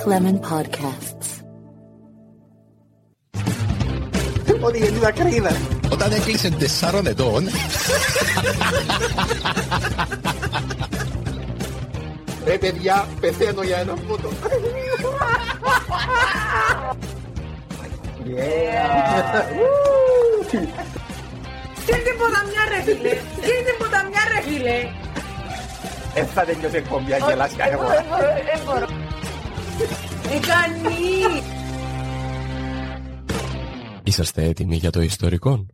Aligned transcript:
Black 0.00 0.06
Lemon 0.06 0.38
Podcasts. 0.40 1.28
Ότι 4.60 4.78
γιατί 4.78 4.98
τα 4.98 5.10
κρύδα. 5.10 5.50
Όταν 5.92 6.12
έκλεισε 6.12 6.50
τεσσάρων 6.50 7.06
ετών, 7.06 7.48
Ρε 12.44 12.58
παιδιά, 12.58 13.06
πεθαίνω 13.20 13.62
για 13.62 13.76
ένα 13.76 13.94
φώτο. 14.08 14.28
Σκέφτε 21.82 22.12
ποταμιά 22.18 22.62
ρε 22.68 22.82
φίλε. 22.82 23.10
Σκέφτε 23.36 23.74
ποταμιά 23.78 24.20
ρε 24.34 24.40
φίλε. 24.50 24.88
Ε, 26.14 26.24
θα 26.24 26.44
τελειώσει 26.44 26.74
η 26.74 26.78
εκπομπή, 26.78 27.12
αν 27.14 27.20
γελάς 27.28 27.52
κάθε 27.56 27.76
φορά. 27.76 28.04
Δεν 28.52 28.60
μπορώ. 28.64 28.99
Ικανή. 30.36 31.42
Είσαστε 34.04 34.42
έτοιμοι 34.44 34.76
για 34.76 34.90
το 34.90 35.00
ιστορικό; 35.00 35.66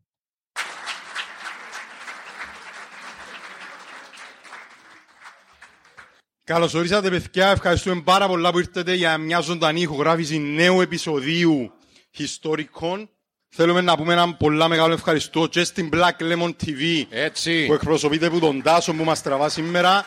Καλώς 6.44 6.74
ορίσατε 6.74 7.10
παιδιά, 7.10 7.50
ευχαριστούμε 7.50 8.00
πάρα 8.00 8.28
πολλά 8.28 8.50
που 8.50 8.58
ήρθατε 8.58 8.94
για 8.94 9.18
μια 9.18 9.40
ζωντανή 9.40 9.80
ηχογράφηση 9.80 10.38
νέου 10.38 10.80
επεισοδίου 10.80 11.72
ιστορικών. 12.16 13.10
Θέλουμε 13.48 13.80
να 13.80 13.96
πούμε 13.96 14.12
ένα 14.12 14.34
πολλά 14.34 14.68
μεγάλο 14.68 14.92
ευχαριστώ 14.92 15.46
και 15.46 15.64
στην 15.64 15.88
Black 15.92 16.22
Lemon 16.22 16.50
TV 16.64 17.04
έτσι. 17.10 17.66
που 17.66 17.72
εκπροσωπείται 17.72 18.26
από 18.26 18.38
τον 18.38 18.62
Τάσο 18.62 18.94
που 18.94 19.04
μας 19.04 19.22
τραβά 19.22 19.48
σήμερα. 19.48 20.04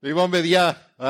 Λοιπόν, 0.00 0.30
παιδιά, 0.30 0.92
α, 0.96 1.08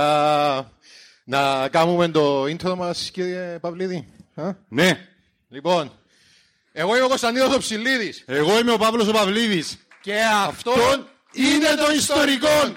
να 1.29 1.69
κάνουμε 1.69 2.09
το 2.09 2.43
intro 2.45 2.75
μας, 2.77 3.11
κύριε 3.11 3.59
Παυλίδη. 3.61 4.07
Α; 4.35 4.51
Ναι, 4.69 5.07
Λοιπόν, 5.49 5.93
εγώ 6.73 6.97
είμαι 6.97 7.05
ο 7.05 7.09
Κωνσταντίνος 7.09 7.55
ο 7.55 7.59
Ψηλίδης 7.59 8.23
εγώ 8.27 8.59
είμαι 8.59 8.73
ο 8.73 8.77
Παύλος 8.77 9.09
ο 9.09 9.13
Παυλίδης. 9.13 9.79
και 10.03 10.21
αυτόν 10.47 11.07
είναι 11.33 11.75
το 11.87 11.93
ιστορικό. 11.97 12.77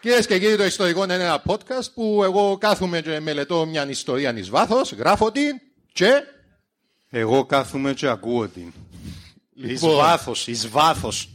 Κυρίες 0.00 0.26
και 0.26 0.38
κύριοι, 0.38 0.56
το 0.56 0.64
ιστορικό 0.64 1.04
είναι 1.04 1.14
ένα 1.14 1.42
podcast 1.46 1.92
που 1.94 2.20
εγώ 2.24 2.58
κάθομαι 2.58 3.00
και 3.00 3.20
μελετώ 3.20 3.66
μια 3.66 3.88
ιστορία 3.88 4.36
εις 4.38 4.50
βάθος, 4.50 4.92
γράφω 4.92 5.32
την 5.32 5.60
και 5.92 6.10
Εγώ 7.10 7.44
κάθομαι 7.46 7.92
και 7.94 8.06
ακούω 8.08 8.48
την. 8.48 8.72
Εις 9.54 9.70
Λοιπόν. 9.70 9.96
βάθος, 9.96 10.46
εις 10.46 10.68
βάθος. 10.68 11.28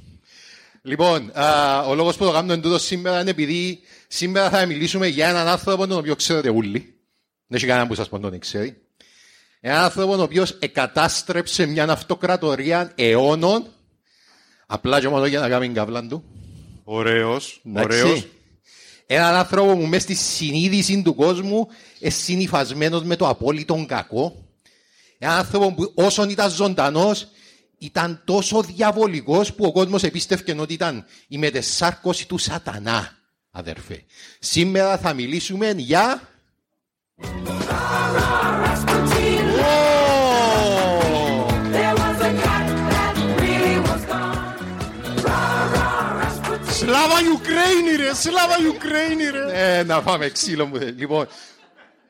Λοιπόν, 0.85 1.31
α, 1.33 1.79
ο 1.81 1.95
λόγος 1.95 2.17
που 2.17 2.25
το 2.25 2.31
κάνουμε 2.31 2.57
τούτο 2.57 2.79
σήμερα 2.79 3.21
είναι 3.21 3.29
επειδή 3.29 3.79
σήμερα 4.07 4.49
θα 4.49 4.65
μιλήσουμε 4.65 5.07
για 5.07 5.27
έναν 5.27 5.47
άνθρωπο 5.47 5.87
τον 5.87 5.97
οποίο 5.97 6.15
ξέρετε 6.15 6.49
όλοι. 6.49 6.79
Δεν 7.47 7.57
έχει 7.57 7.65
κανέναν 7.65 7.87
που 7.87 7.95
σας 7.95 8.09
πω 8.09 8.19
τον 8.19 8.39
ξέρει. 8.39 8.77
Έναν 9.59 9.83
άνθρωπο 9.83 10.15
ο 10.15 10.21
οποίος 10.21 10.51
εκατάστρεψε 10.51 11.65
μια 11.65 11.83
αυτοκρατορία 11.83 12.91
αιώνων 12.95 13.65
απλά 14.65 14.99
και 14.99 15.07
μόνο 15.07 15.25
για 15.25 15.39
να 15.39 15.49
κάνει 15.49 15.69
καύλαν 15.69 16.09
του. 16.09 16.23
Ωραίος, 16.83 17.61
Εντάξει. 17.65 18.01
ωραίος. 18.01 18.27
Έναν 19.05 19.35
άνθρωπο 19.35 19.75
που 19.75 19.85
μέσα 19.85 20.03
στη 20.03 20.13
συνείδηση 20.13 21.01
του 21.01 21.15
κόσμου 21.15 21.67
είναι 21.99 22.09
συνυφασμένος 22.09 23.03
με 23.03 23.15
το 23.15 23.27
απόλυτο 23.27 23.85
κακό. 23.87 24.45
Έναν 25.17 25.37
άνθρωπο 25.37 25.73
που 25.73 25.91
όσον 25.95 26.29
ήταν 26.29 26.49
ζωντανός 26.51 27.27
ήταν 27.83 28.21
τόσο 28.25 28.61
διαβολικός 28.61 29.53
που 29.53 29.65
ο 29.65 29.71
κόσμος 29.71 30.03
επίστευκε 30.03 30.55
ότι 30.59 30.73
ήταν 30.73 31.05
η 31.27 31.37
μετεσάρκωση 31.37 32.27
του 32.27 32.37
σατανά, 32.37 33.17
αδερφέ. 33.51 34.03
Σήμερα 34.39 34.97
θα 34.97 35.13
μιλήσουμε 35.13 35.73
για... 35.77 36.21
Σλάβα 46.69 47.21
Ιουκραίινη 47.25 47.95
ρε, 47.95 48.13
Σλάβα 48.13 48.61
Ιουκραίινη 48.63 49.29
ρε. 49.29 49.77
Ε, 49.77 49.83
να 49.83 50.01
πάμε 50.01 50.29
ξύλο 50.29 50.65
μου. 50.65 50.77
Λοιπόν, 50.97 51.27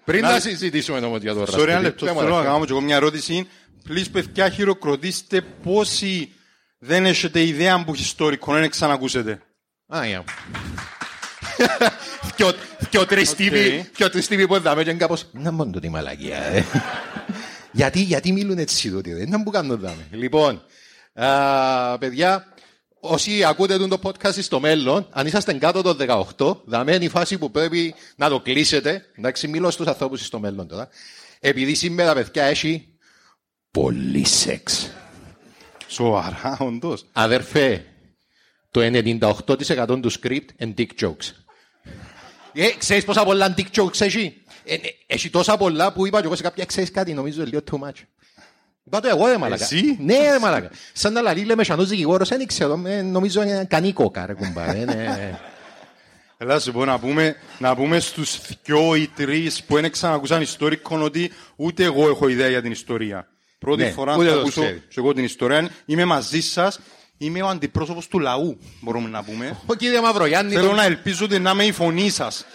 πριν 0.05 0.21
Να- 0.21 0.31
να 0.31 0.39
συζητήσουμε 0.39 0.99
όμως 0.99 1.21
για 1.21 1.33
το 1.33 1.41
Sorry, 1.41 1.47
ένα 1.47 1.55
Ρασπούτιν, 1.57 1.81
λεπτός. 1.81 2.07
πες 2.07 2.11
μου, 2.11 2.17
Θέλω 2.19 2.29
να 2.31 2.35
αδερφέ. 2.37 2.53
κάνω 2.53 2.65
και 2.65 2.71
εγώ 2.71 2.81
μια 2.81 2.95
ερώτηση. 2.95 3.47
Please, 3.89 4.05
παιδιά, 4.11 4.49
χειροκροτήστε 4.49 5.41
πόσοι 5.63 6.31
δεν 6.79 7.05
έχετε 7.05 7.41
ιδέα 7.45 7.83
που 7.83 7.93
ιστορικό 7.95 8.57
είναι 8.57 8.67
ξανακούσετε. 8.67 9.41
Α, 9.95 10.05
για. 10.05 10.23
Δυο- 12.35 12.53
δυο 12.89 13.05
τρεις 13.05 13.33
τύποι, 13.35 13.89
δυο 13.95 14.09
τρεις 14.09 14.27
τύποι 14.27 14.47
που 14.47 14.55
έδαμε 14.55 14.83
και 14.83 14.89
είναι 14.89 14.99
κάπως, 14.99 15.27
να 15.31 15.51
μόνο 15.51 15.79
τη 15.79 15.89
μαλακία, 15.89 16.37
ε. 16.43 16.63
γιατί, 17.71 17.99
γιατί 17.99 18.31
μιλούν 18.31 18.57
έτσι 18.57 18.91
τότε, 18.91 19.15
δεν 19.15 19.29
να 19.29 19.43
που 19.43 19.49
κάνουν 19.51 19.79
δάμε. 19.79 20.07
Λοιπόν, 20.11 20.61
α, 21.13 21.97
παιδιά, 21.97 22.52
όσοι 23.05 23.43
ακούτε 23.43 23.77
τον 23.77 23.89
το 23.89 23.99
podcast 24.03 24.41
στο 24.41 24.59
μέλλον, 24.59 25.07
αν 25.11 25.27
είσαστε 25.27 25.53
κάτω 25.53 25.81
το 25.81 26.25
18, 26.37 26.57
δάμε 26.65 26.95
είναι 26.95 27.05
η 27.05 27.09
φάση 27.09 27.37
που 27.37 27.51
πρέπει 27.51 27.95
να 28.15 28.29
το 28.29 28.39
κλείσετε, 28.39 29.05
εντάξει, 29.17 29.47
μιλώ 29.47 29.71
στους 29.71 29.87
ανθρώπους 29.87 30.25
στο 30.25 30.39
μέλλον 30.39 30.67
τώρα, 30.67 30.87
επειδή 31.39 31.73
σήμερα, 31.73 32.13
παιδιά, 32.13 32.43
έχει 32.43 32.87
πολύ 33.71 34.25
σεξ. 34.25 34.89
Σοβαρά, 35.87 36.57
όντως. 36.59 37.05
Αδερφέ, 37.11 37.85
το 38.71 38.81
98% 38.81 39.99
του 40.01 40.11
script 40.11 40.47
είναι 40.57 40.73
dick 40.77 40.89
jokes. 41.01 41.31
Ε, 42.53 42.69
ξέρεις 42.77 43.03
πόσα 43.05 43.23
πολλά 43.23 43.53
dick 43.57 43.81
jokes 43.81 44.01
έχει; 44.01 44.41
Ε, 44.63 44.73
ε, 44.73 44.79
έχει 45.07 45.29
τόσα 45.29 45.57
πολλά 45.57 45.93
που 45.93 46.07
είπα 46.07 46.19
και 46.19 46.25
εγώ 46.25 46.35
σε 46.35 46.43
κάποια, 46.43 46.65
ξέρεις 46.65 46.91
κάτι, 46.91 47.13
νομίζω 47.13 47.43
λίγο 47.43 47.61
too 47.71 47.79
much. 47.79 48.01
Είπα 48.83 48.99
το 48.99 49.07
εγώ, 49.07 49.27
ρε 49.27 49.37
μαλακα. 49.37 49.63
Εσύ; 49.63 49.97
Ναι, 49.99 50.17
ρε 50.31 50.39
μαλακα. 50.39 50.69
Σαν 50.93 51.13
να 51.13 51.21
λαλεί, 51.21 51.43
λέμε, 51.43 51.63
σανός 51.63 51.89
δικηγόρος, 51.89 52.29
δεν 52.29 52.45
ξέρω, 52.47 52.81
ε, 52.85 53.01
νομίζω 53.01 53.41
είναι 53.41 53.65
κανεί 53.69 53.93
κόκα, 53.93 54.25
ρε 54.25 54.33
κουμπά. 54.33 54.65
ε, 54.75 54.85
ναι. 54.85 55.39
Έλα 56.37 56.59
σου 56.59 56.71
πω 56.71 56.85
να 56.85 56.99
πούμε, 56.99 57.35
να 57.59 57.75
πούμε 57.75 57.99
στους 57.99 58.39
δυο 58.63 58.95
ή 58.95 59.07
τρεις 59.15 59.63
που 59.63 59.75
δεν 59.75 59.91
ξανακούσαν 59.91 60.41
ιστορικό 60.41 60.97
ότι 60.99 61.31
ούτε 61.55 61.83
εγώ 61.83 62.09
έχω 62.09 62.27
ιδέα 62.27 62.47
για 62.49 62.61
την 62.61 62.71
ιστορία. 62.71 63.27
Πρώτη 63.59 63.83
Ναι, 63.83 63.89
φορά 63.89 64.15
ούτε 64.15 64.25
να 64.25 64.33
το 64.33 64.39
ακούσω 64.39 64.61
ξέρεις. 64.61 64.81
και 64.89 64.95
εγώ 64.97 65.13
την 65.13 65.23
ιστορία. 65.23 65.69
Είμαι 65.85 66.05
μαζί 66.05 66.41
σας. 66.41 66.79
Είμαι 67.17 67.41
ο 67.41 67.47
αντιπρόσωπος 67.47 68.07
του 68.07 68.19
λαού, 68.19 68.57
μπορούμε 68.79 69.09
να 69.09 69.23
πούμε. 69.23 69.57
Ο 69.65 69.73
κύριε 69.73 70.01
Μαυρογιάννη, 70.01 70.53
Θέλω 70.53 70.67
τον, 70.67 70.75
να 70.75 70.83
ελπίζω 70.83 71.25
ότι 71.25 71.39
να 71.39 71.51
είμαι 71.51 71.63
η 71.65 71.71
φωνή 71.71 72.09
σας. 72.09 72.45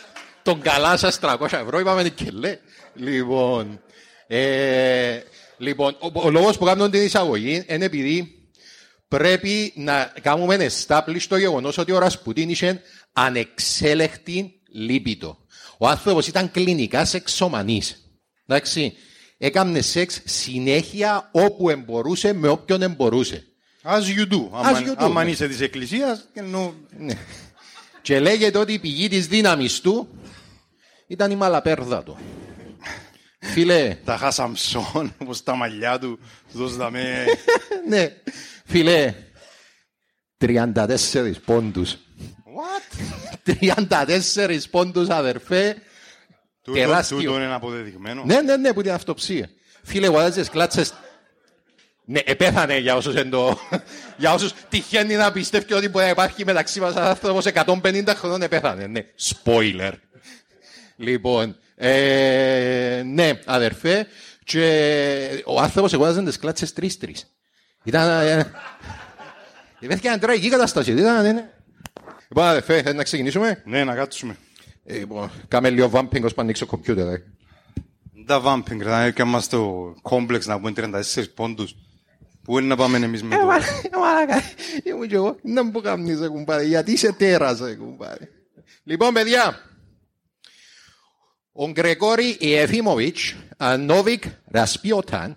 τον 0.43 0.61
καλά 0.61 0.97
σας 0.97 1.19
300 1.23 1.37
ευρώ, 1.53 1.79
είπαμε 1.79 2.09
και 2.09 2.31
λέει. 2.31 2.59
Λοιπόν, 2.95 3.81
Ε, 4.27 5.19
λοιπόν, 5.59 5.97
ο, 6.01 6.21
ο 6.27 6.31
λόγος 6.31 6.59
που 6.59 6.65
κάνω 6.65 6.89
την 6.89 7.03
εισαγωγή 7.03 7.65
είναι 7.69 7.85
επειδή 7.85 8.33
πρέπει 9.09 9.73
να 9.77 10.13
κάνουμε 10.23 10.57
establish 10.71 11.23
το 11.29 11.37
γεγονός 11.37 11.79
ότι 11.79 11.93
ο 11.93 11.99
Ρασπουτίν 11.99 12.49
είχε 12.49 12.81
ανεξέλεκτη 13.13 14.61
λίπητο. 14.73 15.39
Ο 15.79 15.89
άνθρωπος 15.89 16.27
ήταν 16.27 16.51
κλινικά 16.51 17.05
σεξομανής. 17.05 18.13
Εντάξει, 18.47 18.93
έκανε 19.39 19.81
σεξ 19.81 20.21
συνέχεια 20.25 21.29
όπου 21.33 21.69
εμπορούσε 21.71 22.33
με 22.33 22.49
όποιον 22.49 22.83
εμπορούσε. 22.83 23.43
As 23.83 24.03
you 24.19 24.33
do. 24.33 24.37
As 24.37 24.65
Άμα- 24.65 24.81
you 24.81 24.91
do, 24.91 24.95
Άμα 24.97 25.25
ναι. 25.25 25.31
είσαι 25.31 25.49
της 25.49 25.61
εκκλησίας, 25.61 26.29
ενώ... 26.33 26.75
Ναι. 26.99 27.15
Και 28.03 28.21
λέγεται 28.21 28.59
ότι 28.59 28.73
η 28.73 28.79
πηγή 28.79 29.09
της 29.09 29.27
δύναμης 29.27 29.81
του 29.81 30.09
ήταν 31.07 31.31
η 31.31 31.37
μαλαπέρδα 31.37 32.03
του. 32.03 32.19
Φίλε, 33.39 33.97
Τα 34.05 34.17
χάσαμψόν, 34.17 35.15
όπως 35.19 35.43
τα 35.43 35.55
μαλλιά 35.55 35.99
του, 35.99 36.19
του 36.53 36.59
δώσαμε... 36.59 37.25
ναι, 37.89 38.17
φίλε, 38.65 39.15
34 40.41 41.33
πόντους. 41.45 41.97
What? 42.59 43.53
34 44.37 44.61
πόντους 44.71 45.09
αδερφέ. 45.09 45.77
Τούτο 46.63 46.79
Τεράστιο. 46.79 47.17
τούτο 47.17 47.35
είναι 47.35 47.55
αποδεδειγμένο. 47.55 48.23
Ναι, 48.25 48.41
ναι, 48.41 48.57
ναι, 48.57 48.73
που 48.73 48.83
την 48.83 48.91
αυτοψία. 48.93 49.51
Φίλε, 49.83 50.07
εγώ 50.07 50.19
άδειες 50.19 50.49
κλάτσες. 50.49 50.93
Ναι, 52.05 52.21
επέθανε 52.25 52.79
για 52.79 52.97
όσους 52.97 53.15
εν 53.15 53.31
το... 53.31 53.59
για 54.17 54.33
όσους 54.33 54.53
τυχαίνει 54.69 55.15
να 55.15 55.33
πιστεύει 55.33 55.73
ότι 55.73 55.89
μπορεί 55.89 56.05
να 56.05 56.11
υπάρχει 56.11 56.45
μεταξύ 56.45 56.81
μας 56.81 56.97
ένας 56.97 57.09
άνθρωπος 57.09 57.45
150 57.55 58.05
χρονών 58.17 58.43
επέθανε. 58.43 58.87
Ναι, 58.87 59.01
spoiler. 59.21 59.93
λοιπόν, 60.97 61.57
ε, 61.81 63.03
ναι, 63.05 63.31
αδερφέ, 63.45 64.07
και 64.45 65.43
ο 65.47 65.61
άνθρωπος 65.61 65.93
εγώδαζε 65.93 66.23
τις 66.23 66.39
κλάτσες 66.39 66.73
τρεις-τρεις. 66.73 67.27
Ήταν... 67.85 68.09
Ε, 68.27 68.53
Υπήρχε 69.81 70.09
μια 70.09 70.19
τραγική 70.19 70.49
κατάσταση. 70.49 70.93
Ήταν, 70.93 71.23
ναι, 71.23 71.33
ναι. 71.33 71.45
Λοιπόν, 72.29 72.45
αδερφέ, 72.45 72.83
θέλει 72.83 72.97
να 72.97 73.03
ξεκινήσουμε. 73.03 73.63
Ναι, 73.67 73.85
να 73.85 73.95
κάτσουμε. 73.95 74.37
Ε, 74.85 74.95
λοιπόν, 74.99 75.31
κάμε 75.49 75.71
λίγο 75.71 75.91
vamping 75.95 76.23
ως 76.23 76.35
που 76.35 76.41
ανοίξει 76.41 76.63
ο 76.63 76.67
κομπιούτερ. 76.67 77.07
ε. 77.09 77.23
Τα 78.27 78.41
βάμπινγκ, 78.41 78.81
δηλαδή 78.81 79.13
και 79.13 79.25
μας 79.25 79.49
το 79.49 79.93
κόμπλεξ 80.03 80.47
να 80.47 80.57
πούμε 80.61 80.73
34 80.77 81.01
πόντους. 81.35 81.75
Πού 82.43 82.59
είναι 82.59 82.67
να 82.69 82.77
πάμε 82.77 82.97
εμείς 82.99 83.23
με 83.23 83.35
Ε, 83.35 83.39
το... 83.39 83.45
μα- 83.47 83.57
ε, 83.57 83.97
μαλάκα, 83.99 84.43
ήμουν 84.85 85.09
κι 85.09 85.15
εγώ. 85.15 85.37
Να 85.43 85.65
μου 85.65 85.81
κάνεις, 85.81 86.21
ρε 86.21 86.29
κουμπάρε, 86.29 86.63
γιατί 86.63 86.93
είσαι 86.93 87.13
τέρας, 87.13 87.61
ρε 87.61 87.75
κουμπάρε. 87.75 88.29
Λοιπόν, 88.85 89.13
παιδιά, 89.15 89.61
ο 91.61 91.71
Γκρεγόρη 91.71 92.37
Ιεφίμοβιτς 92.41 93.35
Νόβικ 93.79 94.23
Ρασπιόταν, 94.51 95.37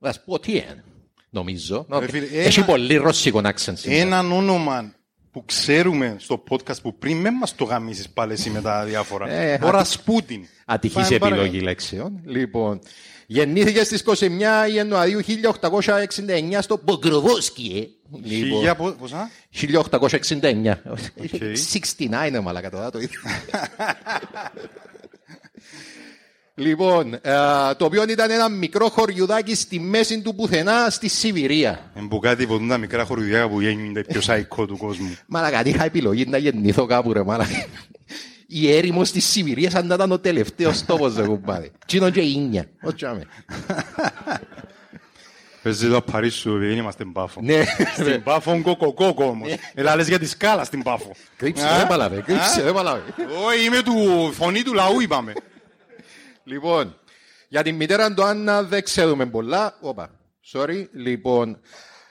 Ρασπιούτιν, 0.00 0.82
νομίζω. 1.30 1.86
Ρε 1.90 2.08
φίλε, 2.08 2.26
Έχει 2.26 2.58
ένα- 2.58 2.66
πολύ 2.68 2.96
ρωσικό 2.96 3.40
accent. 3.44 3.72
σήμερα. 3.74 4.00
Έναν 4.00 4.32
όνομα 4.32 4.94
που 5.30 5.44
ξέρουμε 5.44 6.16
στο 6.18 6.42
podcast 6.50 6.80
που 6.82 6.98
πριν 6.98 7.16
με 7.16 7.30
μας 7.30 7.54
το 7.54 7.64
γαμήσεις 7.64 8.08
πάλι 8.10 8.32
εσύ 8.32 8.50
με 8.50 8.60
τα 8.60 8.84
διάφορα. 8.84 9.28
Ε, 9.30 9.50
Ο 9.52 9.54
ατι- 9.54 9.70
Ρασπούτιν. 9.70 10.46
Ατυχής 10.66 10.94
Πάμε 11.04 11.18
παρακάτω. 11.18 11.42
επιλογή 11.42 11.64
λέξεων. 11.64 12.20
Λοιπόν, 12.24 12.80
γεννήθηκε 13.26 13.84
στις 13.84 14.02
29 14.06 14.72
Ιανουαρίου 14.74 15.20
1869 15.24 16.58
στο 16.60 16.80
Ποκρόβσκογιε. 16.84 17.88
Λοιπόν, 18.22 18.58
Χιλιά 18.58 18.74
πο- 18.74 18.90
πόσα; 18.98 19.30
1869. 19.50 20.74
Οκ. 20.90 20.98
69 21.98 22.26
είναι 22.26 22.40
μαλάκα 22.40 22.70
τώρα 22.70 22.90
το 22.90 22.98
ίδιο. 22.98 23.20
Λοιπόν, 26.58 27.14
ε, 27.14 27.20
το 27.76 27.84
οποίο 27.84 28.02
ήταν 28.08 28.30
ένα 28.30 28.48
μικρό 28.48 28.88
χωριουδάκι 28.88 29.54
στη 29.54 29.80
μέση 29.80 30.20
του 30.20 30.34
πουθενά 30.34 30.90
στη 30.90 31.08
Σιβηρία. 31.08 31.90
Εν 31.94 32.08
που 32.08 32.18
κάτι 32.18 32.44
από 32.44 32.66
τα 32.68 32.78
μικρά 32.78 33.04
χωριουδιά 33.04 33.48
που 33.48 33.60
γίνονται 33.60 34.02
πιο 34.04 34.20
σαϊκό 34.20 34.66
του 34.66 34.76
κόσμου. 34.76 35.16
Μαλάκα, 35.26 35.58
αν 35.58 35.66
είχα 35.66 35.84
επιλογή 35.84 36.26
να 36.26 36.38
γεννηθώ 36.38 36.86
κάπου 36.86 37.12
ρε 37.12 37.22
μαλάκα. 37.24 37.66
Η 38.46 38.72
έρημος 38.72 39.10
της 39.10 39.24
Σιβηρίας 39.24 39.74
αν 39.74 39.84
ήταν 39.84 40.12
ο 40.12 40.18
τελευταίος 40.18 40.84
τόπος 40.84 41.16
ρε 41.16 41.26
κουμπάρε. 41.26 41.70
Τι 41.86 41.96
είναι 41.96 42.10
και 42.10 42.20
η 42.20 42.32
ίνια. 42.36 42.68
Ως 42.82 42.94
τσάμε. 42.94 43.22
Παίζει 45.62 45.88
το 45.88 46.00
Παρίσι 46.00 46.50
επειδή 46.50 46.74
είμαστε 46.74 47.04
μπάφο. 47.04 47.40
Ναι, 47.42 47.64
Στην 47.94 48.22
Πάφο 48.22 48.60
κοκοκόκο 48.62 49.24
όμως. 49.24 49.48
Έλα 49.74 49.96
λες 49.96 50.08
για 50.08 50.18
τη 50.18 50.26
σκάλα 50.26 50.64
στην 50.64 50.82
Πάφο. 50.82 51.10
Κρύψε, 51.36 51.66
Α; 51.66 51.76
δεν 51.76 51.86
παλαβέ, 51.86 52.20
κρύψε, 52.20 52.60
Α; 52.60 52.64
δεν 52.64 52.74
παλαβέ. 52.74 53.02
Όχι, 53.46 53.64
είμαι 53.64 53.82
του 53.82 54.30
φωνή 54.32 54.62
του 54.62 54.74
λαού 54.74 55.00
είπαμε. 55.00 55.32
Λοιπόν, 56.44 56.98
για 57.48 57.62
την 57.62 57.74
μητέρα 57.74 58.14
του 58.14 58.24
Άννα 58.24 58.62
δεν 58.62 58.82
ξέρουμε 58.84 59.26
πολλά. 59.26 59.76
Όπα, 59.80 60.10
sorry. 60.52 60.86
Λοιπόν, 60.92 61.58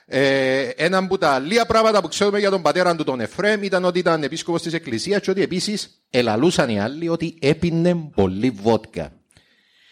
ε, 0.08 0.68
ένα 0.76 0.98
από 0.98 1.18
τα 1.18 1.38
λίγα 1.38 1.66
πράγματα 1.66 2.00
που 2.00 2.08
ξέρουμε 2.08 2.38
για 2.38 2.50
τον 2.50 2.62
πατέρα 2.62 2.96
του 2.96 3.04
τον 3.04 3.20
Εφρέμ 3.20 3.62
ήταν 3.62 3.84
ότι 3.84 3.98
ήταν 3.98 4.22
επίσκοπος 4.22 4.62
της 4.62 4.72
Εκκλησίας 4.72 5.20
και 5.20 5.30
ότι 5.30 5.42
επίσης 5.42 6.02
ελαλούσαν 6.10 6.68
οι 6.68 6.80
άλλοι 6.80 7.08
ότι 7.08 7.38
έπινε 7.40 8.10
πολύ 8.14 8.50
βότκα. 8.50 9.12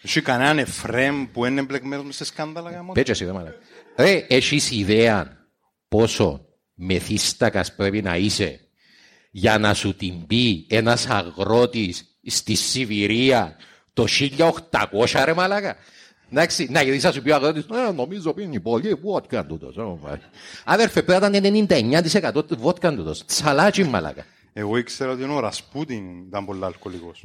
Έχει 0.01 0.21
κανέναν 0.21 0.59
Εφρέμ 0.59 1.25
που 1.31 1.45
είναι 1.45 1.59
εμπλεκμένος 1.59 2.05
μες 2.05 2.15
σε 2.15 2.25
σκάνδαλα 2.25 2.69
γάμο. 2.69 2.91
Πέτσε 2.91 3.11
εσύ, 3.11 3.25
δεν 3.25 3.33
μάλλον. 3.33 3.53
Ρε, 3.95 4.25
έχεις 4.29 4.71
ιδέα 4.71 5.47
πόσο 5.87 6.45
μεθύστακας 6.73 7.75
πρέπει 7.75 8.01
να 8.01 8.15
είσαι 8.15 8.59
για 9.31 9.57
να 9.57 9.73
σου 9.73 9.95
την 9.95 10.25
πει 10.25 10.67
ένας 10.69 11.07
αγρότης 11.07 12.19
στη 12.25 12.55
Σιβηρία 12.55 13.55
το 13.93 14.05
1800 14.91 15.23
ρε 15.25 15.33
μαλάκα; 15.33 15.75
Εντάξει, 16.31 16.67
να 16.71 16.81
γιατί 16.81 16.99
θα 16.99 17.11
σου 17.11 17.21
πει 17.21 17.31
ο 17.31 17.35
αγρότης, 17.35 17.65
ε, 17.87 17.91
νομίζω 17.91 18.33
πίνει 18.33 18.59
πολύ 18.59 18.93
βότκα 18.93 19.45
τούτος. 19.45 19.77
ε, 19.77 19.81
μα». 19.81 20.19
Αδέρφε, 20.65 21.01
πρέπει 21.03 21.21
να 21.21 21.37
ήταν 21.37 21.67
99% 22.33 22.57
βότκα 22.57 22.93
τούτος. 22.93 23.25
Τσαλάτσι 23.25 23.83
μαλάκα. 23.83 24.25
Εγώ 24.53 24.77
ήξερα 24.77 25.11
ότι 25.11 25.23
ο 25.23 25.39
Ρασπούτιν 25.39 26.03
ήταν 26.27 26.45
πολύ 26.45 26.65
αλκοολικός. 26.65 27.23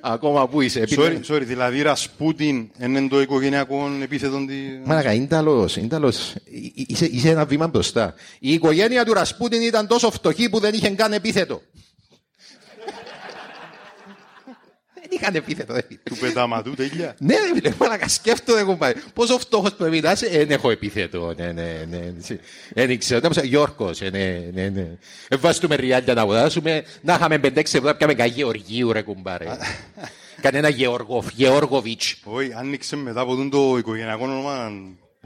Ακόμα 0.00 0.48
που 0.48 0.60
είσαι. 0.60 0.80
έπινε- 0.80 1.24
Sorry, 1.28 1.34
sorry, 1.34 1.42
δηλαδή 1.44 1.82
Ρασπούτιν 1.82 2.70
είναι 2.80 3.08
το 3.08 3.20
οικογενειακό 3.20 3.90
επίθετο 4.02 4.44
τη... 4.46 4.54
Μαλάκα, 4.84 5.12
είναι 5.12 5.26
τέλος, 5.26 5.76
είναι 5.76 5.86
τέλος. 5.88 6.34
Εί- 6.44 6.90
Είσαι, 6.90 7.04
είσαι 7.06 7.30
ένα 7.30 7.44
βήμα 7.44 7.66
μπροστά. 7.68 8.14
Η 8.38 8.52
οικογένεια 8.52 9.04
του 9.04 9.12
Ρασπούτιν 9.12 9.62
ήταν 9.62 9.86
τόσο 9.86 10.10
φτωχή 10.10 10.48
που 10.50 10.58
δεν 10.58 10.74
είχε 10.74 10.90
καν 10.90 11.12
επίθετο. 11.12 11.60
δεν 14.94 15.03
είχαν 15.14 15.34
επίθετο. 15.34 15.74
ρε 15.74 15.82
φίλε. 15.88 15.98
του 16.02 16.16
πετάματου, 16.16 16.74
τέλεια. 16.74 17.14
Ναι, 17.18 17.34
ρε 17.34 17.54
φίλε, 17.54 17.74
μαλάκα, 17.78 18.08
σκέφτομαι 18.08 18.60
εγώ 18.60 18.76
πάει. 18.76 18.92
Πόσο 19.14 19.38
φτωχός 19.38 19.74
πρέπει 19.74 20.00
να 20.00 20.10
είσαι, 20.10 20.28
δεν 20.28 20.50
έχω 20.50 20.70
επίθετο. 20.70 21.34
Ναι, 21.36 21.52
ναι, 21.52 21.86
ναι. 21.90 22.14
ναι. 22.28 22.86
Δεν 22.86 22.98
ξέρω, 22.98 23.20
δεν 23.20 23.30
ξέρω, 23.30 23.46
Γιώργος, 23.46 24.00
ε, 24.00 24.10
ναι, 24.10 24.50
ναι, 24.52 24.68
ναι. 24.68 24.86
Ε, 25.28 25.36
βάζουμε 25.36 25.74
ριάλια 25.74 26.14
να 26.14 26.20
αγοράσουμε, 26.20 26.84
να 27.00 27.14
είχαμε 27.14 27.40
5-6 27.42 27.56
ευρώ, 27.56 27.94
πιάμε 27.94 28.14
κανένα 28.14 28.34
Γεωργίου, 28.36 28.92
ρε 28.92 29.02
κουμπάρε. 29.02 29.46
Κανένα 30.40 30.68
Γεωργοφ, 30.68 31.26
Γεωργοβιτς. 31.34 32.16
Όχι, 32.24 32.52
άνοιξε 32.52 32.96
μετά 32.96 33.20
από 33.20 33.36
τον 33.36 33.50
το 33.50 33.76
οικογενειακό 33.78 34.24
όνομα 34.24 34.72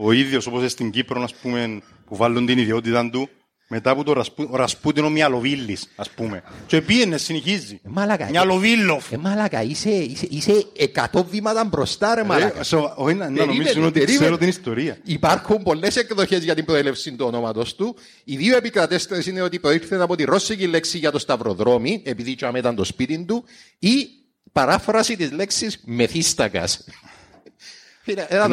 ο 0.01 0.11
ίδιος 0.11 0.47
όπως 0.47 0.71
στην 0.71 0.91
Κύπρο, 0.91 1.21
ας 1.21 1.33
πούμε, 1.33 1.81
που 2.05 2.15
βάλουν 2.15 2.45
την 2.45 2.57
ιδιότητα 2.57 3.09
του, 3.09 3.29
μετά 3.71 3.89
από 3.89 4.03
το 4.03 4.13
Ρασπού, 4.13 4.47
ο 4.51 4.55
Ρασπούτιν 4.55 5.03
ο 5.03 5.09
Μιαλοβίλης, 5.09 5.87
ας 5.95 6.09
πούμε. 6.09 6.43
Και 6.67 6.81
πήγαινε, 6.81 7.17
συνεχίζει. 7.17 7.79
Μαλάκα. 7.83 8.27
Μιαλοβίλοφ. 8.29 9.11
Ε, 9.11 9.17
μαλάκα, 9.17 9.63
είσαι, 9.63 9.89
είσαι, 9.89 10.27
είσαι 10.29 10.65
100 11.13 11.23
βήματα 11.29 11.63
μπροστά, 11.65 12.15
ρε 12.15 12.23
μαλάκα. 12.23 12.59
Ε, 12.59 12.63
σο- 12.63 12.93
όχι, 12.95 13.15
να- 13.15 13.29
να 13.29 13.35
Περίμενε, 13.35 13.57
νομίζουν 13.57 13.83
ότι 13.83 13.91
περίμενε. 13.99 14.19
ξέρω 14.19 14.37
την 14.37 14.47
ιστορία. 14.47 14.97
Υπάρχουν 15.03 15.63
πολλές 15.63 15.95
εκδοχές 15.95 16.43
για 16.43 16.55
την 16.55 16.65
προέλευση 16.65 17.11
του 17.11 17.25
ονόματος 17.25 17.75
του. 17.75 17.95
Οι 18.23 18.35
δύο 18.37 18.57
επικρατέστερε 18.57 19.21
είναι 19.27 19.41
ότι 19.41 19.59
προήλθε 19.59 19.95
από 20.01 20.15
τη 20.15 20.23
ρώσικη 20.23 20.67
λέξη 20.67 20.97
για 20.97 21.11
το 21.11 21.19
σταυροδρόμι, 21.19 22.01
επειδή 22.05 22.35
τσάμε 22.35 22.59
ήταν 22.59 22.75
το 22.75 22.83
σπίτι 22.83 23.25
του, 23.27 23.43
ή 23.79 24.07
παράφραση 24.51 25.15
της 25.15 25.31
λέξης 25.31 25.81
μεθύστακας. 25.85 26.83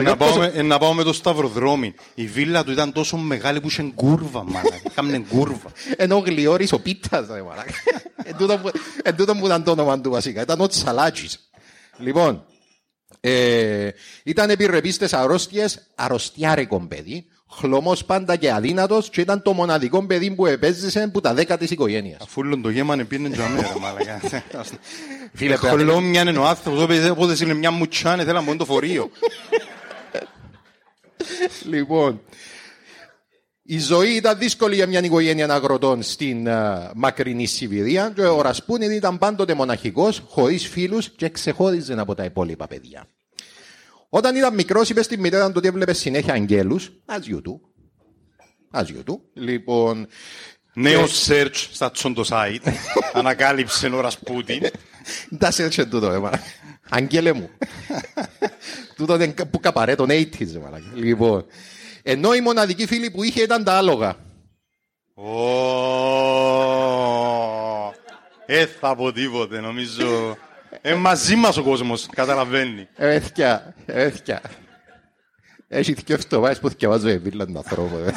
Να 0.03 0.17
πάω, 0.17 0.37
με, 0.37 0.53
ε, 0.55 0.63
να 0.63 0.79
πάω 0.79 0.93
με 0.95 1.03
το 1.03 1.13
σταυροδρόμι. 1.13 1.95
Η 2.15 2.27
βίλα 2.27 2.65
του 2.65 2.71
ήταν 2.71 2.93
τόσο 2.93 3.17
μεγάλη 3.17 3.61
που 3.61 3.69
είχε 3.69 3.93
κούρβα, 3.95 4.45
μάνα. 4.45 4.71
Κάμνε 4.95 5.19
κούρβα. 5.29 5.73
Ενώ 5.97 6.19
γλιόρης 6.19 6.73
ο 6.73 6.79
πίτας, 6.81 7.27
ρε 7.31 7.43
μαλάκα. 7.43 7.73
Εν 8.29 8.37
τούτο 8.37 8.59
που- 8.59 8.71
Εν 9.03 9.17
τούτο 9.17 9.35
που 9.35 9.47
ήταν 9.47 9.65
το 9.65 9.71
όνομα 9.71 10.01
του 10.01 10.11
βασικά. 10.11 10.41
Ήταν 10.43 10.61
ο 10.61 10.67
Τσαλάτσης. 10.67 11.51
Λοιπόν, 11.99 12.45
ε, 13.21 13.89
ήταν 14.25 14.51
επιρρεπής 14.51 14.95
στις 14.95 15.13
αρρώστιες, 15.13 15.87
αρρωστιάρικο 15.95 16.87
παιδί, 16.87 17.27
χλωμός 17.57 18.05
πάντα 18.05 18.37
και 18.37 18.53
αδύνατος 18.53 19.11
και 19.11 19.21
ήταν 19.21 19.43
το 19.43 19.53
μοναδικό 19.53 20.07
παιδί 20.07 20.31
που 20.31 20.47
επέζησε 20.47 21.09
που 21.13 21.21
τα 21.21 21.35
δέκα 21.35 21.59
της 21.59 21.71
οικογένειας. 21.71 22.21
Αφού 22.23 22.41
όλο 22.45 22.59
το 22.61 22.69
γέμανε 22.71 23.05
πήγαινε 23.05 23.29
για 23.35 23.49
μέρα, 23.49 23.79
μάλακα. 23.81 24.21
Φίλε, 25.35 25.57
πρέπει 25.57 25.63
να- 25.63 25.71
Χολόμια 25.93 26.21
είναι 26.21 26.39
ο 26.39 26.47
άνθρωπος, 26.47 26.83
όποτε- 26.83 27.11
όποτε 27.11 27.37
είναι 27.45 27.55
μια 27.55 27.71
μουτσάνε, 27.71 28.25
θέλα 28.25 28.43
μόνο 28.43 28.59
το 28.59 28.65
φορείο. 28.65 29.11
Λοιπόν, 31.65 32.21
Η 33.63 33.79
ζωή 33.79 34.11
ήταν 34.11 34.39
δύσκολη 34.39 34.75
για 34.75 34.87
μια 34.87 35.01
οικογένεια 35.01 35.47
αγροτών 35.55 36.03
στην 36.03 36.49
α, 36.49 36.91
μακρινή 36.95 37.47
Σιβηρία 37.47 38.13
και 38.15 38.23
ο 38.23 38.41
Ρασπούνιν 38.43 38.91
ήταν 38.91 39.19
πάντοτε 39.19 39.55
μοναχικός, 39.55 40.23
χωρίς 40.29 40.67
φίλους 40.69 41.11
και 41.11 41.29
ξεχώριζε 41.29 41.95
από 42.01 42.15
τα 42.15 42.25
υπόλοιπα 42.25 42.67
παιδιά. 42.67 43.07
Όταν 44.09 44.37
ήταν 44.37 44.55
μικρός 44.55 44.89
είπες 44.91 45.05
στη 45.05 45.19
μητέρα 45.19 45.47
του 45.47 45.53
ότι 45.57 45.69
έβλεπες 45.69 45.99
συνέχεια 45.99 46.33
αγγέλους, 46.35 46.91
as 47.07 47.31
you 47.33 47.37
do. 47.37 47.61
As 48.81 48.85
you 48.85 49.03
do. 49.11 49.19
Λοιπόν, 49.35 50.07
Νέο 50.75 51.05
search 51.27 51.51
στα 51.73 51.91
τσόντο 51.91 52.23
site. 52.29 52.73
Ανακάλυψε 53.13 53.87
ο 53.89 54.01
Ρασπούτιν. 54.01 54.63
τα 55.39 55.51
σέρτσε 55.51 55.85
τούτο, 55.85 56.11
ε, 56.11 56.19
μαλάκα. 56.19 56.43
Αγγέλε 56.89 57.33
μου. 57.33 57.51
τούτο 58.97 59.15
είναι 59.15 59.35
που 59.51 59.61
καπαρέ 59.61 59.95
τον 59.95 60.09
80s, 60.11 60.55
ε, 60.55 60.59
μαλάκα. 60.59 60.91
Λοιπόν, 60.95 61.45
ενώ 62.03 62.35
η 62.35 62.41
μοναδική 62.41 62.87
φίλη 62.87 63.11
που 63.11 63.23
είχε 63.23 63.43
ήταν 63.43 63.65
τα 63.65 63.73
άλογα. 63.73 64.17
Ω, 65.15 65.33
Ε, 68.47 68.67
θα 68.67 68.97
πω 68.97 69.13
τίποτε, 69.13 69.61
νομίζω. 69.61 70.37
Ε, 70.89 70.95
μαζί 70.95 71.37
μας 71.37 71.57
ο 71.57 71.63
κόσμος, 71.63 72.07
καταλαβαίνει. 72.15 72.89
Έθια, 72.97 73.75
έθια. 73.87 74.41
Έχει 75.69 75.93
δυο 75.93 76.15
εβδομάδες 76.15 76.59
που 76.59 76.69
θυκευάζω 76.69 77.09
η 77.09 77.19
βίλα 77.19 77.47
του 77.47 77.53
ανθρώπου. 77.57 77.97
ε. 77.97 78.13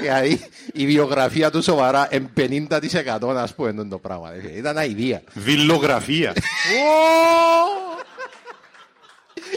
Δηλαδή, 0.00 0.40
η 0.72 0.86
βιογραφία 0.86 1.50
του 1.50 1.62
σοβαρά 1.62 2.06
εν 2.10 2.30
50% 2.36 2.68
ας 3.36 3.54
πούμε 3.54 3.70
είναι 3.70 3.84
το 3.84 3.98
πράγμα. 3.98 4.32
ε. 4.32 4.56
Ήταν 4.56 4.76
αηδία. 4.78 5.22
Βιλογραφία. 5.32 6.32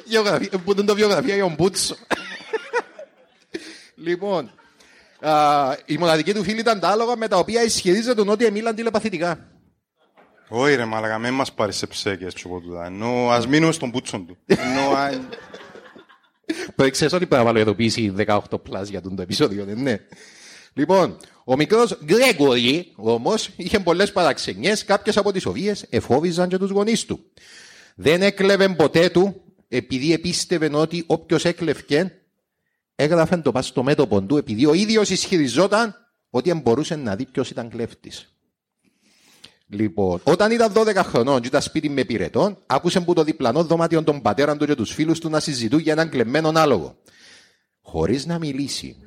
Βιογραφία, 0.07 0.49
που 0.65 0.71
ήταν 0.71 0.85
το 0.85 0.95
βιογραφία 0.95 1.35
για 1.35 1.43
τον 1.43 1.53
Μπούτσο. 1.53 1.95
λοιπόν, 3.95 4.51
α, 5.19 5.31
η 5.85 5.97
μοναδική 5.97 6.33
του 6.33 6.43
φίλη 6.43 6.59
ήταν 6.59 6.79
τα 6.79 6.89
άλογα 6.89 7.15
με 7.17 7.27
τα 7.27 7.37
οποία 7.37 7.63
ισχυρίζεται 7.63 8.23
ότι 8.27 8.51
μίλαν 8.51 8.75
τηλεπαθητικά. 8.75 9.39
Όχι 10.47 10.75
ρε 10.75 10.85
μαλακα, 10.85 11.17
μην 11.17 11.33
μας 11.33 11.53
πάρεις 11.53 11.75
σε 11.75 11.87
ψέκες 11.87 12.33
τσοπό 12.33 12.59
τούτα. 12.59 12.85
Ενώ 12.85 13.29
ας 13.29 13.47
μείνουμε 13.47 13.71
στον 13.71 13.91
πούτσον 13.91 14.27
του. 14.27 14.37
Ενώ 14.45 14.95
αν... 14.95 15.29
Που 16.75 16.89
ξέρεις 16.91 17.13
ότι 17.13 17.25
πρέπει 17.25 17.35
να 17.35 17.43
βάλω 17.43 17.59
ειδοποίηση 17.59 18.13
18 18.17 18.39
plus 18.49 18.83
για 18.89 19.01
τον 19.01 19.15
το 19.15 19.21
επεισόδιο, 19.21 19.65
δεν 19.65 19.81
ναι. 19.81 19.97
Λοιπόν, 20.73 21.17
ο 21.43 21.55
μικρός 21.55 21.99
Γκρέγκορη 22.05 22.91
όμως 22.95 23.49
είχε 23.55 23.79
πολλές 23.79 24.11
παραξενιές, 24.11 24.83
κάποιες 24.85 25.17
από 25.17 25.31
τις 25.31 25.45
οποίες 25.45 25.85
εφόβιζαν 25.89 26.49
και 26.49 26.57
τους 26.57 26.69
γονείς 26.69 27.05
του. 27.05 27.19
Δεν 27.95 28.21
έκλεβε 28.21 28.69
ποτέ 28.69 29.09
του, 29.09 29.41
επειδή 29.67 30.13
επίστευε 30.13 30.69
ότι 30.73 31.03
όποιος 31.07 31.45
έκλευκε, 31.45 32.21
έγραφε 32.95 33.37
το 33.37 33.51
πας 33.51 33.65
στο 33.65 33.83
μέτωπο 33.83 34.21
του, 34.21 34.37
επειδή 34.37 34.65
ο 34.65 34.73
ίδιος 34.73 35.09
ισχυριζόταν 35.09 35.95
ότι 36.29 36.49
δεν 36.49 36.59
μπορούσε 36.59 36.95
να 36.95 37.15
δει 37.15 37.25
ποιος 37.25 37.49
ήταν 37.49 37.69
κλέφτης. 37.69 38.34
Λοιπόν, 39.67 40.19
όταν 40.23 40.51
ήταν 40.51 40.73
12 40.75 40.95
χρονών 40.95 41.41
και 41.41 41.47
ήταν 41.47 41.61
σπίτι 41.61 41.89
με 41.89 42.03
πυρετών, 42.03 42.57
άκουσε 42.65 42.99
που 43.01 43.13
το 43.13 43.23
διπλανό 43.23 43.63
δωμάτιο 43.63 44.03
των 44.03 44.21
πατέρων 44.21 44.57
του 44.57 44.65
και 44.65 44.75
τους 44.75 44.93
φίλους 44.93 45.19
του 45.19 45.29
να 45.29 45.39
συζητούν 45.39 45.79
για 45.79 45.91
έναν 45.91 46.09
κλεμμένο 46.09 46.51
άλογο. 46.55 46.97
Χωρίς 47.81 48.25
να 48.25 48.39
μιλήσει, 48.39 48.97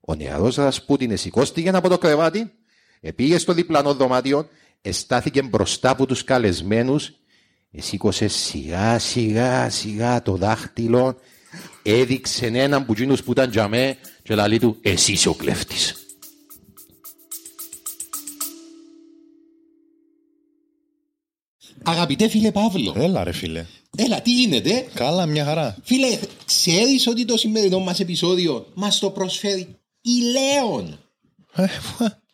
ο 0.00 0.14
νεαρός 0.14 0.56
Ρασπούτιν 0.56 1.16
σηκώστηκε 1.16 1.68
από 1.68 1.88
το 1.88 1.98
κρεβάτι, 1.98 2.52
επήγε 3.00 3.38
στο 3.38 3.52
διπλανό 3.52 3.94
δωμάτιο, 3.94 4.48
εστάθηκε 4.80 5.42
μπροστά 5.42 5.90
από 5.90 6.06
τους 6.06 6.24
καλεσμένους, 6.24 7.12
σήκωσε 7.76 8.28
σιγά 8.28 8.98
σιγά 8.98 9.70
σιγά 9.70 10.22
το 10.22 10.36
δάχτυλο, 10.36 11.16
έδειξε 11.82 12.46
έναν 12.46 12.86
που 12.86 12.92
εκείνους 12.92 13.22
που 13.22 13.30
ήταν 13.30 13.50
τζαμέ 13.50 13.96
και 14.22 14.34
λαλεί 14.34 14.58
του 14.58 14.78
«Εσύ 14.80 15.12
είσαι 15.12 15.28
ο 15.28 15.34
κλέφτης». 15.34 16.03
Αγαπητέ 21.86 22.28
φίλε 22.28 22.50
Παύλο, 22.52 22.94
Έλα 22.96 23.24
ρε 23.24 23.32
φίλε. 23.32 23.64
έλα 23.96 24.20
τι 24.22 24.32
γίνεται; 24.32 24.86
Καλά, 24.94 25.26
μια 25.26 25.44
χαρά. 25.44 25.76
Φίλε, 25.82 26.18
ξέρεις 26.44 27.06
ότι 27.06 27.24
το 27.24 27.36
σημερινό 27.36 27.78
μας 27.78 28.00
επεισόδιο 28.00 28.66
μας 28.74 28.98
το 28.98 29.10
προσφέρει 29.10 29.76
η 30.02 30.10
Λέων; 30.20 30.98
Ε, 31.54 31.66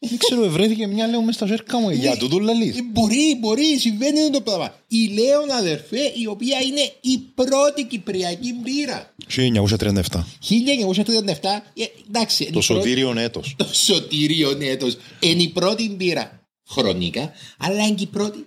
Δεν 0.09 0.19
ξέρω, 0.19 0.45
ευρέθηκε 0.45 0.87
μια 0.87 1.07
λέω 1.07 1.23
μες 1.23 1.35
στα 1.35 1.47
ζέρκα 1.47 1.79
μου. 1.81 1.91
Για 1.91 2.17
τούτο 2.17 2.39
λαλείς. 2.39 2.77
Ε, 2.77 2.83
Μπορεί, 2.93 3.37
μπορεί, 3.41 3.79
συμβαίνει 3.79 4.31
το 4.31 4.41
πράγμα. 4.41 4.75
Η 4.89 5.07
Λέων 5.07 5.51
αδερφέ, 5.51 6.13
η 6.17 6.27
οποία 6.27 6.59
είναι 6.61 6.93
η 7.01 7.19
πρώτη 7.35 7.85
κυπριακή 7.85 8.55
μπύρα. 8.55 9.15
1937. 9.27 10.27
1937, 10.41 11.63
ε, 11.75 11.85
εντάξει. 12.09 12.43
είναι 12.45 12.53
Το 12.53 12.59
η 12.63 12.65
πρώτη- 12.67 12.83
σωτήριον 12.83 13.19
έτος. 13.19 13.55
Το 13.57 13.67
σωτήριο 13.73 14.59
έτος. 14.61 14.97
Είναι 15.21 15.43
η 15.43 15.49
πρώτη 15.49 15.89
μπύρα 15.91 16.41
χρονικά, 16.69 17.33
αλλά 17.59 17.87
είναι 17.87 17.95
και 17.95 18.03
η 18.03 18.07
πρώτη 18.07 18.47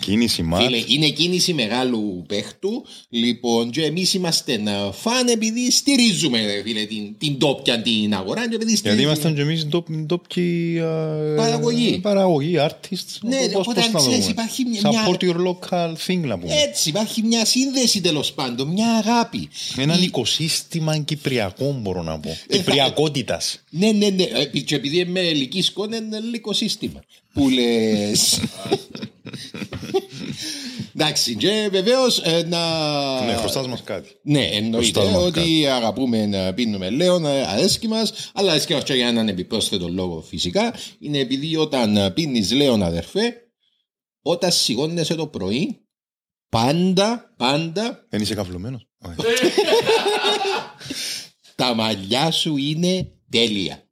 Κίνηση 0.00 0.42
μάτς. 0.42 0.64
Φίλε, 0.64 0.82
είναι 0.86 1.08
κίνηση 1.08 1.52
μεγάλου 1.54 2.24
παίχτου. 2.28 2.84
Λοιπόν, 3.08 3.70
και 3.70 3.82
εμείς 3.82 4.14
είμαστε 4.14 4.52
ε, 4.52 4.92
φαν 4.92 5.28
επειδή 5.28 5.70
στηρίζουμε 5.70 6.40
ρε 6.46 6.62
φίλε, 6.62 6.84
την, 6.84 7.14
την 7.18 7.38
τόπια 7.38 7.82
την 7.82 8.14
αγορά. 8.14 8.48
Και 8.48 8.54
επειδή 8.54 8.70
Γιατί 8.70 8.76
στηρίζουμε- 8.76 9.06
ήμασταν 9.06 9.34
και 9.34 9.40
εμείς 9.40 9.66
ντόπιοι 10.06 10.80
Παραγωγή. 11.36 11.98
Παραγωγή, 11.98 12.54
artists. 12.58 13.18
Ναι, 13.20 13.36
Πώς- 13.36 13.54
οπότε, 13.54 13.80
πώς 13.80 13.92
να 13.92 13.98
ξέρεις, 13.98 14.18
δούμε. 14.18 14.30
υπάρχει 14.30 14.64
μια- 14.64 14.80
Support 14.82 15.16
your 15.22 15.36
local 15.36 15.92
thing 16.06 16.18
να 16.20 16.38
πούμε. 16.38 16.54
Έτσι, 16.54 16.88
υπάρχει 16.88 17.22
μια 17.22 17.44
σύνδεση 17.44 18.00
τέλος 18.00 18.32
πάντων, 18.32 18.68
μια 18.68 18.88
αγάπη. 18.94 19.48
Έναν 19.76 19.98
Η- 20.00 20.04
οικοσύστημα 20.04 20.98
κυπριακό 20.98 21.78
μπορώ 21.82 22.02
να 22.02 22.18
πω. 22.20 22.28
θα- 22.28 22.56
Κυπριακότητας. 22.56 23.60
Ναι, 23.70 23.90
ναι, 23.92 24.08
ναι. 24.08 24.22
Ε, 24.22 24.44
Και 24.60 24.74
επειδή 24.74 24.98
είμαι 24.98 25.20
ελική 25.20 25.62
σκόνη, 25.62 25.96
είναι 25.96 26.16
ελληνικό 26.16 26.52
σύστημα. 26.52 27.00
Που 27.32 27.48
λες. 27.48 28.40
Εντάξει, 30.94 31.36
και 31.36 31.68
βεβαίως 31.70 32.22
να. 32.46 33.24
Ναι, 33.24 33.34
χρωστάς 33.34 33.66
μας 33.66 33.82
κάτι. 33.82 34.08
Ναι, 34.22 34.44
εννοείται 34.44 35.00
Χρωστάς 35.00 35.14
μας 35.14 35.24
ότι 35.24 35.66
αγαπούμε 35.66 36.26
να 36.26 36.54
πίνουμε 36.54 36.90
λέον, 36.90 37.26
ε, 37.26 37.46
αρέσκει 37.46 37.88
μας, 37.88 38.30
αλλά 38.34 38.50
αρέσκει 38.50 38.72
μας 38.72 38.82
και 38.82 38.94
για 38.94 39.08
έναν 39.08 39.28
επιπρόσθετο 39.28 39.88
λόγο 39.88 40.20
φυσικά. 40.20 40.74
Είναι 40.98 41.18
επειδή 41.18 41.56
όταν 41.56 42.12
πίνεις 42.14 42.52
λέον, 42.52 42.82
αδερφέ, 42.82 43.34
όταν 44.22 44.52
σηκώνεσαι 44.52 45.14
το 45.14 45.26
πρωί, 45.26 45.80
πάντα, 46.48 47.34
πάντα 47.36 48.06
Δεν 48.08 48.20
είσαι 48.20 48.34
καυλωμένος. 48.34 48.88
Όχι. 48.98 49.16
τα 51.54 51.74
μαλλιά 51.74 52.30
σου 52.30 52.56
είναι 52.56 53.12
τέλεια. 53.30 53.87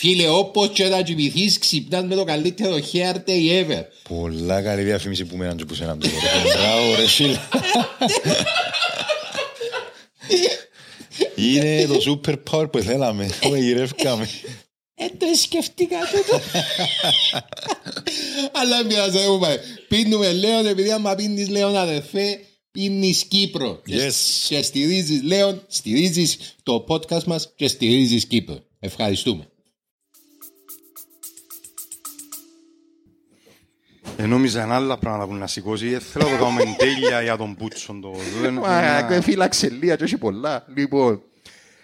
Φίλε, 0.00 0.28
όπως 0.28 0.68
και 0.72 0.84
να 0.88 1.02
κοιμηθείς, 1.02 1.58
ξυπνάς 1.58 2.04
με 2.04 2.14
το 2.14 2.24
καλύτερο 2.24 2.76
hair 2.92 3.14
day 3.14 3.64
ever. 3.64 3.82
Πολλά 4.08 4.62
καλή 4.62 4.82
διαφήμιση 4.82 5.24
που 5.24 5.36
μέναν 5.36 5.56
και 5.56 5.64
που 5.64 5.74
σέναν 5.74 5.98
τώρα. 5.98 6.12
Μπράβο 6.56 6.94
ρε 6.94 7.06
φίλε. 7.06 7.38
Είναι 11.36 11.86
το 11.86 12.20
super 12.26 12.34
power 12.50 12.72
που 12.72 12.78
θέλαμε. 12.78 13.28
Το 13.40 13.54
γυρεύκαμε. 13.54 14.28
Ε, 14.94 15.06
το 15.18 15.26
σκεφτήκα 15.42 15.96
τούτο. 16.12 16.40
Αλλά 18.52 18.84
μοιάζει, 18.84 19.18
δεν 19.18 19.30
μου 19.30 19.38
πάει. 19.38 19.56
Πίνουμε 19.88 20.32
Λέον, 20.32 20.66
επειδή 20.66 20.90
άμα 20.90 21.14
πίνεις 21.14 21.48
Λέον 21.48 21.76
αδερφέ, 21.76 22.38
πίνεις 22.70 23.24
Κύπρο. 23.24 23.82
Και- 23.86 24.06
Yes. 24.08 24.12
Και 24.48 24.62
στηρίζεις 24.62 25.22
Λέον, 25.22 25.62
στηρίζεις 25.68 26.36
το 26.62 26.84
podcast 26.88 27.24
μας 27.24 27.52
και 27.56 27.68
στηρίζεις 27.68 28.24
Κύπρο. 28.26 28.58
Ευχαριστούμε. 28.80 29.49
Ε, 34.22 34.26
νόμιζα 34.26 34.62
ένα 34.62 34.74
άλλα 34.74 34.98
πράγματα 34.98 35.26
που 35.26 35.34
να 35.34 35.46
σηκώσει. 35.46 35.86
Ε, 35.92 35.98
θέλω 35.98 36.28
να 36.30 36.36
το 36.38 36.44
κάνουμε 36.44 36.62
τέλεια 36.78 37.22
για 37.22 37.36
τον 37.36 37.54
Πούτσον. 37.54 38.00
Το... 38.00 38.12
Δεν- 38.42 38.52
Μα 38.54 39.02
να- 39.10 39.20
φύλαξε 39.20 39.70
λίγα 39.70 39.96
και 39.96 40.04
όχι 40.04 40.18
πολλά. 40.18 40.64
Λοιπόν, 40.74 41.22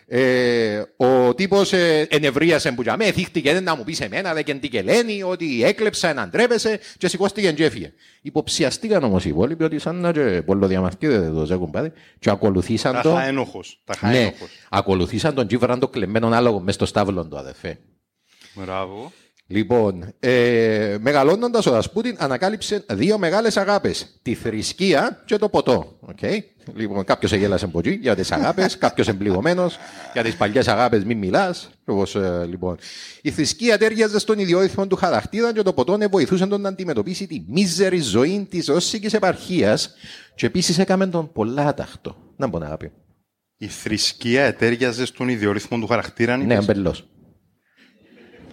ε, 0.07 0.83
ο 0.97 1.35
τύπος 1.35 1.73
ε, 1.73 2.07
ενευρίασε 2.11 2.73
που 2.73 2.83
για 2.83 2.97
με, 2.97 3.05
θύχτηκε 3.13 3.53
δεν 3.53 3.63
να 3.63 3.77
μου 3.77 3.85
πεις 3.85 4.01
εμένα, 4.01 4.35
δεν 4.35 4.45
και 4.45 4.55
τι 4.55 4.69
και 4.69 4.83
λένε, 4.83 5.25
ότι 5.25 5.65
έκλεψα 5.65 6.09
έναν 6.09 6.31
τρέπεσε 6.31 6.79
και 6.99 7.09
σηκώστηκε 7.09 7.53
και 7.53 7.65
έφυγε. 7.65 7.93
Υποψιαστήκαν 8.23 9.05
όμως 9.05 9.25
οι 9.25 9.29
υπόλοιποι 9.29 9.65
ότι 9.65 9.79
σαν 9.79 9.97
να 9.97 10.13
και 10.13 10.43
πολλοδιαμαρτύρεται 10.43 11.31
το 11.31 11.45
ζέκουν 11.45 11.71
πάδι 11.71 11.93
και 12.19 12.31
ακολουθήσαν 12.31 12.93
Τα 12.93 13.01
το... 13.01 13.15
χαένοχος. 13.15 13.83
Τα 13.85 13.95
Ναι, 14.01 14.09
χαένοχος. 14.13 14.49
ακολουθήσαν 14.71 15.35
τον 15.35 15.47
Τζίβραν 15.47 15.79
το 15.79 15.89
κλεμμένο 15.89 16.29
άλογο 16.29 16.61
μες 16.61 16.75
στο 16.75 16.87
στάβλο 16.87 17.27
του 17.27 17.39
αδερφέ. 17.39 17.79
Μπράβο. 18.55 19.13
Λοιπόν, 19.49 20.15
ε, 20.21 20.97
μεγαλώνοντας 21.01 21.67
ο 21.67 21.73
Ρασπούτιν 21.73 22.17
ανακάλυψε 22.19 22.85
δύο 22.93 23.19
μεγάλες 23.19 23.57
αγάπες. 23.57 24.19
Τη 24.23 24.35
θρησκεία 24.35 25.23
και 25.25 25.37
το 25.37 25.49
ποτό. 25.49 25.99
Okay? 26.11 26.39
Λοιπόν, 26.75 27.05
κάποιος 27.05 27.33
εγέλασε 27.33 27.65
από 27.65 27.79
εκεί 27.79 27.91
για 27.91 28.15
τις 28.15 28.33
αγάπες, 28.33 28.79
κάποιος 28.87 29.09
εμπληγωμένος, 29.09 29.79
για 30.13 30.23
τις 30.23 30.37
παλιές 30.37 30.69
αγάπες 30.69 31.05
μην 31.05 31.19
μιλάς. 31.19 31.71
λοιπόν. 32.49 32.77
Η 33.23 33.31
θρησκεία 33.31 33.79
τέριαζε 33.79 34.19
στον 34.19 34.39
ιδιόρυθμο 34.39 34.87
του 34.87 34.97
χαρακτήρα 34.97 35.53
και 35.53 35.63
το 35.63 35.73
ποτό 35.73 35.97
ναι, 35.97 36.07
βοηθούσε 36.07 36.47
τον 36.47 36.61
να 36.61 36.69
αντιμετωπίσει 36.69 37.27
τη 37.27 37.43
μίζερη 37.49 38.01
ζωή 38.01 38.47
της 38.51 38.67
ρώσικης 38.67 39.13
επαρχίας 39.13 39.95
και 40.35 40.47
επίσης 40.47 40.79
έκαμε 40.79 41.07
τον 41.07 41.33
πολλά 41.33 41.75
τάχτο. 41.75 42.17
Να 42.37 42.47
μπορεί 42.47 42.65
αγάπη. 42.65 42.93
Η 43.57 43.67
θρησκεία 43.67 44.45
ετέριαζε 44.45 45.07
στον 45.07 45.29
ιδιορυθμό 45.29 45.79
του 45.79 45.87
χαρακτήρα. 45.87 46.37
Ναι, 46.37 46.57
αμπελό. 46.57 46.95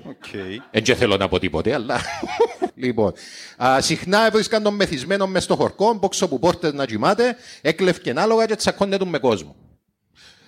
Okay. 0.05 0.79
Δεν 0.81 0.95
θέλω 0.95 1.17
να 1.17 1.27
πω 1.27 1.39
τίποτε, 1.39 1.73
αλλά. 1.73 1.99
λοιπόν, 2.75 3.13
α, 3.63 3.81
συχνά 3.81 4.25
έβρισκαν 4.25 4.63
τον 4.63 4.75
μεθυσμένο 4.75 5.27
μες 5.27 5.43
στο 5.43 5.55
χορκό, 5.55 5.93
μπόξο 5.93 6.27
που 6.27 6.39
πόρτες 6.39 6.73
να 6.73 6.85
κοιμάται, 6.85 7.35
έκλευκε 7.61 8.13
άλογα 8.15 8.45
και 8.45 8.55
τσακώνε 8.55 8.97
του 8.97 9.07
με 9.07 9.19
κόσμο. 9.19 9.55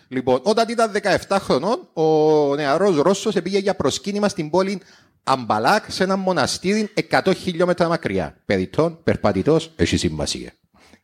Λοιπόν, 0.07 0.39
όταν 0.43 0.69
ήταν 0.69 0.91
17 1.27 1.37
χρονών, 1.39 1.89
ο 1.93 2.55
νεαρός 2.55 2.95
Ρώσος 2.95 3.35
πήγε 3.43 3.57
για 3.57 3.75
προσκύνημα 3.75 4.29
στην 4.29 4.49
πόλη 4.49 4.81
Αμπαλάκ 5.23 5.91
σε 5.91 6.03
ένα 6.03 6.15
μοναστήρι 6.15 6.93
100 7.09 7.31
χιλιόμετρα 7.35 7.87
μακριά. 7.87 8.37
Περιττών, 8.45 9.03
περπατητός, 9.03 9.71
έχει 9.75 9.97
σημασία. 9.97 10.51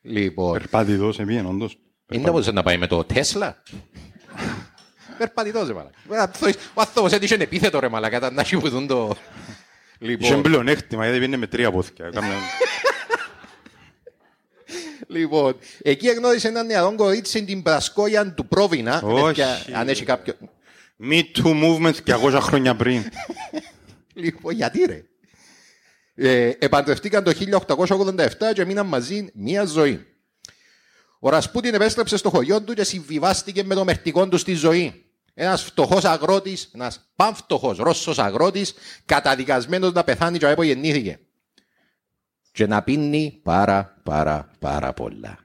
Λοιπόν, 0.01 0.51
Περπάτητος, 0.51 1.19
επίγεν, 1.19 1.45
όντως. 1.45 1.77
είναι 2.11 2.23
να 2.23 2.31
μπορούσε 2.31 2.51
να 2.51 2.63
πάει 2.63 2.77
με 2.77 2.87
το 2.87 3.03
Τέσλα. 3.03 3.61
Περπατητός, 5.21 5.67
ρε 5.67 5.73
μαλάκα. 5.73 6.31
Ο 6.73 6.81
άνθρωπος 6.81 7.11
έτυχε 7.11 7.35
επίθετο, 7.35 7.79
ρε 7.79 7.87
μαλάκα, 7.89 8.17
ήταν 8.17 8.33
να 8.33 8.43
χειβουδούν 8.43 8.87
το... 8.87 9.15
Είχε 9.99 10.11
Λοιπόν, 10.11 10.41
πλεονέκτημα, 10.41 11.03
γιατί 11.03 11.19
πήγαινε 11.19 11.37
με 11.37 11.47
τρία 11.47 11.71
πόθηκια. 11.71 12.09
Κάμια- 12.09 12.35
λοιπόν, 15.07 15.57
εκεί 15.81 16.07
εγνώρισε 16.07 16.47
έναν 16.47 16.65
νεαρό 16.65 16.95
κορίτσι 16.95 17.43
την 17.43 17.61
Πρασκόια 17.61 18.33
του 18.33 18.47
Πρόβινα. 18.47 19.01
Όχι. 19.03 19.23
Παιδιά, 19.23 19.79
Αν 19.79 19.89
έχει 19.89 20.03
κάποιο... 20.03 20.33
Me 21.09 21.21
Too 21.35 21.63
Movement 21.63 21.93
200 22.31 22.37
χρόνια 22.41 22.75
πριν. 22.75 23.03
Λοιπόν, 24.13 24.53
γιατί 24.53 24.83
ρε. 24.85 25.03
Ε, 26.15 26.51
επαντρευτήκαν 26.59 27.23
το 27.23 27.31
1887 27.67 28.17
και 28.53 28.65
μείναν 28.65 28.85
μαζί 28.85 29.29
μία 29.33 29.65
ζωή. 29.65 30.05
Ο 31.19 31.29
Ρασπούτιν 31.29 31.73
επέστρεψε 31.73 32.17
στο 32.17 32.29
χωριό 32.29 32.61
του 32.61 32.73
και 32.73 32.83
συμβιβάστηκε 32.83 33.63
με 33.63 33.75
το 33.75 33.83
μερτικό 33.83 34.27
του 34.27 34.37
στη 34.37 34.53
ζωή. 34.53 35.05
Ένας 35.43 35.63
φτωχός 35.63 36.03
αγρότης, 36.05 36.69
ένας 36.73 37.11
πανφτωχός 37.15 37.77
Ρώσος 37.77 38.19
αγρότης, 38.19 38.73
καταδικασμένος 39.05 39.91
να 39.91 40.03
πεθάνει 40.03 40.37
και 40.37 40.47
από 40.47 40.63
γεννήθηκε. 40.63 41.19
Και 42.51 42.67
να 42.67 42.83
πίνει 42.83 43.39
πάρα 43.43 43.99
πάρα 44.03 44.51
πάρα 44.59 44.93
πολλά. 44.93 45.39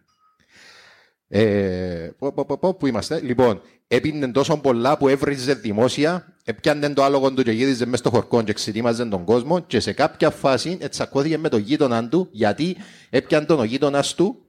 Ε, 1.28 2.10
πω, 2.18 2.32
πω, 2.32 2.44
πω, 2.44 2.58
πω, 2.58 2.74
πού 2.74 2.86
είμαστε; 2.86 3.20
Λοιπόν, 3.20 3.60
έπινε 3.86 4.28
τόσο 4.28 4.56
πολλά 4.56 4.96
που 4.96 5.08
έβριζε 5.08 5.54
δημόσια, 5.54 6.36
έπιανε 6.44 6.92
το 6.92 7.02
άλογο 7.04 7.32
του 7.32 7.42
και 7.42 7.52
γύριζε 7.52 7.84
μέσα 7.84 7.96
στο 7.96 8.10
χορκό 8.10 8.42
και 8.42 8.52
ξετοίμαζε 8.52 9.06
τον 9.06 9.24
κόσμο 9.24 9.60
και 9.60 9.80
σε 9.80 9.92
κάποια 9.92 10.30
φάση 10.30 10.78
ετσακώθηκε 10.80 11.38
με 11.38 11.48
τον 11.48 11.60
γείτονα 11.60 12.08
του 12.08 12.28
γιατί 12.30 12.76
έπιανε 13.10 13.46
τον 13.46 13.60
ο 13.60 13.64
γείτονα 13.64 14.04
του 14.16 14.44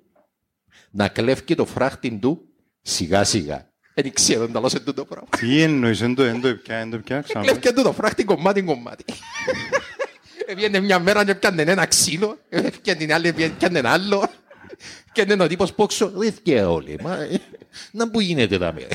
να 0.91 1.07
κλέφει 1.07 1.55
το 1.55 1.65
φράχτη 1.65 2.19
του 2.21 2.41
σιγά 2.81 3.23
σιγά. 3.23 3.75
Δεν 4.01 4.13
ξέρω 4.13 4.47
να 4.47 4.59
λώσαι 4.59 4.79
τούτο 4.79 5.05
πράγμα. 5.05 5.27
Τι 5.39 5.61
εννοείς, 5.61 5.99
δεν 5.99 6.15
το 6.15 6.23
δεν 6.23 6.41
το 6.41 6.55
πια, 6.55 6.77
δεν 6.77 6.89
το 6.91 6.97
πια, 6.97 7.21
ξανά. 7.21 7.45
Κλέφει 7.45 7.73
του 7.73 7.81
το 7.83 7.91
φράχτη 7.91 8.23
κομμάτι 8.23 8.61
κομμάτι. 8.61 9.03
Έβγαινε 10.45 10.79
μια 10.79 10.99
μέρα 10.99 11.25
και 11.25 11.31
έπιανε 11.31 11.61
ένα 11.61 11.85
ξύλο, 11.85 12.37
έπιανε 12.49 12.99
την 12.99 13.13
άλλη, 13.13 13.27
έπιανε 13.27 13.79
ένα 13.79 13.89
άλλο. 13.91 14.29
Και 15.11 15.25
είναι 15.29 15.43
ο 15.43 15.47
τύπος 15.47 15.73
πόξο, 15.73 16.11
ρε 16.47 16.61
όλοι, 16.61 16.99
μα, 17.03 17.15
ε, 17.15 17.41
να 17.91 18.09
που 18.09 18.19
γίνεται 18.19 18.55
εδώ 18.55 18.73
μέρα. 18.73 18.87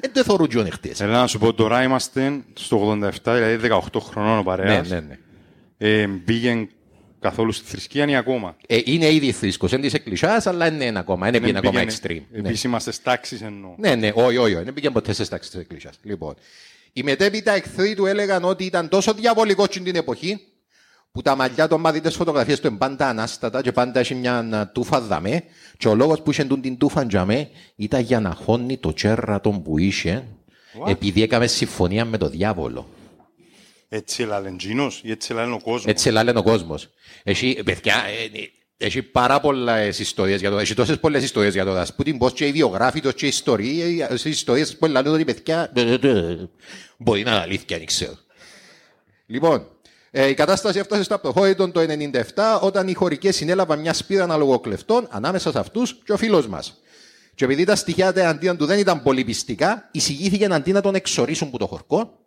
Δεν 0.00 0.12
το 0.12 0.24
θωρούν 0.24 0.48
τζόνι 0.48 0.70
χτες. 0.70 0.96
Θέλω 0.96 1.12
να 1.12 1.26
σου 1.26 1.38
πω, 1.38 1.54
τώρα 1.54 1.82
είμαστε 1.82 2.40
στο 2.54 2.98
87, 3.02 3.10
δηλαδή 3.24 3.68
18 3.92 4.00
χρονών 4.00 4.32
ο 4.32 4.36
Ναι, 4.36 4.42
παρέας. 4.42 4.88
ναι, 4.88 5.00
ναι. 5.00 5.18
Ε, 5.78 6.06
Πήγαινε 6.24 6.68
καθόλου 7.22 7.52
στη 7.52 7.66
θρησκεία 7.66 8.08
ή 8.08 8.16
ακόμα. 8.16 8.56
Ε, 8.66 8.80
είναι 8.84 9.12
ήδη 9.12 9.32
θρήσκος, 9.32 9.72
είναι 9.72 9.80
της 9.80 9.94
εκκλησιάς, 9.94 10.46
αλλά 10.46 10.66
είναι 10.66 10.84
ένα 10.84 11.00
ακόμα, 11.00 11.28
είναι 11.28 11.40
πήγαινε 11.40 11.58
ακόμα 11.58 11.82
extreme. 11.82 12.22
Ναι. 12.30 12.38
Επίσης 12.38 12.64
είμαστε 12.64 12.92
στάξεις 12.92 13.42
εννοώ. 13.42 13.74
Ναι, 13.78 13.94
ναι, 13.94 14.10
όχι, 14.14 14.36
όχι, 14.36 14.54
όχι, 14.54 14.64
δεν 14.64 14.74
πήγαινε 14.74 14.92
ποτέ 14.92 15.12
σε 15.12 15.24
στάξη 15.24 15.50
της 15.50 15.60
εκκλησιάς. 15.60 15.98
Λοιπόν, 16.02 16.34
οι 16.92 17.02
μετέπειτα 17.02 17.52
εχθροί 17.52 17.94
του 17.94 18.06
έλεγαν 18.06 18.44
ότι 18.44 18.64
ήταν 18.64 18.88
τόσο 18.88 19.12
διαβολικός 19.12 19.66
στην 19.66 19.96
εποχή, 19.96 20.40
που 21.12 21.22
τα 21.22 21.36
μαλλιά 21.36 21.68
των 21.68 21.80
μαθητές 21.80 22.14
φωτογραφίες 22.14 22.60
του 22.60 22.66
είναι 22.66 22.76
πάντα 22.76 23.08
ανάστατα 23.08 23.62
και 23.62 23.72
πάντα 23.72 24.00
έχει 24.00 24.14
μια 24.14 24.38
α, 24.38 24.68
τούφα 24.68 25.00
δαμέ 25.00 25.42
και 25.76 25.88
ο 25.88 25.94
λόγος 25.94 26.22
που 26.22 26.30
είχε 26.30 26.44
τούν 26.44 26.60
την 26.60 26.76
τούφα 26.76 27.06
τζαμέ 27.06 27.48
ήταν 27.76 28.00
για 28.00 28.20
να 28.20 28.34
χώνει 28.34 28.78
το 28.78 28.92
τσέρατον 28.92 29.62
που 29.62 29.78
είχε 29.78 30.24
επειδή 30.86 31.22
έκαμε 31.22 31.46
συμφωνία 31.46 32.04
με 32.04 32.18
το 32.18 32.28
διάβολο. 32.28 32.86
Έτσι 33.94 34.22
έλα 34.22 34.56
Τζίνος 34.56 35.00
ή 35.04 35.10
έτσι 35.10 35.32
έλα 35.32 35.52
ο 35.52 35.60
κόσμος. 35.60 35.86
Έτσι 35.86 36.10
λένε 36.10 36.38
ο 36.38 36.42
κόσμο. 36.42 36.74
Έχει, 37.22 37.62
παιδιά, 37.64 37.94
ε, 37.94 38.38
ε, 38.38 38.50
έχει 38.76 39.02
πάρα 39.02 39.40
πολλές 39.40 39.98
ιστορίες 39.98 40.40
για 40.40 40.50
το. 40.50 40.58
Έχει 40.58 40.74
τόσες 40.74 40.98
πολλές 40.98 41.22
ιστορίες 41.22 41.52
για 41.54 41.64
το 41.64 41.72
Ρασπούτιν, 41.72 42.18
πώς 42.18 42.32
και 42.32 42.46
οι 42.46 42.52
βιογράφοι 42.52 43.00
και 43.00 43.24
οι 43.24 43.28
ιστορίε, 43.28 43.86
οι 44.24 44.30
ιστορίες 44.30 44.76
που 44.76 44.86
λένε 44.86 45.08
ότι 45.08 45.24
παιδιά. 45.24 45.72
Μπορεί 46.98 47.22
να 47.22 47.30
είναι 47.30 47.40
αλήθεια, 47.40 47.76
δεν 47.76 47.86
ξέρω. 47.86 48.18
Λοιπόν, 49.26 49.66
ε, 50.10 50.28
η 50.28 50.34
κατάσταση 50.34 50.78
έφτασε 50.78 51.02
στο 51.02 51.14
απτοχώρητο 51.14 51.70
το 51.70 51.80
1997 51.80 52.58
όταν 52.60 52.88
οι 52.88 52.94
χωρικές 52.94 53.36
συνέλαβαν 53.36 53.80
μια 53.80 53.92
σπήρα 53.92 54.22
αναλογοκλευτών 54.22 55.06
ανάμεσα 55.10 55.50
σε 55.50 55.58
αυτούς 55.58 56.00
και 56.04 56.12
ο 56.12 56.16
φίλος 56.16 56.46
μας. 56.46 56.80
Και 57.34 57.44
επειδή 57.44 57.64
τα 57.64 57.76
στοιχεία 57.76 58.12
εναντίον 58.14 58.56
του 58.56 58.66
δεν 58.66 58.78
ήταν 58.78 59.02
πολύ 59.02 59.24
πιστικά, 59.24 59.88
εισηγήθηκε 59.92 60.44
αντί 60.44 60.72
να 60.72 60.80
τον 60.80 60.94
εξορίσουν 60.94 61.50
που 61.50 61.56
το 61.56 61.66
χορκό, 61.66 62.21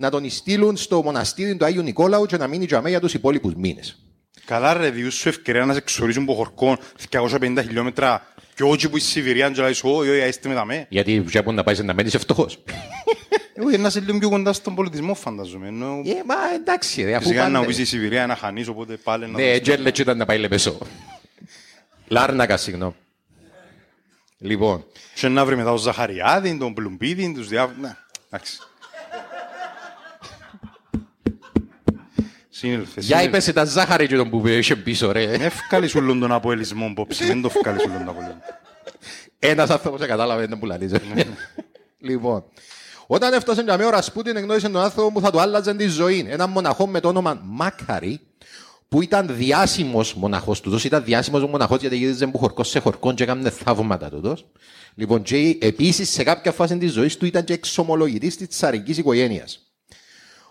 να 0.00 0.10
τον 0.10 0.30
στείλουν 0.30 0.76
στο 0.76 1.02
μοναστήρι 1.02 1.56
του 1.56 1.64
Άγιου 1.64 1.82
Νικόλαου 1.82 2.26
και 2.26 2.36
να 2.36 2.46
μείνει 2.46 2.66
τζαμέ 2.66 2.88
για 2.88 3.00
τους 3.00 3.14
υπόλοιπους 3.14 3.54
μήνες. 3.54 3.98
Καλά 4.44 4.72
ρε, 4.74 4.90
διούς 4.90 5.14
σου 5.14 5.28
ευκαιρία 5.28 5.64
να 5.64 5.72
σε 5.72 5.78
εξορίζουν 5.78 6.22
από 6.22 6.34
χορκόν 6.34 6.78
250 7.10 7.58
χιλιόμετρα 7.62 8.26
και 8.54 8.62
όχι 8.62 8.88
που 8.88 8.96
η 8.96 9.00
Σιβηρία 9.00 9.50
και 9.50 9.62
λες, 9.62 9.82
όχι, 9.82 10.10
όχι, 10.10 10.28
είστε 10.28 10.48
με 10.48 10.54
τα 10.54 10.64
με. 10.64 10.86
Γιατί 10.88 11.20
βλέπουν 11.20 11.54
να 11.54 11.62
πάει 11.64 11.76
να 11.82 11.94
μένει 11.94 12.08
φτωχός. 12.10 12.62
Εγώ 13.54 13.70
να 13.78 13.90
σε 13.90 14.00
λίγο 14.00 14.18
πιο 14.18 14.28
κοντά 14.28 14.52
στον 14.52 14.74
πολιτισμό 14.74 15.14
φανταζομαι. 15.14 15.66
Ενώ 15.68 15.86
Ε, 16.04 16.22
μα 16.26 16.34
εντάξει, 16.54 17.02
ρε, 17.02 17.14
αφού 17.14 17.22
Φυσικά 17.22 17.40
να 17.42 17.46
πάνε. 17.46 17.58
μου 17.58 17.64
πεις 17.66 17.78
η 17.78 17.84
Σιβηρία 17.84 18.26
να 18.26 18.36
χανείς, 18.36 18.68
οπότε 18.68 18.96
πάλι 18.96 19.26
να... 19.26 19.30
Ναι, 19.38 19.46
δώσεις- 19.46 19.62
τζέλε 19.62 19.88
ήταν 19.88 20.16
να 20.16 20.24
πάει 20.24 20.38
λεπεσό. 20.38 20.78
Λάρνακα, 22.08 22.56
συγγνώμη. 22.56 22.94
Λοιπόν, 24.38 24.84
Και 25.14 25.28
να 25.28 25.44
βρει 25.44 25.56
μετά 25.56 25.68
τον 25.68 25.78
Ζαχαριάδη, 25.78 26.56
τον 26.58 26.74
Πλουμπίδη, 26.74 27.32
τους 27.32 27.48
διάφορους... 27.48 27.80
Ναι, 27.82 27.96
εντάξει. 28.30 28.58
Σύνελφε, 32.58 33.00
για 33.00 33.22
είπες 33.22 33.52
τα 33.52 33.64
ζάχαρη 33.64 34.06
και 34.06 34.16
τον 34.16 34.30
που 34.30 34.46
είχε 34.46 34.76
πίσω, 34.76 35.12
ρε. 35.12 35.22
Εύκαλη 35.22 35.88
σου 35.88 35.98
όλον 36.02 36.20
τον 36.20 36.32
αποελισμό, 36.32 36.92
πόψη, 36.94 37.24
δεν 37.26 37.42
το 37.42 37.50
ευκάλει 37.54 37.80
σου 37.80 37.86
όλον 37.88 37.98
τον 38.04 38.08
αποελισμό. 38.08 38.42
Ένας 39.38 39.70
άνθρωπος 39.70 40.06
κατάλαβε 40.06 40.46
δεν 40.46 40.58
πουλαλίζει. 40.58 40.96
Λοιπόν, 41.98 42.44
όταν 43.06 43.32
έφτασε 43.32 43.62
για 43.62 43.76
μέρα 43.76 43.88
ο 43.88 43.90
Ρασπούτιν 43.90 44.36
εγνώρισε 44.36 44.68
τον 44.68 44.82
άνθρωπο 44.82 45.12
που 45.12 45.20
θα 45.20 45.30
του 45.30 45.40
άλλαζε 45.40 45.74
τη 45.74 45.88
ζωή. 45.88 46.26
Έναν 46.28 46.50
μοναχό 46.50 46.86
με 46.86 47.00
το 47.00 47.08
όνομα 47.08 47.40
Μάκαρη, 47.44 48.20
που 48.88 49.02
ήταν 49.02 49.36
διάσημος 49.36 50.14
μοναχός 50.14 50.60
του. 50.60 50.80
Ήταν 50.84 51.04
διάσημος 51.04 51.46
μοναχός 51.46 51.80
γιατί 51.80 51.96
γύριζε 51.96 52.26
που 52.26 52.38
χορκό 52.38 52.64
σε 52.64 52.78
χορκό 52.78 53.14
και 53.14 53.22
έκανε 53.22 53.50
θαύματα 53.50 54.08
του. 54.08 54.38
Λοιπόν, 54.94 55.22
και 55.22 55.56
επίσης 55.60 56.10
σε 56.10 56.22
κάποια 56.22 56.52
φάση 56.52 56.78
της 56.78 56.92
ζωής 56.92 57.16
του 57.16 57.26
ήταν 57.26 57.44
και 57.44 57.52
εξομολογητής 57.52 58.36
της 58.36 58.48
τσαρικής 58.48 58.98
οικογένειας. 58.98 59.67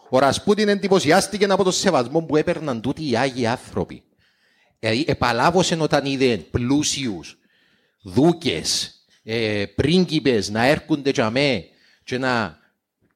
Ο 0.10 0.20
Ρασπούτιν 0.20 0.70
εντυπωσιάστηκε 0.70 1.46
από 1.46 1.64
το 1.64 1.72
σεβασμό 1.72 2.22
που 2.22 2.36
έπαιρναν 2.36 2.82
τούτοι 2.82 3.10
οι 3.10 3.18
άγιοι 3.18 3.46
άνθρωποι. 3.46 4.04
Δηλαδή, 4.80 5.06
επαλάβωσε 5.08 5.78
όταν 5.80 6.06
είδε 6.06 6.38
πλούσιους, 6.38 7.38
δούκες, 8.02 8.92
ε, 9.24 9.66
πρίγκιπες 9.76 10.50
να 10.50 10.66
έρχονται 10.66 11.10
για 11.10 11.30
μέ 11.30 11.64
και 12.04 12.18
να 12.18 12.58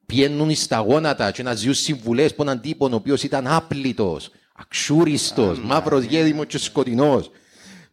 πιένουν 0.06 0.54
στα 0.54 0.78
γόνατα 0.78 1.30
και 1.30 1.42
να 1.42 1.54
ζουν 1.54 1.74
συμβουλές 1.74 2.34
που 2.34 2.42
έναν 2.42 2.60
τύπο 2.60 2.88
ο 2.92 2.94
οποίος 2.94 3.22
ήταν 3.22 3.46
άπλητος, 3.46 4.30
αξούριστος, 4.56 5.58
μαύρος 5.58 6.04
γέδιμος 6.04 6.46
και 6.46 6.58
σκοτεινός. 6.58 7.30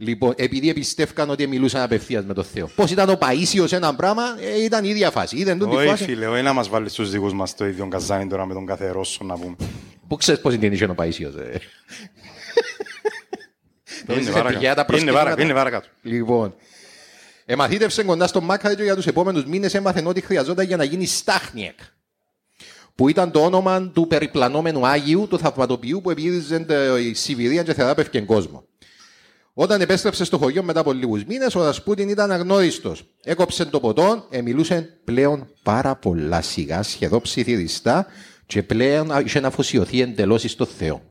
Λοιπόν, 0.02 0.34
επειδή 0.38 0.70
εμπιστεύκαν 0.70 1.30
ότι 1.30 1.48
μιλούσαν 1.48 1.82
απευθείας 1.82 2.26
με 2.26 2.34
τον 2.34 2.44
Θεό. 2.44 2.68
Πώς 2.76 2.92
ήταν 2.92 3.10
ο 3.10 3.16
Παίσιο 3.16 3.68
ένα 3.72 3.96
πράγμα, 3.96 4.24
ε, 4.40 4.64
ήταν 4.64 4.86
η 4.86 4.90
ίδια 4.90 5.12
φάση. 5.12 5.38
Είδαν 5.38 5.58
τον 5.58 5.70
τη 5.70 5.76
Όχι 5.76 5.88
φάση. 5.88 6.04
φίλε, 6.04 6.28
όχι 6.28 6.42
να 6.42 6.54
μας 6.54 6.70
βάλεις 6.70 6.94
τους 6.94 7.12
δικούς 7.12 7.34
μας 7.34 7.56
το 7.56 7.66
ίδιο 7.66 7.88
καζάνι 7.88 8.28
τώρα 8.28 8.46
με 8.46 8.54
τον 8.54 8.66
κάθε 8.66 8.90
Ρώσο 8.90 9.24
να 9.24 9.38
πούμε. 9.38 9.56
Πού 10.08 10.16
ξέρεις 10.18 10.42
πώς 10.42 10.54
είναι 10.54 10.88
ο 10.90 10.94
Παίσιο. 10.94 11.28
Ε; 11.28 11.32
Είναι 11.42 11.60
Νομίζεις 14.08 14.30
παρακάτω. 14.32 14.58
τυχαία 14.60 14.74
τα 14.74 14.80
Είναι 14.82 14.86
προσκυνήματα; 14.88 15.20
παρακάτω, 15.24 15.42
είναι 15.42 15.54
παρακάτω. 15.54 15.88
Λοιπόν, 16.02 16.56
εμαθήτευσε 17.46 18.04
κοντά 18.04 18.28
στον 18.28 18.44
Μάκαρη 18.44 18.76
και 18.76 18.84
για 18.84 18.96
τους 18.96 19.08
επόμενους 19.08 19.46
μήνες 19.46 19.74
έμαθε 19.74 20.04
ότι 20.06 20.22
χρειαζόταν 20.22 20.66
για 20.66 20.78
να 20.78 20.84
γίνει 20.84 21.06
Στάχνιεκ. 21.06 21.80
που 22.96 23.10
ήταν 23.10 23.32
το 23.32 23.40
όνομα 23.40 23.82
του 23.94 24.08
περιπλανόμενου 24.08 24.88
Άγιου, 24.88 25.28
του 25.30 25.40
θαυματοποιού 25.40 26.02
που 26.02 26.10
επίδειζε 26.10 26.66
η 27.02 27.14
Σιβηρία 27.14 27.64
και 27.64 27.74
θεράπευκε 27.74 28.22
κόσμο. 28.22 28.69
Όταν 29.62 29.82
επέστρεψε 29.82 30.24
στο 30.24 30.38
χωριό 30.38 30.64
μετά 30.64 30.80
από 30.80 30.92
λίγους 30.92 31.24
μήνες, 31.24 31.56
ο 31.56 31.64
Ρασπούτιν 31.64 32.10
ήταν 32.10 32.32
αγνώριστος. 32.32 32.96
Έκοψε 33.24 33.66
το 33.66 33.80
ποτό, 33.80 34.28
ε, 34.30 34.42
μιλούσε 34.42 35.00
πλέον 35.04 35.48
πάρα 35.64 35.96
πολλά 35.96 36.42
σιγά, 36.42 36.84
σχεδόν 36.84 37.22
ψιθυριστά, 37.22 38.06
και 38.46 38.64
πλέον 38.64 39.12
είχε 39.26 39.40
να 39.40 39.48
αφοσιωθεί 39.48 40.02
εντελώς 40.02 40.42
στο 40.42 40.66
Θεό. 40.66 41.02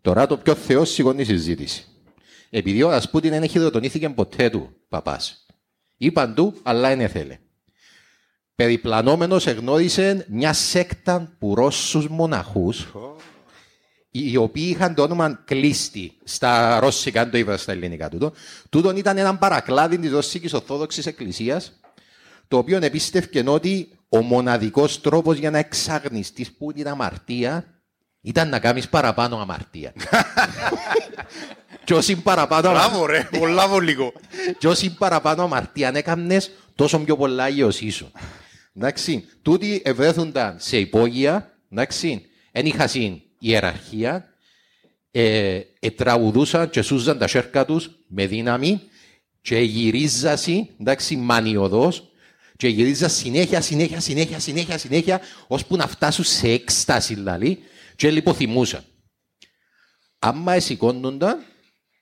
Τώρα 0.00 0.26
το 0.26 0.36
πιο 0.36 0.54
Θεό 0.54 0.84
σηκώνει 0.84 1.22
η 1.22 1.24
συζήτηση. 1.24 1.86
Επειδή 2.50 2.82
ο 2.82 2.90
Ρασπούτιν 2.90 3.30
δεν 3.30 3.48
χειροτονήθηκε 3.48 4.08
ποτέ 4.08 4.50
του 4.50 4.76
παπάς. 4.88 5.46
Είπαν 5.96 6.34
του, 6.34 6.54
αλλά 6.62 6.96
δεν 6.96 7.08
ήθελε. 7.08 7.38
Περιπλανόμενος 8.54 9.46
εγνώρισε 9.46 10.26
μια 10.28 10.52
σέκτα 10.52 11.36
που 11.38 11.54
Ρώσους 11.54 12.08
μοναχούς 12.08 12.86
οι 14.24 14.36
οποίοι 14.36 14.66
είχαν 14.74 14.94
το 14.94 15.02
όνομα 15.02 15.40
κλείστη 15.44 16.12
στα 16.24 16.80
ρώσικα, 16.80 17.20
αν 17.20 17.30
το 17.30 17.38
είπα 17.38 17.56
στα 17.56 17.72
ελληνικά 17.72 18.08
τούτο. 18.08 18.32
Τούτον 18.70 18.96
ήταν 18.96 19.18
ένα 19.18 19.36
παρακλάδι 19.36 19.98
της 19.98 20.10
Ρώσικης 20.10 20.52
Ορθόδοξης 20.52 21.06
Εκκλησίας, 21.06 21.72
το 22.48 22.56
οποίο 22.56 22.78
επίστευκε 22.82 23.42
ότι 23.46 23.88
ο 24.08 24.22
μοναδικός 24.22 25.00
τρόπος 25.00 25.36
για 25.36 25.50
να 25.50 25.58
εξαγνιστείς 25.58 26.52
που 26.52 26.72
την 26.72 26.88
αμαρτία 26.88 27.64
ήταν 28.20 28.48
να 28.48 28.58
κάνεις 28.58 28.88
παραπάνω 28.88 29.36
αμαρτία. 29.36 29.92
Και 31.84 31.94
όσοι 31.94 32.22
παραπάνω, 32.22 32.70
Μπράβο 32.70 33.06
ρε, 33.06 33.28
πολλά 33.38 33.68
βολικό. 33.68 34.12
και 34.58 34.68
όσοι 34.68 34.94
παραπάνω 34.94 35.42
αμαρτία 35.42 35.90
έκανε, 35.94 36.40
τόσο 36.74 36.98
πιο 36.98 37.16
πολλά 37.16 37.44
αγιωσήσουν. 37.44 38.12
Εντάξει, 38.74 39.24
τούτοι 39.42 39.82
ευρέθονταν 39.84 40.56
σε 40.58 40.78
υπόγεια, 40.78 41.52
εντάξει, 41.70 42.26
δεν 42.52 42.66
είχαν 42.66 42.88
ιεραρχία, 43.38 44.34
ε, 45.10 45.60
ε, 45.80 45.90
τραγουδούσαν 45.90 46.70
και 46.70 46.82
σούζαν 46.82 47.18
τα 47.18 47.26
σέρκα 47.26 47.64
τους 47.64 47.90
με 48.06 48.26
δύναμη 48.26 48.80
και 49.40 49.58
γυρίζασαν, 49.58 50.68
εντάξει, 50.80 51.16
μανιωδώς 51.16 52.10
και 52.56 52.68
γυρίζαν 52.68 53.10
συνέχεια, 53.10 53.60
συνέχεια, 53.60 54.00
συνέχεια, 54.00 54.38
συνέχεια, 54.38 54.78
συνέχεια, 54.78 55.20
ώσπου 55.46 55.76
να 55.76 55.86
φτάσουν 55.86 56.24
σε 56.24 56.48
έκσταση, 56.48 57.14
δηλαδή, 57.14 57.58
και 57.96 58.10
λιποθυμούσαν. 58.10 58.84
Άμα 60.18 60.52
εσηκώνονταν, 60.52 61.44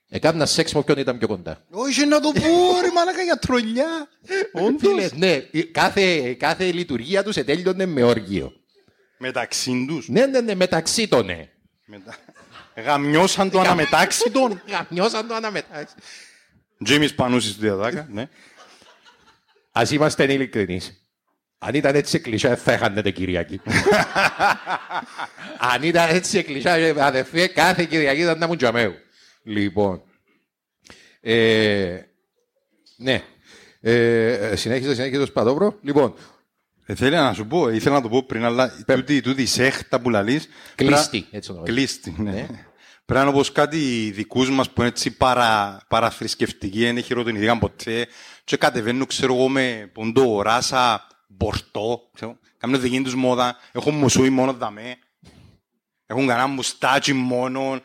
έκαναν 0.08 0.46
σεξ 0.46 0.72
με 0.72 0.78
όποιον 0.78 0.98
ήταν 0.98 1.18
πιο 1.18 1.28
κοντά. 1.28 1.64
Όχι 1.70 2.06
να 2.06 2.20
το 2.20 2.32
πω 2.32 2.80
ρε 2.82 2.92
μαλάκα 2.94 3.22
για 3.22 3.36
τρολιά. 3.36 4.08
Φίλε, 4.22 4.66
Όντως. 4.66 5.12
ναι, 5.12 5.38
κάθε, 5.72 6.34
κάθε 6.34 6.72
λειτουργία 6.72 7.22
τους 7.22 7.36
ετέλειωνε 7.36 7.86
με 7.86 8.02
όργιο. 8.02 8.52
Μεταξύ 9.24 9.84
τους. 9.88 10.08
Ναι, 10.08 10.26
ναι, 10.26 10.40
ναι, 10.40 10.54
μεταξύ 10.54 11.08
των, 11.08 11.24
ναι. 11.26 11.48
Μετα- 11.84 12.16
Γαμιώσαν 12.76 13.50
το 13.50 13.60
αναμετάξι 13.60 14.30
των. 14.30 14.60
Γαμιώσαν 14.72 15.26
το 15.28 15.34
αναμετάξι. 15.34 15.94
Τζίμις 16.84 17.14
Πανούσης 17.14 17.54
του 17.54 17.60
Διαδάκα, 17.60 18.08
ναι. 18.10 18.28
Ας 19.72 19.90
είμαστε 19.90 20.32
ειλικρινείς. 20.32 21.06
Αν 21.58 21.74
ήταν 21.74 21.94
έτσι 21.94 22.18
κλεισιά, 22.20 22.56
θα 22.56 22.72
έχανετε 22.72 23.10
Κυριακή. 23.10 23.60
Αν 25.72 25.82
ήταν 25.82 26.08
έτσι 26.14 26.42
κλεισιά, 26.42 27.04
αδερφέ, 27.04 27.46
κάθε 27.46 27.84
Κυριακή 27.84 28.20
ήταν 28.20 28.38
να 28.38 28.46
μου 28.46 28.56
τζαμέου. 28.56 28.94
Λοιπόν. 29.42 30.02
Ε, 31.20 32.00
ναι. 32.96 33.22
Ε, 33.80 34.52
συνέχιζε, 34.56 34.94
συνέχιζε 34.94 35.18
το 35.20 35.26
Σπαδόβρο. 35.26 35.78
Λοιπόν, 35.82 36.14
Ε, 36.86 36.94
Θέλει 36.94 37.16
να 37.16 37.32
σου 37.34 37.46
πω, 37.46 37.68
ήθελα 37.68 37.94
να 37.94 38.02
το 38.02 38.08
πω 38.08 38.22
πριν, 38.22 38.44
αλλά 38.44 38.84
τούτη, 38.86 39.20
τούτη 39.20 39.42
η 39.42 39.46
σέχτα 39.46 40.00
που 40.00 40.10
λαλείς... 40.10 40.48
Κλείστη, 40.74 41.18
πρά- 41.20 41.34
έτσι 41.34 41.48
το 41.48 41.54
λέω. 41.54 41.62
Κλείστη, 41.62 42.14
ναι. 42.18 42.46
Πρέπει 43.04 43.26
να 43.26 43.32
πω 43.32 43.40
κάτι 43.52 44.10
δικούς 44.14 44.50
μας 44.50 44.70
που 44.70 44.80
είναι 44.80 44.88
έτσι 44.90 45.10
παρα, 45.16 45.80
παραθρησκευτικοί, 45.88 46.84
δεν 46.84 47.02
χειροτονηθήκαν 47.02 47.58
ποτέ 47.58 48.06
και 48.44 48.56
κατεβαίνουν, 48.56 49.06
ξέρω 49.06 49.34
εγώ, 49.34 49.48
με 49.48 49.90
ποντό, 49.94 50.42
ράσα, 50.42 51.06
μπορτό, 51.28 52.10
ξέρω, 52.14 52.38
κάνουν 52.58 52.80
δική 52.80 53.00
τους 53.02 53.14
μόδα, 53.14 53.56
έχουν 53.72 53.94
μουσούι 53.94 54.30
μόνο 54.30 54.52
δαμέ, 54.52 54.96
έχουν 56.06 56.26
κανένα 56.26 56.46
μουστάτσι 56.46 57.12
μόνο, 57.12 57.80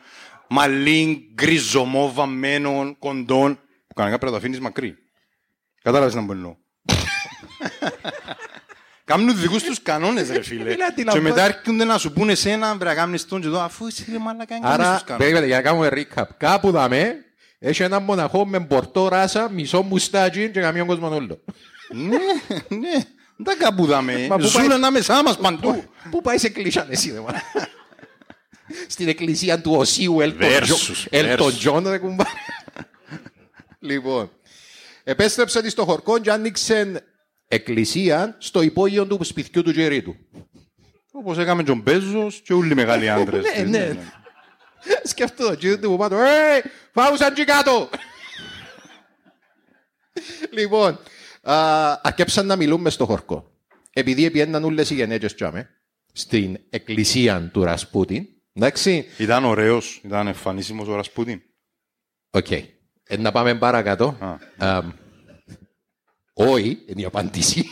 μαλλί 0.48 1.30
γκριζωμό, 1.34 2.12
βαμμένο, 2.12 2.96
κοντών, 2.98 3.54
που 3.86 3.94
κανένα 3.94 4.18
πρέπει 4.18 4.32
να 4.32 4.38
το 4.38 4.44
αφήνεις 4.44 4.60
μακρύ. 4.60 4.96
Κατάλαβες 5.82 6.14
να 6.14 6.20
μπορώ. 6.20 6.58
Κάνουν 9.10 9.40
δικούς 9.40 9.62
τους 9.62 9.82
κανόνες 9.82 10.28
ρε 10.30 10.42
φίλε. 10.42 10.62
Φίλε, 10.62 10.74
Και 10.74 10.82
αντιλαμβάνεσαι. 10.82 11.34
μετά 11.34 11.44
έρχονται 11.44 11.84
να 11.84 11.98
σου 11.98 12.12
πούνε 12.12 12.32
εσένα 12.32 12.68
πρέπει 12.68 12.84
να 12.84 12.94
κάνεις 12.94 13.26
τον 13.26 13.40
και 13.40 13.46
εδώ 13.46 13.60
αφού 13.60 13.86
εσύ 13.86 14.06
ρε 14.12 14.18
μαλάκα 14.18 14.44
δεν 14.48 14.60
κάνεις 14.60 14.78
άρα, 14.78 14.94
τους 14.94 15.04
κανόνες. 15.04 15.26
περίμενε, 15.26 15.46
για 15.46 15.56
να 15.56 15.62
κάνουμε 15.62 15.88
recap. 15.92 16.24
Κάπου 16.36 16.70
δαμε, 16.70 17.14
έχει 17.58 17.82
ένα 17.82 18.00
μοναχό 18.00 18.46
με 18.46 18.58
μπορτό 18.58 19.08
ράσα, 19.08 19.48
μισό 19.50 19.82
μουστάκι 19.82 20.50
και 20.50 20.60
καμιόν 20.60 20.86
κόσμο 20.86 21.14
όλο. 21.14 21.40
Ναι, 21.92 22.08
ναι. 22.78 22.90
Δεν 23.36 23.44
τα 23.58 23.64
κάπου 23.64 23.86
δάμε. 23.86 24.26
Μα 24.28 24.36
πού 24.36 24.42
Ζουν 24.46 24.60
πάει- 24.60 24.72
ανάμεσά 24.72 25.22
μας 25.22 25.36
παντού. 25.38 25.84
Πού 26.10 26.20
πάει 26.22 26.38
σε 26.38 26.46
εκκλησία 26.46 26.86
εσύ, 26.90 27.10
ρε 27.12 27.20
μάνα. 27.20 27.42
Στην 28.88 29.08
εκκλησία 29.08 29.60
του 29.60 29.72
Οσίου 29.74 30.20
Ελτον 30.20 30.48
Versus, 30.48 31.06
Ελτον 31.10 31.48
versus. 31.48 31.54
Τζον, 31.58 31.88
ρε 31.88 31.98
κουμπά. 31.98 32.24
Λοιπόν, 33.80 34.30
επέστρεψε 35.04 35.62
της 35.62 35.72
στο 35.72 35.84
χορκό 35.84 36.18
και 36.18 36.30
άνοιξε 36.30 37.04
εκκλησία 37.52 38.36
στο 38.38 38.62
υπόγειο 38.62 39.06
του 39.06 39.24
σπιτιού 39.24 39.62
του 39.62 39.72
Τζερί 39.72 40.02
του. 40.02 40.16
Όπως 41.12 41.38
έκαμε 41.38 41.62
και 41.62 41.70
ο 41.70 41.74
Μπέζος 41.74 42.40
και 42.40 42.52
όλοι 42.52 42.72
οι 42.72 42.74
μεγάλοι 42.74 43.08
άντρες. 43.18 43.44
Ναι, 43.56 43.62
ναι. 43.78 43.96
Σκέφτομαι 45.02 45.50
το 45.50 45.56
κύριο 45.56 45.78
του 45.78 45.88
που 45.90 45.96
πάνω. 45.96 46.18
Ε, 46.20 46.62
φάουσαν 46.92 47.34
και 47.34 47.44
κάτω. 47.44 47.88
λοιπόν, 50.52 50.98
α, 51.42 51.54
αρκέψαν 52.02 52.46
να 52.46 52.56
μιλούν 52.56 52.80
μες 52.80 52.94
στο 52.94 53.06
χορκό. 53.06 53.50
Επειδή 53.92 54.24
επιέναν 54.24 54.64
όλες 54.64 54.90
οι 54.90 54.94
γενέτες 54.94 55.34
τζάμε, 55.34 55.68
στην 56.12 56.58
εκκλησία 56.70 57.50
του 57.52 57.64
Ρασπούτιν, 57.64 58.26
εντάξει, 58.52 59.06
Ήταν 59.18 59.44
ωραίος, 59.44 60.00
ήταν 60.04 60.26
εμφανίσιμος 60.26 60.88
ο 60.88 60.94
Ρασπούτιν. 60.94 61.42
οκ. 62.30 62.50
Ε, 62.50 63.16
να 63.18 63.32
πάμε 63.32 63.54
παρακάτω. 63.54 64.38
Α. 66.40 66.44
Α, 66.44 66.48
Όχι, 66.50 66.78
είναι 66.86 67.00
η 67.00 67.04
απάντηση. 67.04 67.64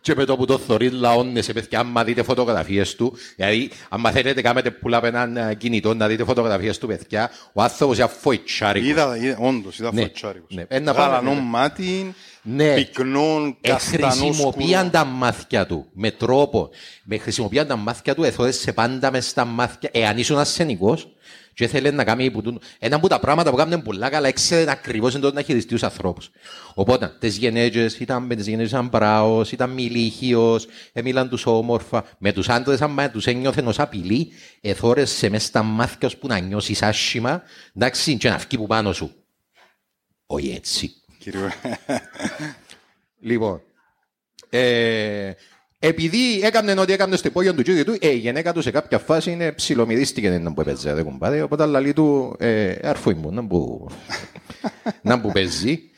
και 0.00 0.14
με 0.14 0.24
το 0.24 0.36
που 0.36 0.44
το 0.44 0.58
θωρεί 0.58 0.90
λαώνεσαι, 0.90 1.52
παιδιά, 1.52 1.78
άμα 1.78 2.04
δείτε 2.04 2.22
φωτογραφίες 2.22 2.94
του, 2.94 3.16
δηλαδή, 3.36 3.70
άμα 3.88 4.10
θέλετε 4.10 4.40
κάνετε 4.42 4.70
πουλά 4.70 4.96
από 4.96 5.06
έναν 5.06 5.36
ε, 5.36 5.54
κινητό 5.54 5.94
να 5.94 6.06
δείτε 6.06 6.24
φωτογραφίες 6.24 6.78
του, 6.78 6.86
παιδιά, 6.86 7.30
ο 7.52 7.62
άνθρωπος 7.62 7.96
είναι 7.96 8.04
αφοητσάρικος. 8.04 8.88
Είδα, 8.88 9.16
είδα, 9.16 9.36
όντως, 9.40 9.78
είδα 9.78 9.90
Ναι, 9.92 10.00
φωτσάρικος. 10.02 10.54
ναι. 10.54 10.64
Ε, 10.68 10.78
να 10.78 10.94
πάμε, 10.94 11.06
Γαλανό 11.14 11.34
ναι. 11.34 11.40
μάτι, 11.40 12.14
Ναι. 12.42 12.74
πυκνό, 12.74 13.56
καστανό, 13.60 14.06
Εχρησιμοποιάν 14.06 14.86
σκούρο. 14.86 14.90
τα 14.90 15.04
μάτια 15.04 15.66
του 15.66 15.86
με 15.92 16.10
τρόπο. 16.10 16.70
Με 17.04 17.18
χρησιμοποιάν 17.18 17.66
τα 17.66 17.76
μάτια 17.76 18.14
του, 18.14 18.22
εθώρεσαι 18.24 18.72
πάντα 18.72 19.10
με 19.10 19.20
στα 19.20 19.44
μάτια. 19.44 19.90
Εάν 19.92 20.18
ήσουν 20.18 20.38
ασθενικός 20.38 21.08
και 21.54 21.66
θέλει 21.66 21.90
να 21.92 22.04
κάνει 22.04 22.30
που 22.30 22.42
του- 22.42 22.60
ένα 22.78 22.96
από 22.96 23.08
τα 23.08 23.20
πράγματα 23.20 23.50
που 23.50 23.56
κάνουν 23.56 23.82
πολλά 23.82 24.08
καλά, 24.08 24.28
έξερε 24.28 24.70
ακριβώς 24.70 25.14
εντός 25.14 25.32
να 25.32 25.42
χειριστεί 25.42 25.68
τους 25.72 25.82
ανθρώπους. 25.82 26.30
Οπότε, 26.74 27.16
τις 27.18 27.36
γενέτες, 27.36 27.98
ήταν 27.98 28.22
με 28.22 28.34
τις 28.34 28.46
γενέτες 28.46 28.70
ήταν 28.70 28.88
πράος, 28.90 29.52
ήταν 29.52 29.70
μιλήχιος, 29.70 30.66
έμιλαν 30.92 31.28
τους 31.28 31.46
όμορφα. 31.46 32.04
Με 32.18 32.32
τους 32.32 32.48
άντρες, 32.48 32.80
άμα 32.82 33.10
τους 33.10 33.26
ένιωθεν 33.26 33.66
ως 33.66 33.78
απειλή, 33.78 34.32
εθώρεσαι 34.60 35.28
μες 35.28 35.44
στα 35.44 35.62
μάτια 35.62 36.08
ώσπου 36.08 36.26
να 36.26 36.38
νιώσεις 36.38 36.82
άσχημα, 36.82 37.42
εντάξει, 37.74 38.16
και 38.16 38.28
να 38.28 38.36
βγει 38.36 38.56
που 38.56 38.66
πάνω 38.66 38.92
σου. 38.92 39.14
Όχι 40.26 40.50
έτσι. 40.56 40.90
Κύριο. 41.18 41.50
Λοιπόν, 43.20 43.62
ε, 44.50 45.32
επειδή 45.86 46.40
έκανε 46.42 46.80
ό,τι 46.80 46.92
έκανε 46.92 47.16
στο 47.16 47.28
υπόγειο 47.28 47.54
του 47.54 47.62
κύριου 47.62 47.84
του, 47.84 47.96
ε, 48.00 48.08
η 48.08 48.16
γυναίκα 48.16 48.52
του 48.52 48.62
σε 48.62 48.70
κάποια 48.70 48.98
φάση 48.98 49.30
είναι 49.30 49.52
ψιλομυρίστηκε 49.52 50.30
να 50.30 50.54
που 50.54 50.60
έπαιζε, 50.60 50.94
δεν 50.94 51.04
κουμπάρε, 51.04 51.42
οπότε 51.42 51.66
λαλεί 51.66 51.92
του, 51.92 52.36
ε, 52.38 52.74
αρφούι 52.82 53.14
μου, 53.14 53.32
να 53.32 53.46
που, 53.46 53.90
να 55.02 55.20
που 55.20 55.32
παίζει. 55.32 55.90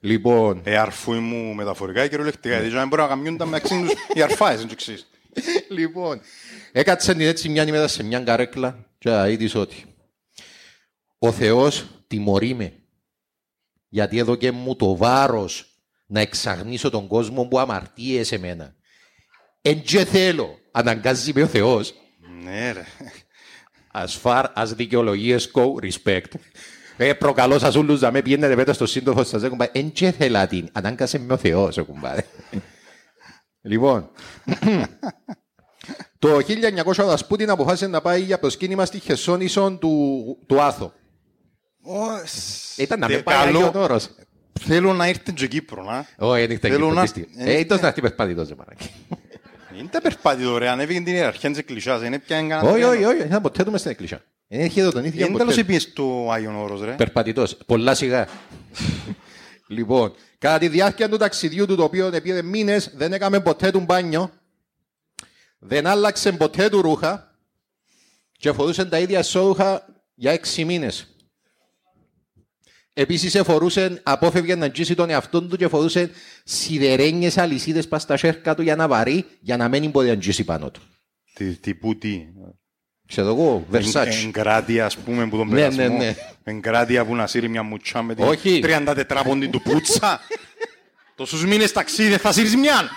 Λοιπόν, 0.00 0.60
Ε, 0.64 0.78
αρφούι 0.78 1.18
μου 1.18 1.54
μεταφορικά 1.54 2.02
και 2.02 2.08
κυριολεκτικά. 2.08 2.58
Γιατί 2.58 2.74
δεν 2.74 2.88
μπορεί 2.88 3.02
να 3.02 3.08
καμιούνταν 3.08 3.48
μεταξύ 3.48 3.80
τους 3.80 3.92
οι 4.14 4.22
αρφάες, 4.22 4.58
δεν 4.58 4.68
το 4.68 4.74
ξέρεις. 4.74 5.06
λοιπόν, 5.68 6.20
έκατσε 6.72 7.12
την 7.12 7.26
έτσι 7.26 7.48
μια 7.48 7.66
ημέρα 7.66 7.88
σε 7.88 8.02
μια 8.02 8.20
καρέκλα 8.20 8.86
και 8.98 9.10
είδες 9.28 9.54
ότι 9.54 9.84
ο 11.18 11.32
Θεός 11.32 11.86
τιμωρεί 12.06 12.54
με 12.54 12.72
γιατί 13.88 14.18
έδωκε 14.18 14.50
μου 14.50 14.76
το 14.76 14.96
βάρος 14.96 15.66
να 16.06 16.20
εξαγνίσω 16.20 16.90
τον 16.90 17.06
κόσμο 17.06 17.44
που 17.44 17.58
αμαρτύε 17.58 18.22
σε 18.22 18.38
μένα. 18.38 18.74
Εν 19.66 19.82
και 19.82 20.04
θέλω, 20.04 20.58
αναγκάζει 20.70 21.32
με 21.34 21.42
ο 21.42 21.46
Θεός, 21.46 21.94
Ναι 22.44 22.72
ρε. 22.72 22.84
as 23.94 24.20
far 24.22 24.44
as 24.56 24.66
δικαιολογίες 24.76 25.50
go, 25.54 25.62
respect. 25.84 26.24
Ε, 26.96 27.12
προκαλώ 27.12 27.58
σας 27.58 27.74
όλους 27.74 28.00
να 28.00 28.10
με 28.10 28.22
πιένετε 28.22 28.54
πέτα 28.54 28.72
στο 28.72 28.86
σύντοφο 28.86 29.24
σας, 29.24 29.48
κουμπάρε. 29.48 29.70
Εν 29.74 29.92
και 29.92 30.10
θέλα 30.10 30.46
την, 30.46 30.68
ανάγκασε 30.72 31.18
με 31.18 31.32
ο 31.32 31.36
Θεός, 31.36 31.76
ε, 31.78 31.82
κουμπάρε. 31.82 32.24
λοιπόν, 33.62 34.10
Το 36.18 36.36
1900 36.36 37.02
ο 37.02 37.06
Δασπούτιν 37.06 37.50
αποφάσισε 37.50 37.86
να 37.86 38.00
πάει 38.00 38.22
για 38.22 38.38
προσκύνημα 38.38 38.84
στη 38.84 38.98
Χεσόνησον 38.98 39.78
του, 39.78 40.22
του 40.46 40.60
Άθο. 40.62 40.92
Ήταν 42.76 42.98
να 42.98 43.06
Τε- 43.06 43.16
με 43.16 43.22
πάει 43.22 43.36
καλό. 43.44 43.58
Άγιον 43.58 43.82
Όρος. 43.82 44.08
Θέλω 44.60 44.92
να 44.92 45.06
έρθει 45.06 45.32
και 45.32 45.46
Κύπρο, 45.46 45.82
να. 45.82 46.06
Όχι, 46.26 46.46
δεν 46.46 46.56
ήταν 46.56 46.70
Θέλω 46.70 46.74
Κύπρο, 46.82 46.94
να- 46.94 47.00
πίστη. 47.02 47.28
ε, 47.36 47.52
Ε, 47.54 47.58
ήταν 47.58 47.78
να 47.80 47.86
έρθει 47.86 48.00
περπάτητος, 48.00 48.48
ρε 48.48 48.54
μαλάκα. 48.54 48.84
Είναι 49.78 49.88
τα 49.88 50.00
περπάτητο, 50.00 50.58
ρε. 50.58 50.68
Ανέβηκε 50.68 51.00
την 51.00 51.14
ιεραρχία 51.14 51.50
της 51.50 51.58
εκκλησιάς. 51.58 52.02
Είναι 52.02 52.18
πια 52.18 52.36
εγκανα. 52.36 52.70
Όχι, 52.70 52.82
όχι, 52.82 53.04
όχι, 53.04 53.20
ήταν 53.20 53.42
ποτέ 53.42 53.64
του 53.64 53.70
μες 53.70 53.80
στην 53.80 53.92
εκκλησιά. 53.92 54.24
Δεν 54.48 54.60
είχε 54.64 54.80
εδώ 54.80 54.90
τον 54.90 55.04
ίδιο 55.04 55.26
Είναι 55.26 55.36
τέλος 55.36 55.54
ποτέ. 55.54 55.60
επίες 55.60 55.82
στο 55.82 56.28
Άγιον 56.32 56.56
Όρος, 56.56 56.80
ρε. 56.80 56.92
Περπατητός, 56.92 57.56
πολλά 57.66 57.94
σιγά. 57.94 58.28
λοιπόν, 59.68 60.14
κατά 60.38 60.58
τη 60.58 60.68
διάρκεια 60.68 61.08
του 61.08 61.16
ταξιδιού 61.16 61.66
του, 61.66 61.76
το 61.76 61.82
οποίο 61.82 62.06
επήρε 62.06 62.42
μήνες, 62.42 62.90
δεν 62.94 63.12
έκαμε 63.12 63.40
ποτέ 63.40 63.70
του 63.70 63.80
μπάνιο, 63.80 64.30
δεν 65.58 65.86
άλλαξε 65.86 66.32
ποτέ 66.32 66.68
του 66.68 66.82
ρούχα 66.82 67.36
και 68.38 68.52
φορούσε 68.52 68.84
τα 68.84 68.98
ίδια 68.98 69.22
σόρουχα 69.22 69.86
για 70.14 70.32
έξι 70.32 70.64
μήνες. 70.64 71.13
Επίσης 72.96 73.34
εφορούσε, 73.34 74.00
απόφευγε 74.02 74.54
να 74.54 74.70
τζίσει 74.70 74.94
τον 74.94 75.10
εαυτό 75.10 75.42
του 75.42 75.56
και 75.56 75.68
φορούσε 75.68 76.10
σιδερένιες 76.44 77.38
αλυσίδες 77.38 77.88
πας 77.88 78.02
στα 78.02 78.16
σέρκα 78.16 78.54
του 78.54 78.62
για 78.62 78.76
να 78.76 78.88
βαρύ, 78.88 79.24
για 79.40 79.56
να 79.56 79.68
μην 79.68 79.90
μπορεί 79.90 80.08
να 80.08 80.18
τζίσει 80.18 80.44
πάνω 80.44 80.70
του. 80.70 80.80
Τι, 81.34 81.44
τι, 81.56 81.74
πού, 81.74 81.98
τι. 81.98 82.22
Ξέρω 83.08 83.28
εγώ, 83.28 83.66
Versace. 83.72 84.24
Εγκράτεια, 84.26 84.84
ας 84.84 84.96
πούμε, 84.96 85.28
που 85.28 85.36
τον 85.36 85.48
Ναι, 85.48 85.54
περασμό. 85.54 85.82
ναι, 85.82 85.88
ναι. 85.88 86.14
Εγκράτεια 86.44 87.04
που 87.04 87.14
να 87.16 87.26
σύρει 87.26 87.48
μια 87.48 87.62
μουτσά 87.62 88.02
με 88.02 88.14
την 88.14 88.24
Όχι. 88.24 88.60
34 88.64 89.22
πόντι 89.24 89.46
του 89.46 89.62
πούτσα. 89.62 90.20
Τόσους 91.16 91.44
μήνες 91.44 91.72
ταξίδι 91.72 92.08
δεν 92.08 92.18
θα 92.18 92.32
σύρεις 92.32 92.56
μιαν. 92.56 92.88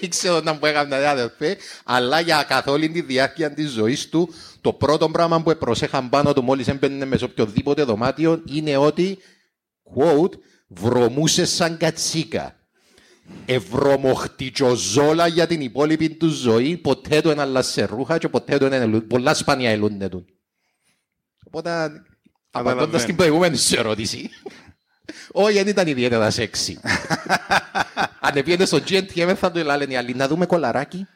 Δεν 0.00 0.10
ξέρω 0.10 0.40
να 0.40 0.52
μου 0.52 0.58
έκανε 0.62 0.88
τα 0.88 1.10
αδερφέ, 1.10 1.56
αλλά 1.84 2.20
για 2.20 2.44
καθ' 2.48 2.68
όλη 2.68 2.90
τη 2.90 3.00
διάρκεια 3.00 3.54
της 3.54 3.70
ζωής 3.70 4.08
του, 4.08 4.34
το 4.60 4.72
πρώτο 4.72 5.08
πράγμα 5.08 5.42
που 5.42 5.56
προσέχαν 5.58 6.08
πάνω 6.08 6.32
του 6.32 6.42
μόλις 6.42 6.68
έμπαινε 6.68 7.04
με 7.04 7.16
σε 7.16 7.24
οποιοδήποτε 7.24 7.82
δωμάτιο 7.82 8.42
είναι 8.52 8.76
ότι, 8.76 9.18
quote, 9.84 10.38
βρωμούσε 10.66 11.44
σαν 11.44 11.76
κατσίκα. 11.76 12.58
Ευρωμοχτιτζοζόλα 13.44 15.26
για 15.26 15.46
την 15.46 15.60
υπόλοιπη 15.60 16.10
του 16.10 16.28
ζωή, 16.28 16.76
ποτέ 16.76 17.20
του 17.20 17.30
ένα 17.30 17.62
σε 17.62 17.84
ρούχα 17.84 18.18
και 18.18 18.28
ποτέ 18.28 18.58
του 18.58 18.64
ένα 18.64 19.00
πολλά 19.00 19.34
σπάνια 19.34 19.70
ελούνται 19.70 20.08
του. 20.08 20.24
Οπότε, 21.46 22.02
απαντώντας 22.50 23.04
την 23.04 23.16
προηγούμενη 23.16 23.56
σου 23.56 23.78
ερώτηση, 23.78 24.30
όχι, 25.32 25.54
δεν 25.54 25.66
ήταν 25.66 25.86
ιδιαίτερα 25.86 26.30
σεξι. 26.30 26.80
Αν 28.26 28.32
πήγαινε 28.32 28.64
στο 28.64 28.78
GNTM 28.88 29.32
θα 29.36 29.50
του 29.52 29.64
λένε 29.64 29.92
οι 29.92 29.96
άλλοι 29.96 30.14
να 30.14 30.28
δούμε 30.28 30.46
κολαράκι. 30.46 31.06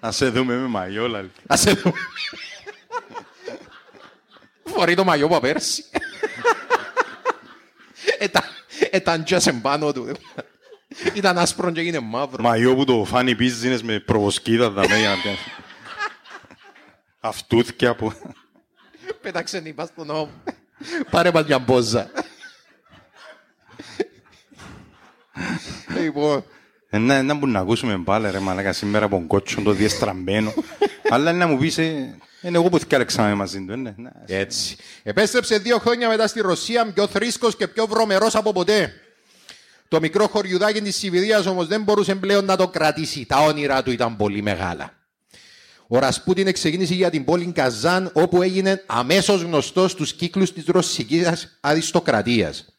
Να 0.00 0.12
σε 0.12 0.28
δούμε 0.28 0.56
με 0.56 0.66
μαγιόλα. 0.66 1.22
λε. 1.22 1.28
Ας 1.46 1.60
σε 1.60 1.72
δούμε. 1.72 1.94
Φορεί 4.64 4.94
το 4.94 5.04
μαγιό 5.04 5.26
από 5.26 5.40
πέρσι. 5.40 5.84
Ήταν- 8.20 8.42
Ήταν 8.92 9.24
τζας 9.24 9.46
εμπάνω 9.46 9.92
του. 9.92 10.16
Ήταν 11.14 11.38
άσπρο 11.38 11.70
και 11.70 11.80
έγινε 11.80 11.98
μαύρο. 12.00 12.42
Μαγιό 12.42 12.74
που 12.74 12.84
το 12.84 13.04
φάνει 13.04 13.36
business 13.38 13.80
με 13.82 13.98
προβοσκίδα 14.00 14.70
δαμέ 14.70 14.98
για 14.98 15.08
να 15.08 15.16
πιάσει. 15.22 15.50
Αυτούθκια 17.20 17.94
που... 17.94 18.12
Πέταξε 19.20 19.60
νύπα 19.60 19.86
στον 19.86 20.06
νόμο. 20.06 20.30
Πάρε 21.10 21.30
μας 21.32 21.46
μια 21.46 21.58
μπόζα. 21.58 22.10
Λοιπόν, 26.00 26.44
Ε, 26.90 26.98
Να, 26.98 27.22
να 27.22 27.34
μπορούμε 27.34 27.52
να 27.52 27.60
ακούσουμε 27.60 27.98
πάλι 28.04 28.30
ρε 28.30 28.38
μαλάκα 28.38 28.72
σήμερα 28.72 29.04
από 29.04 29.16
τον 29.16 29.26
κότσο 29.26 29.62
το 29.62 29.70
διεστραμμένο. 29.72 30.52
Αλλά 31.10 31.32
να 31.32 31.46
μου 31.46 31.58
πεις, 31.58 31.78
ε, 31.78 32.18
είναι 32.42 32.56
εγώ 32.58 32.68
που 32.68 32.78
θυκάλεξαμε 32.78 33.34
μαζί 33.34 33.64
του. 33.64 33.72
ε, 33.72 33.76
ναι, 33.76 33.94
ναι. 33.96 34.10
Έτσι. 34.26 34.76
Επέστρεψε 35.02 35.58
δύο 35.58 35.78
χρόνια 35.78 36.08
μετά 36.08 36.26
στη 36.26 36.40
Ρωσία, 36.40 36.92
πιο 36.92 37.06
θρήσκος 37.06 37.56
και 37.56 37.68
πιο 37.68 37.86
βρωμερός 37.86 38.34
από 38.34 38.52
ποτέ. 38.52 38.92
Το 39.88 40.00
μικρό 40.00 40.26
χωριουδάκι 40.26 40.80
της 40.80 40.96
Σιβηρίας 40.96 41.46
όμως 41.46 41.66
δεν 41.66 41.82
μπορούσε 41.82 42.14
πλέον 42.14 42.44
να 42.44 42.56
το 42.56 42.68
κρατήσει. 42.68 43.26
Τα 43.26 43.40
όνειρά 43.40 43.82
του 43.82 43.90
ήταν 43.90 44.16
πολύ 44.16 44.42
μεγάλα. 44.42 44.92
Ο 45.86 45.98
Ρασπούτιν 45.98 46.52
ξεκίνησε 46.52 46.94
για 46.94 47.10
την 47.10 47.24
πόλη 47.24 47.52
Καζάν, 47.52 48.10
όπου 48.14 48.42
έγινε 48.42 48.82
αμέσως 48.86 49.42
γνωστός 49.42 49.90
στους 49.90 50.12
κύκλους 50.12 50.52
της 50.52 50.64
ρωσικής 50.66 51.58
αριστοκρατίας. 51.60 52.78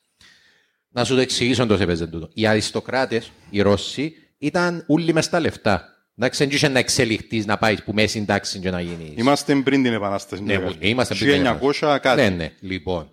Να 0.89 1.03
σου 1.03 1.15
το 1.15 1.21
εξηγήσω 1.21 1.65
το 1.65 1.73
έπαιζε 1.73 2.07
τούτο. 2.07 2.29
Οι 2.33 2.47
αριστοκράτες, 2.47 3.31
οι 3.49 3.61
Ρώσοι, 3.61 4.13
ήταν 4.37 4.83
όλοι 4.87 5.13
μες 5.13 5.25
στα 5.25 5.39
λεφτά. 5.39 5.98
Εντάξει, 6.21 6.43
δεν 6.43 6.55
είχε 6.55 6.67
να 6.67 6.79
εξελιχθείς, 6.79 7.45
να 7.45 7.57
πάει 7.57 7.81
που 7.81 7.93
μέση 7.93 8.25
τάξη 8.25 8.59
και 8.59 8.69
να 8.69 8.81
γίνεις. 8.81 9.11
Είμαστε 9.15 9.55
πριν 9.55 9.83
την 9.83 9.93
Επανάσταση. 9.93 10.43
Ναι, 10.43 10.59
μου, 10.59 10.75
είμαστε 10.79 11.15
πριν 11.15 11.43
την 11.43 11.57
1900 11.81 11.97
κάτι. 12.01 12.21
Ναι, 12.21 12.29
ναι, 12.29 12.51
λοιπόν. 12.59 13.09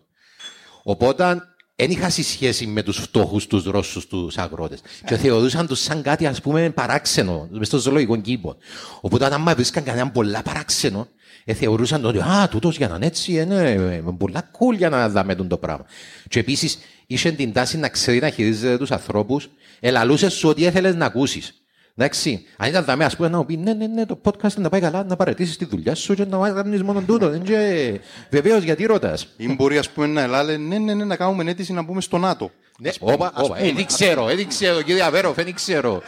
Οπότε 0.82 1.42
δεν 1.76 1.90
είχα 1.90 2.10
σχέση 2.10 2.66
με 2.66 2.82
τους 2.82 2.96
φτώχους, 2.96 3.46
τους 3.46 3.64
Ρώσους, 3.64 4.06
τους 4.06 4.38
αγρότες. 4.38 4.80
Και 5.04 5.16
θεωρούσαν 5.16 5.66
τους 5.66 5.80
σαν 5.80 6.02
κάτι, 6.02 6.26
ας 6.26 6.40
πούμε, 6.40 6.70
παράξενο, 6.70 7.48
μες 7.50 7.66
στο 7.66 7.78
ζωολογικό 7.78 8.16
κήπο. 8.16 8.56
Οπότε 9.00 9.24
αν 9.24 9.32
άμα 9.32 9.54
βρίσκαν 9.54 9.84
κανέναν 9.84 10.12
πολλά 10.12 10.42
παράξενο, 10.42 11.08
ε, 11.44 11.54
θεωρούσαν 11.54 12.04
ότι 12.04 12.18
«Α, 12.18 12.48
τούτος 12.50 12.76
για 12.76 12.88
να 12.88 12.96
είναι 12.96 13.06
έτσι, 13.06 13.32
είναι 13.32 13.70
ε, 13.70 14.02
πολλά 14.18 14.50
cool 14.52 14.76
για 14.76 14.88
να 14.88 15.08
δάμε 15.08 15.34
τον 15.34 15.48
το 15.48 15.56
πράγμα». 15.56 15.86
Και 16.28 16.38
επίσης, 16.38 16.78
είχε 17.06 17.30
την 17.30 17.52
τάση 17.52 17.78
να 17.78 17.88
ξέρει 17.88 18.18
να 18.18 18.30
χειρίζεται 18.30 18.78
τους 18.78 18.90
ανθρώπους, 18.90 19.48
ελαλούσε 19.80 20.28
σου 20.28 20.48
ότι 20.48 20.62
ήθελες 20.62 20.94
να 20.94 21.04
ακούσεις. 21.04 21.65
Εντάξει, 21.98 22.44
αν 22.56 22.68
ήταν 22.68 22.84
δαμέ, 22.84 23.04
ας 23.04 23.16
πούμε, 23.16 23.28
να 23.28 23.36
μου 23.36 23.46
πει 23.46 23.56
ναι, 23.56 23.72
ναι, 23.72 23.86
ναι, 23.86 24.06
το 24.06 24.20
podcast 24.24 24.54
να 24.56 24.68
πάει 24.68 24.80
καλά, 24.80 25.04
να 25.04 25.16
παρετήσεις 25.16 25.56
τη 25.56 25.64
δουλειά 25.64 25.94
σου 25.94 26.14
και 26.14 26.24
να 26.24 26.50
κάνεις 26.52 26.82
μόνο 26.82 27.00
τούτο. 27.00 27.28
Δεν 27.30 27.42
και... 27.42 28.00
Βεβαίως, 28.30 28.62
γιατί 28.62 28.84
ρωτάς. 28.84 29.26
Ή 29.36 29.54
μπορεί 29.54 29.78
ας 29.78 29.90
πούμε 29.90 30.06
να 30.06 30.20
ελάλε, 30.20 30.56
ναι, 30.56 30.78
ναι, 30.78 30.94
ναι, 30.94 31.04
να 31.04 31.16
κάνουμε 31.16 31.50
αίτηση 31.50 31.72
να 31.72 31.82
μπούμε 31.82 32.00
στο 32.00 32.18
ΝΑΤΟ. 32.18 32.50
Ναι, 32.78 32.90
όπα, 33.00 33.32
όπα, 33.36 33.58
ε, 33.58 33.72
δεν 33.72 33.86
ξέρω, 33.86 34.28
ε, 34.28 34.34
δεν 34.34 34.48
ξέρω, 34.48 34.82
κύριε 34.82 35.02
Αβέροφ, 35.02 35.34
δεν 35.36 35.54
ξέρω. 35.54 36.02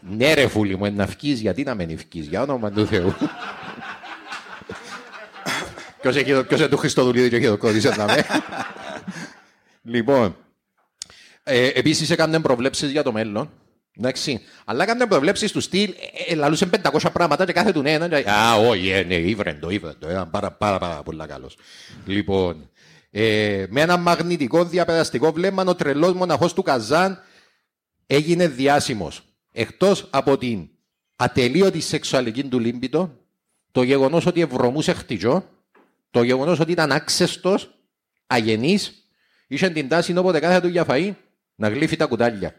Ναι 0.00 0.34
ρε 0.34 0.46
φούλη 0.48 0.76
μου, 0.76 0.92
να 0.94 1.06
φκείς, 1.06 1.40
γιατί 1.40 1.62
να 1.62 1.74
μην 1.74 1.98
φκείς, 1.98 2.26
για 2.26 2.42
όνομα 2.42 2.70
του 2.70 2.86
Θεού. 2.86 3.14
Ποιος 6.00 6.16
έχει- 6.16 6.44
Ποιος 6.44 6.60
είναι 6.60 6.68
του 6.68 6.76
Χριστοδουλίδη 6.76 7.28
και 7.28 7.36
έχει 7.36 7.46
το 7.46 7.56
κόδισε 7.56 7.94
να 7.96 8.04
με. 8.04 8.24
Λοιπόν, 9.82 10.36
ε, 11.42 11.66
επίσης 11.66 12.10
έκαναν 12.10 12.42
προβλέψεις 12.42 12.90
για 12.90 13.02
το 13.02 13.12
μέλλον. 13.12 13.50
Εντάξει. 13.98 14.40
Αλλά 14.64 14.82
έκαναν 14.82 15.08
προβλέψεις 15.08 15.52
του 15.52 15.60
στυλ, 15.60 15.90
ε, 16.26 16.32
ε, 16.32 16.34
λαλούσαν 16.34 16.70
500 16.70 17.10
πράγματα 17.12 17.44
και 17.44 17.52
κάθε 17.52 17.72
του 17.72 17.82
ναι, 17.82 17.92
ένα. 17.92 18.08
και- 18.08 18.30
Α, 18.30 18.54
όχι, 18.54 18.88
ε, 18.88 19.02
ναι, 19.02 19.14
ήβρεντο, 19.14 19.70
ήβρεντο. 19.70 20.10
Ήταν 20.10 20.30
πάρα, 20.30 20.50
πάρα, 20.52 20.78
πάρα 20.78 21.02
πολύ 21.02 21.26
καλός. 21.26 21.56
Λοιπόν, 22.06 22.70
ε, 23.10 23.64
με 23.68 23.80
ένα 23.80 23.96
μαγνητικό 23.96 24.64
διαπεραστικό 24.64 25.32
βλέμμα, 25.32 25.64
ο 25.66 25.74
τρελός 25.74 26.12
μοναχός 26.12 26.52
του 26.54 26.62
Καζάν 26.62 27.18
έγινε 28.06 28.48
διάσημος. 28.48 29.22
Εκτός 29.52 30.06
από 30.10 30.38
την 30.38 30.68
ατελείωτη 31.16 31.80
σεξουαλική 31.80 32.44
του 32.44 32.58
λίμπητο, 32.58 33.16
το 33.72 33.82
γεγονός 33.82 34.26
ότι 34.26 34.40
ευρωμούσε 34.40 34.92
χτυκιό, 34.92 35.48
το 36.10 36.22
γεγονός 36.22 36.60
ότι 36.60 36.72
ήταν 36.72 36.92
άξεστος, 36.92 37.74
αγενής, 38.26 39.08
είχε 39.46 39.70
την 39.70 39.88
τάση 39.88 40.16
όποτε 40.16 40.38
κάθε 40.38 40.60
του 40.60 40.68
για 40.68 40.84
φαΐ 40.88 41.12
να 41.54 41.68
γλύφει 41.68 41.96
τα 41.96 42.06
κουτάλια. 42.06 42.54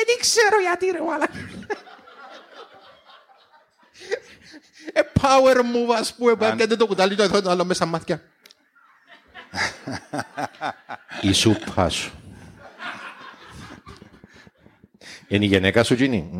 Ε, 0.00 0.04
δεν 0.06 0.16
ξέρω 0.20 0.60
γιατί 0.60 0.86
ρε 0.90 1.00
μάλα. 1.02 1.28
Ε, 4.92 5.00
power 5.20 5.56
move 5.56 5.94
ας 5.98 6.14
πούμε, 6.14 6.34
που 6.34 6.44
έπαιρνε 6.44 6.76
το 6.76 6.86
κουτάλι 6.86 7.14
του 7.14 7.22
εθώ 7.22 7.42
το 7.42 7.50
άλλο 7.50 7.64
μέσα 7.64 7.86
μάτια. 7.86 8.22
Η 11.20 11.32
σούπα 11.32 11.88
σου. 11.88 12.12
Είναι 15.28 15.44
η 15.44 15.48
γυναίκα 15.48 15.82
σου 15.82 15.94
γίνει. 15.94 16.30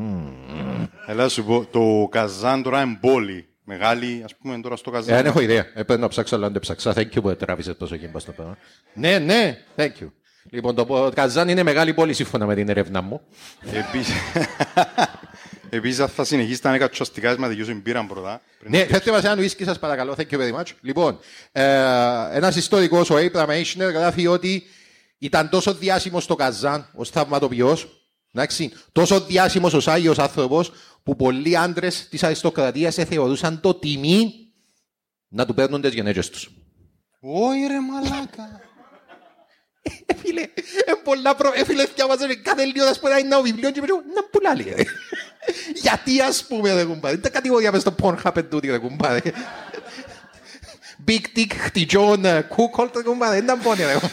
Έλα 1.06 1.28
σου 1.28 1.44
πω, 1.44 1.66
το 1.66 2.08
Καζάν 2.10 2.62
τώρα 2.62 2.82
είναι 2.82 2.98
πόλη. 3.00 3.48
Μεγάλη, 3.64 4.22
ας 4.24 4.36
πούμε, 4.36 4.60
τώρα 4.60 4.76
στο 4.76 4.90
Καζάν. 4.90 5.16
Δεν 5.16 5.26
έχω 5.26 5.40
ιδέα. 5.40 5.60
Έπρεπε 5.60 5.96
να 5.96 6.08
ψάξω, 6.08 6.34
αλλά 6.34 6.44
δεν 6.44 6.54
το 6.54 6.60
ψάξα. 6.60 6.92
Thank 6.96 7.14
you 7.14 7.22
που 7.22 7.36
τράβησε 7.36 7.74
τόσο 7.74 7.94
γύμπα 7.94 8.18
στο 8.18 8.32
πράγμα. 8.32 8.56
Ναι, 8.94 9.18
ναι, 9.18 9.64
thank 9.76 9.92
you. 10.00 10.10
Λοιπόν, 10.50 10.74
το 10.74 11.10
Καζάν 11.14 11.48
είναι 11.48 11.62
μεγάλη 11.62 11.94
πόλη 11.94 12.12
σύμφωνα 12.12 12.46
με 12.46 12.54
την 12.54 12.68
έρευνα 12.68 13.02
μου. 13.02 13.20
Επίσης, 13.72 14.14
επίσης 15.70 16.00
αν 16.00 16.08
θα 16.08 16.24
συνεχίσει 16.24 16.62
τα 16.62 16.68
ανεκατσοστικά 16.68 17.28
της 17.28 17.38
μαθηκιούς 17.38 17.66
την 17.66 17.82
πήραν 17.82 18.06
πρώτα. 18.06 18.40
Πριν 18.58 18.70
Ναι, 18.70 18.78
να 18.78 18.84
φέρτε 18.84 19.10
μας 19.10 19.24
έναν 19.24 19.38
ουίσκι 19.38 19.64
σας 19.64 19.78
παρακαλώ. 19.78 20.14
Thank 20.18 20.30
you 20.30 20.38
very 20.38 20.60
much. 20.60 20.66
Λοιπόν, 20.80 21.18
ε, 21.52 21.62
ένας 22.32 22.56
ιστορικός, 22.56 23.10
ο 23.10 23.16
Abraham 23.16 23.48
Eichner, 23.48 23.92
γράφει 23.92 24.26
ότι 24.26 24.62
ήταν 25.18 25.48
τόσο 25.48 25.74
διάσημος 25.74 26.24
στο 26.24 26.34
Καζάν, 26.34 26.90
ως 26.94 27.10
θαυματοποιός, 27.10 28.02
εντάξει, 28.32 28.72
τόσο 28.92 29.20
διάσημος 29.20 29.74
ως 29.74 29.88
Άγιος 29.88 30.18
άνθρωπος, 30.18 30.72
που 31.02 31.16
πολλοί 31.16 31.56
άντρες 31.56 32.08
της 32.08 32.22
αριστοκρατίας 32.22 32.94
θεωρούσαν 32.94 33.60
το 33.60 33.74
τιμή 33.74 34.32
να 35.28 35.46
του 35.46 35.54
παίρνουν 35.54 35.80
τις 35.80 35.94
γενέτσες 35.94 36.30
τους. 36.30 36.50
Όχι 37.20 37.66
ρε 37.66 37.80
μαλάκα. 37.80 38.67
φίλε, 40.22 40.40
ε, 40.84 40.92
πολλά 41.04 41.34
προ... 41.34 41.52
Ε, 41.54 41.64
φίλε, 41.64 41.86
θυκιάβαζε 41.86 42.34
κάθε 42.34 42.64
λίγο 42.64 42.84
να 42.84 42.92
σπουδάει 42.92 43.20
ένα 43.20 43.42
βιβλίο 43.42 43.70
και 43.70 43.80
λέω, 43.80 43.96
να 44.14 44.22
πουλά 44.30 44.54
λέει. 44.54 44.74
ρε». 44.76 44.82
Γιατί 45.82 46.20
ας 46.20 46.44
πούμε, 46.46 46.72
ρε 46.72 46.84
κουμπάρε. 46.84 47.14
Δεν 47.14 47.22
τα 47.22 47.28
κατηγορία 47.30 47.72
μες 47.72 47.80
στο 47.80 47.94
Pornhub 48.02 48.36
εν 48.36 48.48
τούτη, 48.50 48.68
ρε 48.70 48.78
κουμπάρε. 48.78 49.20
Big 51.08 51.20
Dick 51.36 51.52
χτιτζόν 51.58 52.24
κούκολ, 52.48 52.88
ρε 52.96 53.02
κουμπάρε. 53.02 53.34
Δεν 53.34 53.46
τα 53.46 53.56
πόνοι, 53.56 53.82
ρε 53.84 53.92
κουμπάρε. 53.92 54.12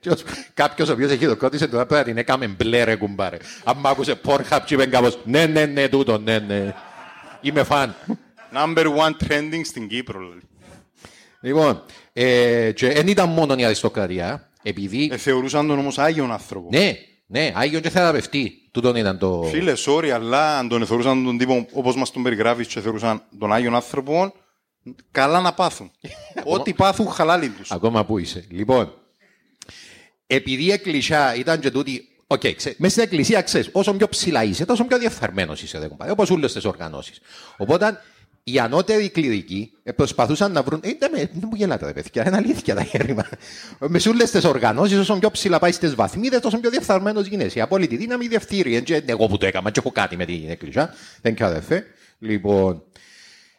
Και 0.00 0.10
ως- 0.10 0.24
Κάποιος 0.54 0.88
ο 0.88 0.92
οποίος 0.92 1.10
έχει 1.10 1.26
δοκότησε 1.26 1.66
τώρα 1.68 1.86
πέρα 1.86 2.02
την 2.02 2.16
έκαμε 2.18 2.46
μπλε 2.46 2.84
ρε 2.84 2.96
κουμπάρε. 2.96 3.36
Αν 3.64 3.76
μ' 3.76 3.86
άκουσε 3.86 4.20
Pornhub 4.24 4.58
και 4.64 4.74
είπε 4.74 4.86
κάπως 4.86 5.18
ναι 5.24 5.46
ναι 5.46 5.66
ναι 5.66 5.88
τούτο 5.88 6.18
ναι 6.18 6.38
ναι. 6.38 6.74
Είμαι 7.40 7.62
φαν. 7.64 7.94
Number 8.54 8.84
one 8.96 9.12
trending 9.28 9.60
στην 9.64 9.88
Κύπρο. 9.88 10.18
δηλαδή. 10.18 10.40
Λοιπόν, 11.40 11.82
ε, 12.20 12.72
και 12.72 12.88
δεν 12.88 13.08
ήταν 13.08 13.28
μόνο 13.28 13.54
η 13.56 13.64
αριστοκρατία, 13.64 14.50
επειδή... 14.62 15.08
Ε, 15.12 15.16
θεωρούσαν 15.16 15.66
τον 15.66 15.78
όμως 15.78 15.98
Άγιον 15.98 16.32
άνθρωπο. 16.32 16.68
ναι, 16.70 16.96
ναι, 17.26 17.52
Άγιον 17.54 17.82
και 17.82 17.90
θεραπευτή. 17.90 18.52
Τούτον 18.70 18.96
ήταν 18.96 19.18
το... 19.18 19.42
Φίλε, 19.42 19.72
sorry, 19.86 20.08
αλλά 20.08 20.58
αν 20.58 20.68
τον 20.68 20.86
θεωρούσαν 20.86 21.24
τον 21.24 21.38
τύπο 21.38 21.66
όπως 21.72 21.96
μας 21.96 22.10
τον 22.10 22.22
περιγράφεις 22.22 22.66
και 22.66 22.80
θεωρούσαν 22.80 23.22
τον 23.38 23.52
Άγιον 23.52 23.74
άνθρωπο, 23.74 24.34
καλά 25.10 25.40
να 25.40 25.52
πάθουν. 25.52 25.90
Ό,τι 26.44 26.72
πάθουν, 26.72 27.08
χαλάλι 27.08 27.48
τους. 27.48 27.70
Ακόμα 27.70 28.04
που 28.04 28.18
είσαι. 28.18 28.44
Λοιπόν, 28.50 28.94
επειδή 30.26 30.64
η 30.64 30.72
εκκλησιά 30.72 31.34
ήταν 31.34 31.60
και 31.60 31.70
τούτη. 31.70 32.02
OK, 32.26 32.40
okay, 32.44 32.54
μέσα 32.76 32.92
στην 32.92 33.02
εκκλησία 33.02 33.42
ξέρεις, 33.42 33.70
όσο 33.72 33.92
πιο 33.92 34.08
ψηλά 34.08 34.44
είσαι, 34.44 34.64
τόσο 34.64 34.84
πιο 34.84 34.98
διεφθαρμένος 34.98 35.62
είσαι. 35.62 35.78
Δεν 35.78 35.96
Όπως 36.10 36.30
όλες 36.30 36.46
τις 36.46 36.64
οργανώσεις. 36.64 37.20
Οπότε 37.56 38.00
οι 38.44 38.58
ανώτεροι 38.58 39.08
κληρικοί 39.08 39.72
ε, 39.82 39.92
προσπαθούσαν 39.92 40.52
να 40.52 40.62
βρουν. 40.62 40.80
Ε, 40.84 40.90
δεν 40.98 41.10
με- 41.12 41.30
δεν 41.32 41.42
μου 41.50 41.54
γελάτε, 41.54 41.86
ρε 41.86 41.92
παιδιά, 41.92 42.26
είναι 42.26 42.36
αλήθεια 42.36 42.74
τα 42.74 42.84
χέρια. 42.84 43.28
Με 43.78 44.00
όλες 44.08 44.24
τις 44.24 44.44
οργανώσεις, 44.44 44.98
όσο 44.98 45.18
πιο 45.18 45.30
ψηλά 45.30 45.58
πάει 45.58 45.72
στις 45.72 45.94
βαθμίδες, 45.94 46.40
τόσο 46.40 46.58
πιο 46.60 46.70
διεφθαρμένος 46.70 47.26
γίνεσαι. 47.26 47.58
Η 47.58 47.60
απόλυτη 47.60 47.96
δύναμη 47.96 48.26
διαφθείρει. 48.28 48.76
Ε, 48.76 48.80
και 48.80 49.02
Εγώ 49.06 49.26
που 49.26 49.38
το 49.38 49.46
έκανα, 49.46 49.70
και 49.70 49.78
έχω 49.80 49.90
κάτι 49.92 50.16
με 50.16 50.24
την 50.24 50.48
εκκλησιά. 50.50 50.94
Δεν 51.22 51.34
και 51.34 51.44
αδερφέ. 51.44 51.84
Λοιπόν, 52.18 52.82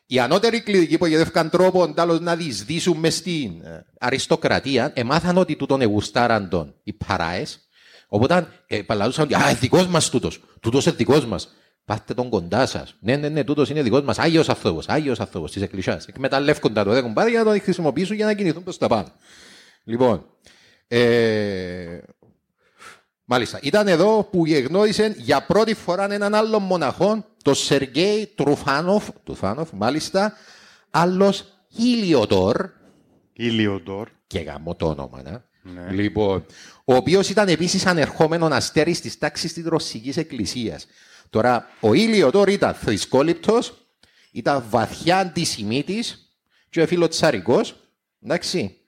οι 0.05 0.19
ανώτεροι 0.19 0.61
κληρικοί 0.61 0.97
που 0.97 1.05
γεδεύκαν 1.05 1.49
τρόπο 1.49 1.93
τέλος 1.93 2.19
να 2.19 2.35
διεισδύσουν 2.35 2.97
μες 2.97 3.15
στην 3.15 3.61
ε, 3.63 3.85
αριστοκρατία, 3.99 4.91
εμάθαν 4.95 5.37
ότι 5.37 5.55
τούτον 5.55 5.81
εγουστάραν 5.81 6.49
τον 6.49 6.73
οι 6.83 6.93
παράες, 6.93 7.59
οπότε 8.07 8.47
ε, 8.67 8.81
παλαδούσαν 8.81 9.23
ότι 9.23 9.33
«Α, 9.35 9.53
δικός 9.59 9.87
μας 9.87 10.09
τούτος, 10.09 10.39
τούτος 10.59 10.85
είναι 10.85 10.95
δικός 10.95 11.25
μας». 11.89 11.97
Πάτε 11.97 12.13
τον 12.13 12.29
κοντά 12.29 12.65
σας. 12.65 12.95
Ναι, 12.99 13.15
ναι, 13.15 13.29
ναι, 13.29 13.43
τούτος 13.43 13.69
είναι 13.69 13.81
δικός 13.81 14.01
μας. 14.01 14.19
Άγιος 14.19 14.49
άνθρωπο. 14.49 14.81
Άγιος 14.87 15.19
άνθρωπο 15.19 15.49
της 15.49 15.61
Εκκλησιά. 15.61 16.01
Εκμεταλλεύκονται 16.07 16.83
το 16.83 16.91
δέκον 16.91 17.13
πάρει 17.13 17.29
για 17.29 17.43
να 17.43 17.51
τον 17.51 17.61
χρησιμοποιήσουν 17.61 18.15
για 18.15 18.25
να 18.25 18.33
κινηθούν 18.33 18.63
προς 18.63 18.77
τα 18.77 18.87
πάνω. 18.87 19.07
Λοιπόν. 19.83 20.25
Ε, 20.87 21.97
Μάλιστα. 23.31 23.59
Ήταν 23.61 23.87
εδώ 23.87 24.27
που 24.31 24.45
γνώρισε 24.45 25.15
για 25.17 25.45
πρώτη 25.45 25.73
φορά 25.73 26.13
έναν 26.13 26.35
άλλο 26.35 26.59
μοναχό, 26.59 27.25
τον 27.43 27.55
Σεργέη 27.55 28.31
Τρουφάνοφ, 28.35 29.07
Τρουφάνοφ 29.23 29.69
μάλιστα, 29.73 30.33
άλλος 30.89 31.45
Ήλιοτορ, 31.67 32.69
Ηλιοντόρ. 33.33 34.07
και 34.27 34.39
γαμώ 34.39 34.75
το 34.75 34.87
όνομα, 34.87 35.21
να. 35.21 35.43
Λοιπόν, 35.91 36.45
ο 36.85 36.95
οποίος 36.95 37.29
ήταν 37.29 37.47
επίσης 37.47 37.85
ανερχόμενος 37.85 38.51
αστέρι 38.51 38.99
τη 38.99 39.17
τάξη 39.17 39.53
της 39.53 39.65
Ρωσικής 39.65 40.17
Εκκλησίας. 40.17 40.87
Τώρα, 41.29 41.67
ο 41.79 41.93
Ήλιοτορ 41.93 42.49
ήταν 42.49 42.73
θρησκόληπτος, 42.73 43.73
ήταν 44.31 44.63
βαθιά 44.69 45.17
αντισημίτης 45.17 46.33
και 46.69 46.85
φιλοτσαρικός. 46.85 47.75
Εντάξει. 48.23 48.79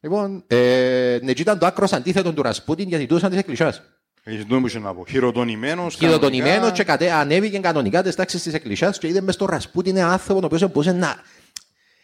Λοιπόν, 0.00 0.44
ε, 0.46 1.18
ναι, 1.22 1.32
και 1.32 1.42
ήταν 1.42 1.58
το 1.58 1.66
άκρος 1.66 1.92
αντίθετο 1.92 2.32
του 2.32 2.42
Ρασπούτιν 2.42 2.88
γιατί 2.88 3.06
τούσαν 3.06 3.30
τη 3.30 3.36
Εκκλησία. 3.38 3.74
Έχει 4.22 4.44
το 4.44 4.60
που 4.60 4.78
να 4.80 4.94
πω. 4.94 5.04
Χειροτονημένος. 5.08 5.94
Χειροτονημένος 5.94 6.54
κανονικά. 6.54 6.76
και 6.76 6.84
κατε, 6.84 7.12
ανέβηκε 7.12 7.58
κανονικά 7.58 8.02
τις 8.02 8.14
τάξεις 8.14 8.42
της 8.42 8.54
Εκκλησία 8.54 8.90
και 8.90 9.08
είδε 9.08 9.20
μες 9.20 9.34
στο 9.34 9.46
Ρασπούτιν 9.46 9.96
ένα 9.96 10.12
άνθρωπο 10.12 10.40
ο 10.40 10.44
οποίο 10.44 10.68
μπορούσε 10.68 10.92
να. 10.92 11.22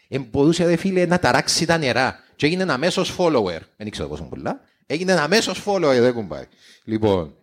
εν 0.07 0.27
μπορούσε, 0.31 0.65
ρε 0.65 0.75
φίλε, 0.75 1.05
να 1.05 1.19
ταράξει 1.19 1.65
τα 1.65 1.77
νερά. 1.77 2.23
Και 2.35 2.45
έγινε 2.45 2.63
ένα 2.63 2.73
αμέσω 2.73 3.05
follower. 3.17 3.59
Δεν 3.77 3.89
ξέρω 3.89 4.07
πόσο 4.07 4.23
πολλά. 4.23 4.61
Έγινε 4.85 5.11
ένα 5.11 5.23
αμέσω 5.23 5.53
follower, 5.65 5.97
δεν 5.99 6.13
κουμπάει. 6.13 6.47
Λοιπόν. 6.83 7.35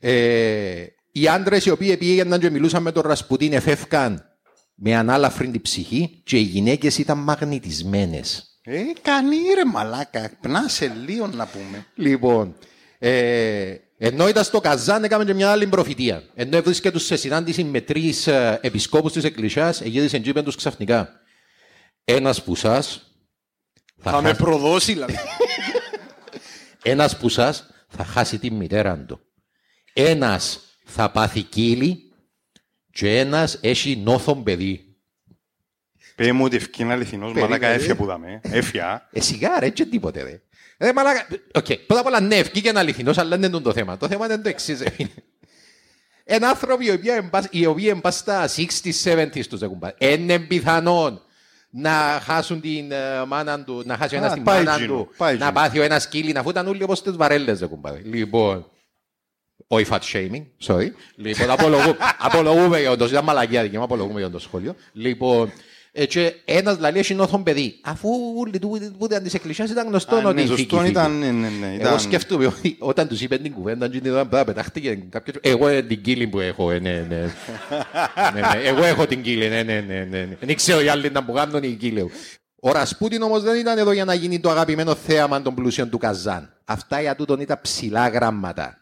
Ε, 0.00 0.84
οι 1.20 1.28
άντρες 1.28 1.64
οι 1.64 1.70
οποίοι 1.70 1.96
πήγαιναν 1.96 2.40
και 2.40 2.50
μιλούσαν 2.50 2.82
με 2.82 2.92
τον 2.92 3.02
Ρασπούτιν 3.02 3.52
εφεύκαν 3.52 4.24
με 4.74 4.96
ανάλαφρη 4.96 5.60
ψυχή 5.62 6.22
και 6.24 6.38
οι 6.38 6.42
γυναίκες 6.42 6.98
ήταν 6.98 7.18
μαγνητισμένες. 7.18 8.44
Ε, 8.62 8.80
κανεί 9.02 9.36
ρε 9.54 9.64
μαλάκα. 9.64 10.30
Πνάσε 10.40 10.92
λίγο 11.04 11.26
να 11.26 11.46
πούμε. 11.46 11.86
Λοιπόν, 11.94 12.56
ε, 12.98 13.74
ενώ 13.98 14.28
ήταν 14.28 14.44
στο 14.44 14.60
Καζάν, 14.60 15.04
έκαμε 15.04 15.24
και 15.24 15.34
μια 15.34 15.50
άλλη 15.50 15.66
προφητεία. 15.66 16.22
Ενώ 16.34 16.62
βρίσκεται 16.62 16.98
σε 16.98 17.16
συνάντηση 17.16 17.64
με 17.64 17.80
τρεις 17.80 18.26
επισκόπους 18.60 19.12
της 19.12 19.24
Εκκλησίας, 19.24 19.80
γύρισε 19.80 20.18
και 20.18 20.28
είπε 20.28 20.42
τους 20.42 20.56
ξαφνικά. 20.56 21.20
Ένας 22.04 22.42
που 22.42 22.54
σας. 22.54 23.14
Θα 24.02 24.22
με 24.22 24.34
προδώσει, 24.34 24.92
δηλαδή. 24.92 25.18
Ένας 26.82 27.16
που 27.16 27.28
σας 27.28 27.66
θα 27.88 28.04
χάσει 28.04 28.38
τη 28.38 28.50
μητέρα 28.50 28.98
του. 28.98 29.20
Ένας 29.92 30.69
θα 30.90 31.10
πάθει 31.10 31.42
κύλι 31.42 32.12
και 32.92 33.18
ένας 33.18 33.58
έχει 33.60 33.96
νόθον 33.96 34.42
παιδί. 34.42 34.84
Πέ 36.14 36.32
μου 36.32 36.44
ότι 36.44 36.56
ευκεί 36.56 36.82
αληθινός 36.82 37.32
μαλάκα 37.32 37.48
Περίμενε. 37.50 37.74
έφια 37.74 37.96
που 37.96 38.04
δαμε. 38.06 38.40
Έφια. 38.42 39.08
Ε, 39.12 39.20
σιγά 39.20 39.58
ρε, 39.60 39.68
και 39.68 39.84
τίποτε 39.84 40.22
ρε. 40.22 40.42
Ρε 40.78 40.92
μαλάκα, 40.92 41.26
οκ, 41.54 41.66
πρώτα 41.86 42.00
απ' 42.00 42.06
όλα 42.06 42.20
ναι, 42.20 42.36
ευκήκε 42.36 42.68
ένα 42.68 42.80
αληθινός, 42.80 43.18
αλλά 43.18 43.36
δεν 43.38 43.52
είναι 43.52 43.60
το 43.62 43.72
θέμα. 43.72 43.96
Το 43.96 44.08
θέμα 44.08 44.24
είναι 44.24 44.38
το 44.38 44.48
εξής. 44.48 44.80
ρε 44.82 44.90
φίλε. 44.90 45.08
Ένα 46.24 46.48
άνθρωπο 46.48 46.82
οι 46.82 46.90
οποίοι 46.90 47.10
εμπα- 47.16 47.48
οι 47.50 47.66
οποίοι 47.66 47.86
εμπα 47.90 48.10
στα 48.10 48.48
60s, 48.56 49.02
70s 49.04 49.46
τους 49.48 49.60
έχουν 49.62 49.78
πάει. 49.78 49.92
Είναι 49.98 50.38
πιθανόν 50.38 51.22
να 51.70 52.20
χάσουν 52.22 52.60
την 52.60 52.92
ε, 52.92 53.24
μάνα 53.26 53.64
του, 53.64 53.82
να 53.84 53.96
χάσει 53.96 54.14
ο 54.14 54.18
ένας 54.18 54.30
Α, 54.30 54.34
την 54.34 54.42
πάει 54.42 54.64
μάνα 54.64 54.78
γίνο, 54.78 54.94
του, 54.94 55.10
πάει 55.16 55.32
να 55.36 55.38
γίνο. 55.38 55.52
πάθει 55.52 55.78
ο 55.78 55.82
ένας 55.82 56.02
σκύλι, 56.02 56.32
να 56.32 56.42
φούταν 56.42 56.66
όλοι 56.66 56.82
όπως 56.82 57.02
τις 57.02 57.16
βαρέλες 57.16 57.60
έχουν 57.62 57.80
πάει. 57.80 58.00
Λοιπόν, 58.02 58.66
όχι 59.66 59.86
fat 59.90 59.98
shaming, 60.12 60.44
sorry. 60.66 60.88
Λοιπόν, 61.16 61.50
απολογού, 61.50 61.96
απολογούμε 62.26 62.80
για 62.80 62.90
όντως, 62.90 63.10
ήταν 63.10 63.24
μαλακία 63.24 63.62
δική 63.62 63.76
μου, 63.76 63.82
απολογούμε 63.82 64.20
για 64.20 64.30
το 64.30 64.38
σχόλιο. 64.38 64.74
Λοιπόν, 64.92 65.52
ε, 65.92 66.06
και 66.06 66.34
ένας 66.44 66.76
δηλαδή 66.76 66.98
έχει 66.98 67.14
νόθον 67.14 67.42
παιδί. 67.42 67.80
Αφού 67.82 68.08
όλοι 68.38 68.58
του 68.58 68.94
που 68.98 69.04
ήταν 69.04 69.22
της 69.22 69.34
εκκλησιάς 69.34 69.70
ήταν 69.70 69.86
γνωστό 69.86 70.16
Α, 70.16 70.22
ότι 70.24 70.34
ναι, 70.34 70.40
φύγει, 70.40 70.56
σωστό 70.56 70.76
φύγει. 70.76 70.90
ήταν, 70.90 71.18
ναι, 71.18 71.30
ναι, 71.30 71.48
ναι, 71.48 71.66
Εγώ 71.66 71.74
ήταν- 71.80 72.00
σκέφτομαι 72.00 72.46
ότι 72.46 72.76
όταν 72.78 73.08
τους 73.08 73.20
είπε 73.20 73.38
την 73.38 73.52
κουβέντα 73.52 73.88
και 73.88 74.00
την 74.00 74.12
ώρα 74.12 74.44
πετάχτηκε 74.44 74.94
κάποιος 75.08 75.36
εγώ 75.40 75.68
ε, 75.68 75.82
την 75.82 76.02
κύλη 76.02 76.26
που 76.26 76.40
έχω, 76.40 76.70
ε, 76.70 76.78
ναι, 76.78 77.06
ναι. 77.08 77.16
ναι, 78.34 78.40
ναι. 78.40 78.60
Εγώ 78.64 78.84
έχω 78.84 79.06
την 79.06 79.22
κύλη, 79.22 79.48
ναι, 79.48 79.62
ναι, 79.62 79.80
ναι, 79.80 80.06
ναι. 80.10 80.18
ναι. 80.24 80.36
Δεν 80.40 80.56
ξέρω 80.56 80.80
οι 80.80 80.88
άλλοι 80.88 81.10
να 81.10 81.22
μου 81.22 81.32
κάνουν 81.32 81.62
η 81.62 81.72
κύλη. 81.74 82.10
Ο 82.62 82.72
Ρασπούτιν 82.72 83.22
όμως 83.22 83.42
δεν 83.42 83.58
ήταν 83.58 83.78
εδώ 83.78 83.92
για 83.92 84.04
να 84.04 84.14
γίνει 84.14 84.40
το 84.40 84.50
αγαπημένο 84.50 84.94
θέαμα 84.94 85.42
των 85.42 85.54
πλούσιων 85.54 85.90
του 85.90 85.98
Καζάν. 85.98 86.56
Αυτά 86.64 87.00
για 87.00 87.14
τούτον 87.16 87.40
ήταν 87.40 87.58
ψηλά 87.62 88.08
γράμματα. 88.08 88.79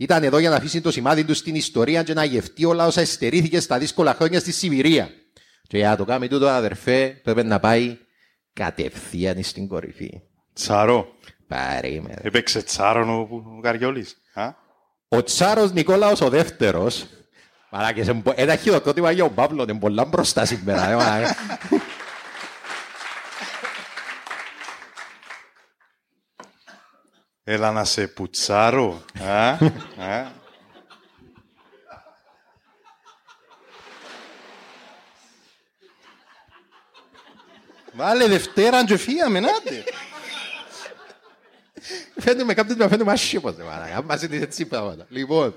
Ήταν 0.00 0.22
εδώ 0.24 0.38
για 0.38 0.50
να 0.50 0.56
αφήσει 0.56 0.80
το 0.80 0.90
σημάδι 0.90 1.24
τους 1.24 1.38
στην 1.38 1.54
ιστορία 1.54 2.02
και 2.02 2.14
να 2.14 2.24
γευτεί 2.24 2.64
όλα 2.64 2.86
όσα 2.86 3.00
εστερήθηκε 3.00 3.60
στα 3.60 3.78
δύσκολα 3.78 4.14
χρόνια 4.14 4.40
στη 4.40 4.52
Σιβηρία. 4.52 5.10
Και 5.66 5.76
για 5.78 5.88
να 5.88 5.96
το 5.96 6.04
κάνει 6.04 6.28
τούτο, 6.28 6.48
αδερφέ, 6.48 7.20
πρέπει 7.22 7.44
να 7.44 7.60
πάει 7.60 7.98
κατευθείαν 8.52 9.42
στην 9.42 9.68
κορυφή. 9.68 10.20
Τσαρό. 10.52 11.08
Παρήμερε. 11.48 12.20
Έπαιξε 12.22 12.62
τσάρον 12.62 13.08
ο, 13.10 13.28
ο 13.56 13.60
Καριόλης. 13.60 14.16
Α; 14.34 14.50
Ο 15.08 15.22
Τσάρος 15.22 15.72
Νικόλαος 15.72 16.20
ο 16.20 16.28
δεύτερος, 16.28 17.06
μαλάκες, 17.70 18.08
εμπο- 18.08 18.32
ένα 18.36 18.56
χειροκρότημα 18.56 19.10
για 19.10 19.24
ο 19.24 19.30
Παύλο, 19.30 19.62
είναι 19.62 19.78
πολλά 19.78 20.04
μπροστά 20.04 20.44
σήμερα. 20.44 20.90
ε, 20.90 20.94
μαλάκα. 20.94 21.36
Έλα 27.50 27.72
να 27.72 27.84
σε 27.84 28.06
πουτσάρω. 28.06 29.02
Α; 29.20 29.50
Α; 29.50 30.30
Βάλε 37.92 38.26
Δευτέρα 38.26 38.84
και 38.84 38.96
φύγαμε, 38.96 39.40
νάτε. 39.40 39.84
Φαίνεται 42.18 42.54
κάποιος 42.54 42.76
με 42.76 42.88
φαίνεται 42.88 43.10
άσχημος, 43.10 43.56
ρε 43.56 43.64
μαλάκα, 43.64 44.02
μας 44.02 44.22
είναι 44.22 44.36
έτσι 44.36 44.66
πράγματα. 44.66 45.06
Λοιπόν, 45.08 45.54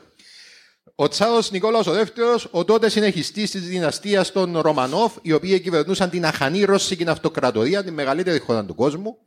ο 0.96 1.08
Τσάρος 1.08 1.52
Νικόλαος 1.52 1.88
ο 1.88 1.92
δεύτερος, 1.92 2.48
ο 2.52 2.66
τότε 2.66 2.90
συνεχιστής 2.90 3.52
της 3.52 3.62
δυναστείας 3.62 4.32
των 4.32 4.60
Ρωμανόφ, 4.60 5.14
οι 5.22 5.32
οποίοι 5.32 5.60
κυβερνούσαν 5.60 6.10
την 6.10 6.26
αχανή 6.26 6.64
Ρώσικη 6.64 7.10
αυτοκρατορία, 7.10 7.84
τη 7.84 7.92
μεγαλύτερη 7.92 8.40
χώρα 8.40 8.66
του 8.66 8.76
κόσμου, 8.76 9.18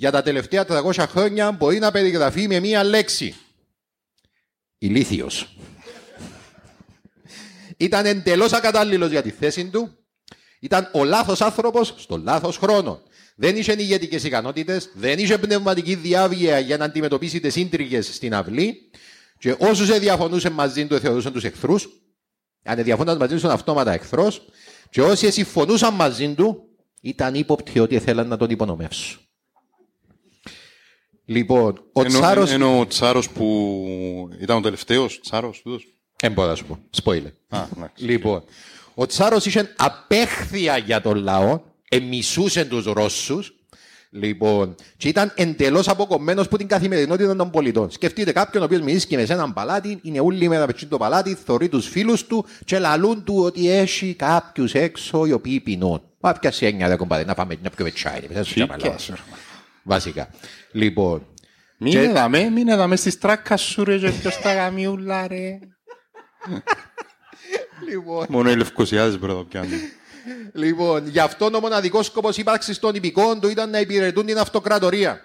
για 0.00 0.10
τα 0.10 0.22
τελευταία 0.22 0.64
300 0.68 0.92
χρόνια 1.08 1.52
μπορεί 1.52 1.78
να 1.78 1.90
περιγραφεί 1.90 2.48
με 2.48 2.60
μία 2.60 2.84
λέξη. 2.84 3.34
Ηλίθιος. 4.78 5.56
Ήταν 7.76 8.06
εντελώς 8.06 8.52
ακατάλληλος 8.52 9.10
για 9.10 9.22
τη 9.22 9.30
θέση 9.30 9.68
του. 9.68 9.98
Ήταν 10.60 10.90
ο 10.92 11.04
λάθος 11.04 11.40
άνθρωπος 11.40 11.94
στο 11.96 12.16
λάθος 12.16 12.56
χρόνο. 12.56 13.02
Δεν 13.36 13.56
είχε 13.56 13.74
ηγετικές 13.78 14.24
ικανότητες, 14.24 14.90
δεν 14.94 15.18
είχε 15.18 15.38
πνευματική 15.38 15.94
διάβγεια 15.94 16.58
για 16.58 16.76
να 16.76 16.84
αντιμετωπίσει 16.84 17.40
τις 17.40 17.56
ίντριγε 17.56 18.00
στην 18.00 18.34
αυλή. 18.34 18.90
Και 19.38 19.56
όσους 19.58 19.98
διαφωνούσε 19.98 20.50
μαζί 20.50 20.86
του, 20.86 20.98
θεωρούσαν 20.98 21.32
τους 21.32 21.44
εχθρούς. 21.44 21.88
Αν 22.64 22.82
διαφωνούσαν 22.82 23.18
μαζί 23.18 23.32
του, 23.32 23.38
ήταν 23.38 23.50
αυτόματα 23.50 23.92
εχθρός. 23.92 24.42
Και 24.90 25.02
όσοι 25.02 25.30
συμφωνούσαν 25.30 25.94
μαζί 25.94 26.34
του, 26.34 26.68
ήταν 27.00 27.34
ύποπτοι 27.34 27.78
ότι 27.78 27.98
θέλαν 27.98 28.28
να 28.28 28.36
τον 28.36 28.50
υπονομεύσουν. 28.50 29.27
Λοιπόν, 31.30 31.84
ο 31.92 32.00
Ενώ, 32.00 32.18
Τσάρος... 32.18 32.50
ενώ 32.50 32.78
ο 32.78 32.86
Τσάρος 32.86 33.30
που 33.30 34.28
ήταν 34.40 34.56
ο 34.56 34.60
τελευταίος 34.60 35.20
Τσάρος 35.20 35.60
τούτος. 35.62 35.86
Δεν 36.16 36.32
μπορώ 36.32 36.48
να 36.48 36.54
σου 36.54 36.64
πω. 36.64 36.78
Spoiler. 37.02 37.32
Α, 37.48 37.58
εντάξει. 37.76 38.04
Λοιπόν, 38.04 38.42
ο 38.94 39.06
Τσάρος 39.06 39.46
είχε 39.46 39.74
απέχθεια 39.76 40.76
για 40.76 41.00
τον 41.00 41.16
λαό, 41.16 41.60
εμισούσε 41.88 42.64
τους 42.64 42.84
Ρώσους, 42.84 43.54
λοιπόν, 44.10 44.74
και 44.96 45.08
ήταν 45.08 45.32
εντελώς 45.36 45.88
αποκομμένος 45.88 46.46
από 46.46 46.58
την 46.58 46.66
καθημερινότητα 46.66 47.36
των 47.36 47.50
πολιτών. 47.50 47.90
Σκεφτείτε 47.90 48.32
κάποιον 48.32 48.62
ο 48.62 48.66
οποίος 48.66 48.80
μιλήσει 48.80 49.26
σε 49.26 49.32
έναν 49.32 49.52
παλάτι, 49.52 49.98
είναι 50.02 50.20
όλη 50.20 50.48
μέρα 50.48 50.66
με 50.66 50.72
το 50.88 50.96
παλάτι, 50.96 51.34
θωρεί 51.34 51.68
τους 51.68 51.88
φίλους 51.88 52.26
του 52.26 52.44
και 52.64 52.78
λαλούν 52.78 53.24
του 53.24 53.34
ότι 53.38 53.70
έχει 53.70 54.14
κάποιους 54.14 54.74
έξω 54.74 55.26
οι 55.26 55.32
οποίοι 55.32 55.60
πεινούν. 55.60 56.02
Μα 56.20 56.32
ποια 56.32 56.50
σε 56.50 56.66
έννοια 56.66 56.88
δεν 56.88 56.96
κομπάτε, 56.96 57.24
να 57.24 57.34
πάμε 57.34 57.58
να 57.62 57.70
πιούμε 57.70 57.90
τσάι. 57.90 58.20
Δεν 59.88 60.00
σου 60.00 60.12
τσαμαλάω. 60.12 60.26
Βασικά. 60.26 60.30
Λοιπόν, 60.72 61.26
Μην 61.80 61.92
Και- 61.92 62.00
έδαμε, 62.00 62.48
μην 62.50 62.68
έδαμε 62.68 62.96
στις 62.96 63.18
τράκας 63.18 63.60
σου 63.62 63.84
ρε 63.84 63.98
και 63.98 64.10
ποιος 64.10 64.38
τα 64.38 64.54
γαμιούλα 64.54 65.26
ρε. 65.28 65.58
λοιπόν, 67.88 68.26
Μόνο 68.28 68.50
οι 68.50 68.56
λευκοσιάδες 68.56 69.18
μπορεί 69.18 69.32
να 69.32 69.38
το 69.38 69.44
πιάνουν. 69.44 69.78
Λοιπόν, 70.52 71.06
γι' 71.08 71.18
αυτόν 71.20 71.54
ο 71.54 71.60
μοναδικός 71.60 72.06
σκοπός 72.06 72.36
ύπαρξης 72.36 72.78
των 72.78 72.94
υπηκών 72.94 73.40
του 73.40 73.48
ήταν 73.48 73.70
να 73.70 73.80
υπηρετούν 73.80 74.26
την 74.26 74.38
αυτοκρατορία. 74.38 75.20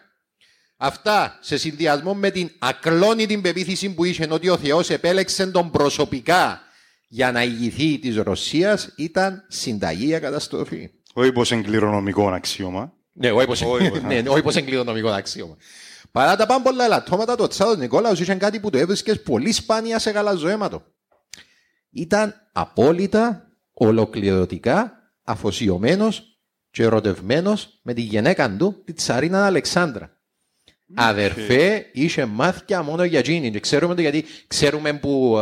Αυτά 0.78 1.38
σε 1.42 1.58
συνδυασμό 1.58 2.14
με 2.14 2.32
την 2.32 2.50
ακλόνητη 2.60 3.38
πεποίθηση 3.38 3.94
που 3.94 4.04
είχε 4.06 4.28
ότι 4.30 4.50
ο 4.50 4.58
Θεός 4.58 4.90
επέλεξε 4.90 5.48
τον 5.48 5.72
προσωπικά 5.72 6.62
για 7.08 7.32
να 7.32 7.44
ηγηθεί 7.44 8.00
της 8.00 8.16
Ρωσίας 8.18 8.94
ήταν 8.96 9.46
συνταγή 9.48 10.06
για 10.06 10.20
καταστροφή. 10.20 10.90
Όχι 11.14 11.32
πως 11.32 11.52
είναι 11.52 11.62
κληρονομικό 11.62 12.30
αξίωμα. 12.30 12.94
Ναι, 13.14 13.32
όχι 13.32 13.46
πως, 13.46 13.62
Όχι 13.62 13.90
πως, 13.90 14.02
ναι, 14.02 14.24
όχι 14.28 14.42
πως 14.42 14.56
είναι 14.56 14.66
κληρονομικό 14.66 15.10
αξίωμα. 15.10 15.58
Παρά 16.12 16.36
τα 16.36 16.46
πάνω 16.46 16.64
πολλά 16.64 16.86
ελαττώματα, 16.86 17.36
το 17.36 17.48
Τσάδος 17.48 17.78
Νικόλαος 17.78 18.20
είχε 18.20 18.36
κάτι 18.36 18.60
που 18.60 18.70
το 18.70 18.78
έβρισκες 18.78 19.22
πολύ 19.22 19.52
σπάνια 19.52 20.00
σε 20.00 20.12
γαλαζοαίματο. 20.12 20.84
Ήταν 21.90 22.36
απόλυτα, 22.52 23.48
ολοκληρωτικά 23.74 24.94
αφοσιωμένος 25.24 26.38
και 26.72 26.84
ερωτευμένος 26.84 27.80
με 27.82 27.94
τη 27.94 28.02
γυναίκα 28.02 28.56
του, 28.56 28.82
τη 28.86 28.94
Τσαρίνα 28.94 29.46
Αλεξάνδρα. 29.46 30.18
Αδερφέ, 30.96 31.90
είχε 31.94 32.26
μάθηκια 32.26 32.84
μόνο 32.84 33.04
για 33.04 33.20
εκείνη. 33.20 33.52
Και 33.52 33.60
ξέρουμε 33.60 33.96
το 33.96 34.02
γιατί 34.02 34.26
ξέρουμε 34.48 34.94
που 34.94 35.38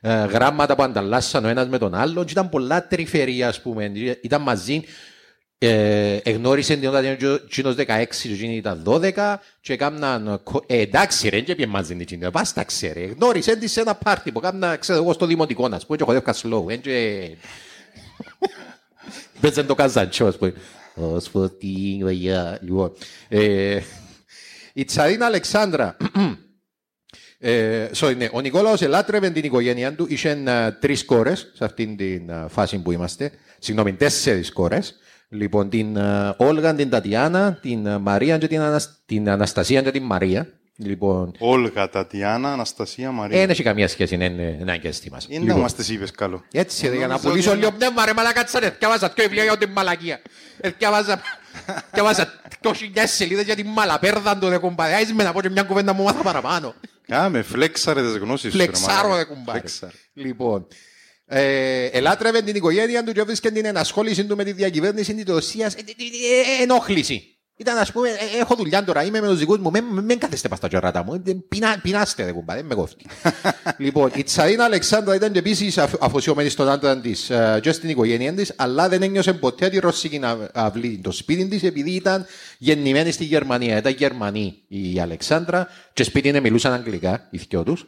ε, 0.00 0.12
ε, 0.12 0.24
γράμματα 0.24 0.74
που 0.74 0.82
ανταλλάσσαν 0.82 1.44
ο 1.44 1.48
ένας 1.48 1.68
με 1.68 1.78
τον 1.78 1.94
άλλον 1.94 2.24
και 2.24 2.32
ήταν 2.32 2.48
πολλά 2.48 2.86
τρυφερία, 2.86 3.48
ας 3.48 3.60
πούμε. 3.60 3.92
Ήταν 4.22 4.42
μαζί, 4.42 4.84
ε, 5.66 6.16
εγνώρισε 6.16 6.76
την 6.76 6.88
όταν 6.88 7.04
ήταν 7.04 7.40
εκείνος 7.44 7.74
16 7.78 7.84
και 8.22 8.28
εκείνη 8.28 8.56
ήταν 8.56 8.82
12 8.86 9.36
και 9.60 9.72
έκαναν, 9.72 10.40
κο- 10.42 10.64
ε, 10.66 10.78
εντάξει 10.80 11.28
ρε, 11.28 11.40
και 11.40 11.54
πήγε 11.54 11.66
μαζί 11.68 11.88
την 11.92 12.00
εκείνη, 12.00 12.30
πας 12.30 12.52
τα 12.52 12.64
ξέρει. 12.64 13.02
Εγνώρισε 13.02 13.56
τη 13.56 13.66
σε 13.66 13.80
ένα 13.80 13.94
πάρτι 13.94 14.32
που 14.32 14.38
έκανα, 14.38 14.76
ξέρω 14.76 14.98
εγώ, 15.02 15.12
στο 15.12 15.26
δημοτικό, 15.26 15.66
ας 15.72 15.86
πούμε, 15.86 15.98
και 15.98 16.04
χωρεύκα 16.04 16.34
slow. 16.34 16.64
ε, 16.70 16.76
και- 16.76 17.36
Παίζαν 19.40 19.66
το 19.66 19.74
καζαντσό, 19.74 20.26
ας 20.26 20.36
πούμε. 20.38 20.54
Ως 20.94 21.28
φωτί, 21.28 22.00
βαγιά. 22.02 22.58
Λοιπόν, 22.62 22.92
ε, 23.28 23.80
η 24.72 24.84
Τσαρίνα 24.84 25.26
Αλεξάνδρα, 25.26 25.96
ε, 27.38 27.88
sorry, 27.94 28.16
ναι, 28.16 28.28
ο 28.32 28.40
Νικόλαος 28.40 28.82
ελάτρευε 28.82 29.30
την 29.30 29.44
οικογένειά 29.44 29.94
του, 29.94 30.06
είχε 30.08 30.30
ε, 30.46 30.70
τρεις 30.80 31.04
κόρες 31.04 31.50
σε 31.54 31.64
αυτήν 31.64 31.96
την 31.96 32.28
ε, 32.30 32.44
φάση 32.48 32.78
που 32.78 32.92
είμαστε, 32.92 33.30
συγγνώμη, 33.58 33.92
τέσσερις 33.92 34.52
κόρες. 34.52 34.96
Λοιπόν, 35.34 35.68
την 35.68 35.96
ε, 35.96 36.34
Όλγα, 36.36 36.74
την 36.74 36.90
Τατιάνα, 36.90 37.52
την 37.62 37.86
ε, 37.86 37.98
Μαρία 37.98 38.38
και 38.38 38.46
την, 38.46 38.60
Ανασ- 38.60 38.90
την 39.06 39.30
Αναστασία 39.30 39.82
και 39.82 39.90
την 39.90 40.02
Μαρία. 40.02 40.48
Λοιπόν, 40.76 41.34
Όλγα, 41.38 41.88
Τατιάνα, 41.88 42.52
Αναστασία, 42.52 43.06
δεν 43.06 43.14
Μαρία. 43.14 43.42
έχει 43.42 43.62
καμία 43.62 43.88
σχέση, 43.88 44.14
είναι 44.14 44.24
είναι 44.24 44.56
ένα 44.60 44.72
αγκέστη 44.72 45.10
μας. 45.10 45.26
Είναι 45.28 45.52
να 45.52 45.56
μας 45.60 45.74
τις 45.74 45.88
είπες 45.88 46.10
καλό. 46.10 46.44
Έτσι, 46.52 46.88
ρε, 46.88 46.96
για 46.96 47.06
να 47.06 47.12
Νόμιζα 47.12 47.28
πουλήσω 47.28 47.50
ότι- 47.50 47.58
λίγο 47.58 47.72
πνεύμα, 47.72 48.04
ρε 48.04 48.12
μαλάκα 48.12 48.44
τσάνε. 48.44 48.76
Διάβαζα 48.78 49.08
δύο 49.08 49.24
βιβλία 49.24 49.42
για 49.44 49.56
την 49.58 49.70
μαλακία. 49.70 50.20
Ε, 50.60 50.70
Διάβαζα, 50.78 51.20
διάβαζα 51.92 52.32
δύο 52.60 52.72
χιλιάδες 52.72 53.10
σελίδες 53.10 53.44
για 53.44 53.54
την 53.54 53.66
μαλαπέρδα 53.66 54.38
του, 54.38 54.48
ρε 54.48 54.58
κουμπάρε. 54.58 54.94
Άις 54.94 55.12
με 55.12 55.22
να 55.24 55.32
πω 55.32 55.40
και 55.40 55.50
μια 55.50 55.62
κουβέντα 55.62 55.92
μου 55.92 56.02
μάθα 56.02 56.22
παραπάνω. 56.22 56.74
Κάμε, 57.06 57.42
φλέξαρε 57.42 58.02
τις 58.02 58.16
γνώσεις 58.16 58.52
σου. 58.52 58.58
ρε 58.58 58.64
Φλεξάρω, 58.64 59.08
μαλάκα. 59.08 59.16
ρε 59.28 59.34
κουμπάρε. 59.34 59.58
Φλεξάρε. 59.58 59.92
Λοιπόν, 60.14 60.66
ε, 61.34 61.84
ελάτρευε 61.86 62.42
την 62.42 62.54
οικογένεια 62.56 63.04
του 63.04 63.12
και 63.12 63.20
έβρισκε 63.20 63.50
την 63.50 63.64
ενασχόληση 63.64 64.24
του 64.24 64.36
με 64.36 64.44
τη 64.44 64.52
διακυβέρνηση 64.52 65.14
της 65.14 65.24
Ρωσίας. 65.34 65.74
Ε, 65.74 65.78
ε, 65.78 65.82
ε, 65.82 66.60
ε, 66.60 66.62
Ενόχληση. 66.62 67.26
Ήταν 67.56 67.76
ας 67.78 67.92
πούμε, 67.92 68.08
ε, 68.08 68.38
έχω 68.40 68.54
δουλειά 68.54 68.84
τώρα, 68.84 69.04
είμαι 69.04 69.20
με 69.20 69.26
τους 69.28 69.38
δικούς 69.38 69.58
μου, 69.58 69.70
μην 69.70 69.84
μην 69.84 70.18
κάθεστε 70.18 70.48
πας 70.48 70.58
στα 70.58 70.68
κεράτα 70.68 71.04
μου, 71.04 71.22
ε, 71.26 71.32
πεινά- 71.48 71.80
πεινάστε 71.82 72.24
ρε 72.24 72.32
κουμπάρε, 72.32 72.58
δεν 72.58 72.68
με 72.68 72.74
κόφτει. 72.74 73.06
λοιπόν, 73.84 74.10
η 74.14 74.22
Τσαρίνα 74.22 74.64
Αλεξάνδρα 74.64 75.14
ήταν 75.14 75.32
και 75.32 75.38
επίσης 75.38 75.78
αφ- 75.78 76.02
αφοσιωμένη 76.02 76.48
στον 76.48 76.68
άντρα 76.68 77.00
της 77.00 77.30
ε, 77.30 77.58
και 77.62 77.72
στην 77.72 77.88
οικογένεια 77.88 78.32
της, 78.32 78.52
αλλά 78.56 78.88
δεν 78.88 79.02
ένιωσε 79.02 79.32
ποτέ 79.32 79.68
τη 79.68 79.78
ρωσική 79.78 80.18
να- 80.18 80.48
αυλή 80.54 81.00
το 81.02 81.10
σπίτι 81.12 81.48
της, 81.48 81.62
επειδή 81.62 81.90
ήταν 81.90 82.26
γεννημένη 82.58 83.10
στη 83.10 83.24
Γερμανία. 83.24 83.76
Ήταν 83.76 83.94
Γερμανή 83.98 84.54
η 84.68 85.00
Αλεξάνδρα 85.00 85.68
και 85.92 86.02
σπίτι 86.04 86.28
είναι 86.28 86.40
μιλούσαν 86.40 86.72
αγγλικά, 86.72 87.28
οι 87.30 87.40
δυο 87.48 87.62
τους. 87.62 87.86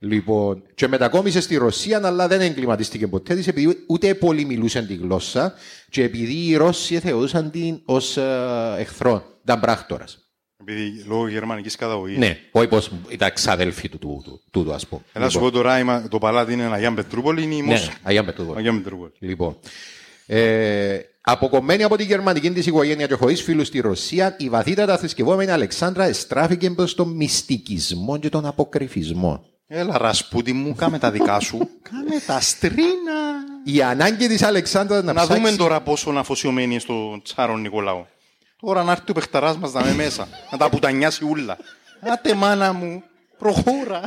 Λοιπόν, 0.00 0.62
και 0.74 0.88
μετακόμισε 0.88 1.40
στη 1.40 1.56
Ρωσία, 1.56 2.00
αλλά 2.04 2.28
δεν 2.28 2.40
εγκληματίστηκε 2.40 3.06
ποτέ 3.06 3.34
της, 3.34 3.46
επειδή 3.46 3.84
ούτε 3.86 4.14
πολύ 4.14 4.44
μιλούσαν 4.44 4.86
τη 4.86 4.94
γλώσσα 4.94 5.54
και 5.90 6.02
επειδή 6.02 6.46
οι 6.46 6.56
Ρώσοι 6.56 6.98
θεωρούσαν 6.98 7.50
την 7.50 7.80
ως 7.84 8.16
εχθρό. 8.78 9.24
Ήταν 9.42 9.60
πράκτορας. 9.60 10.18
Επειδή 10.60 11.04
λόγω 11.06 11.28
γερμανικής 11.28 11.76
καταγωγής. 11.76 12.18
Ναι, 12.18 12.38
όχι 12.50 12.68
πω 12.68 12.78
ήταν 13.08 13.32
ξαδέλφοι 13.32 13.88
του 13.88 13.98
τούτου, 13.98 14.40
τούτου 14.50 14.72
ας 14.72 14.86
πούμε. 14.86 15.02
Έλα 15.12 15.28
σου 15.28 15.38
πω 15.38 15.50
τώρα, 15.50 15.78
είμαι- 15.78 16.06
το 16.10 16.18
παλάτι 16.18 16.52
είναι 16.52 16.64
Αγία 16.72 16.94
Πετρούπολη, 16.94 17.42
είναι 17.42 17.54
η 17.54 17.60
Ναι, 17.60 17.66
Μόσχα. 17.66 17.92
Αγία 18.02 18.24
Πετρούπολη. 18.24 18.58
Αγία 18.58 18.72
Πετρούπολη. 18.72 19.12
Λοιπόν. 19.18 19.56
Ε, 20.26 20.98
αποκομμένη 21.20 21.82
από 21.82 21.96
τη 21.96 22.04
γερμανική 22.04 22.50
της 22.50 22.66
οικογένεια 22.66 23.06
και 23.06 23.14
χωρίς 23.14 23.42
φίλους 23.42 23.66
στη 23.66 23.80
Ρωσία, 23.80 24.36
η 24.38 24.48
βαθύτατα 24.48 24.98
θρησκευόμενη 24.98 25.50
Αλεξάνδρα 25.50 26.04
εστράφηκε 26.04 26.70
προς 26.70 26.94
τον 26.94 27.08
μυστικισμό 27.08 28.18
και 28.18 28.28
τον 28.28 28.46
αποκρυφισμό. 28.46 29.44
Έλα 29.70 29.98
Ρασπούτι 29.98 30.52
μου, 30.52 30.74
κάμε 30.74 30.98
τα 30.98 31.10
δικά 31.10 31.40
σου. 31.40 31.68
κάμε 31.82 32.20
τα 32.26 32.40
στρίνα. 32.40 33.20
Η 33.64 33.82
ανάγκη 33.82 34.28
της 34.28 34.42
Αλεξάνδρας 34.42 35.02
να, 35.02 35.12
Να 35.12 35.22
ψάξει... 35.22 35.42
δούμε 35.42 35.56
τώρα 35.56 35.80
πόσο 35.80 36.10
αφοσιωμένοι 36.10 36.70
είναι 36.72 36.80
στο 36.80 37.20
Τσάρο 37.22 37.56
Νικολάου. 37.56 38.06
Τώρα 38.60 38.82
να 38.82 38.92
έρθει 38.92 39.10
ο 39.10 39.12
παιχταράς 39.12 39.56
μας 39.56 39.72
να 39.72 39.84
με 39.84 39.92
μέσα. 39.94 40.28
να 40.50 40.58
τα 40.58 40.68
πουτανιάσει 40.68 41.24
ούλα. 41.24 41.56
Άτε 42.00 42.34
μάνα 42.34 42.72
μου, 42.72 43.02
προχώρα. 43.38 44.00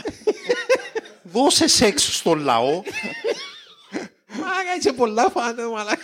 Δώσε 1.33 1.67
σεξ 1.67 2.15
στο 2.17 2.33
λαό. 2.33 2.81
Μάγα, 4.39 4.75
είσαι 4.79 4.93
πολλά 4.93 5.29
φάνε, 5.33 5.63
μαλάκα. 5.73 6.01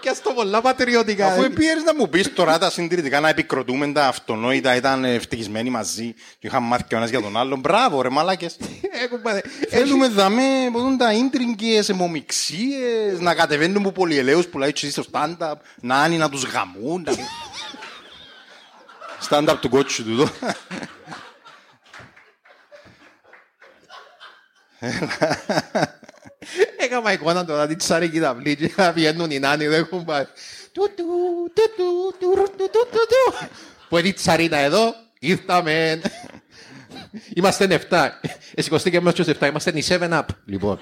Πιάσ' 0.00 0.20
το 0.22 0.32
πολλά 0.32 0.60
πατριωτικά. 0.60 1.26
Αφού 1.26 1.50
πιέρες 1.52 1.82
να 1.82 1.94
μου 1.94 2.08
πεις 2.08 2.32
τώρα 2.32 2.58
τα 2.58 2.70
συντηρητικά 2.70 3.20
να 3.20 3.28
επικροτούμε 3.28 3.92
τα 3.92 4.06
αυτονόητα, 4.06 4.74
ήταν 4.74 5.04
ευτυχισμένοι 5.04 5.70
μαζί 5.70 6.12
και 6.38 6.46
είχαν 6.46 6.62
μάθει 6.62 6.84
και 6.84 6.94
ο 6.94 6.96
ένας 6.98 7.10
για 7.10 7.20
τον 7.20 7.36
άλλον. 7.36 7.58
Μπράβο 7.60 8.02
ρε 8.02 8.08
μαλάκες. 8.08 8.56
Ε, 9.02 9.06
κουμπάρε, 9.06 9.40
Θέλουμε 9.68 10.08
δαμέ, 10.08 10.70
μπορούν 10.72 10.96
τα 10.96 11.12
ίντριγκες, 11.12 11.88
αιμομιξίες, 11.88 13.20
να 13.20 13.34
κατεβαίνουν 13.34 13.82
που 13.82 13.92
πολυελαίους 13.92 14.46
που 14.46 14.58
λέει 14.58 14.72
και 14.72 14.90
στο 14.90 15.04
stand-up, 15.12 15.54
να 15.80 16.04
είναι 16.06 16.16
να 16.16 16.28
τους 16.30 16.44
γαμούν. 16.44 17.06
να- 17.06 17.12
Stand-up 19.28 19.56
του 19.60 19.68
κότσου 19.68 20.04
του 20.04 20.10
εδώ. 20.10 20.28
Έκανα 26.76 27.12
εικόνα 27.12 27.44
τώρα 27.44 27.66
τη 27.66 27.76
τσαρική 27.76 28.20
τα 28.20 28.34
πλήτσι 28.34 28.74
να 28.76 28.92
βγαίνουν 28.92 29.30
οι 29.30 29.38
νάνοι 29.38 29.66
δεν 29.66 29.80
έχουν 29.80 30.04
πάει. 30.04 30.26
Που 33.88 33.98
είναι 33.98 34.08
η 34.08 34.12
τσαρίνα 34.12 34.56
εδώ, 34.56 34.94
ήρθαμε. 35.18 36.00
Είμαστε 37.34 37.86
7. 37.90 38.08
Εσηκωστεί 38.54 38.90
και 38.90 39.00
μέσα 39.00 39.24
7. 39.40 39.46
Είμαστε 39.46 39.78
οι 39.78 39.84
7-up. 39.88 40.22
Λοιπόν. 40.44 40.80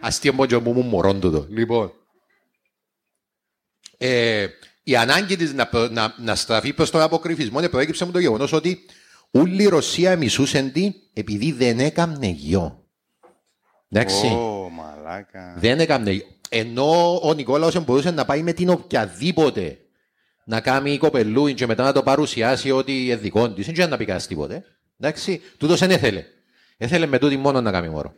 Αστείο 0.00 0.32
μόνο 0.32 0.60
μου 0.60 0.72
μου 0.72 0.82
μωρόν 0.82 1.20
τούτο. 1.20 1.46
Λοιπόν. 1.48 1.92
Ε, 3.98 4.46
η 4.82 4.96
ανάγκη 4.96 5.36
της 5.36 5.52
να, 5.52 5.68
να, 5.90 6.14
να 6.18 6.34
στραφεί 6.34 6.72
προς 6.72 6.90
τον 6.90 7.00
αποκρυφισμό 7.00 7.68
προέκυψε 7.68 8.04
μου 8.04 8.10
το 8.10 8.18
γεγονός 8.18 8.52
ότι 8.52 8.84
όλη 9.32 9.62
η 9.62 9.68
Ρωσία 9.68 10.16
μισούσαν 10.16 10.72
την 10.72 10.94
επειδή 11.12 11.52
δεν 11.52 11.78
έκαμνε 11.80 12.26
γιο. 12.26 12.84
Εντάξει. 13.88 14.26
Ω, 14.26 14.70
μαλάκα. 14.70 15.54
Δεν 15.56 15.80
έκαμνε 15.80 16.10
γιο. 16.10 16.26
Ενώ 16.48 17.20
ο 17.22 17.34
Νικόλαος 17.34 17.84
μπορούσε 17.84 18.10
να 18.10 18.24
πάει 18.24 18.42
με 18.42 18.52
την 18.52 18.68
οποιαδήποτε 18.68 19.78
να 20.44 20.60
κάνει 20.60 20.98
κοπελούιν 20.98 21.54
και 21.54 21.66
μετά 21.66 21.84
να 21.84 21.92
το 21.92 22.02
παρουσιάσει 22.02 22.70
ότι 22.70 23.04
είναι 23.04 23.16
δικό 23.16 23.50
της. 23.50 23.66
Δεν 23.66 23.88
να 23.88 23.96
πει 23.96 24.04
κανένας 24.04 24.26
τίποτε. 24.26 24.64
Εντάξει, 25.00 25.40
τούτος 25.56 25.78
δεν 25.78 25.90
έθελε. 25.90 26.24
Έθελε 26.76 27.06
με 27.06 27.18
τούτη 27.18 27.36
μόνο 27.36 27.60
να 27.60 27.70
κάνει 27.70 27.88
μωρό. 27.88 28.14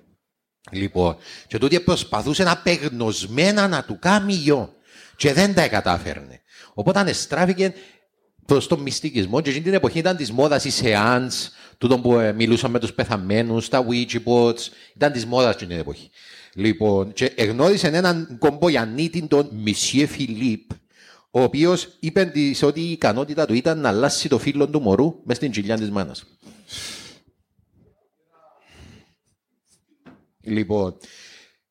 Λοιπόν, 0.70 1.16
και 1.46 1.58
τούτη 1.58 1.80
προσπαθούσε 1.80 2.44
απεγνωσμένα 2.48 3.68
να 3.68 3.84
του 3.84 3.98
κάνει 3.98 4.32
γιο. 4.32 4.74
Και 5.16 5.32
δεν 5.32 5.54
τα 5.54 5.68
κατάφερνε. 5.68 6.40
Οπότε 6.74 6.98
ανεστράφηκε 6.98 7.74
προς 8.46 8.66
τον 8.66 8.80
μυστικισμό 8.80 9.40
και 9.40 9.48
εκείνη 9.48 9.64
την 9.64 9.74
εποχή 9.74 9.98
ήταν 9.98 10.16
της 10.16 10.32
μόδας 10.32 10.64
οι 10.64 10.70
σεάνς, 10.70 11.50
τούτο 11.78 11.98
που 11.98 12.18
ε, 12.18 12.32
μιλούσαν 12.32 12.70
με 12.70 12.78
τους 12.78 12.92
πεθαμένους, 12.92 13.68
τα 13.68 13.86
Ouija 13.88 14.18
boards, 14.24 14.68
ήταν 14.94 15.12
της 15.12 15.26
μόδας 15.26 15.54
εκείνη 15.54 15.70
την 15.70 15.80
εποχή. 15.80 16.10
Λοιπόν, 16.54 17.12
και 17.12 17.32
εγνώρισε 17.34 17.86
έναν 17.86 18.36
κομπογιανίτη, 18.38 19.26
τον 19.26 19.48
Μισιέ 19.52 20.06
Φιλίπ, 20.06 20.70
ο 21.30 21.42
οποίος 21.42 21.96
είπε 22.00 22.24
της 22.24 22.62
ότι 22.62 22.80
η 22.80 22.90
ικανότητα 22.90 23.46
του 23.46 23.54
ήταν 23.54 23.78
να 23.78 23.88
αλλάξει 23.88 24.28
το 24.28 24.38
φίλο 24.38 24.68
του 24.68 24.80
μωρού 24.80 25.20
μες 25.24 25.36
στην 25.36 25.50
κοιλιά 25.50 25.76
της 25.76 25.90
μάνας. 25.90 26.24
Λοιπόν, 30.40 30.96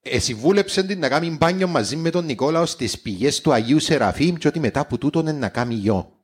ε, 0.01 0.19
συμβούλεψε 0.19 0.83
την 0.83 0.99
να 0.99 1.09
κάνει 1.09 1.29
μπάνιο 1.29 1.67
μαζί 1.67 1.95
με 1.95 2.09
τον 2.09 2.25
Νικόλαος 2.25 2.69
στις 2.69 2.99
πηγές 2.99 3.41
του 3.41 3.53
Αγίου 3.53 3.79
Σεραφείμ 3.79 4.35
και 4.35 4.47
ότι 4.47 4.59
μετά 4.59 4.79
από 4.79 4.97
τούτον 4.97 5.37
να 5.37 5.49
κάνει 5.49 5.73
γιο. 5.73 6.22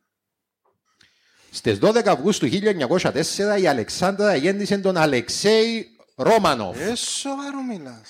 Στις 1.52 1.78
12 1.82 2.08
Αυγούστου 2.08 2.48
1904 2.48 3.62
η 3.62 3.68
Αλεξάνδρα 3.68 4.36
γέννησε 4.36 4.78
τον 4.78 4.98
Αλεξέη 4.98 5.88
Ρόμανοφ. 6.16 6.80
Ε, 6.80 6.96
σοβαρό 6.96 7.62
μιλάς. 7.62 8.02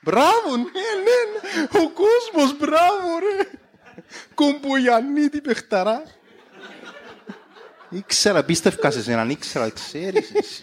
Μπράβο, 0.00 0.56
ναι, 0.56 0.62
ναι, 0.62 1.18
ναι. 1.60 1.62
Ο 1.84 1.90
κόσμος, 1.90 2.58
μπράβο, 2.58 3.18
ρε. 3.18 3.58
Κομπογιανίτη 4.34 5.40
παιχταρά. 5.40 6.02
Ήξερα, 7.90 8.44
πίστευκας 8.44 8.94
σε 8.94 9.12
έναν, 9.12 9.30
ήξερα, 9.30 9.70
ξέρεις 9.70 10.32
εσύ. 10.34 10.62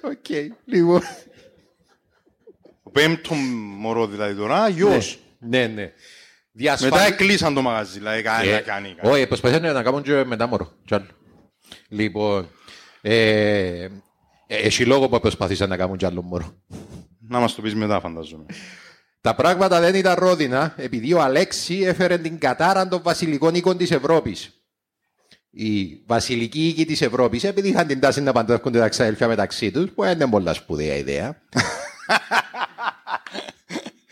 Οκ, 0.00 0.54
λοιπόν. 0.64 1.02
Ο 2.82 2.90
πέμπτο 2.90 3.34
μωρό 3.34 4.06
δηλαδή 4.06 4.34
τώρα, 4.34 4.68
γιος. 4.68 5.18
Ναι, 5.38 5.66
ναι. 5.66 5.92
Μετά 6.58 6.76
Διασφάλι... 6.76 7.12
εκλείσαν 7.12 7.54
το 7.54 7.62
μαγαζί, 7.62 7.98
δηλαδή 7.98 8.22
κάνει 8.22 8.50
να 8.50 8.60
κάνει. 8.60 8.94
κάνει. 8.94 9.14
Όχι, 9.14 9.26
προσπαθούν 9.26 9.62
να 9.62 9.82
κάνουν 9.82 10.02
και 10.02 10.24
μετά 10.24 10.46
μωρό. 10.46 10.72
Κι 10.84 10.94
άλλο. 10.94 11.06
Λοιπόν, 11.88 12.48
ε, 13.00 13.88
έχει 14.46 14.84
λόγο 14.84 15.08
που 15.08 15.20
προσπαθήσαν 15.20 15.68
να 15.68 15.76
κάνουν 15.76 15.96
κι 15.96 16.06
άλλο 16.06 16.22
μωρό. 16.22 16.54
Να 17.28 17.38
μας 17.38 17.54
το 17.54 17.62
πεις 17.62 17.74
μετά 17.74 18.00
φανταζόμαι. 18.00 18.46
Τα 19.20 19.34
πράγματα 19.34 19.80
δεν 19.80 19.94
ήταν 19.94 20.14
ρόδινα, 20.18 20.74
επειδή 20.76 21.12
ο 21.12 21.22
Αλέξη 21.22 21.82
έφερε 21.84 22.18
την 22.18 22.38
κατάρα 22.38 22.88
των 22.88 23.02
βασιλικών 23.02 23.54
οίκων 23.54 23.76
της 23.76 23.90
Ευρώπης. 23.90 24.50
Οι 25.50 26.02
βασιλικοί 26.06 26.66
οίκοι 26.66 26.84
της 26.84 27.02
Ευρώπης, 27.02 27.44
επειδή 27.44 27.68
είχαν 27.68 27.86
την 27.86 28.00
τάση 28.00 28.20
να 28.20 28.32
παντρεύονται 28.32 28.78
τα 28.78 28.88
ξαδέλφια 28.88 29.28
μεταξύ 29.28 29.70
τους, 29.70 29.90
που 29.90 30.02
δεν 30.02 30.12
είναι 30.12 30.28
πολλά 30.28 30.54
σπουδαία 30.54 30.96
ιδέα, 30.96 31.42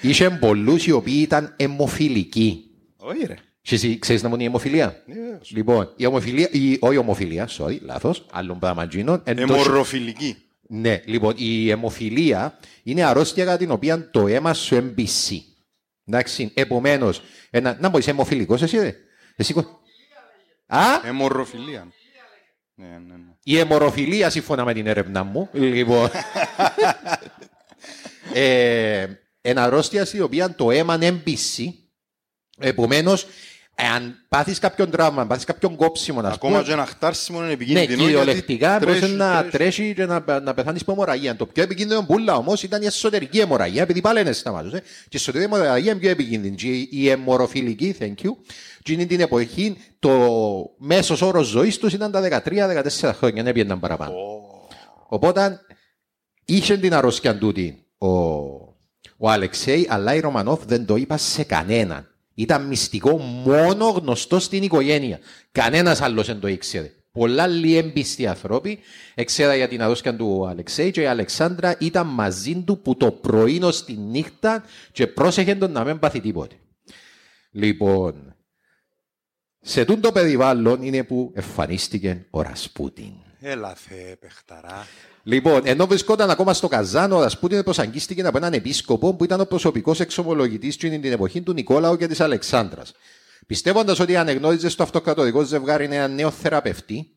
είχε 0.09 0.31
πολλούς 0.31 0.87
οι 0.87 0.91
οποίοι 0.91 1.19
ήταν 1.23 1.55
αιμοφιλικοί. 1.57 2.65
Όχι 2.97 3.27
ρε. 3.27 3.35
Και 3.63 3.75
εσύ 3.75 3.99
ξέρεις 3.99 4.23
να 4.23 4.29
μου 4.29 4.35
είναι 4.35 4.43
η 4.43 4.47
αιμοφιλία. 4.47 5.03
Λοιπόν, 5.49 5.93
η 5.97 6.07
ομοφιλία, 6.07 6.49
η, 6.53 6.77
όχι 6.81 6.95
η 6.95 6.99
ομοφιλία, 6.99 7.49
sorry, 7.59 7.79
λάθος, 7.81 8.27
άλλον 8.33 8.59
πράγμα 8.59 8.85
γίνον. 8.85 9.23
εν 9.25 9.37
το- 9.37 9.43
Εμορροφιλική. 9.43 10.37
ναι, 10.69 11.03
λοιπόν, 11.05 11.35
η 11.37 11.69
αιμοφιλία 11.71 12.59
είναι 12.83 13.05
αρρώστια 13.05 13.45
κατά 13.45 13.57
την 13.57 13.71
οποία 13.71 14.11
το 14.11 14.27
αίμα 14.27 14.55
σου 14.55 14.75
εμπισεί. 14.75 15.45
Εντάξει, 16.07 16.51
επομένως, 16.55 17.23
να 17.79 17.89
μπορεί 17.89 18.05
αιμοφιλικός, 18.07 18.63
εσύ 18.63 18.79
ρε. 18.79 18.95
Εσύ, 19.37 19.53
κο- 19.53 19.81
Α, 20.67 20.81
Εμορροφιλία. 21.05 21.93
Ναι, 22.75 22.87
ναι, 22.87 23.15
ναι. 23.15 23.35
η 23.43 23.59
αιμορροφιλία 23.59 24.31
σύμφωνα 24.31 24.65
με 24.65 24.73
την 24.75 24.87
έρευνά 24.87 25.25
μου. 25.25 25.49
Λοιπόν. 25.53 26.09
ε, 28.35 29.07
ένα 29.47 29.63
αρρώστια 29.63 30.07
η 30.13 30.21
οποία 30.21 30.55
το 30.55 30.71
αίμα 30.71 30.99
εμπισεί. 31.01 31.79
Επομένως, 32.59 33.27
αν 33.77 34.15
πάθεις 34.29 34.59
κάποιον 34.59 34.91
τραύμα, 34.91 35.21
αν 35.23 35.29
πάθεις 35.29 35.45
κάποιον 35.45 35.77
κόψιμο, 35.77 36.21
να 36.21 36.29
Ακόμα 36.29 36.63
και 36.63 36.73
ένα 36.73 36.87
χτάρσιμο 36.87 37.39
είναι 37.39 37.47
Ναι, 37.47 37.53
επικίνδυνο. 37.53 38.03
κυριολεκτικά 38.03 38.69
γιατί 38.69 38.85
μπορούσε 38.85 39.01
τρέχεις, 39.01 39.17
να 39.19 39.33
τρέχεις. 39.39 39.51
τρέχει 39.53 39.95
και 39.95 40.07
να, 40.07 40.41
να 40.41 40.55
πεθάνεις 40.55 40.81
από 40.83 40.93
αιμορραγία. 40.93 41.37
Το 41.37 41.47
πιο 41.47 41.63
επικίνδυνο 41.63 42.03
πουλά 42.07 42.37
όμως 42.37 42.63
ήταν 42.63 42.83
η 42.83 42.87
εσωτερική 42.87 43.39
αιμορραγία, 43.41 43.83
επειδή 43.83 44.01
πάλι 44.01 44.23
δεν 44.23 44.35
σταματούσε. 44.35 44.81
Και 44.81 44.87
η 45.11 45.17
εσωτερική 45.17 45.53
αιμορραγία 45.53 45.91
είναι 45.91 46.01
πιο 46.01 46.11
επικίνδυνη. 46.11 46.55
Και 46.57 46.69
η- 46.69 46.89
η 46.93 47.09
αιμορροφιλική, 47.09 47.97
thank 48.01 48.27
you, 48.27 48.31
και 48.83 48.93
είναι 48.93 49.05
την 49.05 49.21
εποχή 49.21 49.77
το 49.99 50.11
μέσος 50.79 51.23
όρος 51.23 51.47
ζωής 51.47 51.79
τους 51.79 51.93
ήταν 51.93 52.11
τα 52.11 52.21
13-14 52.21 53.13
χρόνια, 53.15 53.43
δεν 53.43 53.53
πήγαιναν 53.53 53.81
παραπάνω. 53.81 54.15
Οπότε 55.09 55.61
είχε 56.45 56.77
την 56.77 56.95
αρρώστια 56.95 57.39
τούτη 57.39 57.87
ο, 57.99 58.09
ο 59.17 59.31
Αλεξέη, 59.31 59.87
αλλά 59.91 60.15
η 60.15 60.21
Ρωμανόφ 60.21 60.65
δεν 60.65 60.87
το 60.87 60.97
είπα 60.97 61.17
σε 61.17 61.45
κανέναν. 61.45 62.09
Ήταν 62.35 62.67
μυστικό 62.67 63.17
μόνο 63.19 63.89
γνωστό 63.89 64.39
στην 64.39 64.63
οικογένεια. 64.63 65.19
Κανένας 65.53 66.01
άλλος 66.01 66.27
δεν 66.27 66.41
το 66.41 66.49
ήξερε. 66.49 66.93
Πολλά 67.13 67.47
λίγοι 67.47 67.77
έμπιστοι 67.77 68.27
άνθρωποι 68.27 68.79
έξερα 69.15 69.55
για 69.55 69.69
την 69.69 69.83
αρρώστια 69.83 70.17
του 70.17 70.47
Αλεξέη 70.47 70.91
και 70.91 71.01
η 71.01 71.07
Αλεξάνδρα 71.07 71.77
ήταν 71.81 72.07
μαζί 72.07 72.63
του 72.63 72.79
που 72.79 72.97
το 72.97 73.11
πρωί 73.11 73.63
ως 73.63 73.85
τη 73.85 73.93
νύχτα 73.93 74.65
και 74.93 75.07
πρόσεχε 75.07 75.55
τον 75.55 75.73
να 75.73 75.85
μην 75.85 75.99
πάθει 75.99 76.21
τίποτε. 76.21 76.55
Λοιπόν, 77.51 78.37
σε 79.61 79.85
τούτο 79.85 80.13
περιβάλλον 80.13 80.83
είναι 80.83 81.05
που 81.05 81.33
εμφανίστηκε 81.35 82.27
ο 82.31 82.43
Ρασπούτιν. 82.43 83.13
Έλα 83.41 83.75
θε, 83.75 84.17
παιχταρά. 84.17 84.87
Λοιπόν, 85.27 85.61
ενώ 85.65 85.87
βρισκόταν 85.87 86.31
ακόμα 86.31 86.55
στο 86.55 86.69
Καζάνο, 86.69 87.17
ο 87.17 87.21
Ρασπούτιν 87.21 87.63
προσαγγίστηκε 87.63 88.23
από 88.23 88.37
έναν 88.37 88.53
επίσκοπο 88.53 89.15
που 89.15 89.25
ήταν 89.25 89.41
ο 89.41 89.45
προσωπικός 89.45 90.01
εξομολογητής 90.01 90.77
την 90.77 91.05
εποχή 91.05 91.43
του 91.43 91.53
Νικόλαου 91.53 91.97
και 91.97 92.07
της 92.07 92.21
Αλεξάνδρας. 92.21 92.93
Πιστεύοντας 93.47 94.01
ότι 94.01 94.17
ανεγνώριζε 94.17 94.69
στο 94.69 94.83
αυτοκρατορικό 94.83 95.43
ζευγάρι 95.43 95.85
ένα 95.85 96.09
νέο 96.09 96.31
θεραπευτή, 96.31 97.09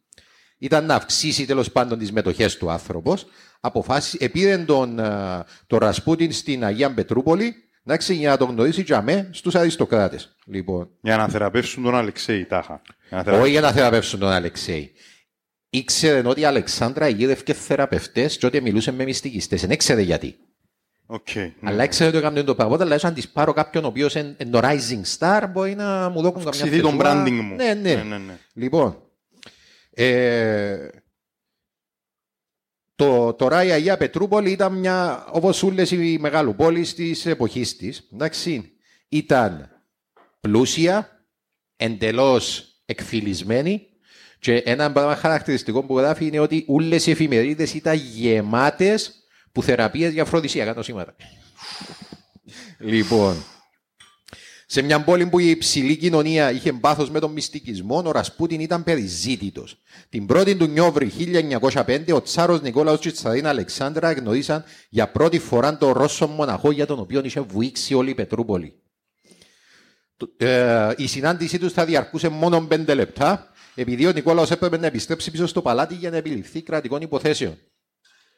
ήταν 0.57 0.85
να 0.85 0.95
αυξήσει 0.95 1.45
τέλος 1.45 1.71
πάντων 1.71 1.99
τις 1.99 2.11
μετοχές 2.11 2.57
του 2.57 2.71
άνθρωπος, 2.71 3.25
αποφάσισε, 3.59 4.17
επήρε 4.19 4.57
τον, 4.57 4.99
α, 4.99 5.45
τον 5.67 5.79
Ρασπούτιν 5.79 6.31
στην 6.31 6.65
Αγία 6.65 6.93
Πετρούπολη, 6.93 7.55
εντάξει, 7.85 8.13
για 8.13 8.29
να 8.29 8.37
τον 8.37 8.49
γνωρίσει 8.49 8.81
για 8.81 9.01
με 9.01 9.29
στους 9.31 9.55
αριστοκράτες. 9.55 10.35
Λοιπόν, 10.45 10.89
Για 11.01 11.17
να 11.17 11.27
θεραπεύσουν 11.27 11.83
τον 11.83 11.95
Αλεξέη, 11.95 12.45
τάχα. 12.45 12.81
Για 13.07 13.17
να 13.17 13.23
θεραπεύσουν. 13.23 13.41
όχι 13.41 13.51
για 13.51 13.61
να 13.61 13.71
θεραπεύσουν 13.71 14.19
τον 14.19 14.29
Αλεξέη. 14.29 14.91
Ήξερε 15.77 16.27
ότι 16.27 16.41
η 16.41 16.45
Αλεξάνδρα 16.45 17.07
γύρευκε 17.07 17.53
θεραπευτές 17.53 18.37
και 18.37 18.45
ότι 18.45 18.61
μιλούσε 18.61 18.91
με 18.91 19.03
μυστικιστές. 19.03 19.61
Δεν 19.61 19.71
ήξερε 19.71 20.01
γιατί. 20.01 20.35
Οκ. 21.05 21.35
ναι. 21.35 21.53
Αλλά 21.63 21.83
ήξερε 21.83 22.09
ότι 22.09 22.17
έκανε 22.17 22.43
το 22.43 22.55
πράγμα. 22.55 22.73
Οπότε, 22.73 22.89
λέει, 22.89 22.99
αν 23.01 23.13
της 23.13 23.29
πάρω 23.29 23.53
κάποιον 23.53 23.83
ο 23.83 23.87
οποίος 23.87 24.15
είναι 24.15 24.35
είναι 24.39 24.49
το 24.49 24.59
rising 24.63 25.17
star, 25.17 25.43
μπορεί 25.51 25.75
να 25.75 26.09
μου 26.09 26.21
δώσουν 26.21 26.33
καμιά 26.33 26.49
Αυξηθεί 26.49 26.81
τον 26.81 26.91
θεσούρα. 26.91 27.23
branding 27.25 27.39
μου. 27.41 27.55
Ναι, 27.55 27.73
ναι. 27.73 27.95
Ναι, 27.95 28.03
ναι, 28.03 28.17
ναι. 28.17 28.37
Λοιπόν. 28.53 29.01
Ε, 29.89 30.87
το, 32.95 33.33
τώρα 33.33 33.63
η 33.63 33.71
Αγία 33.71 33.97
Πετρούπολη 33.97 34.51
ήταν 34.51 34.73
μια, 34.73 35.25
όπως 35.31 35.63
όλες 35.63 35.91
οι 35.91 36.17
μεγαλοπόλεις 36.19 36.93
της 36.93 37.25
εποχής 37.25 37.75
της, 37.75 38.09
εντάξει, 38.13 38.71
ήταν 39.09 39.69
πλούσια, 40.39 41.25
εντελώς 41.75 42.71
εκφυλισμένη 42.85 43.86
και 44.39 44.55
ένα 44.55 44.91
πράγμα 44.91 45.15
χαρακτηριστικό 45.15 45.83
που 45.83 45.97
γράφει 45.97 46.25
είναι 46.25 46.39
ότι 46.39 46.63
όλες 46.67 47.05
οι 47.07 47.11
εφημερίδες 47.11 47.73
ήταν 47.73 47.95
γεμάτες 47.95 49.11
που 49.51 49.63
θεραπείες 49.63 50.13
για 50.13 50.21
αφροδισιακά 50.21 50.73
νοσήματα. 50.73 51.15
λοιπόν, 52.79 53.43
σε 54.69 54.81
μια 54.81 55.03
πόλη 55.03 55.25
που 55.27 55.39
η 55.39 55.49
υψηλή 55.49 55.95
κοινωνία 55.97 56.51
είχε 56.51 56.73
πάθος 56.73 57.09
με 57.09 57.19
τον 57.19 57.31
μυστικισμό, 57.31 58.03
ο 58.05 58.11
Ρασπούτιν 58.11 58.59
ήταν 58.59 58.83
περιζήτητος. 58.83 59.81
Την 60.09 60.27
1η 60.33 60.55
του 60.57 60.65
Νιόβρη 60.67 61.11
1905, 61.17 62.11
ο 62.13 62.21
Τσάρος 62.21 62.61
Νικόλαος 62.61 62.99
και 62.99 63.07
η 63.07 63.11
Τσαρίνα 63.11 63.49
Αλεξάνδρα 63.49 64.11
γνωρίσαν 64.11 64.63
για 64.89 65.07
πρώτη 65.11 65.39
φορά 65.39 65.77
τον 65.77 65.91
Ρώσο 65.91 66.27
μοναχό 66.27 66.71
για 66.71 66.85
τον 66.85 66.99
οποίο 66.99 67.21
είχε 67.25 67.39
βουήξει 67.39 67.93
όλη 67.93 68.09
η 68.09 68.15
Πετρούπολη. 68.15 68.73
Το- 70.17 70.29
ε, 70.37 70.93
η 70.97 71.07
συνάντησή 71.07 71.59
τους 71.59 71.73
θα 71.73 71.85
διαρκούσε 71.85 72.27
μόνο 72.29 72.61
πέντε 72.61 72.93
λεπτά, 72.93 73.51
επειδή 73.81 74.05
ο 74.05 74.11
Νικόλαος 74.11 74.51
έπρεπε 74.51 74.77
να 74.77 74.85
επιστρέψει 74.85 75.31
πίσω 75.31 75.47
στο 75.47 75.61
παλάτι 75.61 75.95
για 75.95 76.09
να 76.09 76.17
επιληφθεί 76.17 76.61
κρατικών 76.61 77.01
υποθέσεων. 77.01 77.57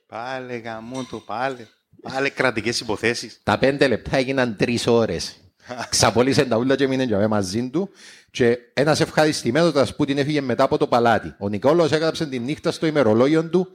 Πάλε 0.07 0.55
γαμό 0.55 1.03
το 1.03 1.17
πάλε. 1.17 1.67
Πάλε 2.01 2.29
κρατικές 2.29 2.79
υποθέσεις. 2.79 3.39
Τα 3.43 3.57
πέντε 3.57 3.87
λεπτά 3.87 4.17
έγιναν 4.17 4.55
τρεις 4.55 4.87
ώρες. 4.87 5.37
Ξαπολύσε 5.89 6.45
τα 6.45 6.57
ούλα 6.57 6.75
και 6.75 6.87
μείνε 6.87 7.03
για 7.03 7.27
μαζί 7.27 7.69
του. 7.69 7.89
Και 8.31 8.57
ένας 8.73 8.99
ευχαριστημένος 8.99 9.95
που 9.95 10.05
την 10.05 10.17
έφυγε 10.17 10.41
μετά 10.41 10.63
από 10.63 10.77
το 10.77 10.87
παλάτι. 10.87 11.35
Ο 11.39 11.49
Νικόλαος 11.49 11.91
έγραψε 11.91 12.25
τη 12.25 12.39
νύχτα 12.39 12.71
στο 12.71 12.85
ημερολόγιο 12.85 13.49
του. 13.49 13.67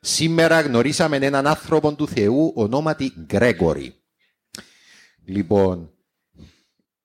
Σήμερα 0.00 0.60
γνωρίσαμε 0.60 1.16
έναν 1.16 1.46
άνθρωπο 1.46 1.94
του 1.94 2.08
Θεού 2.08 2.52
ονόματι 2.54 3.12
Γκρέγορη. 3.26 3.94
Λοιπόν, 5.24 5.92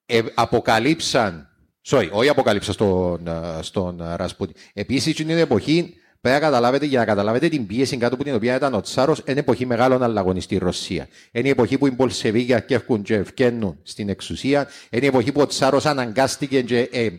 ε, 0.05 0.21
αποκαλύψαν, 0.33 1.52
sorry, 1.85 2.09
όχι 2.11 2.29
αποκαλύψαν 2.29 2.73
στον, 2.73 3.27
ε, 3.27 3.61
στον 3.61 4.01
ε, 4.01 4.15
Ρασπούτιν. 4.15 4.55
Επίσης, 4.73 5.15
την 5.15 5.29
εποχή 5.29 5.97
Πρέπει 6.23 6.39
να 6.39 6.45
καταλάβετε, 6.45 6.85
για 6.85 6.99
να 6.99 7.05
καταλάβετε 7.05 7.49
την 7.49 7.67
πίεση 7.67 7.97
κάτω 7.97 8.15
από 8.15 8.23
την 8.23 8.35
οποία 8.35 8.55
ήταν 8.55 8.73
ο 8.73 8.81
Τσάρος, 8.81 9.21
είναι 9.25 9.39
εποχή 9.39 9.65
μεγάλων 9.65 10.03
αλλαγών 10.03 10.41
στη 10.41 10.57
Ρωσία. 10.57 11.07
Είναι 11.31 11.47
η 11.47 11.51
εποχή 11.51 11.77
που 11.77 11.87
οι 11.87 11.91
Πολσεβίγια 11.91 12.59
κέφκουν 12.59 13.01
και 13.01 13.15
ευκαινούν 13.15 13.79
στην 13.83 14.09
εξουσία. 14.09 14.67
Είναι 14.89 15.05
η 15.05 15.07
εποχή 15.07 15.31
που 15.31 15.41
ο 15.41 15.47
Τσάρος 15.47 15.85
αναγκάστηκε 15.85 16.61
και 16.61 16.89
ε, 16.91 17.09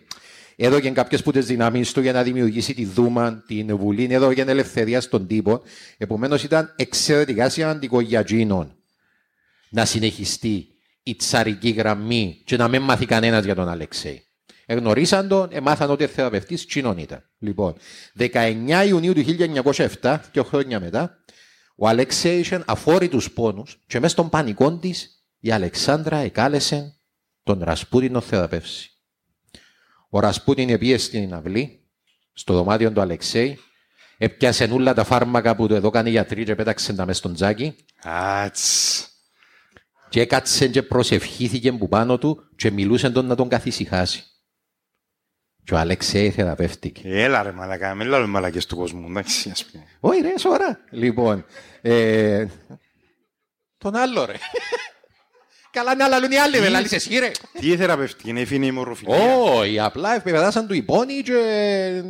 έδωκε 0.56 0.90
κάποιες 0.90 1.22
που 1.22 1.32
τι 1.32 1.40
δυνάμεις 1.40 1.92
του 1.92 2.00
για 2.00 2.12
να 2.12 2.22
δημιουργήσει 2.22 2.74
τη 2.74 2.84
Δούμα, 2.84 3.42
την 3.46 3.76
Βουλή, 3.76 4.08
έδωκε 4.10 4.40
ελευθερία 4.40 5.00
στον 5.00 5.26
τύπο. 5.26 5.62
Επομένως 5.98 6.42
ήταν 6.42 6.74
εξαιρετικά 6.76 7.48
σημαντικό 7.48 8.00
για 8.00 8.20
εκείνον 8.20 8.76
να 9.70 9.84
συνεχιστεί 9.84 10.68
η 11.02 11.14
τσαρική 11.14 11.70
γραμμή 11.70 12.40
και 12.44 12.56
να 12.56 12.68
μην 12.68 12.82
μάθει 12.82 13.06
κανένας 13.06 13.44
για 13.44 13.54
τον 13.54 13.68
Αλεξέη. 13.68 14.23
Εγνωρίσαν 14.66 15.28
τον, 15.28 15.48
εμάθαν 15.52 15.90
ότι 15.90 16.04
ο 16.04 16.06
θεραπευτής 16.06 16.66
Τσίνον 16.66 16.98
ήταν. 16.98 17.30
Λοιπόν, 17.38 17.74
19 18.18 18.84
Ιουνίου 18.86 19.12
του 19.12 19.24
1907, 20.00 20.18
δύο 20.32 20.44
χρόνια 20.44 20.80
μετά, 20.80 21.18
ο 21.76 21.88
Αλεξέη 21.88 22.38
είχε 22.38 22.62
αφόρητους 22.66 23.30
πόνους 23.30 23.82
και 23.86 24.00
μέσα 24.00 24.12
στον 24.12 24.28
πανικό 24.28 24.78
της 24.78 25.24
η 25.40 25.50
Αλεξάνδρα 25.50 26.16
εκάλεσε 26.16 26.98
τον 27.42 27.62
Ρασπούτιν 27.62 28.12
να 28.12 28.20
θεραπεύσει. 28.20 28.90
Ο 30.08 30.20
Ρασπούτιν 30.20 30.68
επίεσε 30.70 31.06
στην 31.06 31.34
αυλή, 31.34 31.84
στο 32.32 32.54
δωμάτιο 32.54 32.92
του 32.92 33.00
Αλεξέη, 33.00 33.58
έπιασε 34.18 34.64
όλα 34.64 34.94
τα 34.94 35.04
φάρμακα 35.04 35.56
που 35.56 35.66
του 35.66 35.74
έδωκαν 35.74 36.06
οι 36.06 36.10
γιατροί 36.10 36.44
και 36.44 36.54
πέταξε 36.54 36.92
τα 36.92 37.06
μέσα 37.06 37.18
στον 37.18 37.34
τζάκι 37.34 37.74
Άτς. 38.02 39.08
και 40.08 40.20
έκατσε 40.20 40.68
και 40.68 40.82
προσευχήθηκε 40.82 41.72
που 41.72 41.88
πάνω 41.88 42.18
του 42.18 42.42
και 42.56 42.70
μιλούσε 42.70 43.10
τον 43.10 43.26
να 43.26 43.34
τον 43.34 43.48
καθησυχάσει. 43.48 44.24
Και 45.64 45.74
ο 45.74 45.76
Αλεξέη 45.76 46.30
θεραπεύτηκε. 46.30 47.02
Έλα 47.04 47.42
ρε 47.42 47.52
μαλακά, 47.52 47.94
μην 47.94 48.06
λέμε 48.06 48.26
μαλακές 48.26 48.66
του 48.66 48.76
κόσμου, 48.76 49.06
εντάξει, 49.08 49.50
ας 49.50 49.64
πούμε. 49.64 49.84
Όχι 50.00 50.20
ρε, 50.20 50.38
σοβαρά. 50.38 50.78
Λοιπόν, 50.90 51.44
ε, 51.82 52.46
τον 53.78 53.94
άλλο 53.96 54.24
ρε. 54.24 54.34
Καλά 55.70 55.94
να 55.94 56.08
λαλούν 56.08 56.30
οι 56.30 56.36
άλλοι, 56.36 56.60
με 56.60 56.68
λαλείς 56.68 56.92
εσύ 56.92 57.18
ρε. 57.18 57.30
Τι 57.60 57.76
θεραπευτική, 57.76 58.28
είναι 58.28 58.40
η 58.40 58.46
ημορροφιλία. 58.50 59.36
Όχι, 59.36 59.80
απλά 59.80 60.14
επεπεδάσαν 60.14 60.66
του 60.66 60.74
οι 60.74 60.82
πόνοι 60.82 61.22
και 61.22 61.32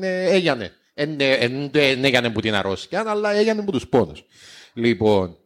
ε, 0.00 0.30
έγινε. 0.30 0.72
Δεν 0.94 2.04
έγινε 2.04 2.30
που 2.30 2.40
την 2.40 2.54
αρρώστια, 2.54 3.04
αλλά 3.06 3.30
έγινε 3.30 3.62
που 3.62 3.70
τους 3.70 3.88
πόνους. 3.88 4.24
Λοιπόν, 4.72 5.38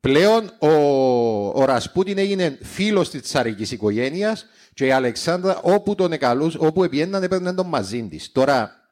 πλέον 0.00 0.52
ο, 0.58 0.68
ο 1.60 1.64
Ρασπούτιν 1.64 2.18
έγινε 2.18 2.58
φίλος 2.62 3.10
της 3.10 3.22
τσαρικής 3.22 3.70
οικογένειας 3.70 4.46
και 4.74 4.86
η 4.86 4.90
Αλεξάνδρα 4.90 5.60
όπου 5.62 5.94
τον 5.94 6.12
εκαλούς, 6.12 6.54
όπου 6.54 6.84
επιέναν 6.84 7.22
έπαιρνε 7.22 7.54
τον 7.54 7.66
μαζί 7.66 8.08
της. 8.08 8.32
Τώρα, 8.32 8.90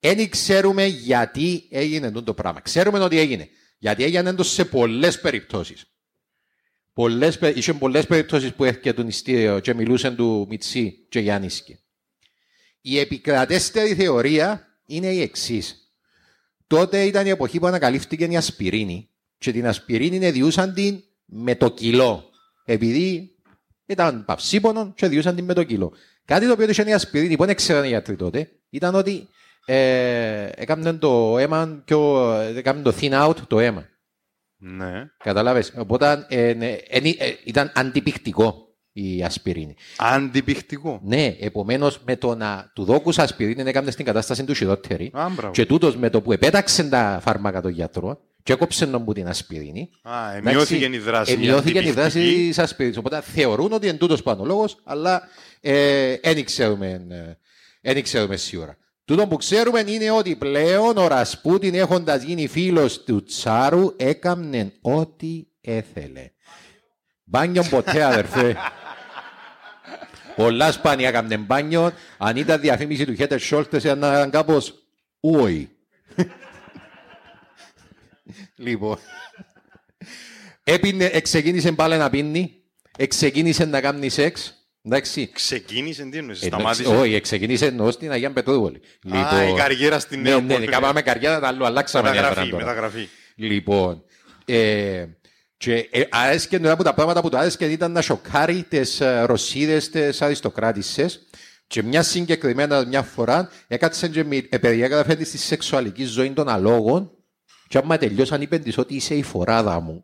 δεν 0.00 0.28
ξέρουμε 0.28 0.84
γιατί 0.84 1.66
έγινε 1.70 2.06
τούτο 2.06 2.22
το 2.22 2.34
πράγμα. 2.34 2.60
Ξέρουμε 2.60 2.98
ότι 2.98 3.18
έγινε. 3.18 3.48
Γιατί 3.78 4.04
έγινε 4.04 4.34
το 4.34 4.42
σε 4.42 4.64
πολλές 4.64 5.20
περιπτώσεις. 5.20 5.84
Πολλές, 6.92 7.38
πε- 7.38 7.56
είχε 7.56 7.72
πολλές 7.72 8.06
περιπτώσεις 8.06 8.54
που 8.54 8.64
έρχεται 8.64 8.92
τον 8.92 9.08
ιστήριο 9.08 9.60
και 9.60 9.74
μιλούσαν 9.74 10.16
του 10.16 10.46
Μιτσί 10.48 11.06
και 11.08 11.20
Γιάννησκη. 11.20 11.78
Η 12.80 12.98
επικρατέστερη 12.98 13.94
θεωρία 13.94 14.66
είναι 14.86 15.06
η 15.06 15.20
εξής. 15.20 15.94
Τότε 16.66 17.04
ήταν 17.04 17.26
η 17.26 17.30
εποχή 17.30 17.58
που 17.58 17.66
ανακαλύφθηκε 17.66 18.24
η 18.24 18.36
ασπιρίνη 18.36 19.08
και 19.38 19.52
την 19.52 19.66
ασπιρίνη 19.66 20.30
διούσαν 20.30 20.74
την 20.74 21.02
με 21.24 21.54
το 21.54 21.70
κιλό. 21.70 22.30
Επειδή 22.64 23.29
ήταν 23.90 24.24
παυσίπονο 24.24 24.92
και 24.94 25.06
διούσαν 25.06 25.34
την 25.34 25.44
με 25.44 25.54
το 25.54 25.64
κιλό. 25.64 25.92
Κάτι 26.24 26.46
το 26.46 26.52
οποίο 26.52 26.68
είχε 26.68 26.82
η 26.82 26.92
ασπιρίνη 26.92 27.36
που 27.36 27.46
δεν 27.46 27.54
ξέραν 27.54 27.84
οι 27.84 27.88
γιατροί 27.88 28.16
τότε 28.16 28.50
ήταν 28.70 28.94
ότι 28.94 29.28
ε, 29.64 30.48
έκαναν 30.54 30.98
το 30.98 31.38
αίμα 31.38 31.82
πιο, 31.84 32.30
έκαναν 32.56 32.82
το 32.82 32.94
thin 33.00 33.12
out 33.12 33.36
το 33.46 33.60
αίμα. 33.60 33.88
Ναι. 34.56 35.10
Καταλάβες. 35.18 35.72
Οπότε 35.76 36.26
ε, 36.28 36.52
ναι, 36.52 36.68
ε, 36.68 36.98
ε, 36.98 37.36
ήταν 37.44 37.72
αντιπικτικό 37.74 38.70
η 38.92 39.22
ασπιρίνη. 39.22 39.76
Αντιπιχτικό. 39.96 41.00
Ναι, 41.04 41.36
επομένως 41.40 42.00
με 42.04 42.16
το 42.16 42.34
να 42.34 42.70
του 42.74 42.84
δόκου 42.84 43.12
ασπιρίνη 43.16 43.68
έκανε 43.68 43.90
στην 43.90 44.04
κατάσταση 44.04 44.44
του 44.44 44.54
χειρότερη. 44.54 45.10
Α, 45.14 45.28
μπράβο. 45.34 45.52
Και 45.52 45.66
τούτος 45.66 45.96
με 45.96 46.10
το 46.10 46.22
που 46.22 46.32
επέταξε 46.32 46.88
τα 46.88 47.20
φάρμακα 47.22 47.60
των 47.60 47.70
γιατρών 47.70 48.18
και 48.42 48.52
έκοψε 48.52 48.86
τον 48.86 49.04
που 49.04 49.12
την 49.12 49.28
ασπιρίνη. 49.28 49.90
Α, 50.02 50.36
εμειώθηκε 50.36 50.84
η 50.84 50.98
δράση. 50.98 51.32
Εμειώθηκε 51.32 51.78
η 51.78 51.90
δράση 51.90 52.18
αντιπιχτική. 52.18 52.48
της 52.48 52.58
ασπιρίνης. 52.58 52.96
Οπότε 52.96 53.20
θεωρούν 53.20 53.72
ότι 53.72 53.88
είναι 53.88 53.96
τούτος 53.96 54.22
πάνω 54.22 54.44
λόγος, 54.44 54.80
αλλά 54.84 55.28
δεν 56.22 56.44
ξέρουμε, 56.44 57.06
ε, 57.82 57.92
εν 57.92 58.02
ξέρουμε 58.02 58.36
σίγουρα. 58.36 58.76
Τούτο 59.04 59.26
που 59.26 59.36
ξέρουμε 59.36 59.84
είναι 59.86 60.10
ότι 60.10 60.36
πλέον 60.36 60.96
ο 60.96 61.06
Ρασπούτιν 61.06 61.74
έχοντας 61.74 62.22
γίνει 62.22 62.46
φίλος 62.46 63.04
του 63.04 63.22
Τσάρου 63.22 63.94
έκαμνε 63.96 64.72
ό,τι 64.80 65.46
έθελε. 65.60 66.30
Μπάνιο 67.24 67.62
ποτέ, 67.70 68.04
αδερφέ. 68.04 68.56
Πολλά 70.36 70.72
σπάνια 70.72 71.08
έκαμνε 71.08 71.36
μπάνιο. 71.36 71.92
Αν 72.18 72.36
ήταν 72.36 72.60
διαφήμιση 72.60 73.04
του 73.04 73.14
Χέτερ 73.14 73.40
Σόλτες, 73.40 73.84
ήταν 73.84 74.30
κάπως 74.30 74.74
ούι. 75.20 75.68
Λοιπόν. 78.60 78.98
Έπινε, 80.64 81.04
εξεκίνησε 81.04 81.72
πάλι 81.72 81.96
να 81.96 82.10
πίνει. 82.10 82.54
Εξεκίνησε 82.98 83.64
να 83.64 83.80
κάνει 83.80 84.08
σεξ. 84.08 84.54
Εντάξει. 84.82 85.30
Ξεκίνησε, 85.32 86.04
τι 86.04 86.18
εννοείς, 86.18 86.42
Ε, 86.42 86.46
εντάξει, 86.46 86.64
σταμάτησε. 86.74 87.02
Όχι, 87.02 87.20
ξεκίνησε 87.20 87.66
εννοώς 87.66 87.94
στην 87.94 88.10
Αγία 88.10 88.32
Πετρόπολη. 88.32 88.80
Α, 89.12 89.48
η 89.48 89.52
καριέρα 89.54 89.98
στην 89.98 90.20
ναι, 90.20 90.28
Νέα 90.30 90.40
ναι, 90.40 90.46
ναι, 90.46 90.54
Πόρτο. 90.54 90.70
κάμαμε 90.70 91.02
καριέρα, 91.02 91.46
αλλά 91.48 91.66
αλλάξαμε 91.66 92.10
νέα 92.10 92.20
Μεταγραφή, 92.22 92.50
τώρα. 92.50 92.64
μεταγραφή. 92.64 93.08
Λοιπόν, 93.34 94.02
ε, 94.44 95.04
και 95.56 95.88
ε, 95.90 96.02
άρεσκε 96.10 96.56
ένα 96.56 96.72
από 96.72 96.82
τα 96.82 96.94
πράγματα 96.94 97.20
που 97.20 97.28
του 97.28 97.38
άρεσκε 97.38 97.64
ήταν 97.64 97.92
να 97.92 98.00
σοκάρει 98.00 98.64
τις 98.68 99.00
ε, 99.00 99.22
Ρωσίδες, 99.22 99.90
τις 99.90 100.22
αριστοκράτισσες 100.22 101.26
και 101.66 101.82
μια 101.82 102.02
συγκεκριμένα 102.02 102.86
μια 102.86 103.02
φορά 103.02 103.50
έκατσε 103.68 104.08
και 104.08 104.24
μι- 104.24 104.54
ε, 104.54 104.58
περιέγραφε 104.58 105.14
τη 105.14 105.38
σεξουαλική 105.38 106.04
ζωή 106.04 106.30
των 106.32 106.48
αλόγων 106.48 107.10
και 107.70 107.78
άμα 107.78 107.98
τελειώσαν 107.98 108.42
είπε 108.42 108.58
της 108.58 108.78
ότι 108.78 108.94
είσαι 108.94 109.14
η 109.14 109.22
φοράδα 109.22 109.80
μου. 109.80 110.02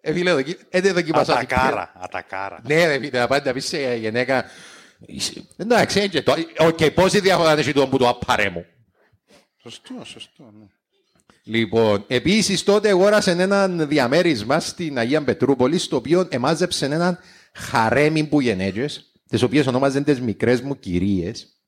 Ε, 0.00 0.12
φίλε, 0.12 0.32
δοκι- 0.32 0.60
ε, 0.68 0.80
δεν 0.80 0.94
δοκιμάσα. 0.94 1.32
Ατακάρα, 1.32 1.92
ατακάρα. 2.00 2.60
Ναι, 2.66 2.86
ρε 2.86 2.98
φίλε, 2.98 3.18
να 3.18 3.26
πάει 3.26 3.40
να 3.44 3.52
πεις 3.52 3.66
σε 3.66 3.94
γυναίκα. 3.96 4.44
είσαι- 5.06 5.42
Εντάξει, 5.56 6.00
έτσι, 6.00 6.22
το- 6.22 6.34
οκ, 6.58 6.90
πόση 6.90 7.20
διαφορά 7.20 7.52
έχεις 7.52 7.72
το 7.72 7.88
που 7.88 7.98
το 7.98 8.08
απαρέ 8.08 8.50
μου. 8.50 8.64
Σωστό, 9.62 9.94
σωστό. 10.04 10.52
ναι. 10.58 10.66
Λοιπόν, 11.44 12.04
επίσης 12.08 12.64
τότε 12.64 12.88
αγόρασε 12.88 13.30
έναν 13.30 13.88
διαμέρισμα 13.88 14.60
στην 14.60 14.98
Αγία 14.98 15.24
Πετρούπολη, 15.24 15.78
στο 15.78 15.96
οποίο 15.96 16.28
εμάζεψε 16.30 16.84
έναν 16.84 17.18
χαρέμι 17.54 18.24
που 18.24 18.40
γενέτζε, 18.40 18.88
τις 19.28 19.42
οποίες 19.42 19.66
ονόμαζαν 19.66 20.04
τις 20.04 20.20
μικρές 20.20 20.60
μου 20.60 20.78
κυρίες. 20.78 21.59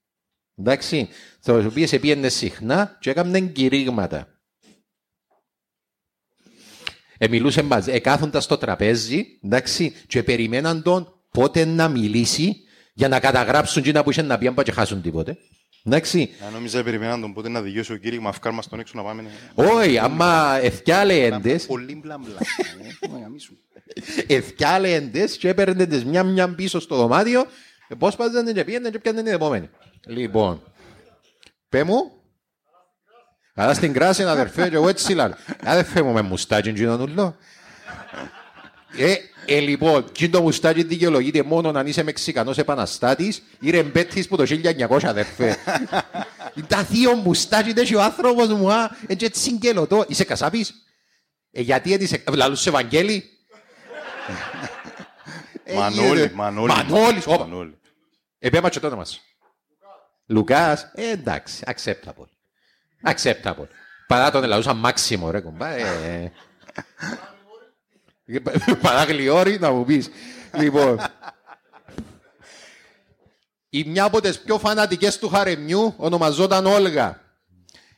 Εντάξει, 0.59 1.09
τι 1.43 1.51
οποίες 1.51 1.93
επίενε 1.93 2.29
συχνά 2.29 2.97
και 3.01 3.11
έκαναν 3.11 3.53
κηρύγματα. 3.53 4.27
Εμιλούσε 7.19 7.63
μαζί, 7.63 7.91
εκάθοντα 7.93 8.41
στο 8.41 8.59
τραπέζι, 8.59 9.39
εντάξει, 9.43 9.93
και 10.07 10.23
περιμέναν 10.23 10.83
τον 10.83 11.21
πότε 11.31 11.65
να 11.65 11.89
μιλήσει 11.89 12.57
για 12.95 13.09
να 13.09 13.21
καταγράψουν 13.21 13.83
τι 13.83 13.93
που 13.93 14.11
είχε 14.11 14.23
να 14.23 14.39
πει, 14.39 14.47
αν 14.47 14.55
πάει 14.55 14.65
και 14.65 14.73
χάσουν 14.73 15.03
τίποτε. 15.03 15.37
Εντάξει, 15.85 16.31
Αν 16.47 16.53
νόμιζα 16.53 16.83
περιμέναν 16.83 17.21
τον 17.21 17.33
πότε 17.33 17.49
να 17.49 17.63
δικαιώσει 17.63 17.93
ο 17.93 17.97
κήρυγμα, 17.97 18.29
αυκάρ 18.29 18.53
μας 18.53 18.69
τον 18.69 18.81
έξω 18.81 18.93
να 18.97 19.03
πάμε. 19.03 19.23
να- 19.55 19.65
όχι, 19.65 19.99
άμα 19.99 20.59
εθιάλε 20.63 21.15
έντες, 21.25 21.67
Πολύ 21.67 21.95
μπλα 21.95 22.19
μπλα. 22.19 22.37
Ε, 23.03 23.09
να 23.13 23.19
γαμίσουν. 23.19 23.59
εθιάλε 24.27 24.95
έντες 24.95 25.37
και 25.37 25.49
έπαιρνε 25.49 25.87
τις 25.87 26.05
μια 26.05 26.23
μια 26.23 26.55
πίσω 26.55 26.81
στο 26.81 26.97
δωμάτιο, 26.97 27.47
πώς 27.99 28.17
πάζανε 28.17 28.53
και 28.53 28.65
πήγαινε 28.65 28.91
και 28.91 28.99
πιάνε 28.99 29.23
την 29.23 29.33
επόμενη. 29.33 29.69
Λοιπόν, 30.07 30.63
πέ 31.69 31.85
μου, 31.85 32.13
αλλά 33.55 33.75
στην 33.75 33.93
κράση 33.93 34.23
αδερφέ 34.23 34.69
και 34.69 34.75
εγώ 34.75 34.89
έτσι 34.89 35.15
λέω, 35.15 35.35
αδερφέ 35.65 36.03
μου 36.03 36.13
με 36.13 36.23
μουστάκι 36.23 36.71
γίνον 36.71 37.01
ούλο. 37.01 37.37
Ε, 38.97 39.15
ε, 39.47 39.59
λοιπόν, 39.59 40.13
και 40.13 40.29
το 40.29 40.43
μουστάκι 40.43 40.83
δικαιολογείται 40.83 41.43
μόνο 41.43 41.79
αν 41.79 41.87
είσαι 41.87 42.03
Μεξικανός 42.03 42.59
επαναστάτης 42.59 43.43
ή 43.61 43.71
ρεμπέτης 43.71 44.29
που 44.29 44.37
το 44.37 44.45
1900 44.89 45.05
αδερφέ. 45.05 45.57
Τα 46.67 46.85
θείο 46.85 47.15
μουστάκι 47.15 47.73
τέτοιο 47.73 47.99
ο 47.99 48.03
άνθρωπος 48.03 48.49
μου, 48.49 48.73
α, 48.73 48.91
έτσι 49.07 49.27
έτσι 49.27 49.43
συγκελωτό. 49.43 50.05
Είσαι 50.09 50.25
κασάπης; 50.25 50.75
Ε, 51.51 51.61
γιατί 51.61 51.93
έτσι 51.93 52.05
είσαι, 52.05 52.25
λαλούς 52.35 52.67
Ευαγγέλη; 52.67 53.25
Ε, 55.65 55.75
Μανώλη, 55.75 56.07
γίνεται. 56.07 56.35
Μανώλη. 56.35 56.73
Μανώλης, 56.73 57.27
όπα. 57.27 57.39
Μανώλη. 57.39 57.79
Επέμα 58.39 58.69
και 58.69 58.81
το 58.81 58.87
όνομα 58.87 59.05
σου. 60.27 60.35
Λουκάς, 60.35 60.91
ε, 60.95 61.11
εντάξει, 61.11 61.63
acceptable. 61.67 62.27
Acceptable. 63.13 63.67
Παρά 64.07 64.31
τον 64.31 64.45
ελαούσα 64.45 64.75
μάξιμο, 64.75 65.31
ρε 65.31 65.41
κομπά. 65.41 65.69
Ε, 65.69 66.33
Παραγλιόρι 68.83 69.59
να 69.59 69.71
μου 69.73 69.85
πεις. 69.85 70.09
λοιπόν, 70.59 71.01
η 73.69 73.85
μια 73.85 74.05
από 74.05 74.21
τις 74.21 74.39
πιο 74.41 74.59
φανατικές 74.59 75.19
του 75.19 75.29
χαρεμιού 75.29 75.95
ονομαζόταν 75.97 76.67
Όλγα, 76.67 77.21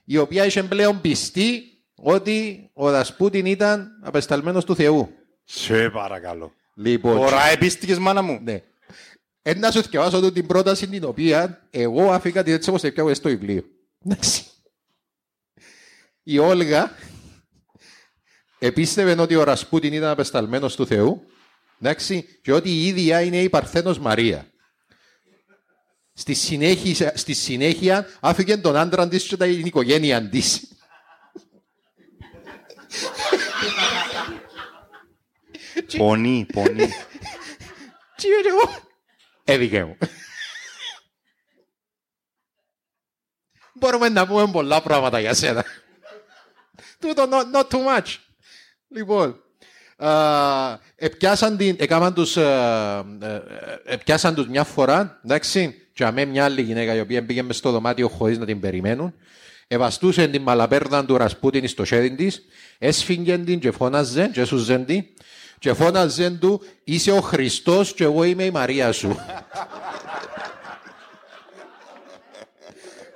η 0.05 0.18
οποία 0.18 0.45
είχε 0.45 0.62
πλέον 0.62 1.01
πιστεί 1.01 1.62
ότι 1.95 2.70
ο 2.75 2.91
Ρασπούτιν 2.91 3.47
ήταν 3.47 3.89
απεσταλμένος 4.03 4.64
του 4.64 4.75
Θεού. 4.77 5.14
Σε 5.45 5.91
παρακαλώ. 5.91 6.53
Λοιπόν, 6.75 7.16
Τώρα 7.16 7.47
επίστηκες 7.47 7.99
μάνα 7.99 8.22
μου. 8.22 8.41
ναι. 8.43 8.62
Ε, 9.47 9.55
να 9.55 9.71
σου 9.71 9.83
διαβάσω 9.83 10.17
εδώ 10.17 10.33
την 10.33 10.47
πρόταση 10.47 10.89
την 10.89 11.05
οποία 11.05 11.67
εγώ 11.71 12.13
αφήκα 12.13 12.43
την 12.43 12.53
έτσι 12.53 12.69
όπως 12.69 12.81
την 12.81 12.93
πιάω 12.93 13.15
στο 13.15 13.29
βιβλίο. 13.29 13.65
Εντάξει. 14.05 14.45
Η 16.23 16.39
Όλγα 16.39 16.97
επίστευε 18.59 19.21
ότι 19.21 19.35
ο 19.35 19.43
Ρασπούτιν 19.43 19.93
ήταν 19.93 20.11
απεσταλμένος 20.11 20.77
του 20.77 20.87
Θεού 20.87 21.27
εντάξει, 21.81 22.39
και 22.43 22.53
ότι 22.53 22.71
η 22.71 22.87
ίδια 22.87 23.21
είναι 23.21 23.43
η 23.43 23.49
Παρθένος 23.49 23.99
Μαρία. 23.99 24.47
Στη 26.13 26.35
συνέχεια, 26.35 27.13
στη 27.17 27.33
συνέχεια 27.33 28.07
άφηκε 28.21 28.57
τον 28.57 28.77
άντρα 28.77 29.09
της 29.09 29.27
και 29.27 29.37
την 29.37 29.67
οικογένεια 29.67 30.29
της. 30.29 30.69
Πονή, 35.97 36.47
πονή. 36.53 36.89
Τι 38.17 38.27
είναι 38.27 38.49
εγώ. 38.49 38.84
Έδικε 39.45 39.85
μου. 39.85 39.97
Μπορούμε 43.81 44.09
να 44.09 44.27
πούμε 44.27 44.51
πολλά 44.51 44.83
πράγματα 44.83 45.21
για 45.21 45.35
σένα. 45.35 45.65
Τούτο 46.99 47.29
not, 47.31 47.57
not 47.57 47.69
too 47.69 47.79
much. 47.97 48.17
Λοιπόν, 48.89 49.43
α, 49.97 50.79
επιάσαν, 50.97 51.57
την, 51.57 51.77
έκαναν 51.79 52.15
τους, 52.15 52.37
α, 52.37 52.43
ε, 53.23 53.25
ε, 53.25 53.41
επιάσαν 53.85 54.35
τους 54.35 54.49
μια 54.49 54.65
φορά, 54.65 55.21
εντάξει, 55.25 55.89
και 55.93 56.05
αμέ 56.05 56.25
μια 56.25 56.45
άλλη 56.45 56.63
γυναίκα 56.63 56.95
η 56.95 57.01
οποία 57.01 57.27
πήγε 57.27 57.43
μες 57.43 57.57
στο 57.57 57.71
δωμάτιο 57.71 58.09
χωρίς 58.09 58.39
να 58.39 58.47
την 58.47 58.61
περιμένουν, 58.61 59.15
ευαστούσε 59.67 60.29
την 60.29 60.43
μαλαπέρδα 60.43 61.05
του 61.05 61.17
Ρασπούτιν 61.17 61.69
στο 61.69 61.85
χέρι 61.85 62.15
της, 62.15 62.43
έσφυγγε 62.79 63.39
την 63.39 63.59
και 63.59 63.71
φώναζε 63.71 64.31
και 64.33 64.41
έσουζε 64.41 64.79
την 64.79 65.05
και 65.65 65.75
φώναζε 65.75 66.31
του 66.31 66.62
είσαι 66.85 67.11
ο 67.11 67.21
Χριστός 67.21 67.95
και 67.95 68.05
εγώ 68.05 68.25
είμαι 68.25 68.45
η 68.45 68.51
Μαρία 68.51 68.93
σου. 68.93 69.19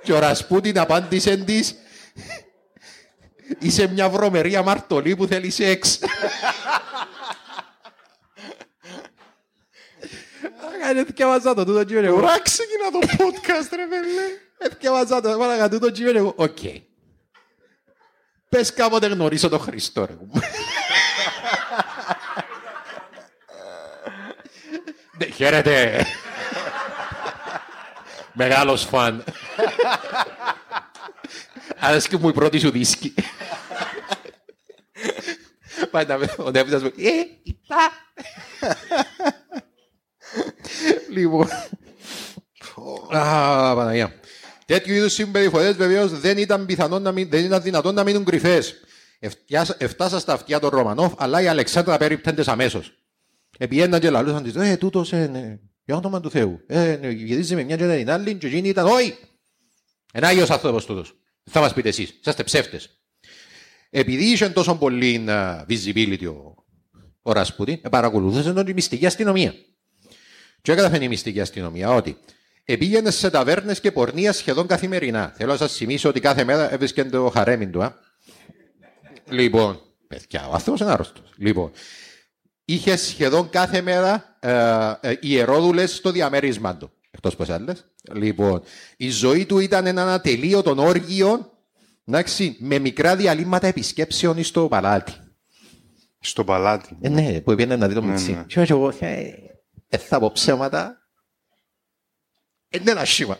και 0.03 0.13
ο 0.13 0.19
Ρασπούτιν 0.19 0.79
απάντησε 0.79 1.37
της 1.37 1.75
είσαι 3.59 3.87
μια 3.87 4.09
βρωμερή 4.09 4.55
αμαρτωλή 4.55 5.15
που 5.15 5.25
θέλεις 5.25 5.55
σεξ. 5.55 5.99
Έκανε 10.81 11.05
θυκευάζα 11.05 11.53
το 11.53 11.65
τούτο 11.65 11.83
κύριο 11.83 12.03
εγώ. 12.03 12.19
Τώρα 12.19 12.41
ξεκινά 12.41 12.91
το 12.91 12.99
podcast 13.17 13.69
ρε 13.75 13.87
πέλε. 13.87 14.69
Θυκευάζα 14.69 15.21
το, 15.21 15.29
έβαλα 15.29 15.55
κατά 15.55 15.69
τούτο 15.69 15.91
κύριο 15.91 16.17
εγώ. 16.17 16.33
Οκ. 16.35 16.57
Πες 18.49 18.73
κάποτε 18.73 19.07
γνωρίσω 19.07 19.49
τον 19.49 19.59
Χριστό 19.59 20.05
ρε. 20.05 20.17
Ναι, 25.19 25.25
χαίρετε. 25.25 26.05
Μεγάλος 28.33 28.85
φαν. 28.85 29.23
Άρεσε 31.79 32.17
μου 32.17 32.29
η 32.29 32.33
πρώτη 32.33 32.59
σου 32.59 32.71
δίσκη. 32.71 33.13
Πάντα 35.91 36.17
με 36.17 36.33
ο 36.37 36.51
Ντέβιτας 36.51 36.81
μου. 36.81 36.91
Ε, 36.97 37.09
υπά. 37.43 37.75
Λοιπόν. 41.09 41.47
Α, 43.17 43.75
Παναγία. 43.75 44.13
Τέτοιου 44.65 44.93
είδους 44.93 45.13
συμπεριφορές 45.13 45.75
βεβαίως 45.75 46.19
δεν 46.19 46.37
ήταν, 46.37 46.65
πιθανόν 46.65 47.01
να 47.01 47.11
μην, 47.11 47.29
δεν 47.29 47.43
ήταν 47.45 47.61
δυνατόν 47.61 47.95
να 47.95 48.03
μείνουν 48.03 48.25
κρυφές. 48.25 48.75
Εφτιάσα- 49.19 49.75
Εφτάσα 49.77 50.19
στα 50.19 50.33
αυτιά 50.33 50.59
των 50.59 50.69
Ρωμανόφ, 50.69 51.13
αλλά 51.17 51.41
η 51.41 51.47
Αλεξάνδρα 51.47 51.97
περίπτεντες 51.97 52.47
αμέσως. 52.47 52.98
Επιέναν 53.61 53.99
και 53.99 54.09
λαλούσαν 54.09 54.43
της, 54.43 54.55
ε, 54.55 54.77
τούτος, 54.77 55.13
ε, 55.13 55.27
ναι, 55.27 55.59
για 55.85 55.95
όνομα 55.95 56.19
του 56.19 56.29
Θεού. 56.29 56.61
Ε, 56.67 56.97
ναι, 57.01 57.09
γυρίζει 57.09 57.55
με 57.55 57.63
μια 57.63 57.75
και 57.75 57.97
την 57.97 58.09
άλλη 58.09 58.35
και 58.35 58.47
εκείνη 58.47 58.67
ήταν, 58.67 58.85
όχι, 58.85 59.17
ένα 60.13 60.27
Άγιος 60.27 60.49
άνθρωπος 60.49 60.85
τούτος. 60.85 61.15
Θα 61.43 61.59
μας 61.59 61.73
πείτε 61.73 61.89
εσείς, 61.89 62.15
είσαστε 62.19 62.43
ψεύτες. 62.43 62.89
Επειδή 63.89 64.23
είχε 64.23 64.49
τόσο 64.49 64.75
πολύ 64.75 65.25
uh, 65.27 65.65
visibility 65.69 66.25
ο, 66.25 66.55
ο 67.21 67.31
Ρασπούτιν, 67.31 67.79
ε, 67.81 67.89
παρακολουθούσε 67.89 68.53
τον 68.53 68.67
η 68.67 68.73
μυστική 68.73 69.05
αστυνομία. 69.05 69.53
Και 70.61 70.71
έκαταφε 70.71 71.03
η 71.03 71.07
μυστική 71.07 71.41
αστυνομία 71.41 71.89
ότι 71.89 72.17
επήγαινες 72.65 73.15
σε 73.15 73.29
ταβέρνες 73.29 73.79
και 73.79 73.91
πορνεία 73.91 74.33
σχεδόν 74.33 74.67
καθημερινά. 74.67 75.33
Θέλω 75.37 75.51
να 75.51 75.57
σας 75.57 75.73
θυμίσω 75.73 76.09
ότι 76.09 76.19
κάθε 76.19 76.43
μέρα 76.43 76.73
έβρισκε 76.73 77.03
το 77.03 77.29
χαρέμιν 77.29 77.71
του. 77.71 77.83
Α. 77.83 77.93
Λοιπόν, 79.29 79.81
παιδιά, 80.07 80.47
ο 80.47 80.53
άνθρωπος 80.53 80.79
είναι 80.79 80.91
άρρωστος. 80.91 81.33
Λοιπόν, 81.37 81.71
είχε 82.73 82.95
σχεδόν 82.95 83.49
κάθε 83.49 83.81
μέρα 83.81 84.37
ε, 84.39 85.09
ε, 85.09 85.17
ιερόδουλε 85.21 85.85
στο 85.85 86.11
διαμέρισμά 86.11 86.77
του. 86.77 86.91
Εκτός 87.11 87.35
πω 87.35 87.53
άλλε. 87.53 87.73
Λοιπόν, 88.13 88.61
η 88.97 89.09
ζωή 89.09 89.45
του 89.45 89.59
ήταν 89.59 89.85
ένα 89.85 90.13
ατελείωτο 90.13 90.75
όργιο 90.77 91.51
εντάξει, 92.05 92.57
με 92.59 92.79
μικρά 92.79 93.15
διαλύματα 93.15 93.67
επισκέψεων 93.67 94.43
στο 94.43 94.67
παλάτι. 94.67 95.13
Στο 96.19 96.43
παλάτι. 96.43 96.97
Ε, 97.01 97.09
ναι, 97.09 97.41
που 97.41 97.55
πήγαινε 97.55 97.75
να 97.75 97.87
δει 97.87 97.93
το 97.93 98.01
Ναι, 98.01 98.07
μουτσί. 98.07 98.31
ναι. 98.31 98.43
Και 98.47 98.59
εγώ, 98.59 98.93
ε, 98.99 99.33
ε, 99.87 99.97
θα 99.97 100.19
πω 100.19 100.31
ψέματα. 100.31 100.97
Ε, 102.69 102.77
είναι 102.79 102.91
ένα 102.91 103.05
σήμα. 103.05 103.39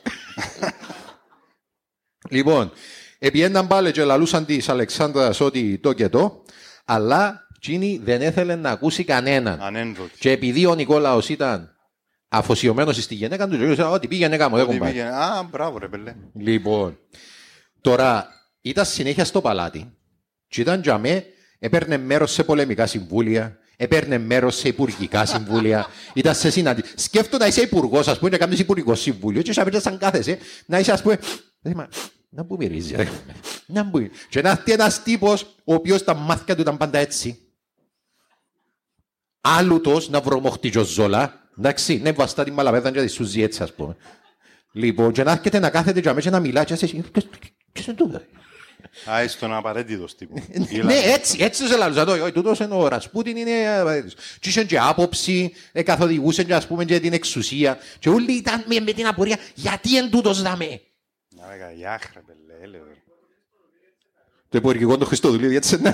λοιπόν, 2.35 2.71
επιέναν 3.19 3.67
πάλι 3.67 3.91
και 3.91 4.03
λαλούσαν 4.03 4.45
της 4.45 4.69
Αλεξάνδρας 4.69 5.39
ότι 5.39 5.77
το 5.77 5.93
και 5.93 6.09
το, 6.09 6.43
αλλά 6.85 7.47
εκείνη 7.61 8.01
δεν 8.03 8.21
έθελε 8.21 8.55
να 8.55 8.69
ακούσει 8.69 9.03
κανέναν. 9.03 9.61
Ανένδοτη. 9.61 10.17
Και 10.19 10.31
επειδή 10.31 10.65
ο 10.65 10.75
Νικόλαος 10.75 11.29
ήταν 11.29 11.75
αφοσιωμένος 12.27 13.03
στη 13.03 13.15
γυναίκα 13.15 13.47
του, 13.47 13.75
και 13.75 13.81
ό,τι 13.83 14.07
πήγαινε 14.07 14.37
κάμω, 14.37 14.55
δεν 14.55 14.65
Ότι 14.65 14.73
κομπάει. 14.77 14.91
πήγαινε- 14.91 15.13
Α, 15.13 15.43
μπράβο 15.51 15.77
ρε 15.77 15.87
πέλε. 15.87 16.15
Λοιπόν, 16.35 16.97
τώρα 17.81 18.27
ήταν 18.61 18.85
συνέχεια 18.85 19.25
στο 19.25 19.41
παλάτι 19.41 19.93
και 20.47 20.61
ήταν 20.61 20.81
για 20.81 20.97
με, 20.97 21.25
έπαιρνε 21.59 21.97
μέρος 21.97 22.31
σε 22.31 22.43
πολεμικά 22.43 22.85
συμβούλια, 22.87 23.57
έπαιρνε 23.77 24.17
μέρος 24.17 24.55
σε 24.55 24.67
υπουργικά 24.67 25.25
συμβούλια, 25.25 25.87
ήταν 26.13 26.35
σε 26.35 26.49
συναντή. 26.49 26.83
Σκέφτομαι 26.95 27.43
να 27.43 27.49
είσαι 27.49 27.61
υπουργός, 27.61 28.07
ας 28.07 28.17
πούμε, 28.17 28.29
να 28.29 28.37
κάνεις 28.37 28.59
υπουργικό 28.59 28.95
συμβούλιο, 28.95 29.41
και 29.41 29.53
σαν 29.53 29.79
σαν 29.81 29.97
κάθεσαι, 29.97 30.37
να 30.65 30.79
είσαι, 30.79 30.91
ας 30.91 31.01
πούμε, 31.01 31.19
«Ε, 31.61 31.71
μα, 31.75 31.87
να 32.29 32.45
που 32.45 32.55
μυρίζει, 32.59 32.95
ρε. 32.95 33.07
Να 33.65 33.89
που. 33.89 34.09
Και 34.29 34.41
να 34.41 34.49
έρθει 34.49 34.71
ένας 34.71 35.03
τύπος, 35.03 35.41
ο 35.63 35.73
οποίος 35.73 36.03
τα 36.03 36.13
μάθηκα 36.13 36.55
του 36.55 36.61
ήταν 36.61 36.77
πάντα 36.77 36.97
έτσι. 36.99 37.39
Άλλουτο 39.41 40.01
να 40.09 40.21
βρωμοχτεί 40.21 40.77
ο 40.77 40.83
Ζόλα, 40.83 41.49
εντάξει, 41.57 41.99
ναι, 42.03 42.11
βαστά 42.11 42.43
την 42.43 42.53
μαλαβέδα 42.53 42.91
και 42.91 43.01
τη 43.01 43.07
σουζί 43.07 43.41
έτσι, 43.41 43.63
ας 43.63 43.73
πούμε. 43.73 43.95
Λοιπόν, 44.71 45.11
και 45.11 45.23
να 45.23 45.31
έρχεται 45.31 45.59
να 45.59 45.69
κάθεται 45.69 45.99
για 45.99 46.13
μέσα 46.13 46.29
να 46.29 46.39
μιλά 46.39 46.63
και 46.63 46.73
να 46.73 46.79
είσαι 46.81 47.03
ποιος 47.71 47.85
είναι 47.85 47.95
τούτος. 47.95 48.21
Α, 49.11 49.23
είσαι 49.23 49.37
τον 49.37 49.53
απαραίτητος 49.53 50.15
τύπου. 50.15 50.43
Ναι, 50.83 50.95
έτσι, 50.95 51.37
έτσι 51.41 51.67
σε 51.67 51.77
λαλούσα 51.77 52.05
το. 52.05 52.11
Όχι, 52.11 52.31
τούτος 52.31 52.59
είναι 52.59 52.73
ο 52.73 52.87
Ρασπούτιν, 52.87 53.37
είναι 53.37 53.79
απαραίτητος. 53.79 54.13
Και 54.39 54.49
είχε 54.49 54.63
και 54.63 54.79
άποψη, 54.79 55.53
ε, 55.71 55.83
καθοδηγούσε 55.83 56.43
και 56.43 56.53
ας 56.53 56.67
πούμε 56.67 56.85
και 56.85 56.99
την 56.99 57.13
εξουσία. 57.13 57.77
Και 57.99 58.09
όλοι 58.09 58.31
ήταν 58.31 58.63
με, 58.67 58.79
με 58.79 58.91
την 58.91 59.07
απορία, 59.07 59.37
γιατί 59.53 59.97
εν 59.97 60.09
τούτος 60.09 60.41
δαμε. 60.41 60.81
Να 61.29 61.47
λέγα, 61.47 61.71
γιάχ 61.71 62.01
ρε 62.13 62.19
πέλε, 62.25 62.63
έλεος. 62.63 62.87
ρε. 62.87 62.93
Το 64.49 64.57
υπουργικό 64.57 64.97
του 64.97 65.05
Χριστοδουλίδη, 65.05 65.55
έτσι 65.55 65.75
είναι. 65.75 65.93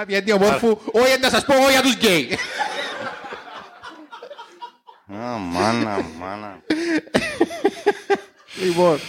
Να 0.00 0.06
πιένει 0.06 0.32
ομόρφου, 0.32 0.78
όχι 0.92 1.18
να 1.20 1.30
σας 1.30 1.44
πω, 1.44 1.54
όχι 1.54 1.70
για 1.70 1.82
τους 1.82 1.94
γκέι. 1.94 2.38
Α, 5.12 5.36
μάνα, 5.38 6.04
μάνα. 6.18 6.62
Λοιπόν. 8.62 9.00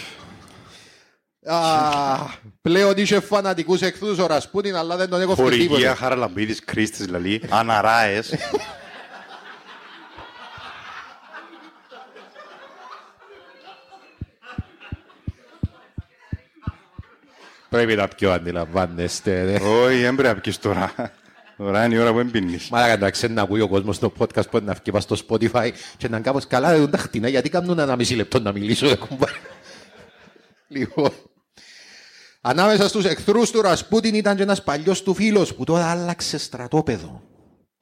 Α, 1.44 2.16
πλέον 2.62 2.94
είχε 2.96 3.20
φανατικούς 3.20 3.82
εχθρούς 3.82 4.18
ο 4.18 4.26
Ρασπούτιν, 4.26 4.76
αλλά 4.76 4.96
δεν 4.96 5.08
τον 5.08 5.20
έχω 5.20 5.34
Χορηγία 5.34 5.76
τίποτα. 5.76 5.94
Χαραλαμπίδης 5.94 6.64
Κρίστης 6.64 7.08
λαλή, 7.08 7.42
αναράες. 7.48 8.34
Πρέπει 17.72 17.94
να 17.94 18.08
πιο 18.08 18.32
αντιλαμβάνεστε. 18.32 19.42
ρε. 19.42 19.54
Όχι, 19.54 20.00
δεν 20.00 20.14
πρέπει 20.14 20.34
να 20.34 20.40
πιεις 20.40 20.58
τώρα. 20.58 20.92
Τώρα 21.56 21.84
είναι 21.84 21.94
η 21.94 21.98
ώρα 21.98 22.12
που 22.12 22.18
εμπίνεις. 22.18 22.68
Μα 22.68 22.96
να 22.96 23.10
ξέρει 23.10 23.32
να 23.32 23.42
ακούει 23.42 23.60
ο 23.60 23.68
κόσμος 23.68 23.96
στο 23.96 24.12
podcast 24.18 24.50
που 24.50 24.60
να 24.64 24.76
βγει 24.84 25.00
στο 25.00 25.16
Spotify 25.28 25.70
και 25.96 26.08
να 26.08 26.16
είναι 26.16 26.20
κάπως 26.20 26.46
καλά 26.46 26.76
δεν 26.76 26.90
τα 26.90 26.98
χτίνα 26.98 27.28
γιατί 27.28 27.48
κάνουν 27.48 27.78
ένα 27.78 27.96
μισή 27.96 28.14
λεπτό 28.14 28.40
να 28.40 28.52
μιλήσω. 28.52 28.88
ρε 28.88 28.94
κουμπάρε. 28.94 29.32
Λοιπόν, 30.68 31.10
ανάμεσα 32.40 32.88
στους 32.88 33.04
εχθρούς 33.04 33.50
του 33.50 33.62
Ρασπούτιν 33.62 34.14
ήταν 34.14 34.36
και 34.36 34.42
ένας 34.42 34.62
παλιός 34.62 35.02
του 35.02 35.14
φίλος 35.14 35.54
που 35.54 35.64
τώρα 35.64 35.90
άλλαξε 35.90 36.38
στρατόπεδο. 36.38 37.22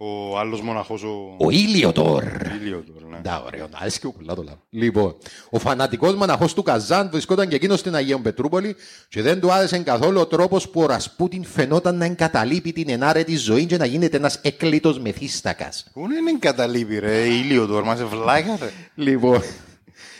Ο 0.02 0.38
άλλος 0.38 0.60
μοναχός, 0.60 1.02
ο... 1.02 1.36
Ο 1.38 1.50
Ήλιοτορ. 1.50 2.24
Ήλιο 2.62 2.84
τώρα, 2.92 3.06
ναι. 3.10 3.30
Ναι, 3.30 3.40
ωραίο, 3.46 3.68
να 3.70 3.78
άρεσε 3.78 3.98
και 3.98 4.08
πολλά 4.08 4.34
το 4.34 4.42
λάβω. 4.42 4.62
Λοιπόν, 4.70 5.16
ο 5.50 5.58
φανατικός 5.58 6.14
μοναχός 6.14 6.54
του 6.54 6.62
Καζάν 6.62 7.10
βρισκόταν 7.10 7.48
και 7.48 7.54
εκείνος 7.54 7.80
στην 7.80 7.94
Αγία 7.94 8.20
Πετρούπολη 8.20 8.76
και 9.08 9.22
δεν 9.22 9.40
του 9.40 9.52
άρεσε 9.52 9.78
καθόλου 9.78 10.20
ο 10.20 10.26
τρόπος 10.26 10.68
που 10.68 10.80
ο 10.80 10.86
Ρασπούτιν 10.86 11.44
φαινόταν 11.44 11.96
να 11.96 12.04
εγκαταλείπει 12.04 12.72
την 12.72 12.88
ενάρετη 12.90 13.36
ζωή 13.36 13.66
και 13.66 13.76
να 13.76 13.84
γίνεται 13.84 14.16
ένας 14.16 14.38
έκλειτος 14.42 14.98
μεθύστακας. 14.98 15.90
Πού 15.92 16.00
είναι 16.00 16.30
εγκαταλείπει 16.30 16.98
ρε, 16.98 17.26
ήλιο 17.26 17.66
τώρα, 17.66 17.84
μας 17.84 18.00
ευλάγα 18.00 18.56
ρε. 18.60 18.70
Λοιπόν, 18.94 19.42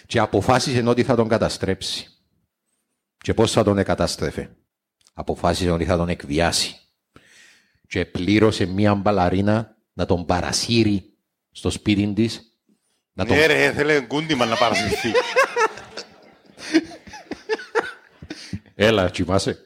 και 0.07 0.19
αποφάσισε 0.19 0.83
ότι 0.87 1.03
θα 1.03 1.17
τον 1.17 1.29
καταστρέψει. 1.29 2.09
Και 3.19 3.35
πώς 3.35 3.53
θα 3.53 3.65
τον 3.65 3.79
εκαταστρέφε. 3.79 4.51
Αποφάσισε 5.15 5.71
ότι 5.71 5.85
θα 5.85 5.97
τον 5.97 6.09
εκβιάσει. 6.09 6.75
Και 7.91 8.05
πλήρωσε 8.05 8.67
μία 8.67 8.95
μπαλαρίνα 8.95 9.77
να 9.93 10.07
τον 10.07 10.27
παρασύρει 10.27 11.13
στο 11.53 11.71
σπίτι 11.71 12.13
της. 12.15 12.55
Να 13.13 13.27
τον... 13.27 13.37
Ναι 13.37 13.47
ρε, 13.47 13.73
θέλει 13.73 14.01
κούντιμα 14.01 14.45
να 14.45 14.57
παρασυρθεί. 14.57 15.13
Έλα, 18.75 19.11
κοιμάσαι. 19.11 19.65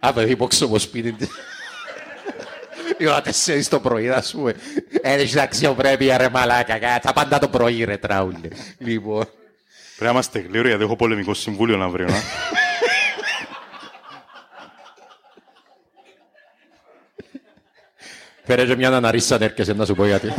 Α, 0.00 0.12
παιδί, 0.12 0.36
πόξω 0.36 0.64
από 0.64 0.78
σπίτι 0.78 1.12
της. 1.12 1.28
Η 2.98 3.06
ώρα 3.06 3.20
τέσσερις 3.22 3.68
το 3.68 3.80
πρωί, 3.80 4.10
ας 4.10 4.32
πούμε. 4.32 4.54
Έχεις 5.02 5.36
αξιοπρέπεια 5.36 6.16
ρε 6.16 6.28
μαλάκα, 6.28 6.78
κάτσα 6.78 7.12
πάντα 7.12 7.38
το 7.38 7.48
πρωί 7.48 7.84
ρε 7.84 7.96
τράουλε. 7.96 8.48
Λοιπόν, 8.78 9.24
Πρέπει 9.96 10.04
να 10.04 10.10
είμαστε 10.10 10.38
γλύρω 10.38 10.68
γιατί 10.68 10.82
έχω 10.82 10.96
πολεμικό 10.96 11.34
συμβούλιο 11.34 11.76
να 11.76 11.88
βρει. 11.88 12.04
να. 12.04 12.12
Φέρε 18.44 18.66
και 18.66 18.76
μια 18.76 18.96
αναρίσα 18.96 19.38
να 19.38 19.44
έρχεσαι 19.44 19.72
να 19.72 19.84
σου 19.84 19.94
πω 19.94 20.06
γιατί. 20.06 20.32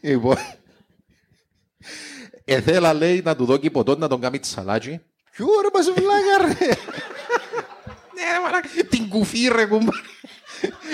Λοιπόν, 0.00 0.36
εθέλα 2.44 2.94
λέει 2.94 3.22
να 3.24 3.36
του 3.36 3.44
δώσει 3.44 3.70
ποτό 3.70 3.96
να 3.98 4.08
τον 4.08 4.20
κάνει 4.20 4.38
τσαλάτσι. 4.38 5.00
Ποιο 5.30 5.46
ρε 5.62 5.68
μας 5.74 5.86
βλάκα 5.90 6.36
ρε. 6.46 6.66
Ναι 8.14 8.22
ρε 8.32 8.40
μαλάκα, 8.44 8.68
την 8.90 9.08
κουφή 9.08 9.48
ρε 9.52 9.64
κουμπά. 9.66 9.92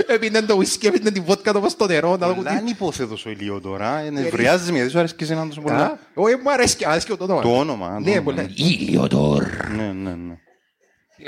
Έπινε 0.06 0.42
το 0.42 0.54
ουίσκι, 0.54 0.86
έπινε 0.86 1.10
την 1.10 1.24
βότκα 1.24 1.52
το 1.52 1.60
πας 1.60 1.72
στο 1.72 1.86
νερό. 1.86 2.16
να 2.16 2.26
το 2.28 2.34
Πολλά 2.34 2.58
είναι 2.60 2.70
υπόθετος 2.70 3.26
ο 3.26 3.30
ήλιο 3.30 3.60
τώρα. 3.60 4.00
Νευριάζεις 4.10 4.70
με 4.70 4.76
γιατί 4.76 4.90
σου 4.90 4.98
αρέσει 4.98 5.14
και 5.14 5.24
εσένα 5.24 5.46
τόσο 5.48 5.60
Α, 5.60 5.62
πολλά. 5.62 5.98
Όχι, 6.14 6.34
μου 6.36 6.52
αρέσει 6.52 6.76
και 6.76 6.86
αρέσει 6.86 7.06
και 7.06 7.14
το 7.16 7.24
όνομα. 7.24 7.42
Το 7.42 7.56
όνομα. 7.58 7.86
το 7.94 8.00
Ναι, 8.00 8.10
όνομα. 8.10 8.22
πολλά. 8.22 8.48
Ήλιοτορ. 8.54 9.44
Ναι, 9.76 9.82
ναι, 9.92 10.10
ναι. 10.14 10.34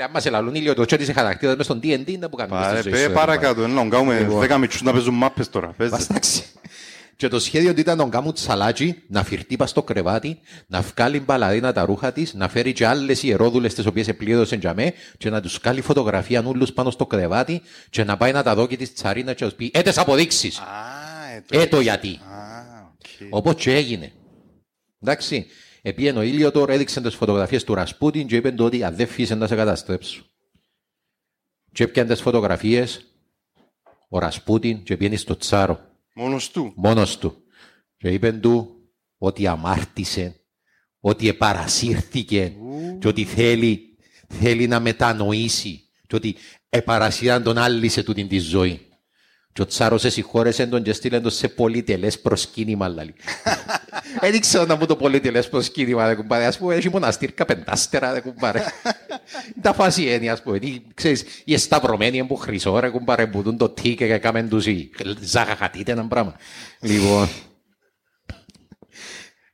Αν 0.03 0.11
μας 0.13 0.25
ελαλούν 0.25 0.55
ήλιοτορ 0.55 0.85
και 0.85 0.93
ότι 0.93 1.03
είσαι 1.03 1.13
χαρακτήρας 1.13 1.55
μες 1.55 1.65
στον 1.65 1.79
D&D 1.83 2.17
να 2.19 2.29
που 2.29 2.35
κάνουμε 2.35 2.59
Πάρε, 2.59 2.79
στη 2.79 2.89
ζωή 2.89 2.91
πέ 2.91 2.97
σου, 3.03 3.07
ρε, 3.07 3.13
παρακάτω. 3.13 3.63
Ένα 3.63 3.83
να 3.83 3.89
κάνουμε 3.89 4.19
Λοιπόν. 4.19 4.39
δέκα 4.39 4.57
μητσούς 4.57 4.81
να 4.81 4.91
παίζουν 4.91 5.13
μάπες 5.13 5.49
τώρα. 5.49 5.67
Παίζε. 5.77 5.91
Βαστάξει. 5.95 6.43
Και 7.17 7.27
το 7.27 7.39
σχέδιο 7.39 7.73
του 7.73 7.79
ήταν 7.79 7.97
να 7.97 8.01
τον 8.03 8.11
κάνουν 8.11 8.33
τσαλάτσι, 8.33 9.03
να 9.07 9.23
φυρτεί 9.23 9.55
πας 9.55 9.69
στο 9.69 9.83
κρεβάτι, 9.83 10.39
να 10.67 10.81
βγάλει 10.81 11.19
μπαλαδίνα 11.19 11.73
τα 11.73 11.85
ρούχα 11.85 12.11
της, 12.11 12.33
να 12.33 12.47
φέρει 12.49 12.73
και 12.73 12.85
άλλες 12.87 13.23
ιερόδουλες 13.23 13.73
τις 13.73 13.85
οποίες 13.85 14.07
επλήδωσαν 14.07 14.59
για 14.59 14.73
μέ 14.73 14.93
και 15.17 15.29
να 15.29 15.41
τους 15.41 15.59
κάνει 15.59 15.81
φωτογραφία 15.81 16.41
νουλούς 16.41 16.73
πάνω 16.73 16.89
στο 16.89 17.05
κρεβάτι 17.05 17.61
και 17.89 18.03
να 18.03 18.17
πάει 18.17 18.31
να 18.31 18.43
τα 18.43 18.55
δω 18.55 18.67
και 18.67 18.77
της 18.77 18.93
τσαρίνα 18.93 19.33
και 19.33 19.43
να 19.43 19.49
τους 19.49 19.57
πει 19.57 19.71
«Έτες 19.73 19.97
αποδείξεις». 19.97 20.57
Α, 20.57 20.63
ε, 21.35 21.43
το- 21.47 21.59
Ε, 21.59 21.65
το 21.65 21.79
γιατί. 21.79 22.07
Α, 22.07 22.89
οκ. 22.91 23.27
Όπως 23.29 23.55
και 23.55 23.73
έγινε. 23.75 24.11
Εντάξει. 25.01 25.45
Επίεν 25.87 26.17
ο 26.17 26.21
Ήλιοτορ 26.21 26.69
έδειξε 26.69 27.01
τις 27.01 27.15
φωτογραφίες 27.15 27.63
του 27.63 27.73
Ρασπούτιν 27.73 28.27
και 28.27 28.35
είπε 28.35 28.51
του 28.51 28.65
ότι 28.65 28.83
αν 28.83 28.95
δεν 28.95 29.07
φύσαι 29.07 29.35
να 29.35 29.47
σε 29.47 29.55
καταστρέψω. 29.55 30.25
Και 31.71 31.83
έπιαν 31.83 32.07
τις 32.07 32.21
φωτογραφίες 32.21 33.05
ο 34.09 34.19
Ρασπούτιν 34.19 34.83
και 34.83 34.97
πήγαινε 34.97 35.15
στο 35.15 35.37
τσάρο. 35.37 35.79
Μόνος 36.13 36.51
του. 36.51 36.73
μόνος 36.75 37.17
του. 37.17 37.43
Και 37.97 38.09
είπε 38.09 38.31
του 38.31 38.75
ότι 39.17 39.47
αμάρτησε, 39.47 40.35
ότι 40.99 41.27
επαρασύρθηκε 41.27 42.53
και 42.99 43.07
ότι 43.07 43.23
θέλει, 43.23 43.97
θέλει 44.27 44.67
να 44.67 44.79
μετανοήσει 44.79 45.89
και 46.07 46.15
ότι 46.15 46.35
επαρασύραν 46.69 47.43
τον 47.43 47.57
άλλη 47.57 47.89
σε 47.89 48.03
τούτη 48.03 48.27
τη 48.27 48.39
ζωή. 48.39 48.87
Και 49.55 49.61
ο 49.61 49.65
Τσάρος 49.65 50.03
εσυγχώρεσε 50.05 50.67
τον 50.67 50.83
και 50.83 50.93
στείλε 50.93 51.19
τον 51.19 51.31
σε 51.31 51.47
πολυτελές 51.47 52.19
προσκύνημα. 52.19 52.87
λαλή. 52.87 53.13
Δεν 54.21 54.33
ήξερα 54.33 54.65
να 54.65 54.75
μου 54.75 54.85
το 54.85 54.95
πολυτελές 54.95 55.49
προσκύνημα, 55.49 56.07
ρε 56.07 56.15
κουμπάρε. 56.15 56.45
Ας 56.45 56.57
πούμε, 56.57 56.75
έχει 56.75 56.89
μοναστήρκα 56.89 57.45
πεντάστερα, 57.45 58.13
ρε 58.13 58.19
κουμπάρε. 58.19 58.63
Τα 59.61 59.73
φάση 59.73 60.13
είναι, 60.13 60.29
ας 60.29 60.41
πούμε. 60.41 60.59
Τι, 60.59 60.81
Ξέρεις, 60.93 61.23
οι 61.43 61.53
εσταυρωμένοι 61.53 62.25
που 62.25 62.35
χρυσό, 62.35 62.79
ρε 62.79 62.89
κουμπάρε, 62.89 63.27
που 63.27 63.41
δουν 63.41 63.57
το 63.57 63.69
τι 63.69 63.95
και 63.95 64.05
έκαμε 64.13 64.43
τους 64.43 64.65
οι 64.65 64.89
ζαχαχατείτε 65.19 65.91
ένα 65.91 66.07
πράγμα. 66.07 66.35
Λοιπόν... 66.79 67.29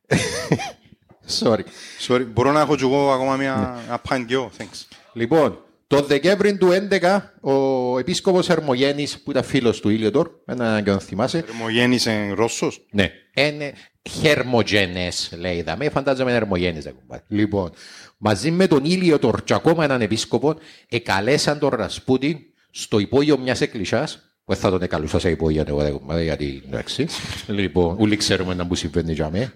Sorry. 1.39 1.63
Sorry, 2.07 2.25
μπορώ 2.27 2.51
να 2.51 2.59
έχω 2.59 2.75
και 2.75 2.83
εγώ 2.83 3.11
ακόμα 3.11 3.35
μια 3.35 3.83
απάντιο. 3.89 4.51
Thanks. 4.57 4.85
Λοιπόν, 5.13 5.63
το 5.91 6.01
Δεκέμβρη 6.01 6.57
του 6.57 6.69
2011, 7.01 7.19
ο 7.41 7.97
επίσκοπος 7.99 8.49
Ερμογέννης, 8.49 9.19
που 9.19 9.31
ήταν 9.31 9.43
φίλος 9.43 9.79
του 9.79 9.89
Ήλιοτορ, 9.89 10.29
ένα 10.45 10.81
και 10.81 10.89
τον 10.89 10.99
θυμάσαι, 10.99 11.41
Θερμογέννησε 11.41 12.31
Ρώσος; 12.35 12.85
Ναι. 12.91 13.11
Είναι 13.33 13.73
χερμογενές, 14.09 15.31
λέει 15.37 15.61
δαμέ. 15.61 15.89
Φαντάζομαι 15.89 16.33
ερμογέννης. 16.33 16.83
δεν 16.83 16.93
κουμπάρε. 16.93 17.23
Λοιπόν, 17.27 17.71
μαζί 18.17 18.51
με 18.51 18.67
τον 18.67 18.85
Ήλιο 18.85 19.19
τον 19.19 19.43
και 19.43 19.53
ακόμα 19.53 19.83
έναν 19.83 20.01
επίσκοπο, 20.01 20.55
εκαλέσαν 20.89 21.59
τον 21.59 21.69
Ρασπούτιν 21.69 22.37
στο 22.71 22.99
υπόγειο 22.99 23.37
μιας 23.37 23.61
εκκλησιάς, 23.61 24.15
που 24.15 24.53
δεν 24.53 24.61
θα 24.61 24.69
τον 24.69 24.81
εκαλούσα 24.81 25.19
σε 25.19 25.29
υπόγειο, 25.29 25.63
εγώ 25.67 25.81
δεν 25.81 25.91
κουμπάρε, 25.91 26.23
γιατί 26.23 26.61
εντάξει. 26.67 27.07
λοιπόν, 27.47 27.95
όλοι 27.99 28.15
ξέρουμε 28.15 28.53
να 28.53 28.63
μου 28.63 28.75
συμβαίνει 28.75 29.13
για 29.13 29.29
μέ. 29.29 29.53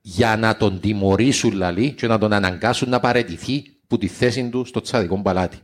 Για 0.00 0.36
να 0.36 0.56
τον 0.56 0.80
τιμωρήσουν, 0.80 1.52
λαλή, 1.52 1.90
και 1.90 2.06
να 2.06 2.18
τον 2.18 2.32
αναγκάσουν 2.32 2.88
να 2.88 3.00
παραιτηθεί 3.00 3.77
που 3.88 3.98
τη 3.98 4.06
θέση 4.06 4.48
του 4.48 4.64
στο 4.64 4.80
τσαδικό 4.80 5.22
παλάτι. 5.22 5.58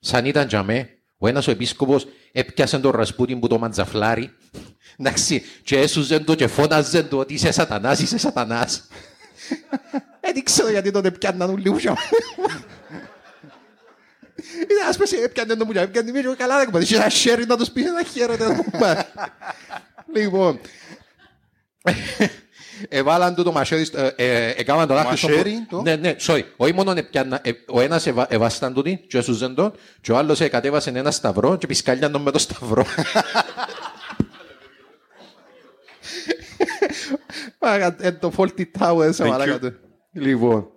Σαν 0.00 0.24
ήταν 0.24 0.48
για 0.48 0.62
μέ, 0.62 0.88
ο 1.18 1.28
ένας 1.28 1.46
ο 1.46 1.50
επίσκοπος 1.50 2.06
έπιασε 2.32 2.78
τον 2.78 2.90
Ρασπούτιν 2.90 3.40
που 3.40 3.46
το 3.46 3.58
μαντζαφλάρι 3.58 4.30
Εντάξει, 4.98 5.42
και 5.64 5.78
έσουζε 5.78 6.18
το 6.20 6.34
και 6.34 6.46
φώναζε 6.46 7.02
το 7.02 7.18
ότι 7.18 7.34
είσαι 7.34 7.52
σατανάς, 7.52 8.00
είσαι 8.00 8.18
σατανάς. 8.18 8.88
Δεν 10.20 10.44
ξέρω 10.44 10.70
γιατί 10.70 10.90
τον 10.90 11.04
έπιαναν 11.04 11.50
όλοι 11.50 11.68
ούσια. 11.68 11.96
Είναι 14.70 14.88
ας 14.88 14.96
πες 14.96 15.12
έπιανε 15.12 15.54
το 15.54 15.64
μουλιά, 15.64 15.82
έπιανε 15.82 16.10
μίλιο 16.10 16.36
καλά 16.36 16.56
δεν 16.56 16.64
κουμπάρε. 16.64 16.84
Είχε 16.84 16.96
ένα 16.96 17.08
χέρι 17.08 17.46
να 17.46 17.56
τους 17.56 17.70
πει 17.70 17.82
ένα 17.82 18.02
χέρι 18.02 18.38
να 18.38 18.54
κουμπάρε. 18.54 19.04
Λοιπόν, 20.14 20.60
εβάλαν 22.88 23.34
του 23.34 23.42
το 23.42 23.52
μαχαίρι, 23.52 23.84
στο- 23.84 23.98
ε, 23.98 24.14
ε, 24.16 24.54
έκαναν 24.56 24.88
τον 24.88 24.98
άκρη 24.98 25.16
στο 25.16 25.28
Μαχαίρι, 25.28 25.66
πο- 25.70 25.76
το; 25.76 25.82
Ναι, 25.82 25.96
ναι, 25.96 26.16
sorry. 26.20 26.42
Όχι 26.56 26.72
μόνο 26.72 26.90
έπιανα, 26.96 27.40
ε, 27.44 27.50
ο 27.68 27.80
ένας 27.80 28.06
εβα- 28.06 28.26
εβάσταν 28.30 28.74
του 28.74 28.82
και 28.82 29.18
έσουζε 29.18 29.48
τον 29.48 29.72
και 30.00 30.12
ο 30.12 30.16
άλλος 30.16 30.48
κατέβασε 30.48 30.90
ένα 30.90 31.10
σταυρό 31.10 31.56
και 31.56 31.66
πισκάλιαν 31.66 32.12
τον 32.12 32.22
με 32.22 32.30
το 32.30 32.38
σταυρό. 32.38 32.84
Μάγα, 37.60 37.96
ε, 38.00 38.12
το 38.12 38.32
Faulty 38.36 38.64
Towers, 38.78 39.10
Thank 39.16 39.28
μαλάκα 39.28 39.54
you. 39.56 39.60
του. 39.60 39.72
Λοιπόν. 40.12 40.68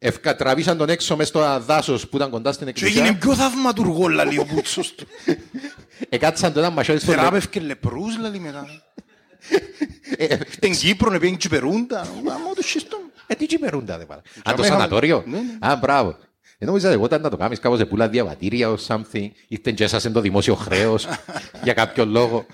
Ε, 0.00 0.08
ευκα- 0.08 0.36
τραβήσαν 0.36 0.76
τον 0.76 0.88
έξω 0.88 1.16
μέσα 1.16 1.28
στο 1.28 1.60
δάσος 1.66 2.08
που 2.08 2.16
ήταν 2.16 2.30
κοντά 2.30 2.52
στην 2.52 2.72
Και 2.72 2.84
έγινε 2.84 3.08
εκκλησία. 3.08 3.18
πιο 3.18 3.34
θαυματουργό, 3.34 4.08
λαλεί 4.08 4.38
ο 4.38 4.46
Μπούτσος 4.52 4.94
του. 4.94 5.06
Εκάτσαν 6.08 6.52
τον 6.52 6.62
ένα 6.62 6.72
μαχαίρι 6.72 6.98
στο 6.98 7.10
Θεράπευκε 7.12 7.60
λεπρούς, 7.60 8.18
λαλεί 8.18 8.38
μετά. 8.40 8.66
Στην 10.50 10.72
Κύπρο, 10.72 11.10
να 11.10 11.18
πήγαινε 11.18 11.36
Κυπερούντα. 11.38 12.00
Άμα 12.00 12.54
το 12.54 12.62
σχιστό. 12.62 12.96
Ε, 13.26 13.34
τι 13.34 13.46
τσιμερούντα, 13.46 13.98
δε 13.98 14.04
πάρα. 14.04 14.22
Αν 14.42 14.54
το 14.56 14.62
είχαμε- 14.62 14.66
σανατόριο. 14.80 15.22
Ναι, 15.26 15.36
ναι. 15.38 15.66
Α, 15.70 15.76
μπράβο. 15.76 16.16
Ε, 16.58 16.64
νόμιζα 16.64 16.90
εγώ 16.90 17.02
όταν 17.02 17.20
να 17.20 17.30
το 17.30 17.36
κάνεις 17.36 17.58
κάπως 17.58 17.78
σε 17.78 17.84
πουλά 17.84 18.08
διαβατήρια 18.08 18.74
or 18.74 18.76
something. 18.86 19.28
Ήρθεν 19.48 19.74
και 19.74 19.84
έσασεν 19.84 20.12
το 20.12 20.20
δημόσιο 20.20 20.54
χρέος 20.54 21.06
για 21.64 21.72
κάποιο 21.72 22.04
λόγο. 22.06 22.46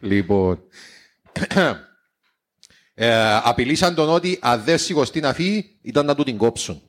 Λοιπόν. 0.00 0.58
Ε, 2.94 3.34
απειλήσαν 3.42 3.94
τον 3.94 4.08
ότι 4.08 4.38
αν 4.40 4.62
δεν 4.62 4.78
σηκωστεί 4.78 5.20
να 5.20 5.32
φύγει 5.32 5.78
ήταν 5.82 6.06
να 6.06 6.14
του 6.14 6.22
την 6.22 6.36
κόψουν. 6.36 6.82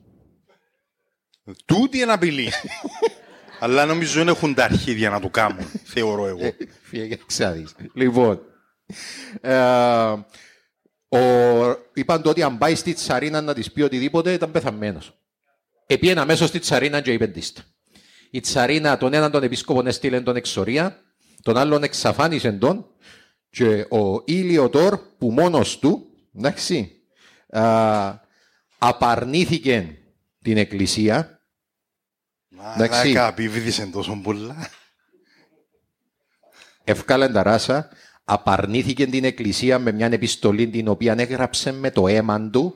Τούτη 1.64 1.98
είναι 1.98 2.12
απειλή. 2.12 2.52
Αλλά 3.60 3.84
νομίζω 3.84 4.14
δεν 4.14 4.28
έχουν 4.28 4.54
τα 4.54 4.64
αρχίδια 4.64 5.10
να 5.10 5.20
το 5.20 5.28
κάνουν, 5.28 5.70
θεωρώ 5.84 6.26
εγώ. 6.26 6.52
Φύγε 6.82 7.06
και 7.06 7.18
ξέρεις. 7.26 7.74
Λοιπόν. 7.94 8.40
Ε, 9.40 9.54
ο, 11.08 11.18
είπαν 11.94 12.22
το 12.22 12.30
ότι 12.30 12.42
αν 12.42 12.58
πάει 12.58 12.74
στη 12.74 12.92
Τσαρίνα 12.92 13.40
να 13.40 13.54
της 13.54 13.72
πει 13.72 13.82
οτιδήποτε 13.82 14.32
ήταν 14.32 14.50
πεθαμένος. 14.50 15.18
Επίεν 15.86 16.18
αμέσως 16.18 16.48
στη 16.48 16.58
Τσαρίνα 16.58 17.00
και 17.00 17.12
είπε 17.12 17.26
της. 17.26 17.52
Η 18.30 18.40
Τσαρίνα 18.40 18.96
τον 18.96 19.12
έναν 19.12 19.30
τον 19.30 19.42
επίσκοπο 19.42 19.86
έστειλε 19.86 20.20
τον 20.20 20.36
εξορία, 20.36 21.00
τον 21.42 21.56
άλλον 21.56 21.82
εξαφάνισε 21.82 22.52
τον 22.52 22.86
και 23.54 23.86
ο 23.90 24.22
Ήλιοτορ 24.24 24.98
που 25.18 25.30
μόνος 25.30 25.78
του, 25.78 26.06
εντάξει, 26.36 27.02
α, 27.48 28.14
απαρνήθηκε 28.78 29.98
την 30.42 30.56
εκκλησία. 30.56 31.40
Εντάξει. 32.74 32.98
Μαλάκα, 32.98 33.26
απίβδησεν 33.26 33.90
τόσο 33.90 34.20
πολλά. 34.22 34.70
Εύκαλε 36.84 37.28
τα 37.28 37.42
ράσα, 37.42 37.88
απαρνήθηκε 38.24 39.06
την 39.06 39.24
εκκλησία 39.24 39.78
με 39.78 39.92
μια 39.92 40.06
επιστολή 40.06 40.68
την 40.68 40.88
οποία 40.88 41.14
έγραψε 41.18 41.72
με 41.72 41.90
το 41.90 42.08
αίμα 42.08 42.50
του. 42.50 42.74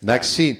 Εντάξει, 0.00 0.58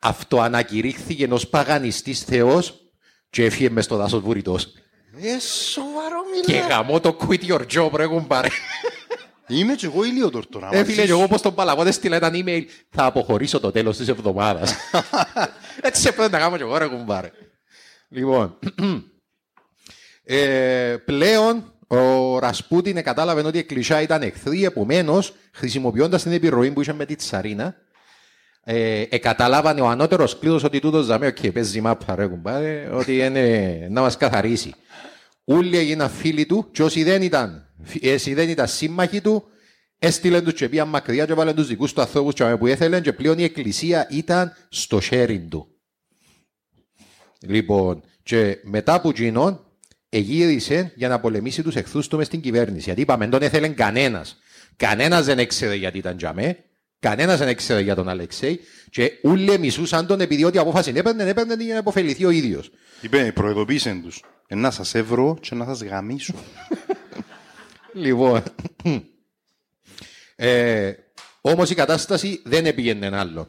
αυτοανακηρύχθηκε 0.00 1.28
ως 1.30 1.48
παγανιστής 1.48 2.20
θεός 2.20 2.92
και 3.30 3.44
έφυγε 3.44 3.70
μες 3.70 3.84
στο 3.84 3.96
δάσος 3.96 4.20
βουρητός. 4.20 4.72
Ε, 5.16 5.38
σοβαρό 5.38 6.22
Και 6.46 6.52
μιλά. 6.52 6.66
γαμώ 6.66 7.00
το 7.00 7.16
quit 7.20 7.44
your 7.50 7.60
job 7.74 7.90
ρε 7.94 8.06
κουμπάρε. 8.06 8.48
Είμαι 9.46 9.74
και 9.74 9.86
εγώ 9.86 10.04
ηλίοτορ 10.04 10.46
τώρα. 10.46 10.68
Ε, 10.72 10.76
μαζί 10.76 10.84
φίλε, 10.90 11.00
και 11.00 11.06
σου. 11.06 11.12
εγώ 11.14 11.22
όπως 11.22 11.42
τον 11.42 11.54
Παλαβό 11.54 11.86
έστειλα 11.86 12.16
ένα 12.16 12.30
email, 12.32 12.62
θα 12.90 13.04
αποχωρήσω 13.04 13.60
το 13.60 13.70
τέλος 13.70 13.96
της 13.96 14.08
εβδομάδας. 14.08 14.74
Έτσι 15.82 16.08
έπρεπε 16.08 16.28
να 16.28 16.38
κάνω 16.38 16.56
και 16.56 16.62
εγώ 16.62 16.78
ρε 16.78 16.86
κουμπάρε. 16.86 17.30
Λοιπόν, 18.08 18.58
ε, 20.24 20.96
πλέον 21.04 21.72
ο 21.86 22.38
Ρασπούτιν 22.38 23.02
κατάλαβε 23.02 23.42
ότι 23.42 23.56
η 23.56 23.60
εκκλησιά 23.60 24.00
ήταν 24.00 24.22
εχθρή, 24.22 24.64
επομένως, 24.64 25.34
χρησιμοποιώντας 25.52 26.22
την 26.22 26.32
επιρροή 26.32 26.70
που 26.70 26.80
είχε 26.80 26.92
με 26.92 27.04
τη 27.04 27.14
Τσαρίνα, 27.16 27.74
ε, 28.72 29.00
ε, 29.08 29.18
καταλάβανε 29.18 29.80
ο 29.80 29.88
ανώτερος 29.88 30.38
κλήρος 30.38 30.64
ότι 30.64 30.80
τούτος 30.80 31.04
ζαμέ, 31.04 31.26
οκ, 31.26 31.46
παίζει 31.52 31.80
μάπα, 31.80 32.14
ρε 32.14 32.26
κουμπάρε, 32.26 32.88
ότι 32.92 33.18
είναι 33.18 33.86
να 33.90 34.00
μας 34.00 34.16
καθαρίσει. 34.16 34.74
Όλοι 35.44 35.76
έγιναν 35.76 36.10
φίλοι 36.10 36.46
του, 36.46 36.68
και 36.72 36.82
όσοι 36.82 37.02
δεν 37.02 37.22
ήταν, 37.22 37.72
ε, 38.00 38.14
όσοι 38.14 38.34
δεν 38.34 38.48
ήταν 38.48 38.68
σύμμαχοι 38.68 39.20
του, 39.20 39.44
έστειλαν 39.98 40.44
τους 40.44 40.52
και 40.52 40.68
πήγαν 40.68 40.88
μακριά 40.88 41.26
και 41.26 41.34
βάλαν 41.34 41.54
τους 41.54 41.66
δικούς 41.66 41.92
του 41.92 42.00
ανθρώπους 42.00 42.34
που 42.58 42.66
ήθελαν 42.66 43.02
και 43.02 43.12
πλέον 43.12 43.38
η 43.38 43.42
εκκλησία 43.42 44.06
ήταν 44.10 44.52
στο 44.68 45.00
sharing 45.10 45.46
του. 45.50 45.66
Λοιπόν, 47.46 48.02
και 48.22 48.58
μετά 48.62 48.94
από 48.94 49.08
εκείνον, 49.08 49.64
εγύρισε 50.08 50.92
για 50.96 51.08
να 51.08 51.20
πολεμήσει 51.20 51.62
τους 51.62 51.76
εχθρούς 51.76 52.08
του 52.08 52.16
μες 52.16 52.26
στην 52.26 52.40
κυβέρνηση. 52.40 52.84
Γιατί 52.84 53.00
είπαμε, 53.00 53.26
δεν 53.26 53.42
ήθελε 53.42 53.68
κανένας. 53.68 54.38
Κανένας 54.76 55.24
δεν 55.24 55.38
έξερε 55.38 55.74
γιατί 55.74 55.98
ήταν 55.98 56.16
τζαμέ. 56.16 56.64
Κανένας 57.00 57.38
δεν 57.38 57.48
έξερε 57.48 57.80
για 57.80 57.94
τον 57.94 58.08
Αλεξέη. 58.08 58.60
Και 58.90 59.12
όλοι 59.22 59.58
μισούσαν 59.58 60.06
τον 60.06 60.20
επειδή 60.20 60.44
ό,τι 60.44 60.58
απόφαση 60.58 60.92
έπαιρνε, 60.94 61.24
έπαιρνε 61.24 61.54
για 61.54 61.74
να 61.74 61.80
αποφεληθεί 61.80 62.24
ο 62.24 62.30
ίδιος. 62.30 62.70
Είπε, 63.00 63.32
προειδοποίησεν 63.34 64.02
τους. 64.02 64.22
Ε, 64.46 64.54
να 64.54 64.70
σας 64.70 64.94
εύρω 64.94 65.38
και 65.40 65.54
να 65.54 65.64
σας 65.64 65.82
γαμίσω. 65.82 66.34
Λοιπόν. 67.92 68.42
ε, 70.36 70.92
Όμως 71.40 71.70
η 71.70 71.74
κατάσταση 71.74 72.42
δεν 72.44 72.66
επήγαινε 72.66 73.18
άλλο. 73.18 73.48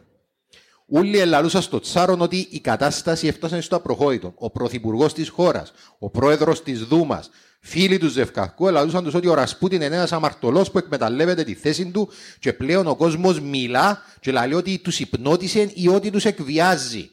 Όλοι 0.93 1.19
ελαλούσαν 1.19 1.61
στο 1.61 1.79
Τσάρον 1.79 2.21
ότι 2.21 2.47
η 2.49 2.59
κατάσταση 2.59 3.27
έφτασε 3.27 3.61
στο 3.61 3.75
απροχώρητο. 3.75 4.33
Ο 4.35 4.49
πρωθυπουργός 4.49 5.13
της 5.13 5.29
χώρας, 5.29 5.71
ο 5.99 6.09
πρόεδρος 6.09 6.63
της 6.63 6.83
Δούμας, 6.83 7.29
φίλοι 7.59 7.97
του 7.97 8.07
Ζευκαρκού 8.07 8.67
ελαλούσαν 8.67 9.03
τους 9.03 9.13
ότι 9.13 9.27
ο 9.27 9.33
Ρασπούτιν 9.33 9.81
είναι 9.81 9.95
ένας 9.95 10.11
αμαρτωλός 10.11 10.71
που 10.71 10.77
εκμεταλλεύεται 10.77 11.43
τη 11.43 11.53
θέση 11.53 11.85
του 11.85 12.09
και 12.39 12.53
πλέον 12.53 12.87
ο 12.87 12.95
κόσμος 12.95 13.39
μιλά 13.39 14.01
και 14.19 14.31
λέει 14.31 14.53
ότι 14.53 14.79
τους 14.79 14.99
υπνώτισε 14.99 15.71
ή 15.73 15.87
ότι 15.87 16.09
τους 16.11 16.25
εκβιάζει. 16.25 17.09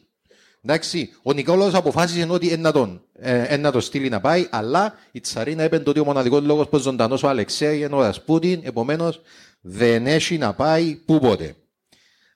Εντάξει, 0.65 1.11
ο 1.23 1.33
Νικόλαος 1.33 1.75
αποφάσισε 1.75 2.27
ότι 2.31 2.47
είναι 2.47 2.57
να 2.57 2.73
τον, 2.73 3.03
ε, 3.13 3.43
εν 3.43 3.61
να 3.61 3.71
τον 3.71 3.81
στείλει 3.81 4.09
να 4.09 4.21
πάει, 4.21 4.47
αλλά 4.51 4.95
η 5.13 5.21
Τσαρίνα 5.21 5.65
είπε 5.65 5.83
ότι 5.87 6.01
ο 6.01 6.05
μοναδικός 6.05 6.43
λόγος 6.43 6.69
που 6.69 6.79
ζωντανός 6.79 7.23
ο 7.23 7.29
Αλεξέη 7.29 7.79
είναι 7.79 7.95
ο 7.95 8.01
Ρασπούτιν, 8.01 8.61
επομένως 8.63 9.21
δεν 9.61 10.07
έχει 10.07 10.39
να 10.39 10.55
πάει 10.55 10.95
πού 10.95 11.19
ποτέ. 11.19 11.55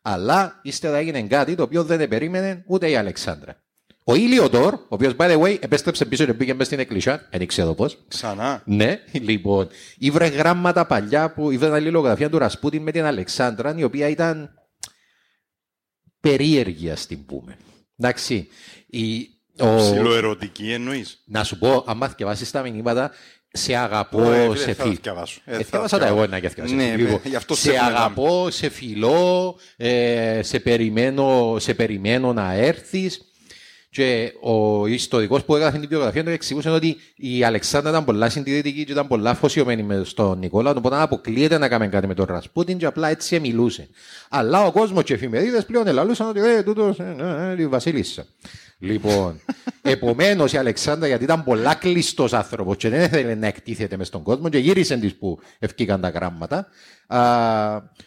Αλλά 0.03 0.59
ύστερα 0.63 0.97
έγινε 0.97 1.23
κάτι 1.23 1.55
το 1.55 1.63
οποίο 1.63 1.85
δεν 1.85 2.09
περίμενε 2.09 2.65
ούτε 2.67 2.91
η 2.91 2.97
Αλεξάνδρα. 2.97 3.57
Ο 4.05 4.15
Ήλιοτορ, 4.15 4.75
ο 4.75 4.87
οποίος 4.89 5.15
by 5.19 5.31
the 5.31 5.41
way 5.41 5.57
επέστρεψε 5.61 6.05
πίσω 6.05 6.25
και 6.25 6.35
πήγε 6.35 6.53
μέσα 6.53 6.65
στην 6.65 6.79
εκκλησία, 6.79 7.29
δεν 7.31 7.47
ξέρω 7.47 7.75
πώς, 7.75 7.99
Ξανά. 8.09 8.63
ναι, 8.65 9.01
λοιπόν, 9.13 9.69
ήβρε 9.99 10.27
γράμματα 10.27 10.87
παλιά 10.87 11.33
που 11.33 11.51
ήβρε 11.51 11.73
αλληλογραφία 11.73 12.31
του 12.31 12.39
Ρασπούτιν 12.39 12.83
με 12.83 12.91
την 12.91 13.05
Αλεξάνδρα, 13.05 13.75
η 13.77 13.83
οποία 13.83 14.09
ήταν 14.09 14.55
περίεργη, 16.21 16.91
ας 16.91 17.07
την 17.07 17.27
πούμε. 17.27 17.57
Εντάξει. 17.97 18.49
Η, 18.87 19.29
ο, 19.59 19.77
Ψιλοερωτική 19.77 20.73
εννοείς. 20.73 21.23
να 21.27 21.45
σου 21.45 21.59
πω, 21.59 21.85
αν 21.87 22.09
θυκευάσεις 22.09 22.51
τα 22.51 22.63
μηνύματα, 22.63 23.11
σε 23.53 23.75
αγαπώ, 23.77 24.33
Ε, 24.33 24.51
σε 24.57 24.65
δεν 24.65 24.75
θα 24.75 24.83
φιλ. 24.83 24.93
θυκευάσω. 24.95 25.41
Ε, 25.45 25.51
Ε, 25.51 25.57
θα 25.57 25.65
θυκευάσα 25.65 25.99
τα 25.99 26.05
θυκευάσω. 26.05 26.15
εγώ 26.25 26.27
να 26.27 26.49
θυκευάσω. 26.49 26.75
Ναι, 26.75 26.95
λίγο. 26.97 27.11
ναι, 27.11 27.31
γι' 27.31 27.37
αυτό 27.37 27.55
σε 27.55 27.71
σε 27.71 27.79
αγαπώ, 27.79 28.51
σε 28.51 28.69
φιλώ, 28.69 29.57
ε, 29.77 30.41
σε, 30.43 30.61
περιμένω, 30.61 31.57
σε 31.59 31.75
περιμένω 31.75 32.33
να 32.33 32.53
έρθεις. 32.55 33.21
Και 33.93 34.33
ο 34.41 34.87
ιστορικός 34.87 35.45
που 35.45 35.57
έγραφε 35.57 35.79
την 35.79 35.89
βιογραφία 35.89 36.25
του 36.25 36.31
εξηγούσε 36.31 36.71
ότι 36.71 36.97
η 37.17 37.45
Αλεξάνδρα 37.45 37.91
ήταν 37.91 38.05
πολλά 38.05 38.29
συντηρητική 38.29 38.85
και 38.85 38.93
ήταν 38.93 39.07
πολλά 39.07 39.31
αφοσιωμένη 39.31 39.83
με 39.83 40.05
τον 40.15 40.39
Νικόλα, 40.39 40.71
οπότε 40.71 40.97
αποκλείεται 40.97 41.59
να 41.59 41.69
κάνει 41.69 41.89
κάτι 41.89 42.07
με 42.07 42.15
τον 42.15 42.25
Ρασπούτιν 42.25 42.79
και 42.79 42.87
απλά 42.87 43.09
έτσι 43.09 43.41
μιλούσε. 43.41 43.89
Αλλά 44.31 44.67
ο 44.67 44.73
κόσμος 44.73 45.05
και 45.05 45.13
οι 45.13 45.17
εφημερίδες 45.17 45.65
πλέον 45.67 45.87
ελαλούσαν 45.87 46.29
ότι 46.29 46.41
ε, 46.41 46.63
τούτος 46.63 46.99
ε, 46.99 47.17
ε, 47.59 47.63
η 47.63 47.67
Βασίλισσα. 47.67 48.27
Λοιπόν, 48.79 49.41
επομένως 49.83 50.53
η 50.53 50.57
Αλεξάνδρα 50.57 51.07
γιατί 51.07 51.25
ήταν 51.25 51.45
πολλά 51.45 51.75
κλειστός 51.75 52.33
άνθρωπος 52.33 52.77
και 52.77 52.89
δεν 52.89 53.01
ήθελε 53.01 53.35
να 53.35 53.47
εκτίθεται 53.47 53.97
μες 53.97 54.07
στον 54.07 54.23
κόσμο 54.23 54.49
και 54.49 54.59
γύρισε 54.59 54.97
της 54.97 55.15
που 55.15 55.39
ευκήκαν 55.59 56.01
τα 56.01 56.09
γράμματα, 56.09 56.67
α, 57.07 57.21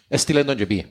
έστειλε 0.08 0.44
τον 0.44 0.56
και 0.56 0.66
πήγε. 0.66 0.86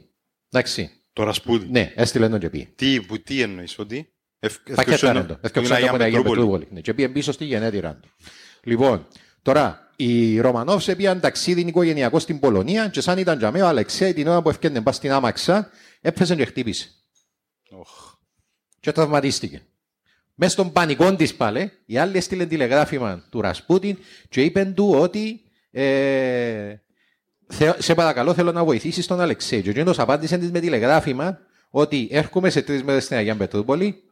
Εντάξει. 0.50 0.90
Το 1.12 1.22
Ρασπούδι. 1.22 1.66
Ναι, 1.70 1.92
έστειλε 1.94 2.28
τον 2.28 2.38
και 2.38 2.50
πήγε. 2.50 2.68
Τι, 2.76 3.00
που, 3.00 3.22
τι 3.22 3.40
εννοείς, 3.40 3.78
ότι. 3.78 4.13
Ευ- 4.44 4.58
Πακέτα 4.74 4.80
ευκαιοσύνο- 4.80 5.14
είναι 5.14 5.22
το. 5.22 5.32
την 5.34 5.40
Ευκαιοσύνο 5.42 5.74
Αγία 5.74 5.88
από 5.88 5.96
την 5.96 6.06
Αγία 6.06 6.18
Πετρούπολη. 6.22 6.48
Πετρούπολη. 6.50 6.74
Ναι, 6.74 6.80
και 6.80 6.94
πήγε 6.94 7.08
πίσω 7.08 7.32
στη 7.32 7.44
γενέτειρά 7.44 7.94
του. 8.02 8.08
Λοιπόν, 8.62 9.06
τώρα, 9.42 9.90
οι 9.96 10.40
Ρωμανόφς 10.40 10.88
έπιαν 10.88 11.20
ταξίδι 11.20 11.60
οικογενειακό 11.60 12.18
στην 12.18 12.38
Πολωνία 12.40 12.88
και 12.88 13.00
σαν 13.00 13.18
ήταν 13.18 13.38
τζαμέ, 13.38 13.62
ο 13.62 13.66
Αλεξέη 13.66 14.12
την 14.12 14.26
ώρα 14.26 14.42
που 14.42 14.48
έφτιανε 14.48 14.80
πα 14.82 14.92
στην 14.92 15.12
άμαξα, 15.12 15.70
έπεσε 16.00 16.34
και 16.34 16.44
χτύπησε. 16.44 16.88
Οχ. 17.70 17.88
Και 18.80 18.92
τραυματίστηκε. 18.92 19.62
Μέσα 20.34 20.52
στον 20.52 20.72
πανικό 20.72 21.14
της 21.16 21.34
πάλι, 21.34 21.70
η 21.86 21.98
άλλη 21.98 22.16
έστειλε 22.16 22.46
τηλεγράφημα 22.46 23.24
του 23.30 23.40
Ρασπούτιν 23.40 23.96
και 24.28 24.42
είπε 24.42 24.64
του 24.64 24.90
ότι 24.98 25.40
ε, 25.70 26.74
«Θε- 27.46 27.82
σε 27.82 27.94
παρακαλώ 27.94 28.34
θέλω 28.34 28.52
να 28.52 28.64
βοηθήσεις 28.64 29.06
τον 29.06 29.20
Αλεξέη. 29.20 29.62
Και 29.62 29.68
ο 29.70 29.72
Τζίνος 29.72 29.98
απάντησε 29.98 30.38
της 30.38 30.50
με 30.50 30.60
τηλεγράφημα 30.60 31.38
ότι 31.70 32.08
έρχομαι 32.10 32.50
σε 32.50 32.62
τρεις 32.62 32.82
μέρες 32.82 33.04
στην 33.04 33.16
Αγία 33.16 33.36
Πετρούπολη, 33.36 34.02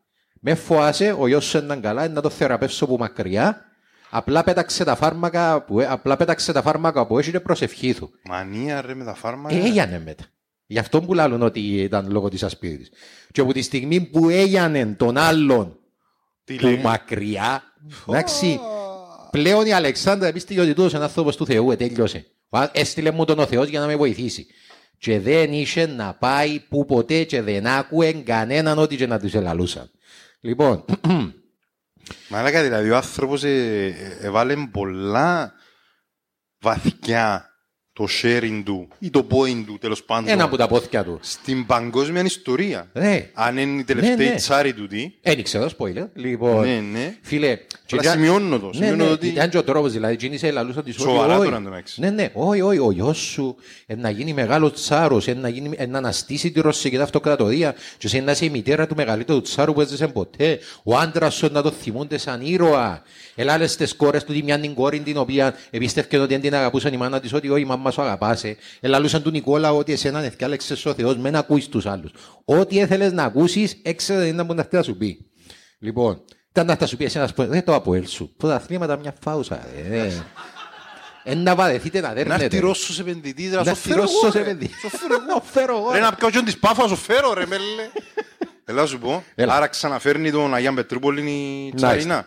με 0.45 0.55
φοάσαι, 0.55 1.14
ο 1.18 1.26
γιος 1.26 1.45
σου 1.45 1.57
ήταν 1.59 1.80
καλά, 1.80 2.09
να 2.09 2.20
το 2.20 2.30
θεραπεύσω 2.30 2.84
από 2.84 2.99
μακριά, 2.99 3.64
απλά 4.11 4.45
πέταξε 4.45 4.84
τα 4.84 4.95
φάρμακα 4.97 5.62
που, 5.62 5.80
ε- 5.80 5.86
απλά 5.86 6.16
πέταξε 6.16 6.53
τα 6.53 6.62
φάρμακα 6.62 7.07
που 7.07 7.18
έχει 7.18 7.30
και 7.30 7.40
προσευχή 7.40 7.95
του. 7.95 8.11
Μανία 8.24 8.80
ρε 8.80 8.95
με 8.95 9.05
τα 9.05 9.14
φάρμακα. 9.14 9.55
Ε, 9.55 9.59
Έγινε 9.59 10.03
μετά. 10.05 10.24
Γι' 10.66 10.78
αυτό 10.78 11.03
που 11.03 11.14
λάλλουν 11.14 11.43
ότι 11.43 11.61
ήταν 11.61 12.11
λόγω 12.11 12.28
της 12.28 12.43
ασπίδης. 12.43 12.90
Και 13.32 13.40
από 13.40 13.53
τη 13.53 13.62
στιγμή 13.62 14.01
που 14.01 14.28
έγινε 14.28 14.84
τον 14.99 15.16
άλλον 15.16 15.78
Τι 16.45 16.55
που 16.55 16.64
λέει; 16.64 16.76
μακριά, 16.76 17.62
εντάξει, 18.09 18.61
πλέον 19.30 19.66
η 19.66 19.72
Αλεξάνδρα 19.72 20.32
πίστηκε 20.32 20.61
ότι 20.61 20.74
τούτος 20.74 20.93
είναι 20.93 21.03
άνθρωπος 21.05 21.36
του 21.36 21.47
Θεού, 21.47 21.70
ε, 21.70 21.76
τέλειωσε. 21.76 22.26
Ο 22.49 22.59
α- 22.59 22.70
Έστειλε 22.72 23.11
μου 23.11 23.24
τον 23.24 23.38
ο 23.38 23.47
Θεός 23.47 23.68
για 23.68 23.80
να 23.80 23.86
με 23.86 23.97
βοηθήσει. 23.97 24.47
Και 24.99 25.20
δεν 25.20 25.53
είχε 25.53 25.86
να 25.86 26.14
πάει 26.14 26.61
που 26.68 26.84
ποτέ 26.84 27.24
και 27.24 27.43
δεν 27.43 27.66
άκουε 27.66 28.12
κανέναν 28.12 28.78
ότι 28.78 28.97
και 28.97 29.07
να 29.07 29.18
τους 29.18 29.34
ελαλούσαν. 29.34 29.90
Λοιπόν, 30.45 30.84
Μαλάκα 32.28 32.62
δηλαδή 32.62 32.90
ο 32.90 32.97
άνθρωπος 32.97 33.45
ε, 33.45 33.86
ε, 33.86 34.26
έβαλε 34.26 34.57
πολλά 34.70 35.53
βαθιά 36.59 37.51
το 37.95 38.07
sharing 38.22 38.62
του 38.64 38.88
ή 38.99 39.11
το 39.11 39.26
point 39.30 39.62
του 39.66 39.78
τέλος 39.80 40.03
πάντων 40.05 40.28
ένα 40.30 40.45
από 40.45 40.57
τα 40.57 40.66
πόθηκια 40.66 41.05
του. 41.05 41.18
στην 41.22 41.66
παγκόσμια 41.66 42.22
ιστορία. 42.24 42.88
Ναι. 42.93 43.28
Αν 43.32 43.57
είναι 43.59 43.80
η 43.80 43.84
τελευταία 43.84 44.16
Ναι, 44.16 44.24
ναι. 44.24 44.34
τσάρη 44.34 44.72
του 44.72 44.86
τι; 44.86 45.12
Δεν 45.22 45.43
ξέρω, 45.43 45.68
spoiler. 45.78 46.07
Λοιπόν, 46.14 46.66
Ναι, 46.66 46.82
ναι. 46.93 47.14
φίλε, 47.22 47.57
και 47.57 47.99
Αλλά 47.99 48.03
για- 48.03 48.11
σημειώνω 48.12 48.59
το, 48.59 48.66
Ναι, 48.66 48.72
σημειώνω 48.72 49.05
ναι, 49.05 49.11
ότι- 49.11 49.26
ήταν 49.26 49.49
και 49.51 49.59
ο 49.59 49.62
τρόπος, 49.64 49.93
δηλαδή, 49.93 50.12
εκείνη 50.12 50.36
σε 50.38 50.51
λαλούσαν 50.51 50.84
της 50.84 50.99
ότι 50.99 51.09
Σοβαρά 51.11 51.34
όχι. 51.36 51.45
τώρα, 51.45 51.57
εν 51.57 51.62
τω 51.64 51.68
μεταξύ. 51.70 52.01
Ναι, 52.01 52.11
ναι, 52.11 52.30
όχι, 52.32 52.61
όχι, 52.61 52.78
ο 52.78 52.90
γιος 52.90 53.18
σου 53.18 53.57
ε, 53.86 53.95
να 53.95 54.11
γίνει 54.11 54.32
μεγάλο 54.32 54.70
τσάρος, 54.70 55.28
ε, 55.28 55.34
να, 55.34 55.49
γίνει, 55.49 55.70
ε, 55.76 55.86
να 55.86 55.99
αναστήσει 55.99 56.51
τη 56.51 56.61
Ρωσική 56.61 56.97
αυτοκρατορία 56.97 57.74
και 57.99 58.09
σε 58.09 58.20
να 58.20 58.30
είσαι 58.30 58.45
η 58.45 58.51
μητέρα 58.51 58.86
του 58.86 58.95
μεγαλύτερου 58.97 59.40
τσάρου 59.43 59.72
που 59.72 59.80
έζησε 59.80 60.07
ποτέ. 60.09 60.59
Ο 60.82 60.97
άντρας 60.97 61.34
σου 61.34 61.49
να 61.53 61.62
το 61.62 61.70
θυμούνται 61.70 62.18
σαν 62.18 62.40
ήρωα. 62.40 63.03
Ελάλες 63.34 63.72
στις 63.72 63.95
κόρες 63.97 64.24
του 64.24 64.32
τη 64.32 64.43
μια 64.43 64.61
την 64.61 64.74
κόρη 64.74 65.01
την 65.01 65.16
οποία 65.16 65.55
επίστευκε 65.70 66.18
ότι 66.18 66.32
δεν 66.32 66.40
την 66.40 66.55
αγαπούσαν 66.55 66.93
η 66.93 66.97
μάνα 66.97 67.20
της 67.20 67.32
ότι 67.32 67.49
όχι, 67.49 67.61
η 67.62 67.64
μαμά 67.64 67.82
μας 67.83 67.99
ο 67.99 68.03
αγαπάσαι. 68.03 68.57
Ελαλούσαν 68.80 69.22
του 69.22 69.30
Νικόλα 69.30 69.72
ότι 69.72 69.93
εσένα 69.93 70.22
εθιάλεξες 70.24 70.87
ο 70.87 70.95
Θεός, 70.95 71.16
μεν 71.16 71.37
ακούεις 71.37 71.68
τους 71.68 71.87
άλλους. 71.87 72.11
Ό,τι 72.45 72.78
έθελες 72.78 73.12
να 73.12 73.24
ακούσεις, 73.24 73.80
έξερε 73.83 74.33
δεν 74.33 74.45
μπορεί 74.45 74.57
να 74.59 74.62
έρθει 74.62 74.76
να 74.76 74.83
σου 74.83 74.97
πει. 74.97 75.26
Λοιπόν, 75.78 76.20
ήταν 76.51 76.66
να 76.66 76.72
έρθει 76.72 76.83
να 76.85 76.89
σου 76.89 76.97
πει 76.97 77.05
εσένα, 77.05 77.24
ας 77.24 77.35
πούμε, 77.35 77.47
δεν 77.49 77.64
το 77.64 77.74
αποέλ 77.74 78.07
σου. 78.07 78.35
Πρωταθλήματα 78.37 78.97
μια 78.99 79.14
φάουσα. 79.22 79.61
ρε, 79.89 79.99
ε. 79.99 80.12
Ε, 81.24 81.35
να 81.35 81.55
βαδεθείτε 81.55 82.01
να 82.01 82.09
Να 82.09 82.14
δέρνετε. 82.14 82.45
έρθει 82.45 82.59
Ρώσος 82.59 82.99
επενδυτής, 82.99 83.51
να 83.51 83.57
Να 83.57 83.62
σου 83.64 83.70
έρθει 83.70 83.89
φέρω 83.89 84.01
Ρώσος 84.01 84.22
εγώ, 84.22 84.33
ρε. 84.33 84.41
επενδυτής. 84.41 84.76
Σου 84.80 84.89
φέρω 84.89 85.14
εγώ. 85.28 85.41
Φέρω 85.53 85.76
εγώ. 85.76 85.93
Ρε 85.93 85.99
να 86.01 86.12
πιω 86.12 86.30
και 86.30 86.43
της 86.45 86.59
πάφας, 86.59 86.89
σου 86.91 86.97
φέρω 86.97 87.33
ρε 87.33 87.47
μέλε. 87.47 87.62
Έλα 88.64 88.87
σου 88.87 88.99
πω, 88.99 89.24
Έλα. 89.35 89.55
άρα 89.55 89.66
ξαναφέρνει 89.66 90.30
τον 90.30 90.55
Αγία 90.55 90.74
Πετρούπολη 90.74 91.30
η 91.30 91.72
Τσαρίνα. 91.76 92.26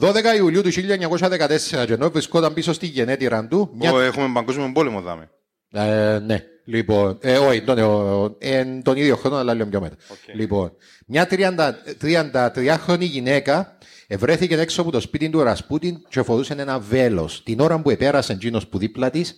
12 0.00 0.14
Ιουλίου 0.36 0.62
του 0.62 0.70
1914 0.72 1.84
και 1.86 1.92
ενώ 1.92 2.10
βρισκόταν 2.10 2.54
πίσω 2.54 2.72
στη 2.72 2.86
γενέτειρα 2.86 3.46
του, 3.48 3.70
μια 3.74 3.92
Ω, 3.92 4.00
Έχουμε 4.00 4.30
παγκόσμιο 4.34 4.70
πόλεμο 4.74 5.00
δάμε. 5.00 5.30
Ε, 5.74 6.18
ναι, 6.18 6.44
λοιπόν. 6.64 7.18
Ε, 7.22 7.36
όχι, 7.38 7.62
τον, 7.62 7.78
ο- 7.78 8.36
ε, 8.38 8.64
τον 8.82 8.96
ίδιο 8.96 9.16
χρόνο, 9.16 9.36
αλλά 9.36 9.54
λίγο 9.54 9.68
πιο 9.68 9.80
μετά. 9.80 9.96
Λοιπόν, 10.34 10.72
μια 11.06 11.26
30 11.30 11.72
33χρονη 12.00 13.00
γυναίκα 13.00 13.78
ευρέθηκε 14.06 14.60
έξω 14.60 14.80
από 14.82 14.90
το 14.90 15.00
σπίτι 15.00 15.30
του 15.30 15.42
Ρασπούτιν 15.42 15.96
και 16.08 16.22
φορούσε 16.22 16.52
ένα 16.52 16.78
βέλος. 16.78 17.42
Την 17.42 17.60
ώρα 17.60 17.80
που 17.80 17.90
επέρασε 17.90 18.32
εκείνος 18.32 18.68
που 18.68 18.78
δίπλα 18.78 19.10
της, 19.10 19.34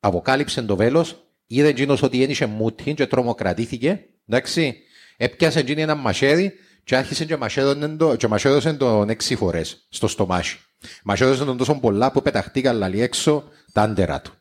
αποκάλυψε 0.00 0.62
το 0.62 0.76
βέλος, 0.76 1.26
είδε 1.46 1.68
εκείνος 1.68 2.02
ότι 2.02 2.22
ένιξε 2.22 2.46
μούτιν 2.46 2.94
και 2.94 3.06
τρομοκρατήθηκε. 3.06 4.04
Εντάξει, 4.28 4.76
έπιασε 5.16 5.58
εκείνη 5.58 5.82
ένα 5.82 5.94
μαχαίρι 5.94 6.52
και 6.88 6.96
άρχισε 6.96 7.24
και 7.24 7.36
μαχαίρωσε 7.36 7.88
το, 7.88 8.16
και 8.16 8.28
μαχαίρωσε 8.28 8.72
τον 8.72 9.08
έξι 9.08 9.36
φορές 9.36 9.86
στο 9.88 10.08
στομάχι. 10.08 10.58
Μαχαίρωσε 11.04 11.44
τον 11.44 11.56
τόσο 11.56 11.74
πολλά 11.74 12.12
που 12.12 12.22
πεταχτήκαν 12.22 12.76
λαλί 12.76 13.02
έξω 13.02 13.44
τα 13.72 13.82
άντερα 13.82 14.20
του. 14.20 14.32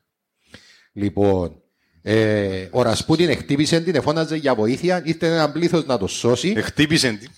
Λοιπόν, 0.94 1.62
ε, 2.02 2.68
ο 2.72 2.82
Ρασπούτιν 2.82 3.30
εκτύπησε 3.30 3.80
την, 3.80 3.96
εφώναζε 3.96 4.36
για 4.36 4.56
βοήθεια, 4.56 5.02
ήρθε 5.06 5.28
ένα 5.28 5.52
πλήθος 5.52 5.86
να 5.86 5.98
το 5.98 6.08
σώσει. 6.08 6.54
Εχτύπησε 6.58 7.12
την. 7.12 7.30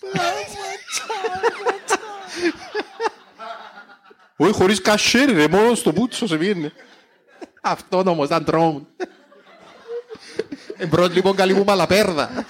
Όχι 4.35 4.53
χωρίς 4.53 4.81
κασέρι 4.81 5.33
ρε, 5.33 5.47
μόνο 5.47 5.75
στο 5.75 5.93
πούτσο 5.93 6.27
σε 6.27 6.35
βγαίνει. 6.35 6.71
Αυτό 7.61 8.03
όμως 8.05 8.25
ήταν 8.25 8.43
τρόμουν. 8.43 8.87
Εμπρός 10.77 11.13
λοιπόν 11.13 11.35
καλή 11.35 11.53
μου 11.53 11.63
μαλαπέρδα. 11.63 12.29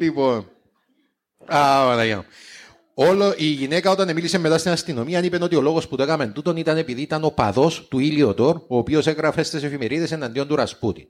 λοιπόν. 0.00 0.51
Α, 1.46 1.84
Παναγία 1.86 2.16
μου. 2.16 2.24
Όλο 2.94 3.34
η 3.36 3.44
γυναίκα 3.44 3.90
όταν 3.90 4.12
μίλησε 4.12 4.38
μετά 4.38 4.58
στην 4.58 4.70
αστυνομία 4.70 5.24
είπε 5.24 5.38
ότι 5.42 5.56
ο 5.56 5.60
λόγος 5.60 5.88
που 5.88 5.96
το 5.96 6.02
έκαμε 6.02 6.26
τούτον 6.26 6.56
ήταν 6.56 6.76
επειδή 6.76 7.00
ήταν 7.00 7.24
ο 7.24 7.30
παδός 7.30 7.86
του 7.88 7.98
Ήλιοτορ, 7.98 8.56
ο 8.56 8.76
οποίος 8.76 9.06
έγραφε 9.06 9.42
στις 9.42 9.62
εφημερίδες 9.62 10.12
εναντίον 10.12 10.48
του 10.48 10.56
Ρασπούτιν. 10.56 11.06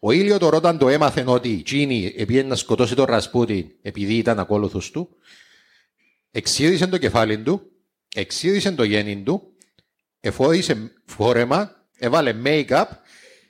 Ο 0.00 0.12
Ήλιοτορ 0.12 0.54
όταν 0.54 0.78
το 0.78 0.88
έμαθε 0.88 1.24
ότι 1.26 1.48
η 1.48 1.62
Τσίνη 1.62 2.14
επήγαινε 2.16 2.48
να 2.48 2.54
σκοτώσει 2.54 2.94
τον 2.94 3.04
Ρασπούτιν 3.04 3.66
επειδή 3.82 4.14
ήταν 4.14 4.38
ακόλουθος 4.38 4.90
του, 4.90 5.08
εξήρισε 6.30 6.86
το 6.86 6.98
κεφάλι 6.98 7.38
του, 7.38 7.62
εξήρισε 8.14 8.72
το 8.72 8.84
γέννη 8.84 9.22
του, 9.22 9.42
εφόρησε 10.20 10.92
φόρεμα, 11.06 11.70
έβαλε 11.98 12.34
make-up, 12.44 12.84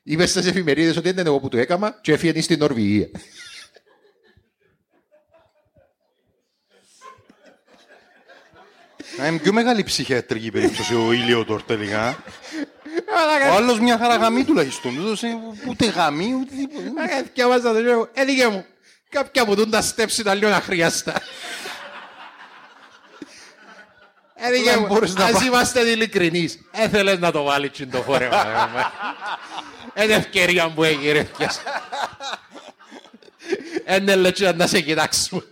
είπε 0.03 0.27
στις 0.27 0.47
εφημερίδες 0.47 0.97
ότι 0.97 1.11
δεν 1.11 1.19
είναι 1.19 1.29
εγώ 1.29 1.41
που 1.41 1.49
το 1.49 1.59
έκαμα 1.59 2.01
και 2.03 2.13
έφυγε 2.13 2.41
στην 2.41 2.59
Νορβηγία. 2.59 3.09
Να 9.19 9.27
είναι 9.27 9.39
πιο 9.39 9.53
μεγάλη 9.53 9.83
ψυχιατρική 9.83 10.51
περίπτωση 10.51 10.95
ο 10.95 11.13
Ήλιοτορ 11.13 11.63
τελικά. 11.63 12.17
Ο 13.51 13.55
άλλος 13.55 13.81
μια 13.81 13.99
χαρά 13.99 14.17
γαμί 14.17 14.45
τουλάχιστον. 14.45 14.95
Δεν 14.95 15.05
έδωσε 15.05 15.39
ούτε 15.69 15.87
γαμί 15.87 16.35
ούτε 16.41 16.55
τίποτα. 16.55 16.93
Διάβαζα 17.35 17.73
το 17.73 17.81
λόγο. 17.81 18.09
Έδικε 18.13 18.47
μου. 18.47 18.65
Κάποια 19.09 19.43
από 19.43 19.57
τούν 19.57 19.71
τα 19.71 19.83
steps 19.83 20.19
ήταν 20.19 20.39
λίγο 20.39 20.51
αχρίαστα. 20.51 21.15
Έδικε 24.35 24.71
Δεν 24.71 24.79
μου. 24.81 24.87
μπορείς 24.87 25.15
να 25.15 25.25
Ας 25.25 25.33
πά- 25.33 25.43
είμαστε 25.45 25.81
ειλικρινείς. 25.81 26.59
Έθελες 26.73 27.19
να 27.19 27.31
το 27.33 27.43
βάλεις 27.43 27.71
τσιν 27.71 27.91
το 27.91 28.03
φόρεμα. 28.03 28.45
Είναι 30.03 30.13
ευκαιρία 30.15 30.71
που 30.71 30.85
έγινε. 30.85 31.29
Είναι 33.99 34.15
λέτσι 34.17 34.53
να 34.57 34.67
σε 34.67 34.81
κοιτάξουμε. 34.81 35.43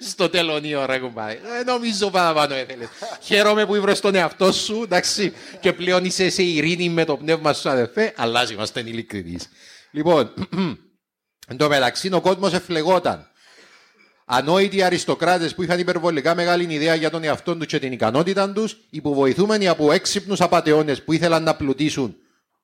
Στο 0.00 0.28
τελωνίο 0.28 0.86
ρε 0.86 0.98
κουμπάρι. 0.98 1.40
Ε, 1.60 1.64
νομίζω 1.64 2.10
παραπάνω 2.10 2.54
έθελες. 2.54 2.88
Χαίρομαι 3.20 3.66
που 3.66 3.74
ήβρες 3.74 4.00
τον 4.00 4.14
εαυτό 4.14 4.52
σου, 4.52 4.80
εντάξει, 4.82 5.32
και 5.60 5.72
πλέον 5.72 6.04
είσαι 6.04 6.30
σε 6.30 6.42
ειρήνη 6.42 6.88
με 6.88 7.04
το 7.04 7.16
πνεύμα 7.16 7.52
σου 7.52 7.68
αδερφέ, 7.68 8.12
αλλά 8.16 8.40
ας 8.40 8.50
είμαστε 8.50 8.80
ειλικρινείς. 8.80 9.48
Λοιπόν, 9.90 10.32
Εν 11.46 11.56
τω 11.56 11.68
μεταξύ 11.68 12.10
ο 12.12 12.20
κόσμος 12.20 12.52
εφλεγόταν. 12.52 13.28
Ανόητοι 14.24 14.82
αριστοκράτες 14.82 15.54
που 15.54 15.62
είχαν 15.62 15.78
υπερβολικά 15.78 16.34
μεγάλη 16.34 16.74
ιδέα 16.74 16.94
για 16.94 17.10
τον 17.10 17.24
εαυτό 17.24 17.56
τους 17.56 17.66
και 17.66 17.78
την 17.78 17.92
ικανότητα 17.92 18.52
τους, 18.52 18.76
υποβοηθούμενοι 18.90 19.68
από 19.68 19.92
έξυπνους 19.92 20.40
απαταιώνες 20.40 21.02
που 21.02 21.12
ήθελαν 21.12 21.42
να 21.42 21.56
πλουτίσουν, 21.56 22.16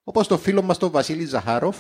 όπως 0.05 0.27
το 0.27 0.39
φίλο 0.39 0.63
μας 0.63 0.79
τον 0.79 0.91
Βασίλη 0.91 1.25
Ζαχάροφ, 1.25 1.77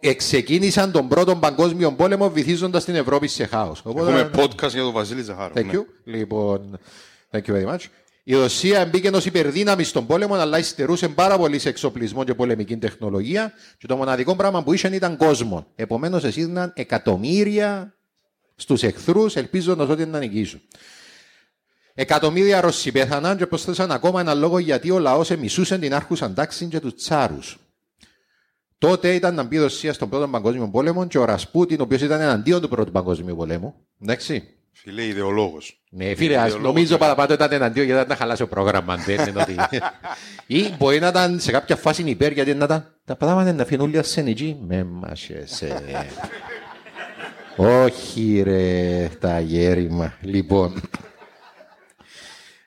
εξεκίνησαν 0.00 0.92
τον 0.92 1.08
πρώτο 1.08 1.36
παγκόσμιο 1.36 1.92
πόλεμο 1.92 2.30
βυθίζοντας 2.30 2.84
την 2.84 2.94
Ευρώπη 2.94 3.28
σε 3.28 3.46
χάος. 3.46 3.82
Έχουμε 3.86 4.30
podcast 4.34 4.70
για 4.70 4.82
τον 4.82 4.92
Βασίλη 4.92 5.22
Ζαχάροφ. 5.22 5.56
Thank 5.56 5.64
ναι. 5.64 5.72
you. 5.72 5.84
Λοιπόν, 6.04 6.78
thank 7.30 7.42
you 7.50 7.54
very 7.54 7.74
much. 7.74 7.84
Η 8.22 8.34
Ρωσία 8.34 8.84
μπήκε 8.84 9.08
ως 9.08 9.26
υπερδύναμη 9.26 9.84
στον 9.84 10.06
πόλεμο, 10.06 10.34
αλλά 10.34 10.58
υστερούσε 10.58 11.08
πάρα 11.08 11.38
πολύ 11.38 11.58
σε 11.58 11.68
εξοπλισμό 11.68 12.24
και 12.24 12.34
πολεμική 12.34 12.76
τεχνολογία. 12.76 13.52
Και 13.78 13.86
το 13.86 13.96
μοναδικό 13.96 14.36
πράγμα 14.36 14.62
που 14.62 14.72
είχε 14.72 14.88
ήταν 14.88 15.16
κόσμο. 15.16 15.66
Επομένως, 15.74 16.24
εσύρναν 16.24 16.72
εκατομμύρια 16.76 17.94
στους 18.56 18.82
εχθρούς, 18.82 19.36
ελπίζοντας 19.36 19.88
ότι 19.88 20.06
να 20.06 20.18
νικήσουν. 20.18 20.60
Εκατομμύρια 21.94 22.60
Ρώσοι 22.60 22.92
πέθαναν 22.92 23.36
και 23.36 23.46
προσθέσαν 23.46 23.90
ακόμα 23.90 24.20
ένα 24.20 24.34
λόγο 24.34 24.58
γιατί 24.58 24.90
ο 24.90 24.98
λαός 24.98 25.30
εμισούσε 25.30 25.78
την 25.78 25.94
άρχουσαν 25.94 26.34
τάξη 26.34 26.66
και 26.66 26.80
τους 26.80 26.94
τσάρους. 26.94 27.59
Τότε 28.80 29.14
ήταν 29.14 29.34
να 29.34 29.42
μπει 29.42 29.56
η 29.56 29.58
Ρωσία 29.58 29.92
στον 29.92 30.08
πρώτο 30.08 30.28
παγκόσμιο 30.28 30.68
πόλεμο 30.68 31.06
και 31.06 31.18
ο 31.18 31.24
Ρασπούτιν, 31.24 31.80
ο 31.80 31.82
οποίος 31.82 32.00
ήταν 32.00 32.20
εναντίον 32.20 32.60
του 32.60 32.68
πρώτου 32.68 32.90
παγκόσμιου 32.90 33.36
πολέμου. 33.36 33.74
Εντάξει. 34.02 34.42
Φίλε, 34.72 35.04
ιδεολόγος. 35.04 35.82
Ναι, 35.90 36.14
φίλε, 36.14 36.36
ας 36.36 36.46
Ιδεολόγος, 36.46 36.74
νομίζω 36.74 36.92
ναι. 36.92 36.98
παραπάνω 36.98 37.32
ήταν 37.32 37.52
εναντίον 37.52 37.84
γιατί 37.84 38.00
ήταν 38.00 38.10
να 38.10 38.16
χαλάσει 38.16 38.40
το 38.40 38.46
πρόγραμμα. 38.46 38.96
Δεν 38.96 39.28
είναι 39.28 39.40
ότι... 39.40 39.56
Ή 40.60 40.74
μπορεί 40.78 40.98
να 40.98 41.08
ήταν 41.08 41.40
σε 41.40 41.50
κάποια 41.50 41.76
φάση 41.76 42.02
υπέρ 42.02 42.32
γιατί 42.32 42.54
να 42.54 42.64
ήταν 42.64 42.94
τα 43.04 43.16
πράγματα 43.16 43.52
να 43.52 43.64
φύγουν 43.64 43.86
όλοι 43.86 43.98
ασθενικοί. 43.98 44.56
Με 44.66 44.84
μασέσαι. 44.84 45.82
Όχι 47.56 48.42
ρε, 48.44 49.08
τα 49.20 49.40
γέρημα. 49.40 50.14
Λοιπόν. 50.20 50.80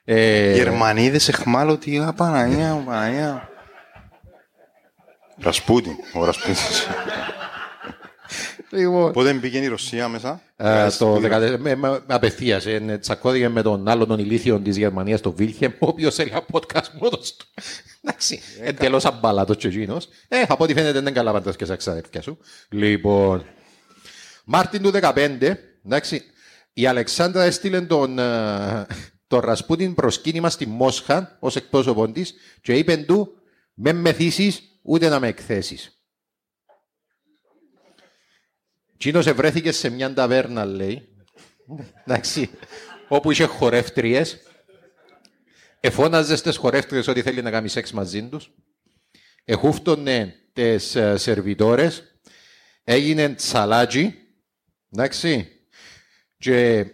Ε, 0.04 0.54
Γερμανίδες 0.54 1.28
εχμάλωτοι, 1.28 1.98
α, 1.98 2.12
Παναγία, 2.12 2.74
μου, 2.74 2.84
Παναγία. 2.84 3.48
Ρασπούτιν, 5.38 5.92
ο 6.14 6.24
Ρασπούτιν. 6.24 6.54
λοιπόν, 8.70 9.12
Πότε 9.12 9.32
μπήκε 9.32 9.58
η 9.58 9.66
Ρωσία 9.66 10.08
μέσα; 10.08 10.40
Ε, 10.56 10.84
το 10.84 10.90
Στην- 10.90 11.22
14 11.22 11.56
με, 11.58 11.74
με, 11.74 12.02
απευθείας. 12.06 12.66
Ε, 12.66 12.98
τσακώθηκε 13.00 13.48
με 13.48 13.62
τον 13.62 13.88
άλλον 13.88 14.08
τον 14.08 14.18
ηλίθιο 14.18 14.60
της 14.60 14.76
Γερμανίας, 14.76 15.20
τον 15.20 15.34
Βίλχεμ, 15.36 15.72
ο 15.78 15.86
οποίος 15.86 16.18
έλεγε 16.18 16.40
podcast 16.52 16.88
μόνος 17.00 17.36
του. 17.36 17.46
Εντάξει, 18.02 18.40
εντελώ 18.60 19.00
αμπαλάτος 19.04 19.56
και 19.56 19.68
εκείνος. 19.68 20.08
Ε, 20.28 20.42
από 20.48 20.64
ό,τι 20.64 20.72
φαίνεται 20.74 20.92
δεν 20.92 21.00
είναι 21.00 21.10
καλά 21.10 21.32
πάντα 21.32 21.52
και 21.52 21.64
στα 21.64 21.76
ξαδέρφια 21.76 22.22
σου. 22.22 22.38
Λοιπόν, 22.68 23.44
Μάρτιν 24.44 24.82
του 24.82 24.90
2015, 24.90 25.58
εντάξει, 25.86 26.22
η 26.72 26.86
Αλεξάνδρα 26.86 27.42
έστειλε 27.42 27.80
τον, 27.80 28.18
ε, 28.18 28.86
τον 29.26 29.40
Ρασπούτιν 29.40 29.94
προσκύνημα 29.94 30.50
στη 30.50 30.66
Μόσχα 30.66 31.36
ως 31.40 31.56
εκπρόσωπο 31.56 32.08
της 32.08 32.34
και 32.62 32.72
είπε 32.74 32.96
του: 32.96 33.28
Με 33.74 33.92
μεθύσει 33.92 34.54
ούτε 34.86 35.08
να 35.08 35.20
με 35.20 35.28
εκθέσεις. 35.28 35.98
Τσίνο 38.96 39.18
ευρέθηκε 39.18 39.72
σε 39.72 39.88
μια 39.88 40.14
ταβέρνα, 40.14 40.64
λέει. 40.64 41.08
Εντάξει. 42.04 42.50
Όπου 43.08 43.30
είχε 43.30 43.44
χορεύτριες. 43.44 44.38
Εφώναζε 45.80 46.36
στις 46.36 46.56
χορεύτριες 46.56 47.06
ότι 47.06 47.22
θέλει 47.22 47.42
να 47.42 47.50
κάνει 47.50 47.68
σεξ 47.68 47.92
μαζί 47.92 48.28
τους. 48.28 48.50
Εχούφτωνε 49.44 50.34
τις 50.52 50.96
σερβιτόρες. 51.14 52.18
Έγινε 52.84 53.34
τσαλάτζι. 53.34 54.14
Εντάξει. 54.90 55.48
Και 56.36 56.86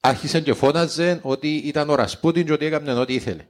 άρχισε 0.00 0.40
και 0.40 0.54
φώναζε 0.54 1.20
ότι 1.22 1.54
ήταν 1.56 1.90
ο 1.90 1.94
Ρασπούτιν 1.94 2.46
και 2.46 2.52
ότι 2.52 2.64
έκανε 2.64 2.92
ό,τι 2.92 3.14
ήθελε. 3.14 3.46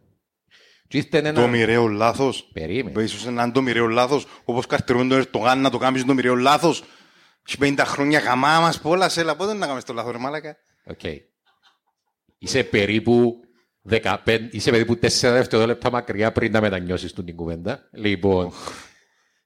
Και 0.91 0.97
ήρθε 0.97 1.19
ένα... 1.19 1.33
Το 1.33 1.49
μοιραίο 1.49 1.87
λάθος. 1.87 2.49
Περίμενε. 2.53 3.03
Ίσως 3.03 3.25
να 3.25 3.43
είναι 3.43 3.53
το 3.53 3.63
μοιραίο 3.63 3.87
λάθος, 3.87 4.27
όπως 4.45 4.67
καρτερούν 4.67 5.09
τον 5.09 5.19
Ερτογάν 5.19 5.61
να 5.61 5.71
το 5.71 5.79
κάνεις 5.79 6.05
το 6.05 6.15
μοιραίο 6.15 6.35
λάθος. 6.35 6.85
Έχει 7.49 7.59
50 7.61 7.83
χρόνια 7.85 8.19
γαμά 8.19 8.61
μας 8.61 8.81
πολλά, 8.81 9.11
έλα 9.17 9.37
πότε 9.37 9.53
να 9.53 9.67
κάνεις 9.67 9.85
το 9.85 9.93
λάθος 9.93 10.13
ρε 10.13 10.19
μάλακα. 10.19 10.57
Οκ. 10.85 11.01
Είσαι 12.39 12.63
περίπου 12.65 13.35
15, 13.91 14.15
είσαι 14.51 14.71
περίπου 14.71 14.93
4 14.93 14.99
δευτερόλεπτα 15.21 15.91
μακριά 15.91 16.33
πριν 16.33 16.53
να 16.53 16.61
μετανιώσεις 16.61 17.13
του 17.13 17.25
την 17.25 17.37
κουβέντα. 17.37 17.89
Λοιπόν, 17.93 18.53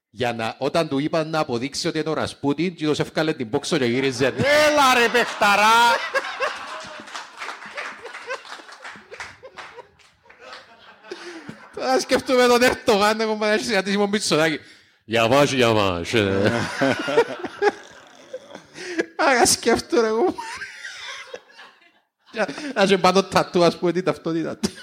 για 0.09 0.33
να, 0.33 0.55
όταν 0.59 0.87
του 0.87 0.99
είπαν 0.99 1.29
να 1.29 1.39
αποδείξει 1.39 1.87
ότι 1.87 1.99
είναι 1.99 2.09
ο 2.09 2.13
Ρασπούτιν, 2.13 2.75
και 2.75 2.85
τους 2.85 2.99
έφκαλε 2.99 3.33
την 3.33 3.49
πόξο 3.49 3.77
και 3.77 3.85
γύριζε. 3.85 4.25
Έλα 4.25 4.93
ρε 4.99 5.09
παιχταρά! 5.11 5.95
Τώρα 11.75 11.99
σκεφτούμε 11.99 12.47
τον 12.47 12.61
Ερτογάν, 12.61 13.21
εγώ 13.21 13.33
μου 13.33 13.43
έρθει 13.43 13.71
γιατί 13.71 13.91
είμαι 13.91 14.07
Μητσοτάκη. 14.07 14.59
Για 15.05 15.27
μας, 15.27 15.51
για 15.51 15.71
μας. 15.71 16.13
ε. 16.13 16.51
Άρα 19.15 19.45
σκέφτομαι 19.45 20.07
εγώ. 20.07 20.35
Να 22.73 22.87
σε 22.87 22.97
πάνω 22.97 23.23
τατού, 23.23 23.63
ας 23.63 23.77
πούμε, 23.77 23.91
την 23.91 24.03
ταυτότητα 24.03 24.57
του. 24.57 24.69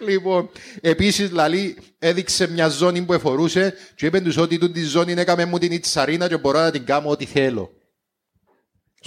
Λοιπόν, 0.00 0.50
επίσης, 0.80 1.30
λαλή, 1.30 1.78
έδειξε 1.98 2.50
μια 2.50 2.68
ζώνη 2.68 3.02
που 3.02 3.12
εφορούσε 3.12 3.74
και 3.94 4.06
είπε 4.06 4.20
τους 4.20 4.36
ότι 4.36 4.58
τούτη 4.58 4.72
τη 4.80 4.84
ζώνη 4.84 5.12
έκαμε 5.12 5.44
μου 5.44 5.58
την 5.58 5.72
Ιτσαρίνα 5.72 6.28
και 6.28 6.36
μπορώ 6.36 6.58
να 6.58 6.70
την 6.70 6.84
κάνω 6.84 7.08
ό,τι 7.08 7.24
θέλω. 7.24 7.79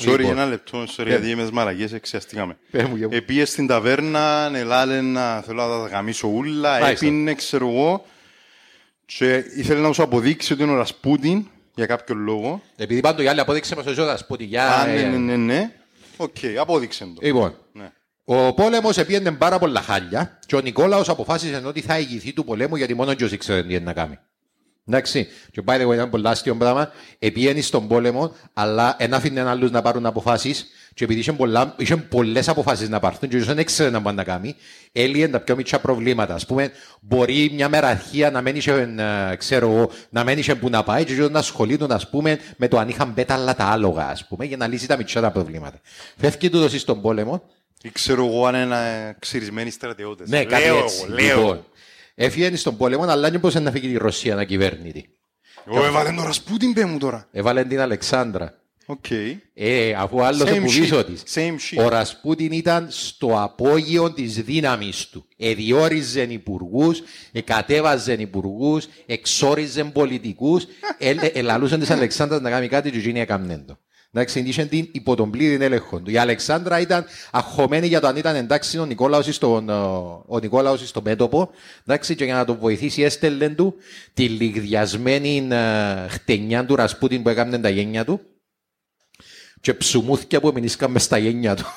Sorry, 0.05 0.17
Λοιπόν. 0.17 0.31
ένα 0.31 0.45
λεπτό, 0.45 0.83
sorry, 0.97 1.05
γιατί 1.07 1.29
είμαι 1.29 1.49
μαραγές, 1.53 1.93
εξιαστήκαμε. 1.93 2.57
Πες 2.71 2.83
μου, 2.83 2.95
για 2.95 3.07
μου. 3.07 3.15
Επίες 3.15 3.49
στην 3.49 3.67
ταβέρνα, 3.67 4.51
ελάλε 4.53 5.01
να 5.01 5.41
θέλω 5.41 5.67
να 5.67 5.67
τα 5.67 5.87
γαμίσω 5.87 6.27
ούλα, 6.27 6.79
Μάλιστα. 6.79 7.05
έπινε, 7.05 7.33
ξέρω 7.33 7.67
εγώ, 7.69 8.05
και 9.05 9.43
ήθελε 9.55 9.79
να 9.79 9.93
σου 9.93 10.03
αποδείξει 10.03 10.53
ότι 10.53 10.63
είναι 10.63 10.71
ο 10.71 10.75
Ρασπούτιν, 10.75 11.47
για 11.75 11.85
κάποιο 11.85 12.15
λόγο. 12.15 12.61
Επειδή 12.75 12.99
πάντο 12.99 13.21
οι 13.21 13.27
άλλοι 13.27 13.39
απόδειξε 13.39 13.75
μας 13.75 13.85
ο 13.85 13.91
Ζώδας 13.93 14.25
που 14.25 14.35
τη 14.37 14.43
για... 14.43 14.71
Α, 14.71 14.85
ναι, 14.85 15.01
ναι, 15.01 15.17
ναι, 15.17 15.35
ναι. 15.35 15.71
Οκ, 16.17 16.35
απόδειξε 16.59 17.03
το. 17.03 17.19
Λοιπόν, 17.21 17.55
Ναι. 17.71 17.91
ο 18.23 18.53
πόλεμος 18.53 18.97
επίενε 18.97 19.31
πάρα 19.31 19.59
πολλά 19.59 19.81
χάλια 19.81 20.39
και 20.45 20.55
ο 20.55 20.59
Νικόλαος 20.59 21.09
αποφάσισε 21.09 21.61
ότι 21.65 21.81
θα 21.81 21.99
ηγηθεί 21.99 22.33
του 22.33 22.45
πολέμου 22.45 22.75
γιατί 22.75 22.93
μόνο 22.93 23.11
ο 23.11 23.25
ήξερε 23.31 23.63
τι 23.63 23.73
είναι 23.73 23.83
να 23.83 23.93
κάνει. 23.93 24.19
Εντάξει, 24.87 25.27
και 25.51 25.61
by 25.65 25.71
the 25.81 25.87
way, 25.87 25.93
ήταν 25.93 26.09
πολύ 26.09 26.27
αστείο 26.27 26.55
πράγμα. 26.55 26.91
Επίενε 27.19 27.61
στον 27.61 27.87
πόλεμο, 27.87 28.35
αλλά 28.53 28.95
δεν 28.99 29.13
άφηνε 29.13 29.41
άλλου 29.49 29.69
να 29.71 29.81
πάρουν 29.81 30.05
αποφάσεις. 30.05 30.67
Και 30.93 31.03
επειδή 31.03 31.19
είχε, 31.19 31.33
πολλά, 31.33 31.75
είχε 31.77 31.95
πολλές 31.95 32.47
αποφάσεις 32.47 32.89
να 32.89 32.99
πάρθουν 32.99 33.29
και 33.29 33.37
δεν 33.37 33.57
έξερε 33.57 33.89
να 33.89 34.01
πάνε 34.01 34.15
να 34.17 34.23
κάνει, 34.23 34.55
έλυε 34.91 35.27
τα 35.27 35.39
πιο 35.39 35.55
μικρά 35.55 35.79
προβλήματα. 35.79 36.33
Ας 36.33 36.45
πούμε, 36.45 36.71
μπορεί 37.01 37.51
μια 37.53 37.69
μεραρχία 37.69 38.31
να 38.31 38.41
μένει, 38.41 38.61
ε, 39.31 39.35
ξέρω 39.35 39.71
εγώ, 39.71 39.89
να 40.09 40.23
μένει 40.23 40.55
που 40.55 40.69
να 40.69 40.83
πάει 40.83 41.03
και 41.05 41.13
να 41.13 41.39
ασχολείται, 41.39 41.85
ας 41.89 42.09
πούμε, 42.09 42.39
με 42.57 42.67
το 42.67 42.77
αν 42.77 42.89
είχαν 42.89 43.13
πέταλα 43.13 43.55
τα 43.55 43.65
άλογα, 43.65 44.07
ας 44.09 44.27
πούμε, 44.27 44.45
για 44.45 44.57
να 44.57 44.67
λύσει 44.67 44.87
τα 44.87 44.97
μικρά 44.97 45.21
τα 45.21 45.31
προβλήματα. 45.31 45.79
Φεύγει 46.17 46.49
τούτος 46.49 46.81
στον 46.81 47.01
πόλεμο, 47.01 47.43
Ή 47.83 47.89
ξέρω 47.91 48.25
εγώ 48.25 48.45
αν 48.45 48.55
είναι 48.55 49.15
ξυρισμένοι 49.19 49.69
στρατιώτες. 49.69 50.29
ναι, 50.29 50.43
κάτι 50.45 50.63
Λέω 50.63 50.77
έτσι. 50.77 51.03
εγώ, 51.07 51.13
λέω. 51.15 51.37
Λοιπόν, 51.37 51.65
έφυγε 52.15 52.55
στον 52.55 52.77
πόλεμο, 52.77 53.03
αλλά 53.03 53.29
δεν 53.29 53.39
μπορούσε 53.39 53.59
να 53.59 53.71
φύγει 53.71 53.89
η 53.89 53.97
Ρωσία 53.97 54.35
να 54.35 54.43
κυβέρνητη. 54.43 55.09
Εγώ 55.67 55.85
έβαλε 55.85 56.11
τον 56.11 56.23
Ρασπούτιν, 56.25 56.73
πέ 56.73 56.85
μου 56.85 56.97
τώρα. 56.97 57.27
Έβαλε 57.31 57.63
την 57.63 57.79
Αλεξάνδρα. 57.79 58.57
Οκ. 58.85 59.05
Ε, 59.53 59.93
αφού 59.93 60.23
άλλος 60.23 60.49
Same 60.49 60.57
από 60.57 60.65
shit. 60.65 60.79
πίσω 60.79 61.03
της. 61.03 61.23
Same 61.33 61.55
shit. 61.77 61.83
Ο 61.85 61.87
Ρασπούτιν 61.89 62.51
ήταν 62.51 62.87
στο 62.89 63.41
απόγειο 63.41 64.11
της 64.13 64.41
δύναμης 64.43 65.07
του. 65.07 65.25
Εδιόριζε 65.37 66.21
υπουργούς, 66.21 67.01
εκατέβαζε 67.31 68.13
υπουργούς, 68.13 68.87
εξόριζε 69.05 69.83
πολιτικούς, 69.83 70.65
ελ- 70.97 71.35
ελαλούσαν 71.37 71.79
της 71.79 71.89
Αλεξάνδρας 71.89 72.41
να 72.41 72.49
κάνει 72.49 72.67
κάτι 72.67 72.91
και 72.91 72.97
εκείνη 72.97 73.19
έκαμνε 73.19 73.63
το. 73.67 73.77
Εντάξει, 74.15 74.39
είχε 74.39 74.65
την 74.65 74.87
υπό 74.91 75.15
τον 75.15 75.29
πλήρη 75.31 75.63
έλεγχο 75.63 75.99
του. 75.99 76.11
Η 76.11 76.17
Αλεξάνδρα 76.17 76.79
ήταν 76.79 77.05
αχωμένη 77.31 77.87
για 77.87 77.99
το 77.99 78.07
αν 78.07 78.15
ήταν 78.15 78.35
εντάξει 78.35 78.77
ο 78.77 78.85
Νικόλαος 78.85 79.35
στον, 79.35 79.69
ε, 79.69 79.73
ο 80.25 80.39
Νικόλαος 80.41 80.87
στο 80.87 81.01
μέτωπο. 81.01 81.49
Εντάξει, 81.85 82.15
και 82.15 82.25
για 82.25 82.35
να 82.35 82.45
τον 82.45 82.57
βοηθήσει 82.57 83.01
έστελνε 83.01 83.49
του 83.49 83.75
τη 84.13 84.29
λιγδιασμένη 84.29 85.47
ε, 85.51 86.07
χτενιά 86.07 86.65
του 86.65 86.75
Ρασπούτιν 86.75 87.23
που 87.23 87.29
έκαμνε 87.29 87.59
τα 87.59 87.69
γένια 87.69 88.05
του 88.05 88.19
και 89.61 89.73
ψουμούθηκε 89.73 90.39
που 90.39 90.51
μηνίσκαν 90.53 90.91
μες 90.91 91.03
στα 91.03 91.17
γένια 91.17 91.55
του. 91.55 91.65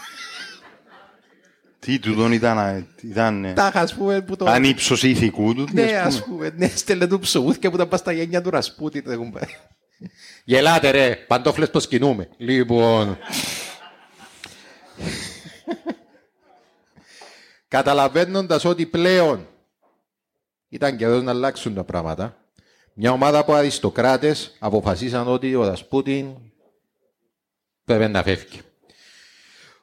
Τι 1.79 1.99
τούτον 1.99 2.33
ήταν, 2.33 2.59
ε, 2.59 2.87
ήταν 3.03 3.45
ε, 3.45 3.53
Τα 3.53 3.71
ας 3.75 3.95
πούμε 3.95 4.21
που 4.21 4.37
το... 4.37 4.45
ανύψος 4.45 5.03
ηθικού 5.03 5.55
του. 5.55 5.67
Ναι, 5.73 5.83
ας 5.83 6.07
ας 6.07 6.25
πούμε. 6.25 6.37
πούμε, 6.37 6.53
ναι, 6.57 6.69
στέλνε 6.75 7.07
του 7.07 7.19
ψουμούθηκε 7.19 7.69
που 7.69 7.75
ήταν 7.75 7.89
πας 7.89 8.01
στα 8.01 8.13
γένια 8.13 8.43
του 8.43 8.51
Ρασπούτη. 8.51 9.03
Δεν 10.47 10.65
έχουν 10.65 10.71
πάει. 10.71 10.81
Γελάτε 10.81 10.91
ρε, 10.91 11.15
παντόφλες 11.15 11.71
το 11.71 11.81
σκηνούμε. 11.81 12.29
Λοιπόν... 12.37 13.19
Καταλαβαίνοντας 17.69 18.65
ότι 18.65 18.87
πλέον 18.87 19.49
ήταν 20.69 20.97
καιρός 20.97 21.23
να 21.23 21.31
αλλάξουν 21.31 21.75
τα 21.75 21.85
πράγματα, 21.85 22.37
μια 22.95 23.11
ομάδα 23.11 23.39
από 23.39 23.55
αριστοκράτες 23.55 24.57
αποφασίσαν 24.59 25.29
ότι 25.29 25.55
ο 25.55 25.65
Ρασπούτιν 25.65 26.27
πρέπει 27.85 28.11
να 28.11 28.23
φεύγει. 28.23 28.61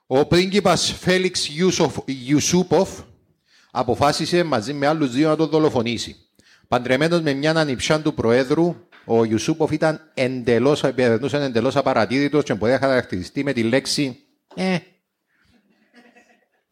Ο 0.07 0.25
πρίγκιπας 0.25 0.91
Φέλιξ 0.99 1.49
Ιουσοφ- 1.49 2.09
Ιουσούποφ 2.27 2.89
αποφάσισε 3.71 4.43
μαζί 4.43 4.73
με 4.73 4.87
άλλους 4.87 5.11
δύο 5.11 5.29
να 5.29 5.35
τον 5.35 5.49
δολοφονήσει. 5.49 6.15
Παντρεμένος 6.67 7.21
με 7.21 7.33
μια 7.33 7.51
ανιψιά 7.51 8.01
του 8.01 8.13
Προέδρου, 8.13 8.75
ο 9.05 9.23
Ιουσούποφ 9.23 9.71
ήταν 9.71 10.11
εντελώς, 10.13 10.83
περνούσε 10.95 11.37
εντελώς 11.43 11.75
απαρατήρητος 11.75 12.43
και 12.43 12.53
μπορεί 12.53 12.71
να 12.71 12.77
χαρακτηριστεί 12.79 13.43
με 13.43 13.53
τη 13.53 13.63
λέξη 13.63 14.17
«Ε». 14.55 14.77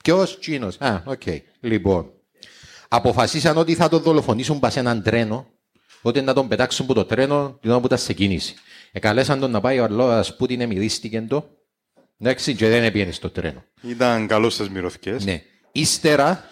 Ποιος 0.03 0.39
τσίνος. 0.39 0.77
Α, 0.79 1.03
οκ. 1.05 1.21
Λοιπόν. 1.59 2.11
Αποφασίσαν 2.87 3.57
ότι 3.57 3.75
θα 3.75 3.89
τον 3.89 4.01
δολοφονήσουν 4.01 4.59
πας 4.59 4.73
σε 4.73 4.79
έναν 4.79 5.03
τρένο, 5.03 5.47
ότι 6.01 6.21
να 6.21 6.33
τον 6.33 6.47
πετάξουν 6.47 6.85
από 6.85 6.93
το 6.93 7.05
τρένο 7.05 7.57
την 7.61 7.69
ώρα 7.69 7.79
που 7.79 7.85
ήταν 7.85 7.97
σε 7.97 8.13
κίνηση. 8.13 8.55
Εκαλέσαν 8.91 9.39
τον 9.39 9.51
να 9.51 9.61
πάει 9.61 9.79
ο 9.79 9.83
Αρλόας 9.83 10.35
που 10.35 10.45
την 10.45 10.61
εμμυρίστηκε 10.61 11.21
το. 11.21 11.49
Εντάξει, 12.19 12.55
και 12.55 12.69
δεν 12.69 12.83
έπιανε 12.83 13.11
στο 13.11 13.29
τρένο. 13.29 13.63
Ήταν 13.81 14.27
καλός 14.27 14.53
στις 14.53 14.69
μυρωθικές. 14.69 15.25
Ναι. 15.25 15.41
Ύστερα, 15.71 16.49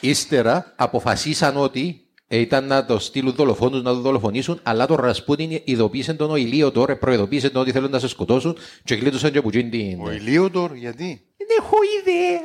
ύστερα 0.00 0.72
αποφασίσαν 0.76 1.56
ότι 1.56 2.00
ε, 2.00 2.05
ήταν 2.28 2.66
να 2.66 2.84
το 2.84 2.98
στείλουν 2.98 3.34
δολοφόνους 3.34 3.82
να 3.82 3.92
τον 3.92 4.00
δολοφονήσουν, 4.00 4.60
αλλά 4.62 4.86
τον 4.86 4.96
Ρασπούτιν 4.96 5.60
ειδοποίησε 5.64 6.14
τον 6.14 6.30
ο 6.30 6.36
Ηλίο 6.36 6.70
τώρα, 6.70 6.96
προειδοποίησε 6.96 7.50
τον 7.50 7.62
ότι 7.62 7.72
θέλουν 7.72 7.90
να 7.90 7.98
σε 7.98 8.08
σκοτώσουν 8.08 8.56
και 8.84 8.94
γλίτωσαν 8.94 9.32
και 9.32 9.38
από 9.38 9.48
εκείνη 9.48 9.68
την... 9.68 10.00
Ο 10.00 10.12
Ηλίωτορ, 10.12 10.74
γιατί; 10.74 11.22
Δεν 11.36 11.46
έχω 11.58 11.76
ιδέα. 12.00 12.40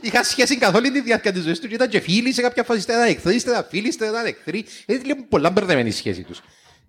Είχα 0.00 0.24
σχέση 0.24 0.56
καθ' 0.56 0.74
όλη 0.74 0.90
τη 0.90 1.00
διάρκεια 1.00 1.32
της 1.32 1.42
ζωής 1.42 1.60
του 1.60 1.68
και 1.68 1.74
ήταν 1.74 1.88
και 1.88 2.00
φίλοι 2.00 2.32
σε 2.32 2.42
κάποια 2.42 2.62
φάση. 2.62 2.80
Ήταν 2.80 3.08
εχθροί, 3.08 3.34
ήταν 3.34 3.66
φίλοι, 3.68 3.88
ήταν 3.88 4.26
εχθροί. 4.26 4.64
Έτσι 4.86 5.06
λίγο 5.06 5.24
πολλά 5.28 5.50
μπερδεμένη 5.50 5.88
η 5.88 5.92
σχέση 5.92 6.22
τους. 6.22 6.40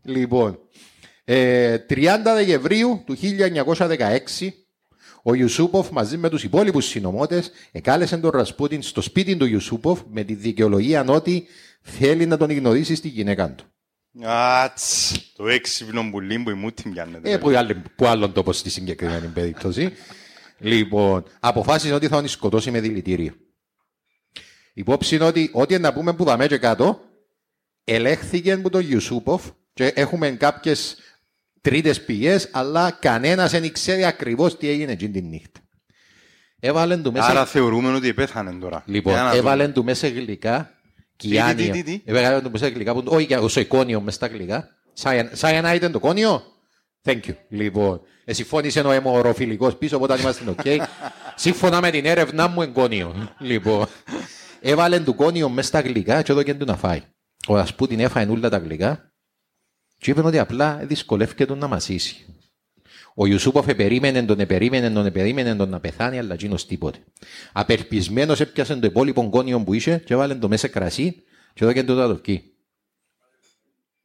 Λοιπόν, 0.03 0.59
ε, 1.25 1.77
30 1.89 2.33
Δεκεμβρίου 2.35 3.03
του 3.05 3.17
1916, 3.21 4.53
ο 5.25 5.33
Ιουσούποφ 5.33 5.89
μαζί 5.89 6.17
με 6.17 6.29
τους 6.29 6.43
υπόλοιπους 6.43 6.85
συνωμότες 6.85 7.51
εκάλεσε 7.71 8.17
τον 8.17 8.29
Ρασπούτιν 8.29 8.81
στο 8.81 9.01
σπίτι 9.01 9.37
του 9.37 9.45
Ιουσούποφ 9.45 10.01
με 10.09 10.23
τη 10.23 10.33
δικαιολογία 10.33 11.05
ότι 11.07 11.47
θέλει 11.81 12.25
να 12.25 12.37
τον 12.37 12.51
γνωρίσει 12.51 12.95
στη 12.95 13.07
γυναίκα 13.07 13.51
του. 13.51 13.65
Άτς, 14.63 15.13
το 15.35 15.47
έξυπνο 15.47 16.09
πουλί 16.11 16.39
που 16.39 16.49
η 16.49 16.53
μούτη 16.53 16.89
πιάνεται. 16.89 17.31
Ε, 17.31 17.37
που, 17.37 17.49
άλλη, 17.49 17.81
που 17.95 18.05
άλλον 18.05 18.33
τόπο 18.33 18.53
στη 18.53 18.69
συγκεκριμένη 18.69 19.27
περίπτωση. 19.27 19.93
λοιπόν, 20.59 21.23
αποφάσισε 21.39 21.93
ότι 21.93 22.07
θα 22.07 22.15
τον 22.15 22.27
σκοτώσει 22.27 22.71
με 22.71 22.79
δηλητήριο. 22.79 23.33
Υπόψη 24.73 25.15
είναι 25.15 25.23
ότι 25.23 25.49
ό,τι 25.53 25.79
να 25.79 25.93
πούμε 25.93 26.13
που 26.13 26.23
δαμέ 26.23 26.47
και 26.47 26.57
κάτω, 26.57 26.99
ελέγχθηκε 27.83 28.51
από 28.51 28.69
τον 28.69 28.91
Ιουσούποφ 28.91 29.49
και 29.73 29.87
έχουμε 29.87 30.31
κάποιες 30.31 30.97
τρίτες 31.63 32.01
πηγές, 32.05 32.49
αλλά 32.51 32.91
κανένας 32.91 33.51
δεν 33.51 33.71
ξέρει 33.71 34.05
ακριβώς 34.05 34.57
τι 34.57 34.69
έγινε 34.69 34.91
εκείνη 34.91 35.11
τη 35.11 35.21
νύχτα. 35.21 35.59
Έβαλε 36.59 36.97
του 36.97 37.11
μέσα. 37.11 37.25
Άρα 37.27 37.45
θεωρούμε 37.45 37.93
ότι 37.93 38.13
πέθανε 38.13 38.51
τώρα. 38.51 38.83
Λοιπόν, 38.85 39.13
Για 39.13 39.23
να 39.23 39.31
έβαλε 39.35 39.61
δούμε. 39.63 39.73
του 39.73 39.83
μέσα 39.83 40.07
γλυκά. 40.07 40.71
τι, 41.17 41.27
Κιάνιο. 41.27 41.71
τι, 41.73 41.83
τι; 41.83 42.01
Έβαλε 42.05 42.41
του 42.41 42.51
μέσα 42.51 42.67
γλυκά. 42.69 42.93
που- 42.93 43.03
Όχι, 43.05 43.33
ω 43.35 43.49
εικόνιο 43.55 44.01
μες 44.01 44.13
στα 44.13 44.27
γλυκά. 44.27 44.67
Σαν 45.33 45.61
να 45.61 45.73
ήταν 45.73 45.91
το 45.91 45.99
κόνιο; 45.99 46.43
Thank 47.05 47.19
you. 47.27 47.33
Λοιπόν, 47.49 48.01
ε, 48.25 48.33
συμφώνησε 48.33 48.79
ο 48.79 48.91
αιμορροφιλικός 48.91 49.75
πίσω, 49.77 49.95
οπότε 49.97 50.19
είμαστε 50.19 50.55
ok. 50.57 50.77
Σύμφωνα 51.35 51.81
με 51.81 51.91
την 51.91 52.05
έρευνά 52.05 52.47
μου, 52.47 52.61
εγκόνιο. 52.61 53.33
Λοιπόν, 53.39 53.85
έβαλε 54.61 54.99
του 54.99 55.15
κόνιο 55.15 55.49
μέσα 55.49 55.67
στα 55.67 55.79
γλυκά 55.79 56.21
και 56.21 56.31
έδωκε 56.31 56.53
του 56.53 56.65
να 56.65 56.75
φάει. 56.75 57.01
Ο 57.47 57.55
Ρασπούτιν 57.55 57.99
έφαγε 57.99 58.31
όλα 58.31 58.49
τα 58.49 58.57
γλυκά 58.57 59.12
και 60.03 60.11
είπε 60.11 60.21
ότι 60.21 60.39
απλά 60.39 60.75
δυσκολεύεται 60.83 61.45
τον 61.45 61.57
να 61.57 61.67
μασίσει. 61.67 62.25
Ο 63.15 63.25
Ιουσούποφ 63.25 63.67
επερίμενε 63.67 64.23
τον, 64.23 64.39
επερίμενε 64.39 64.89
τον, 64.89 65.05
επερίμενε 65.05 65.55
τον 65.55 65.69
να 65.69 65.79
πεθάνει, 65.79 66.19
αλλά 66.19 66.33
εκείνος 66.33 66.65
τίποτε. 66.65 66.97
Απερπισμένος 67.51 68.39
έπιασε 68.39 68.75
το 68.75 68.87
υπόλοιπο 68.87 69.29
κόνιο 69.29 69.59
που 69.59 69.73
είχε 69.73 69.97
και 70.05 70.13
έβαλε 70.13 70.35
το 70.35 70.47
μέσα 70.47 70.67
κρασί 70.67 71.23
και 71.53 71.63
έδωκε 71.63 71.83
του 71.83 71.93
να 71.93 72.07
το 72.07 72.19
βγει. 72.23 72.43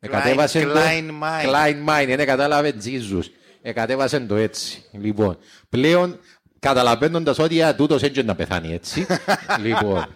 Εκατέβασε 0.01 0.63
το... 0.63 0.73
Klein 0.75 1.09
Mind. 1.23 1.51
Klein 1.51 1.89
Mind, 1.89 2.17
δεν 2.17 2.27
κατάλαβε 2.27 2.75
Jesus. 2.85 3.25
εκατέβασε 3.63 4.21
το 4.21 4.35
έτσι. 4.35 4.85
Λοιπόν, 4.93 5.39
πλέον 5.69 6.19
καταλαβαίνοντας 6.59 7.39
ότι 7.39 7.63
α, 7.63 7.75
τούτος 7.75 8.03
έτσι 8.03 8.23
να 8.23 8.35
πεθάνει 8.35 8.73
έτσι. 8.73 9.07
λοιπόν, 9.65 10.07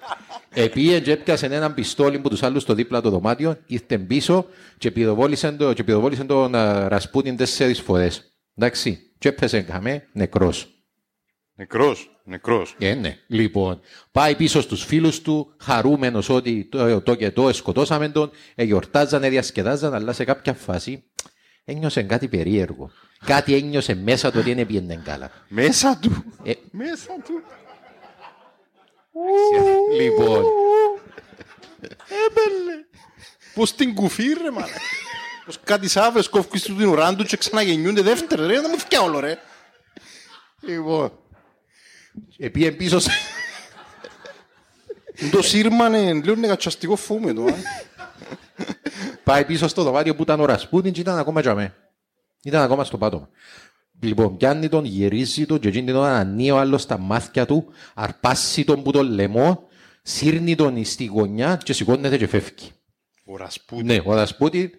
επίε 0.55 1.01
και 1.01 1.13
έπιασε 1.13 1.47
έναν 1.47 1.75
πιστόλι 1.75 2.19
που 2.19 2.29
τους 2.29 2.43
άλλους 2.43 2.63
στο 2.63 2.75
δίπλα 2.75 3.01
το 3.01 3.11
δωμάτιο, 3.11 3.59
ήρθε 3.67 3.99
πίσω 3.99 4.47
και 4.79 4.91
πυροβόλησε, 4.91 5.53
το, 5.53 5.73
και 5.73 5.85
πυροβόλησε 5.85 6.25
τον 6.25 6.55
α, 6.55 6.89
Ρασπούτιν 6.89 7.37
τέσσερις 7.37 7.81
φορές. 7.81 8.33
Εντάξει, 8.57 8.99
και 9.19 9.29
έπεσε 9.29 9.63
καμέ 9.63 10.09
νεκρός. 10.13 10.67
Νεκρός, 11.55 12.21
νεκρός. 12.25 12.77
Ε, 12.79 12.95
ναι. 12.95 13.19
Λοιπόν, 13.27 13.81
πάει 14.13 14.35
πίσω 14.35 14.61
στους 14.61 14.85
φίλους 14.85 15.21
του, 15.21 15.55
χαρούμενος 15.61 16.29
ότι 16.29 16.69
το, 16.71 17.01
το 17.01 17.15
και 17.15 17.31
το 17.31 17.53
σκοτώσαμε 17.53 18.09
τον, 18.09 18.31
ε, 18.55 18.65
γιορτάζανε, 18.65 19.29
διασκεδάζαν, 19.29 19.95
αλλά 19.95 20.13
σε 20.13 20.25
κάποια 20.25 20.55
φάση 20.55 21.05
ένιωσε 21.65 22.03
κάτι 22.03 22.29
περίεργο. 22.29 22.91
Κάτι 23.25 23.55
ένιωσε 23.55 23.95
μέσα 23.95 24.31
του 24.31 24.39
ότι 24.41 24.55
δεν 24.55 24.67
πήγαινε 24.67 25.01
καλά. 25.05 25.31
Μέσα 25.49 25.99
του; 26.03 26.25
Ε, 26.45 26.53
Μέσα 26.71 27.13
του; 27.25 27.43
Λοιπόν, 29.99 30.45
Πώς 33.55 33.75
την 33.75 33.95
κουφί 33.95 34.33
ρε 34.43 34.51
μάνα. 34.51 34.67
Πώς 35.45 35.59
κάτι 35.65 35.89
σάβες 35.89 36.29
κόφκεις 36.29 36.63
του 36.63 36.77
την 36.77 36.87
ουρά 36.87 37.15
του 37.15 37.25
και 37.25 37.37
ξαναγεννιούνται 37.37 38.03
δεύτερα 38.03 38.47
ρε. 38.47 38.61
Να 38.61 38.69
μου 38.69 38.79
φτιά 38.79 39.01
όλο 39.01 39.21
ρε. 39.21 39.39
λοιπόν, 40.61 41.13
επίε 42.39 42.73
πίσω 42.73 42.99
σε... 42.99 43.11
Το 45.31 45.43
σύρμανε 45.43 46.13
λίγο 46.13 46.35
νεγατσαστικό 46.35 46.97
φούμε 46.97 47.33
το. 47.33 47.45
α. 47.45 47.55
πάει 49.25 49.45
πίσω 49.45 49.69
στο 49.69 49.83
δωμάτιο 49.83 50.15
που 50.15 50.23
ήταν 50.23 50.41
ο 50.41 50.45
Ρασπούτιν 50.45 50.93
και 50.93 51.01
ήταν 51.01 51.19
ακόμα 51.19 51.41
τζαμέ. 51.41 51.75
Ήταν 52.43 52.63
ακόμα 52.63 52.85
στο 52.85 52.99
πάτωμα. 52.99 53.29
Λοιπόν, 54.05 54.37
πιάνει 54.37 54.69
τον, 54.69 54.85
γυρίζει 54.85 55.47
τον 55.47 55.59
και 55.59 55.69
εκείνη 55.69 55.87
την 55.87 55.95
ώρα 55.95 56.17
ανοίγει 56.17 56.51
ο 56.51 56.59
άλλος 56.59 56.83
στα 56.83 56.99
μάτια 56.99 57.47
του, 57.47 57.65
αρπάσει 57.95 58.65
τον 58.65 58.83
που 58.83 58.91
τον 58.91 59.11
λαιμό, 59.11 59.69
σύρνει 60.03 60.55
τον 60.55 60.85
στη 60.85 61.05
γωνιά 61.05 61.61
και 61.65 61.73
σηκώνεται 61.73 62.17
και 62.17 62.27
φεύγει. 62.27 62.71
Ο 63.25 63.37
Ρασπούτιν. 63.37 63.87
Ναι, 63.87 64.01
ο 64.05 64.15
Ρασπούτιν 64.15 64.71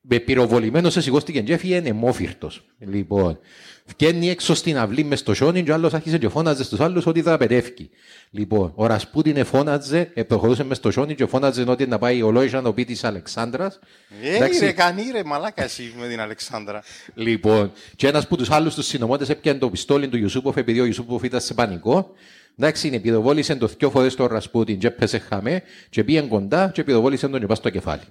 με 0.00 0.18
πυροβολημένο 0.18 0.90
σε 0.90 1.00
σηκώστηκε 1.00 1.40
και 1.40 1.52
έφυγε 1.52 1.80
νεμόφυρτος. 1.80 2.64
Λοιπόν, 2.78 3.38
βγαίνει 3.84 4.30
έξω 4.30 4.54
στην 4.54 4.78
αυλή 4.78 5.04
μες 5.04 5.18
στο 5.18 5.34
σιόνι 5.34 5.62
και 5.62 5.70
ο 5.70 5.74
άλλος 5.74 5.94
άρχισε 5.94 6.18
και 6.18 6.28
φώναζε 6.28 6.64
στους 6.64 6.80
άλλους 6.80 7.06
ότι 7.06 7.22
θα 7.22 7.36
πετεύει. 7.36 7.90
Λοιπόν, 8.30 8.72
ο 8.74 8.86
Ρασπούτιν 8.86 9.44
φώναζε, 9.44 10.10
ε, 10.14 10.22
προχωρούσε 10.22 10.64
μες 10.64 10.76
στο 10.76 10.90
σιόνι 10.90 11.14
και 11.14 11.26
φώναζε 11.26 11.64
ότι 11.68 11.86
να 11.86 11.98
πάει 11.98 12.22
ο 12.22 12.30
Λόιζαν 12.30 12.66
ο 12.66 12.72
πει 12.72 12.84
της 12.84 13.04
Αλεξάνδρας. 13.04 13.78
Ε, 14.22 14.34
Εντάξει. 14.36 14.64
ρε, 14.64 14.72
κανεί 14.72 15.02
ρε, 15.12 15.24
μαλάκα 15.24 15.62
εσύ 15.64 15.94
με 15.98 16.08
την 16.08 16.20
Αλεξάνδρα. 16.20 16.82
Λοιπόν, 17.14 17.72
και 17.96 18.06
ένας 18.06 18.24
από 18.24 18.36
τους 18.36 18.50
άλλους 18.50 18.74
τους 18.74 18.86
συνομότε 18.86 19.32
έπιανε 19.32 19.58
το 19.58 19.70
πιστόλι 19.70 20.08
του 20.08 20.16
Ιουσούποφ 20.16 20.56
επειδή 20.56 20.80
ο 20.80 20.84
Ιουσούποφ 20.84 21.22
ήταν 21.22 21.40
σε 21.40 21.54
πανικό. 21.54 22.10
Εντάξει, 22.58 22.86
είναι, 22.86 22.98
πυροβόλησε 23.00 23.56
το 23.56 23.66
δυο 23.66 23.90
φορές 23.90 24.14
τον 24.14 24.26
Ρασπούτιν 24.26 24.78
και 24.78 24.86
έπεσε 24.86 25.18
χαμέ, 25.18 25.62
και 25.90 26.04
πήγαινε 26.04 26.26
κοντά 26.26 26.70
και 26.74 26.84
πυροβόλησε 26.84 27.28
τον 27.28 27.40
και 27.40 27.46
πάει 27.46 27.56
στο 27.56 27.70
κεφάλι. 27.70 28.02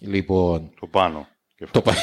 Λοιπόν, 0.00 0.70
Το 0.80 0.86
πάνω. 0.86 1.28
το 1.70 1.82
πα... 1.82 1.94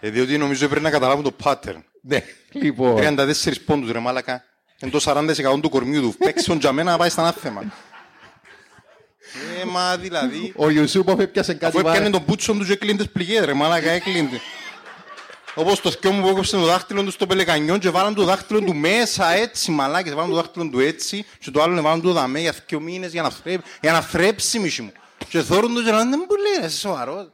Ε, 0.00 0.10
διότι 0.10 0.38
νομίζω 0.38 0.68
πρέπει 0.68 0.84
να 0.84 0.90
καταλάβουν 0.90 1.24
το 1.24 1.32
pattern. 1.42 1.82
ναι, 2.00 2.22
λοιπόν. 2.52 2.96
34 2.98 3.52
πόντους 3.66 3.90
ρε 3.90 3.98
μάλακα. 3.98 4.44
Εν 4.80 4.90
το 4.90 5.00
40% 5.04 5.60
του 5.62 5.68
κορμιού 5.68 6.00
του. 6.00 6.14
Παίξει 6.18 6.44
τον 6.44 6.58
τζαμένα 6.58 6.90
να 6.90 6.96
πάει 6.96 7.08
στα 7.08 7.26
άθεμα. 7.26 7.62
Ε, 9.60 9.64
μα 9.64 9.96
δηλαδή... 9.96 10.52
Ο 10.56 10.70
Ιουσούποφ 10.70 11.18
έπιασε 11.20 11.52
κάτι 11.52 11.66
Αφού 11.66 11.78
έπιανε 11.78 11.98
βάρη. 11.98 12.10
τον 12.10 12.24
πούτσο 12.24 12.52
του 12.52 12.64
και 12.64 12.72
έκλεινε 12.72 12.96
τις 12.96 13.10
πληγές 13.10 13.44
ρε 13.44 13.52
μάλακα 13.52 13.90
έκλεινε. 13.90 14.40
Όπως 15.54 15.80
το 15.80 15.90
θκιό 15.90 16.10
μου 16.12 16.22
που 16.22 16.28
έκοψε 16.28 16.56
το 16.56 16.64
δάχτυλο 16.64 17.02
του 17.02 17.10
στο 17.10 17.26
πελεκανιό 17.26 17.78
και 17.78 17.90
βάλαν 17.90 18.14
το 18.14 18.24
δάχτυλο 18.24 18.60
του 18.60 18.74
μέσα 18.74 19.32
έτσι 19.32 19.70
μαλάκες. 19.70 20.14
Βάλαν 20.14 20.30
το 20.30 20.36
δάχτυλο 20.36 20.68
του 20.68 20.80
έτσι 20.80 21.24
και 21.38 21.50
το 21.50 21.62
άλλο 21.62 21.82
βάλαν 21.82 22.00
το 22.02 22.12
δαμέ 22.12 22.40
για 22.40 22.52
θκιό 22.52 22.80
μήνες 22.80 23.12
για 23.12 23.22
να 23.22 23.30
θρέψει, 23.30 23.70
για 23.80 23.92
να 23.92 24.00
θρέψει 24.00 24.58
μισή 24.58 24.82
μου. 24.82 24.92
Και 25.28 25.42
θόρουν 25.42 25.74
το 25.74 25.82
και 25.82 25.90
λένε 25.90 26.10
δεν 26.10 26.26
μου 26.28 26.36
λέει 26.36 26.60
ρε 26.60 26.66
είσαι 26.66 26.78
σοβαρός. 26.78 27.30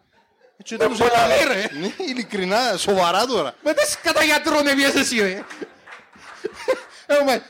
Έτσι 0.62 0.76
δεν 0.76 0.90
μου 0.90 0.96
λέει 1.28 1.44
ρε. 1.54 1.68
Ναι, 1.80 1.92
ειλικρινά, 2.06 2.76
σοβαρά 2.76 3.26
τώρα. 3.26 3.54
Με 3.62 3.74
τις 3.74 3.98
κατά 4.02 4.24
γιατρών 4.24 4.66
έβιες 4.66 4.94
εσύ 4.94 5.20
ρε. 5.20 5.44
Έχουμε... 7.06 7.42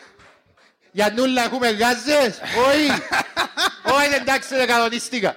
Γιαννούλα 0.90 1.44
έχουμε 1.44 1.68
γάζες. 1.70 2.40
Όχι. 2.68 3.02
Όχι 3.84 4.14
εντάξει 4.14 4.54
δεν 4.54 4.66
κανονίστηκα. 4.66 5.36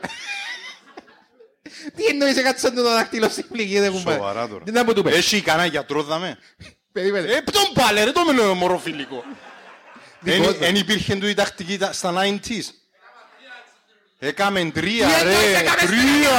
Τι 1.95 2.05
εννοείς 2.05 2.37
έκατσαν 2.37 2.75
το 2.75 2.83
δάχτυλο 2.83 3.29
στην 3.29 3.47
πληγή 3.51 3.79
δεν 3.79 3.95
έχουμε. 3.95 4.13
Σοβαρά 4.13 4.47
τώρα. 4.47 4.63
Τι 4.63 4.71
να 4.71 4.83
μου 4.83 4.93
του 4.93 5.03
πες. 5.03 5.15
Έχει 5.15 5.41
κανένα 5.41 5.65
γιατρό 5.67 6.03
δαμέ. 6.03 6.37
Περίμενε. 6.91 7.31
Ε, 7.31 7.41
τον 7.41 7.63
πάλε 7.73 8.03
ρε, 8.03 8.11
το 8.11 8.25
μιλώ 8.25 8.53
μοροφιλικό. 8.53 9.23
Δικό 10.19 10.53
του. 10.53 10.63
Εν 10.63 10.75
υπήρχε 10.75 11.15
του 11.15 11.27
η 11.27 11.33
τακτική 11.33 11.77
τα- 11.77 11.93
στα 11.93 12.13
90s. 12.23 12.63
Έκαμε 14.19 14.71
τρία 14.73 15.07
Τι 15.07 15.23
ρε, 15.23 15.29
εννοείς 15.29 15.55
έκαμες 15.59 15.85
την 15.85 15.89
τρία. 15.89 16.31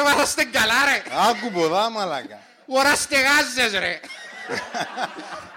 Ατομική 0.00 0.20
έτσι 0.20 0.34
ρε. 0.36 0.44
Δεν 0.44 0.44
βάζαστε 0.44 0.44
καλά 0.44 0.84
ρε. 0.84 1.02
Άκου 1.30 1.50
ποδά 1.52 1.90
μαλάκα. 1.90 2.38
Ωράστε 2.66 3.16
γάζες 3.16 3.78
ρε. 3.80 4.00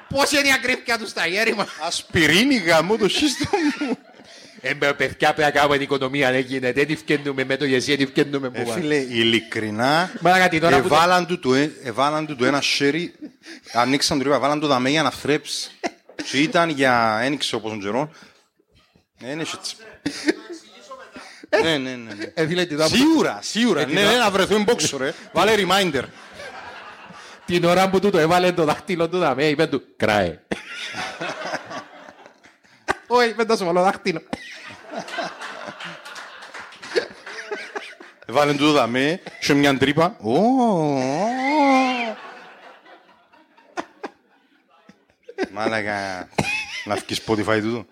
Πώς 0.09 0.31
είναι 0.31 0.47
η 0.47 0.51
ακρίβεια 0.51 0.97
του 0.97 1.07
στα 1.07 1.27
γέρη 1.27 1.55
μας. 1.55 1.67
Ασπιρίνη 1.87 2.55
γαμώ 2.55 2.97
το 2.97 3.07
σύστημα 3.09 3.49
μου. 3.79 3.97
Ε, 4.61 4.73
με 4.79 4.93
παιδιά 4.93 5.33
πρέπει 5.33 5.41
να 5.41 5.59
κάνουμε 5.59 5.73
την 5.75 5.83
οικονομία, 5.83 6.31
δεν 6.31 6.39
γίνεται. 6.39 6.71
Δεν 6.71 6.85
ευκαινούμε 6.89 7.43
με 7.43 7.57
το 7.57 7.65
γεσί, 7.65 7.95
δεν 7.95 8.05
ευκαινούμε 8.07 8.51
Ε, 8.53 8.61
που 8.61 8.71
φίλε, 8.71 8.95
ειλικρινά, 8.95 10.11
Μαλάκα, 10.19 10.49
την 10.49 10.63
ώρα 10.63 10.81
που 10.81 10.87
το- 10.87 10.95
εβάλαν 10.95 11.25
του 11.25 11.39
το 11.39 11.53
ε- 11.53 11.71
εβάλαν 11.83 12.25
του 12.25 12.35
το 12.35 12.45
ένα 12.45 12.61
σέρι, 12.61 13.13
ανοίξαν 13.73 14.17
το 14.17 14.23
ρήμα, 14.23 14.35
εβάλαν 14.35 14.59
το 14.59 14.67
δαμέ 14.67 14.89
για 14.89 15.03
να 15.03 15.11
θρέψει. 15.11 15.71
Και 16.31 16.37
ήταν 16.37 16.69
για 16.69 17.19
ένοιξε 17.23 17.55
όπως 17.55 17.71
τον 17.71 17.79
καιρό. 17.81 18.11
Ε, 19.23 19.31
είναι 19.31 19.41
έτσι. 19.41 19.75
Ναι, 21.61 21.77
ναι, 21.77 21.89
ναι. 21.95 22.13
ναι. 22.13 22.31
Ε, 22.33 22.47
φίλε, 22.47 22.65
την 22.65 22.79
ώρα 22.79 22.87
που- 22.89 22.95
Σίγουρα, 22.95 23.39
σίγουρα. 23.41 23.81
Ε, 23.81 23.85
Ναι, 23.85 23.91
την 23.91 23.99
ναι, 24.01 24.07
ώρα- 24.07 24.17
να 24.17 24.31
βρεθούμε 24.31 24.63
μπόξο, 24.63 24.97
ρε. 24.97 25.13
Βάλε 25.33 25.53
reminder. 25.57 26.03
Την 27.45 27.63
ώρα 27.63 27.89
που 27.89 27.99
τούτο 27.99 28.17
έβαλε 28.17 28.51
το 28.51 28.63
δάχτυλο 28.63 29.09
του 29.09 29.17
δαμέ, 29.17 29.45
είπε 29.47 29.65
του, 29.67 29.83
κράε. 29.97 30.39
Όχι, 33.07 33.31
δεν 33.33 33.47
τόσο 33.47 33.65
βάλω 33.65 33.81
δάχτυλο. 33.81 34.21
Βάλε 38.27 38.53
του 38.53 38.71
δαμέ, 38.71 39.21
σε 39.39 39.53
μια 39.53 39.77
τρύπα. 39.77 40.15
Ω, 40.21 40.31
ω. 40.33 41.01
Μάλακα, 45.51 46.27
να 46.85 46.95
βγει 46.95 47.21
Spotify 47.25 47.59
τούτο. 47.61 47.85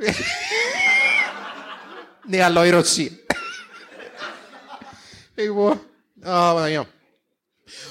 Ναι, 2.27 2.43
αλλά 2.43 2.65
η 2.65 2.69
Ρωσία. 2.69 3.09
Λοιπόν, 5.43 5.71
α, 6.21 6.53
Παναγιά. 6.53 6.85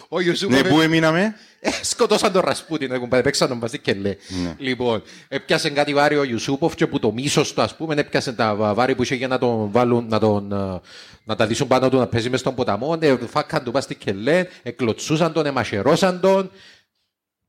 Ο 0.09 0.21
Ιωσούποφ 0.21 0.63
Ναι, 0.63 0.69
πού 0.69 0.81
έμειναμε; 0.81 1.35
Ε, 1.61 1.71
σκοτώσαν 1.83 2.33
τον 2.33 2.43
Ρασπούτιν, 2.45 2.89
δεν 2.89 3.01
κουμπάει, 3.01 3.23
παίξαν 3.23 3.49
τον 3.49 3.59
Βασίκ 3.59 3.87
λέει. 3.97 4.19
Λοιπόν, 4.59 5.03
έπιασε 5.29 5.71
κάτι 5.71 5.95
βάρη 5.95 6.17
ο 6.17 6.25
Ιουσούποφ 6.25 6.75
και 6.75 6.87
που 6.87 6.99
το 6.99 7.13
μίσος 7.13 7.53
του, 7.53 7.63
ας 7.63 7.77
πούμε, 7.77 7.95
έπιασε 7.95 8.33
τα 8.33 8.55
βα- 8.55 8.75
βάρη 8.75 8.95
που 8.95 9.03
είχε 9.03 9.15
για 9.15 9.29
να 9.29 9.39
τον 9.39 9.71
βάλουν, 9.71 10.07
να, 10.09 10.19
τον, 10.19 10.53
ε, 10.53 10.81
να 11.25 11.37
τα 11.37 11.47
δείσουν 11.47 11.67
πάνω 11.67 11.89
του, 11.89 11.97
να 11.99 12.07
παίζει 12.07 12.31
μες 12.31 12.41
στον 12.41 12.55
ποταμό, 12.55 12.97
ε, 13.01 13.17
φάκαν 13.27 13.65
του 13.65 13.71
πας 13.71 13.85
στη 13.85 13.95
κελέ, 13.95 14.47
εκλωτσούσαν 14.63 15.33
τον, 15.33 15.47
εμασερώσαν 15.47 16.21
τον, 16.21 16.51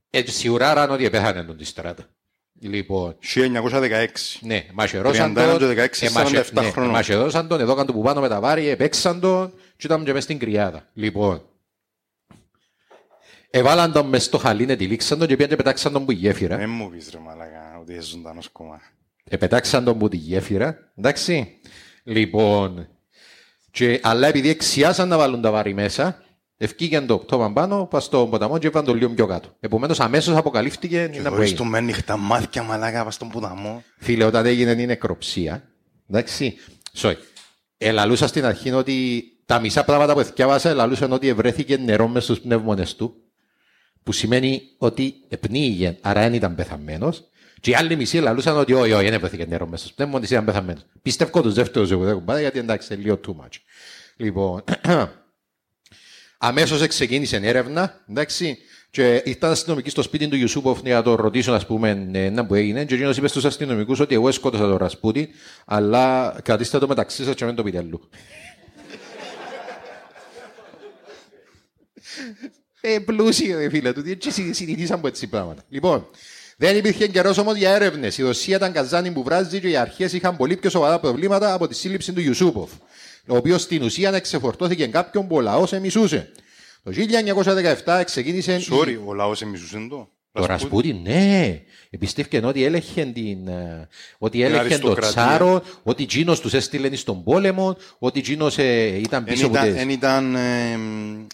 ε, 0.10 0.22
σιουράραν 0.26 0.92
ότι 0.92 1.06
επέθανε 1.06 1.44
τον 1.44 1.58
τη 1.58 1.66
στράτα. 1.66 2.04
Λοιπόν, 2.64 3.16
1916. 3.20 4.40
ναι, 4.42 4.66
μασερώσαν 4.74 5.34
31 5.34 5.58
τον, 5.60 5.60
και 5.60 5.66
16, 5.66 6.06
εμασε- 6.06 6.36
47 6.54 6.62
ναι, 6.64 6.70
χρονών. 6.72 6.90
εμασερώσαν 6.90 7.48
τον, 7.48 7.60
εδώ 7.60 7.86
του 7.86 7.94
που 7.94 8.02
πάνω 8.02 8.22
με 8.22 8.28
τα 8.30 8.40
βάρη, 8.40 8.68
επέξαν 8.68 9.20
τον 9.20 9.54
και 9.82 9.88
ήταν 9.88 10.04
και 10.04 10.14
μες 10.14 10.24
στην 10.24 10.40
κρυάδα. 10.40 10.90
Λοιπόν, 10.94 11.42
εβάλαν 13.50 13.92
τον 13.92 14.08
μες 14.08 14.24
στο 14.24 14.38
χαλί, 14.38 14.76
τυλίξαν 14.76 15.20
τον 15.20 15.28
και 15.28 15.36
πήγαν 15.36 15.50
και 15.50 15.56
πετάξαν 15.56 15.92
τον 15.92 16.06
που 16.06 16.12
η 16.12 16.16
γέφυρα. 16.16 16.58
Δεν 16.58 16.70
μου 16.70 16.90
πεις 16.90 17.10
ρε 17.12 17.20
μαλάκα 17.20 17.78
ότι 17.82 17.94
είσαι 17.94 18.02
ζωντανός 18.02 18.50
κόμμα. 18.50 18.82
Επετάξαν 19.24 19.84
τον 19.84 19.98
που 19.98 20.10
τη 20.10 20.18
γέφυρα, 20.18 20.92
εντάξει. 20.96 21.60
Λοιπόν, 22.04 22.88
και, 23.72 24.00
αλλά 24.04 24.28
επειδή 24.28 24.50
εξιάσαν 24.50 25.08
να 25.08 25.18
βάλουν 25.18 25.42
τα 25.42 25.52
βάρη 25.52 25.74
μέσα, 25.74 26.24
ευκήγαν 26.58 27.06
το 27.06 27.18
πτώμα 27.18 27.54
πάνω, 27.54 27.86
πας 27.86 28.04
στον 28.04 28.30
ποταμό 28.30 28.58
και 28.58 28.68
έβαλαν 28.68 28.88
το 28.88 28.94
λίγο 28.94 29.10
πιο 29.10 29.26
κάτω. 29.26 29.56
Επομένως 29.60 30.00
αμέσως 30.00 30.36
αποκαλύφθηκε 30.36 31.10
Και 31.12 31.22
να 31.22 31.30
δωρείς 31.30 31.52
που 31.52 31.58
το 31.58 31.66
με 31.66 31.78
ανοιχτά 31.78 32.18
μάτια 32.18 32.64
μαλάκα 32.64 33.04
πας 33.04 33.14
στον 33.14 33.30
ποταμό. 33.30 33.84
Φίλε, 33.98 34.24
όταν 34.24 34.46
έγινε 34.46 34.72
η 34.72 34.86
νεκροψία, 34.86 35.64
εντάξει, 36.10 36.56
sorry, 36.98 37.16
ελαλούσα 37.78 38.28
στην 38.28 38.46
αρχή 38.46 38.72
ότι 38.72 39.26
τα 39.46 39.60
μισά 39.60 39.84
πράγματα 39.84 40.14
που 40.14 40.20
εθιάβασα 40.20 40.70
ελαλούσαν 40.70 41.12
ότι 41.12 41.28
ευρέθηκε 41.28 41.78
νερό 41.78 42.08
μες 42.08 42.24
στους 42.24 42.40
πνεύμονες 42.40 42.96
του, 42.96 43.16
που 44.04 44.12
σημαίνει 44.12 44.62
ότι 44.78 45.14
επνίγηκε, 45.28 45.98
άρα 46.02 46.22
δεν 46.22 46.34
ήταν 46.34 46.56
πεθαμένος, 46.56 47.24
και 47.60 47.70
οι 47.72 47.76
άλλοι 47.76 47.96
μισοί 47.96 48.18
ελαλούσαν 48.18 48.58
ότι 48.58 48.74
όχι, 48.74 48.92
όχι, 48.92 49.04
δεν 49.04 49.14
ευρέθηκε 49.14 49.46
νερό 49.46 49.68
μες 49.68 49.80
στους 49.80 49.94
πνεύμονες, 49.94 50.30
ήταν 50.30 50.46
πεθαμένος. 50.46 50.86
Πιστεύω 51.02 51.42
τους 51.42 51.54
δεύτερους 51.54 51.92
εγώ 51.92 52.04
δεν 52.04 52.14
κουμπάτα, 52.14 52.40
γιατί 52.40 52.60
εντάξει, 52.60 52.94
είναι 52.94 53.04
λίγο 53.04 53.20
too 53.28 53.32
much. 53.32 53.58
Λοιπόν, 54.16 54.64
Αμέσως 56.44 56.88
ξεκίνησε 56.88 57.40
έρευνα, 57.44 58.02
εντάξει, 58.10 58.58
και 58.92 59.22
ήρθαν 59.26 59.52
αστυνομικοί 59.52 59.90
στο 59.90 60.02
σπίτι 60.02 60.28
του 60.28 60.36
Ιουσούποφ 60.36 60.80
για 60.84 60.96
να 60.96 61.02
το 61.02 61.16
ρωτήσουν, 61.16 61.54
ας 61.54 61.66
πούμε, 61.66 62.10
ε, 62.12 62.30
να 62.30 62.46
που 62.46 62.56
έγινε. 62.56 62.86
Και 62.86 62.94
εκείνος 62.94 63.18
είπε 63.18 63.28
στους 63.28 63.46
αστυνομικούς 63.46 64.00
ότι 64.00 64.16
εγώ 64.16 64.32
σκότωσα 64.32 64.64
τον 64.64 64.78
Ρασπούτιν, 64.78 65.28
αλλά 65.66 66.36
κρατήστε 66.44 66.80
το 66.80 66.88
μεταξύ 66.88 67.24
σας 67.24 67.36
και 67.36 67.46
μην 67.46 67.56
το 67.56 67.64
πείτε 67.64 67.78
αλλού. 67.78 68.10
Ε, 72.82 73.00
πλούσιο, 73.00 73.58
ρε 73.58 73.70
φίλε 73.70 73.94
του. 73.94 74.04
Έτσι 74.06 74.32
συ- 74.32 74.54
συνηθίσαν 74.54 74.98
από 74.98 75.08
έτσι 75.08 75.28
πράγματα. 75.28 75.64
Λοιπόν, 75.70 76.08
δεν 76.58 76.78
υπήρχε 76.78 77.08
καιρός 77.08 77.38
όμως 77.38 77.56
για 77.56 77.74
έρευνες. 77.76 78.18
Η 78.18 78.22
Ρωσία 78.22 78.56
ήταν 78.56 78.72
καζάνι 78.72 79.12
που 79.12 79.24
βράζει 79.24 79.60
και 79.60 79.70
οι 79.70 79.76
αρχές 79.76 80.14
είχαν 80.14 80.38
πολύ 80.38 80.56
πιο 80.56 80.70
σοβαρά 80.70 81.00
προβλήματα 81.00 81.54
από 81.54 81.68
τη 81.68 81.76
σύλληψη 81.76 82.14
του 82.14 82.20
Ιουσούποφ, 82.22 82.72
ο 83.28 83.36
οποίος 83.36 83.62
στην 83.62 83.84
ουσία 83.84 84.14
εξεφορτώθηκε 84.14 84.88
κάποιον 84.88 85.28
που 85.28 85.36
ο 85.36 85.42
λαός 85.42 85.74
εμισούσε. 85.74 86.32
Το 86.84 86.92
1917 86.92 88.02
ξεκίνησε. 88.06 88.56
η- 88.56 88.66
Sorry, 88.72 88.98
ο 89.06 89.14
λαός 89.14 89.42
εμισούσε 89.42 89.88
το; 89.90 90.10
Το 90.34 90.46
Ρασπούτιν, 90.46 90.98
ναι. 91.04 91.62
Επιστεύκαν 91.90 92.44
ότι 92.46 92.64
έλεγχε, 92.64 93.06
την, 93.06 93.48
ε, 93.48 93.88
ότι 94.18 94.44
έλεγχε 94.44 94.78
το 94.78 94.92
αριστοκρατία. 94.92 95.10
τσάρο, 95.10 95.64
ότι 95.84 96.06
Τζίνος 96.06 96.40
τους 96.40 96.54
έστειλε 96.54 96.96
στον 96.96 97.24
πόλεμο, 97.24 97.78
ότι 98.00 98.22
Τζίνος 98.22 98.58
ήταν 98.58 99.24
Εν 99.28 99.34
πίσω 99.34 99.46
από 99.46 99.56
ήταν, 99.56 99.72
τις... 99.72 99.82
εν 99.82 99.90
ήταν 99.90 100.36
ε, 100.36 100.78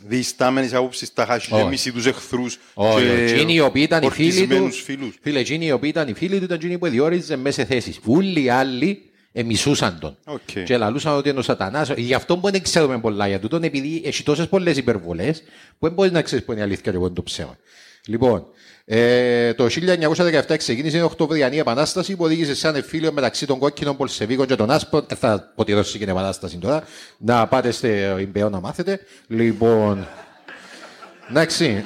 διιστάμενες 0.03 0.74
άποψεις 0.74 1.14
τα 1.14 1.26
χάσει 1.26 1.48
και 1.48 1.56
Όχι. 1.56 1.68
μισή 1.68 1.91
τους 1.91 2.06
εχθρούς 2.06 2.60
Όχι, 2.74 3.06
και 3.06 3.34
εκείνοι 3.34 3.53
οι 3.53 3.60
οποίοι 3.60 3.82
ήταν 3.86 4.03
οι 4.03 4.10
φίλοι 4.10 4.32
του. 4.32 4.38
ορκισμένους 4.40 4.82
φίλους. 4.82 5.18
Φίλε, 5.22 5.40
εκείνοι 5.40 5.65
οι 5.65 5.72
οποίοι 5.72 5.90
ήταν 5.94 6.07
οι 6.07 6.14
φίλοι 6.14 6.38
του 6.38 6.44
ήταν 6.44 6.57
εκείνοι 6.57 6.78
που 6.78 6.88
διόριζε 6.88 7.36
μέσα 7.36 7.61
σε 7.61 7.65
θέσεις. 7.68 7.99
Όλοι 8.06 8.44
οι 8.44 8.49
άλλοι 8.49 9.02
εμισούσαν 9.32 9.98
τον. 9.99 10.18
Οκ. 10.26 10.64
Και 10.65 10.78
λαλούσαν 10.78 11.14
ότι 11.18 11.30
είναι 11.30 11.40
ο 11.40 11.41
Σατανάς. 11.41 11.91
Γι' 11.98 12.14
αυτό 12.14 12.38
που 12.38 12.52
δεν 12.52 12.61
ξέρουμε 12.61 12.99
πολλά 12.99 13.28
για 13.28 13.40
τούτον, 13.40 13.64
επειδή 13.64 14.02
έχει 14.06 14.24
τόσες 14.24 14.48
πολλές 14.48 14.78
υπερβολές, 14.78 15.44
που 15.80 15.86
δεν 15.86 15.91
μπορείς 15.91 16.11
να 16.11 16.22
ξέρεις 16.22 16.45
που 16.45 16.52
είναι 16.52 16.61
η 16.61 16.64
αλήθεια 16.64 16.91
και 16.91 16.98
που 16.98 17.06
είναι 17.06 17.14
το 17.14 17.24
ψέμα. 17.24 17.57
Λοιπόν, 18.06 18.45
ε, 18.89 19.53
το 19.53 19.68
1917 20.47 20.57
ξεκίνησε 20.57 20.97
η 20.97 21.01
Οκτωβριανή 21.01 21.57
Επανάσταση 21.57 22.15
που 22.15 22.23
οδήγησε 22.23 22.55
σαν 22.55 22.76
εμφύλιο 22.76 23.11
μεταξύ 23.11 23.45
των 23.45 23.59
κόκκινων 23.59 23.97
Μπολσεβίκων 23.98 24.48
και 24.47 24.55
των 24.55 24.72
άσπρων. 24.72 25.05
Ε, 25.09 25.15
θα 25.15 25.51
πω 25.55 25.64
τη 25.64 25.73
Ρωσική 25.73 26.03
Επανάσταση 26.03 26.57
τώρα. 26.57 26.84
Να 27.18 27.47
πάτε 27.47 27.72
στο 27.72 27.88
Ιμπέο 28.19 28.49
να 28.49 28.59
μάθετε. 28.59 28.99
Λοιπόν. 29.27 30.07
Εντάξει. 31.30 31.85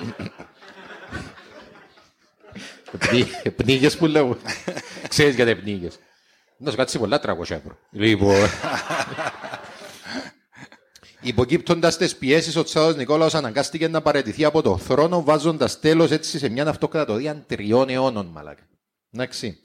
Πνίγες 3.56 3.98
που 3.98 4.06
λέω. 4.06 4.38
Ξέρεις 5.08 5.36
γιατί 5.36 5.56
πνίγες. 5.56 6.00
Να 6.58 6.72
σου 6.72 6.78
κάτσει 6.78 7.00
πολλά 7.00 7.22
300 7.24 7.40
ευρώ. 7.40 7.78
Λοιπόν. 7.92 8.36
Υποκύπτοντα 11.22 11.96
τις 11.96 12.16
πιέσεις, 12.16 12.56
ο 12.56 12.64
Τσάρο 12.64 12.96
Νικόλαος 12.96 13.36
αναγκάστηκε 13.36 13.88
να 13.88 14.02
παραιτηθεί 14.02 14.46
από 14.46 14.62
το 14.62 14.78
θρόνο, 14.78 15.24
βάζοντας 15.24 15.80
τέλος 15.80 16.12
έτσι 16.12 16.38
σε 16.38 16.50
μια 16.50 16.68
αυτοκρατορία 16.68 17.44
τριών 17.48 17.90
αιώνων, 17.90 18.26
μαλάκα. 18.26 18.68
Εντάξει. 19.12 19.62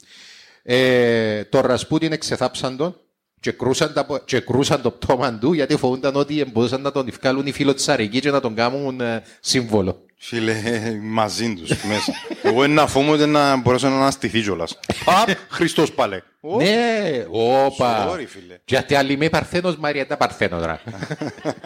Ε, 0.63 1.45
το 1.45 1.61
Ρασπούτιν 1.61 2.13
εξεθάψαν 2.13 2.77
τον 2.77 3.01
και 3.41 3.53
κρούσαν, 3.53 3.93
τα, 3.93 4.23
και 4.25 4.41
κρούσαν 4.41 4.83
το 4.83 4.91
πτώμα 4.91 5.39
του 5.39 5.53
γιατί 5.53 5.77
φοβούνταν 5.77 6.17
ότι 6.17 6.45
μπορούσαν 6.45 6.81
να 6.81 6.93
τον 6.93 7.11
βγάλουν 7.21 7.47
οι 7.47 7.53
φιλοτσαρικοί 7.53 8.21
και 8.21 8.31
να 8.31 8.41
τον 8.41 8.55
κάνουν 8.55 9.01
ε, 9.01 9.23
σύμβολο. 9.41 10.06
Φίλε, 10.19 10.61
μαζί 11.03 11.55
τους 11.55 11.85
μέσα. 11.85 12.13
Εγώ 12.43 12.63
ένα 12.65 12.87
φόμο 12.87 13.17
να 13.17 13.57
μπορέσω 13.57 13.89
να 13.89 13.95
αναστηθεί 13.97 14.41
κιόλας. 14.43 14.79
Παπ, 15.05 15.29
Χριστός 15.49 15.93
πάλε. 15.93 16.23
Ω, 16.41 16.57
Ναι, 16.57 17.25
όπα. 17.31 18.11
Sorry, 18.11 18.25
φίλε. 18.27 18.59
Γιατί 18.65 18.95
άλλη 18.95 19.13
είμαι 19.13 19.29
παρθένος, 19.29 19.77
Μαριέτα 19.77 20.17
παρθένο 20.17 20.59
τώρα. 20.59 20.81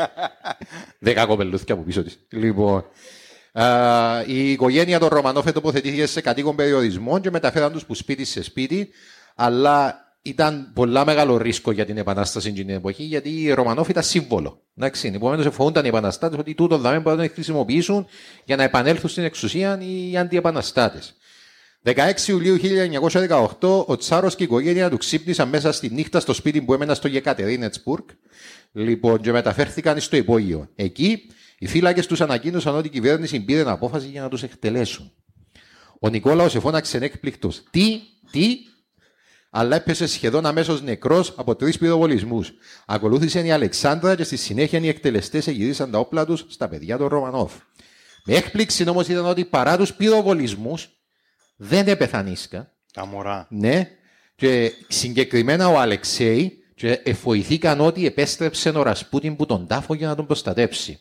Δέκα 0.99 1.27
κοπελούθια 1.27 1.75
από 1.75 1.83
πίσω 1.83 2.03
της. 2.03 2.19
Λοιπόν, 2.29 2.85
α, 3.53 3.65
η 4.27 4.51
οικογένεια 4.51 4.99
των 4.99 5.09
Ρωμανόφε 5.09 5.53
τοποθετήθηκε 5.53 6.07
σε 6.07 6.21
κατοίκον 6.21 6.57
περιορισμό 6.57 7.19
και 7.19 7.31
μεταφέραν 7.31 7.73
τους 7.73 7.85
που 7.85 7.95
σπίτι 7.95 8.25
σε 8.25 8.43
σπίτι, 8.43 8.89
αλλά 9.35 10.05
ήταν 10.23 10.71
πολλά 10.75 11.05
μεγάλο 11.05 11.37
ρίσκο 11.37 11.73
για 11.73 11.85
την 11.85 11.97
επανάσταση 11.97 12.51
στην 12.51 12.71
εποχή, 12.71 13.03
γιατί 13.03 13.43
οι 13.43 13.53
Ρωμανόφοι 13.53 13.91
ήταν 13.91 14.03
σύμβολο. 14.03 14.63
Εντάξει, 14.77 15.13
επομένως 15.15 15.55
φοβούνταν 15.55 15.85
οι 15.85 15.89
επαναστάτες 15.89 16.39
ότι 16.39 16.55
τούτο 16.55 16.79
δάμε 16.79 16.99
μπορούν 16.99 17.19
να 17.19 17.27
το 17.27 17.33
χρησιμοποιήσουν 17.33 18.07
για 18.45 18.57
να 18.57 18.63
επανέλθουν 18.63 19.09
στην 19.09 19.25
εξουσία 19.25 19.81
οι 19.81 20.17
αντιεπαναστάτες. 20.17 21.15
16 21.85 21.93
Ιουλίου 22.27 22.57
1918, 23.61 23.85
ο 23.87 23.97
Τσάρος 23.97 24.35
και 24.35 24.43
η 24.43 24.47
οικογένεια 24.47 24.91
του 24.91 24.97
ξύπνησαν 24.97 25.49
μέσα 25.49 25.73
στη 25.73 25.91
νύχτα 25.91 26.21
στο 26.21 26.33
σπίτι 26.33 26.63
που 26.63 26.75
έμενα 26.75 26.95
στο 26.95 27.09
Γεκατερίνετσπουργκ. 27.09 28.05
Λοιπόν, 28.73 29.21
και 29.21 29.33
μεταφέρθηκαν 29.33 30.01
στο 30.01 30.17
υπόγειο. 30.17 30.69
Εκεί, 30.75 31.27
οι 31.59 31.67
φύλακες 31.67 32.07
τους 32.07 32.21
ανακοίνωσαν 32.21 32.77
ότι 32.77 32.87
η 32.87 32.91
κυβέρνηση 32.91 33.41
πήρε 33.41 33.71
απόφαση 33.71 34.07
για 34.07 34.23
να 34.23 34.29
τους 34.29 34.43
εκτελέσουν. 34.43 35.13
Ο 36.01 36.09
Νικόλαος 36.09 36.55
εφώναξε 36.55 36.99
έκπληκτο. 36.99 37.51
Τι, 37.71 38.01
τι, 38.31 38.57
αλλά 39.51 39.77
έπεσε 39.77 40.07
σχεδόν 40.07 40.47
αμέσως 40.47 40.83
νεκρός 40.83 41.35
από 41.37 41.57
τρεις 41.57 41.79
πυροβολισμούς. 41.79 42.53
Ακολούθησε 42.87 43.41
η 43.41 43.51
Αλεξάνδρα 43.51 44.15
και 44.15 44.25
στη 44.25 44.37
συνέχεια 44.37 44.79
οι 44.79 44.89
εκτελεστές 44.89 45.47
εγυρίσαν 45.47 45.91
τα 45.91 45.99
όπλα 45.99 46.27
τους 46.27 46.45
στα 46.49 46.69
παιδιά 46.69 46.97
των 46.97 47.07
Ρωμανόφ. 47.07 47.53
Με 48.25 48.35
έκπληξη 48.35 48.89
όμως 48.89 49.09
ήταν 49.09 49.27
ότι 49.27 49.45
παρά 49.45 49.77
τους 49.77 49.95
πυροβολισμούς 49.95 50.89
δεν 51.57 51.89
έπεθανίσκα. 51.89 52.73
Τα 52.93 53.07
μωρά. 53.07 53.47
Ναι, 53.51 53.89
και 54.35 54.73
συγκεκριμένα 54.89 55.69
ο 55.69 55.79
Αλεξέη 55.79 56.65
και 56.75 57.01
εφοηθήκαν 57.05 57.81
ότι 57.81 58.07
επέστρεψε 58.07 58.69
ο 58.69 58.83
Ρασπούτιν 58.83 59.37
που 59.37 59.47
τον 59.47 59.67
τάφο 59.67 59.95
για 59.95 60.09
να 60.09 60.15
τον 60.15 60.27
προστατέψει. 60.27 61.01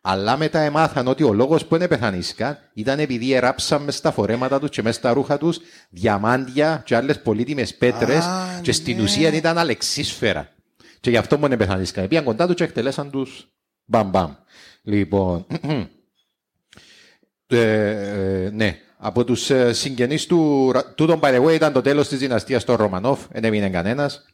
Αλλά 0.00 0.36
μετά 0.36 0.58
έμαθαν 0.60 1.06
ότι 1.08 1.22
ο 1.22 1.32
λόγος 1.32 1.64
που 1.66 1.76
δεν 1.78 1.88
πεθανίσκα 1.88 2.58
ήταν 2.74 2.98
επειδή 2.98 3.32
εράψαν 3.32 3.82
μες 3.82 3.96
στα 3.96 4.10
φορέματα 4.12 4.58
τους 4.60 4.70
και 4.70 4.82
μες 4.82 4.94
στα 4.94 5.12
ρούχα 5.12 5.38
τους 5.38 5.60
διαμάντια 5.90 6.82
και 6.84 6.96
άλλες 6.96 7.20
πολύτιμες 7.22 7.74
πέτρες 7.74 8.24
Α, 8.24 8.60
και 8.62 8.72
στην 8.72 8.96
ναι. 8.96 9.02
ουσία 9.02 9.32
ήταν 9.32 9.58
αλεξίσφαιρα. 9.58 10.48
Και 11.00 11.10
γι' 11.10 11.16
αυτό 11.16 11.38
που 11.38 11.48
δεν 11.48 11.58
πεθανίσκα. 11.58 12.02
Πήγαν 12.08 12.24
κοντά 12.24 12.46
τους 12.46 12.54
και 12.54 12.64
εκτελέσαν 12.64 13.10
τους 13.10 13.48
μπαμ 13.84 14.08
μπαμ. 14.10 14.32
Λοιπόν, 14.82 15.46
ε, 17.46 17.90
ε, 18.46 18.50
ναι, 18.50 18.78
από 18.96 19.24
τους 19.24 19.50
ε, 19.50 19.72
συγγενείς 19.72 20.26
του. 20.26 20.70
Ρα- 20.74 20.94
Τούτον, 20.94 21.20
by 21.22 21.34
the 21.34 21.44
way, 21.44 21.54
ήταν 21.54 21.72
το 21.72 21.80
τέλος 21.82 22.08
της 22.08 22.18
δυναστείας 22.18 22.64
των 22.64 22.76
Ρωμανόφ. 22.76 23.20
Δεν 23.32 23.44
έμεινε 23.44 23.68
κανένας. 23.68 24.24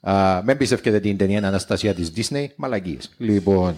Μην 0.45 0.57
πιστεύετε 0.57 1.01
την 1.01 1.17
ταινία 1.17 1.47
Αναστασία 1.47 1.95
της 1.95 2.13
Disney. 2.17 2.47
Μαλαγίε. 2.57 2.99
Λοιπόν. 3.19 3.77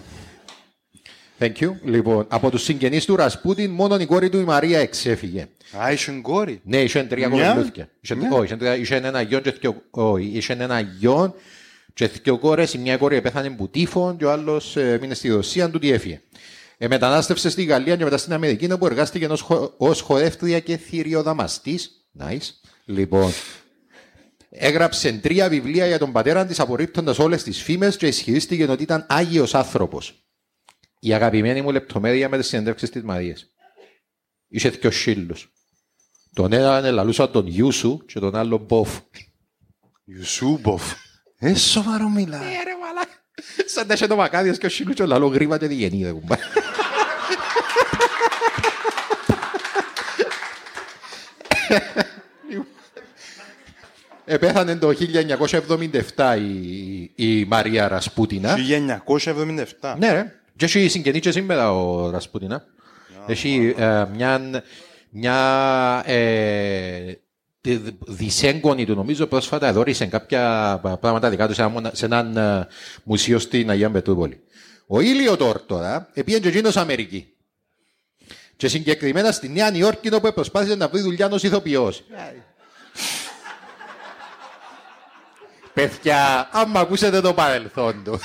Thank 1.39 1.51
you. 1.59 1.69
Λοιπόν, 1.83 2.25
από 2.29 2.49
τους 2.49 2.63
συγγενείς 2.63 3.05
του 3.05 3.15
Ρασπούτιν, 3.15 3.71
μόνο 3.71 3.95
η 3.99 4.05
κόρη 4.05 4.29
του 4.29 4.39
η 4.39 4.43
Μαρία 4.43 4.79
εξέφυγε. 4.79 5.47
Α, 5.81 5.91
είσαι 5.91 6.19
κόρη; 6.21 6.61
Ναι, 6.63 6.81
είχε 6.81 7.03
τρία 7.03 7.29
Μια; 7.29 7.47
κοπελούθια. 7.49 7.89
Είχε- 8.01 8.15
Μια; 8.15 8.31
Όχι, 8.31 8.43
είχε 8.45 8.55
τρία- 8.55 8.75
είχε 8.75 8.95
ένα 8.95 9.21
γιον 9.21 9.41
και 9.41 9.51
δυο- 9.59 9.83
όχι, 9.91 10.31
είχε 10.33 10.53
ένα 10.53 10.79
γιον 10.79 11.33
και 11.93 12.07
δυο 12.23 12.37
κόρες. 12.37 12.73
Η 12.73 12.77
μια 12.77 12.97
κόρη 12.97 13.21
πέθανε 13.21 13.49
που 13.49 13.69
τύφων 13.69 14.17
και 14.17 14.25
ο 14.25 14.31
άλλος 14.31 14.77
ε, 14.77 14.97
μείνε 15.01 15.13
στη 15.13 15.27
Ρωσία, 15.29 15.69
του 15.69 15.79
τι 15.79 15.91
έφυγε. 15.91 16.21
Ε, 16.77 16.87
μετανάστευσε 16.87 17.49
στη 17.49 17.63
Γαλλία 17.63 17.95
και 17.95 18.03
μετά 18.03 18.17
στην 18.17 18.33
Αμερική 18.33 18.71
όπου 18.71 18.85
εργάστηκε 18.85 19.25
ως, 19.25 19.41
χο, 19.41 19.73
ως 19.77 20.01
χορεύτρια 20.01 20.59
και 20.59 20.77
θηριοδαμαστής. 20.77 21.91
Nice. 22.19 22.49
Λοιπόν, 22.85 23.31
έγραψε 24.49 25.11
τρία 25.11 25.49
βιβλία 25.49 25.87
για 25.87 25.97
τον 25.99 26.11
πατέρα 26.11 26.45
της 26.45 26.59
απορρίπτοντας 26.59 27.19
όλες 27.19 27.43
τις 27.43 27.61
φήμες 27.61 27.97
και 27.97 28.07
ισχυρίστηκε 28.07 28.63
ότι 28.63 28.83
ήταν 28.83 29.05
άγιος 29.09 29.55
άνθρωπος. 29.55 30.21
Η 30.99 31.13
αγαπημένη 31.13 31.61
μου 31.61 31.71
λεπτομέρεια 31.71 32.29
με 32.29 32.37
τις 32.37 32.47
συνεντεύξεις 32.47 32.89
της 32.89 33.03
Μαρίας. 33.03 33.51
Είχε 34.47 34.69
δυο 34.69 34.91
σύλλους. 34.91 35.51
Τον 36.33 36.53
έναν 36.53 36.93
λαλούσα 36.93 37.29
τον 37.29 37.47
Ιούσου 37.47 38.05
και 38.05 38.19
τον 38.19 38.35
άλλο 38.35 38.57
Μποφ. 38.57 38.99
Ιουσούμποφ. 40.05 40.93
Ε, 41.39 41.55
σοβαρό 41.55 42.09
μιλά. 42.09 42.37
Ε, 42.37 42.63
ρε 42.63 42.77
μαλά. 42.81 43.05
Σαν 43.65 43.87
να 43.87 43.93
είχε 43.93 44.07
το 44.07 44.15
μακάδιος 44.15 44.57
και 44.57 44.65
ο 44.65 44.69
σύλλους 44.69 44.95
και 44.95 45.03
ο 45.03 45.05
λαλό 45.05 45.27
γρήμα 45.27 45.57
και 45.57 45.67
διγενή. 45.67 46.03
ρε 46.03 46.11
κουμπά. 46.11 46.35
Επέθανε 54.25 54.75
το 54.75 54.93
1977 56.15 56.37
η, 56.39 57.11
η 57.15 57.45
Μαρία 57.45 57.87
Ρασπούτινα. 57.87 58.55
1977. 59.81 59.95
Ναι, 59.97 60.11
ρε. 60.11 60.36
Και 60.57 60.65
έχει 60.65 60.87
συγγενή 60.87 61.19
και 61.19 61.31
σήμερα 61.31 61.71
ο 61.71 62.09
Ρασπούτινα. 62.09 62.65
Έχει 63.27 63.75
ε, 63.77 64.05
μια, 64.13 64.63
μια 65.09 66.03
ε, 66.05 67.13
τη- 67.61 67.79
δυσέγγονη 68.07 68.85
του, 68.85 68.95
νομίζω, 68.95 69.27
πρόσφατα 69.27 69.73
δόρισε 69.73 70.05
κάποια 70.05 70.79
πράγματα 70.99 71.29
δικά 71.29 71.47
του 71.47 71.53
σε, 71.53 71.61
ένα, 71.61 71.69
μονα- 71.69 71.91
σε 71.93 72.05
έναν 72.05 72.37
ε, 72.37 72.67
μουσείο 73.03 73.39
στην 73.39 73.69
Αγία 73.69 73.91
Πετρούπολη. 73.91 74.41
Ο 74.87 74.99
Ήλιο 75.01 75.37
Τόρ 75.37 75.59
τώρα 75.59 76.09
επήγαινε 76.13 76.41
και 76.43 76.47
εκείνος 76.47 76.77
Αμερική. 76.77 77.31
Και 78.55 78.67
συγκεκριμένα 78.67 79.31
στη 79.31 79.49
Νέα 79.49 79.71
Νιόρκη 79.71 80.13
όπου 80.13 80.33
προσπάθησε 80.33 80.75
να 80.75 80.87
βρει 80.87 81.01
δουλειά 81.01 81.27
ως 81.27 81.43
ηθοποιός. 81.43 82.03
Παιδιά, 85.73 86.49
άμα 86.51 86.79
ακούσετε 86.79 87.21
το 87.21 87.33
παρελθόν 87.33 88.03
του. 88.03 88.19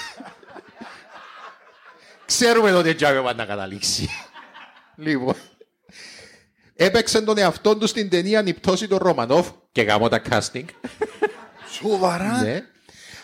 Ξέρουμε 2.36 2.72
ότι 2.72 2.94
τζάμε 2.94 3.20
πάντα 3.20 3.34
να 3.34 3.44
καταλήξει. 3.44 4.08
λοιπόν. 4.96 5.34
Έπαιξε 6.74 7.20
τον 7.22 7.38
εαυτό 7.38 7.76
του 7.76 7.86
στην 7.86 8.08
ταινία 8.10 8.42
«Η 8.46 8.52
πτώση 8.54 8.88
του 8.88 8.98
Ρωμανόφ» 8.98 9.48
και 9.72 9.82
γαμώ 9.82 10.08
τα 10.08 10.22
casting. 10.30 10.64
Σοβαρά. 11.70 12.40
ναι. 12.42 12.62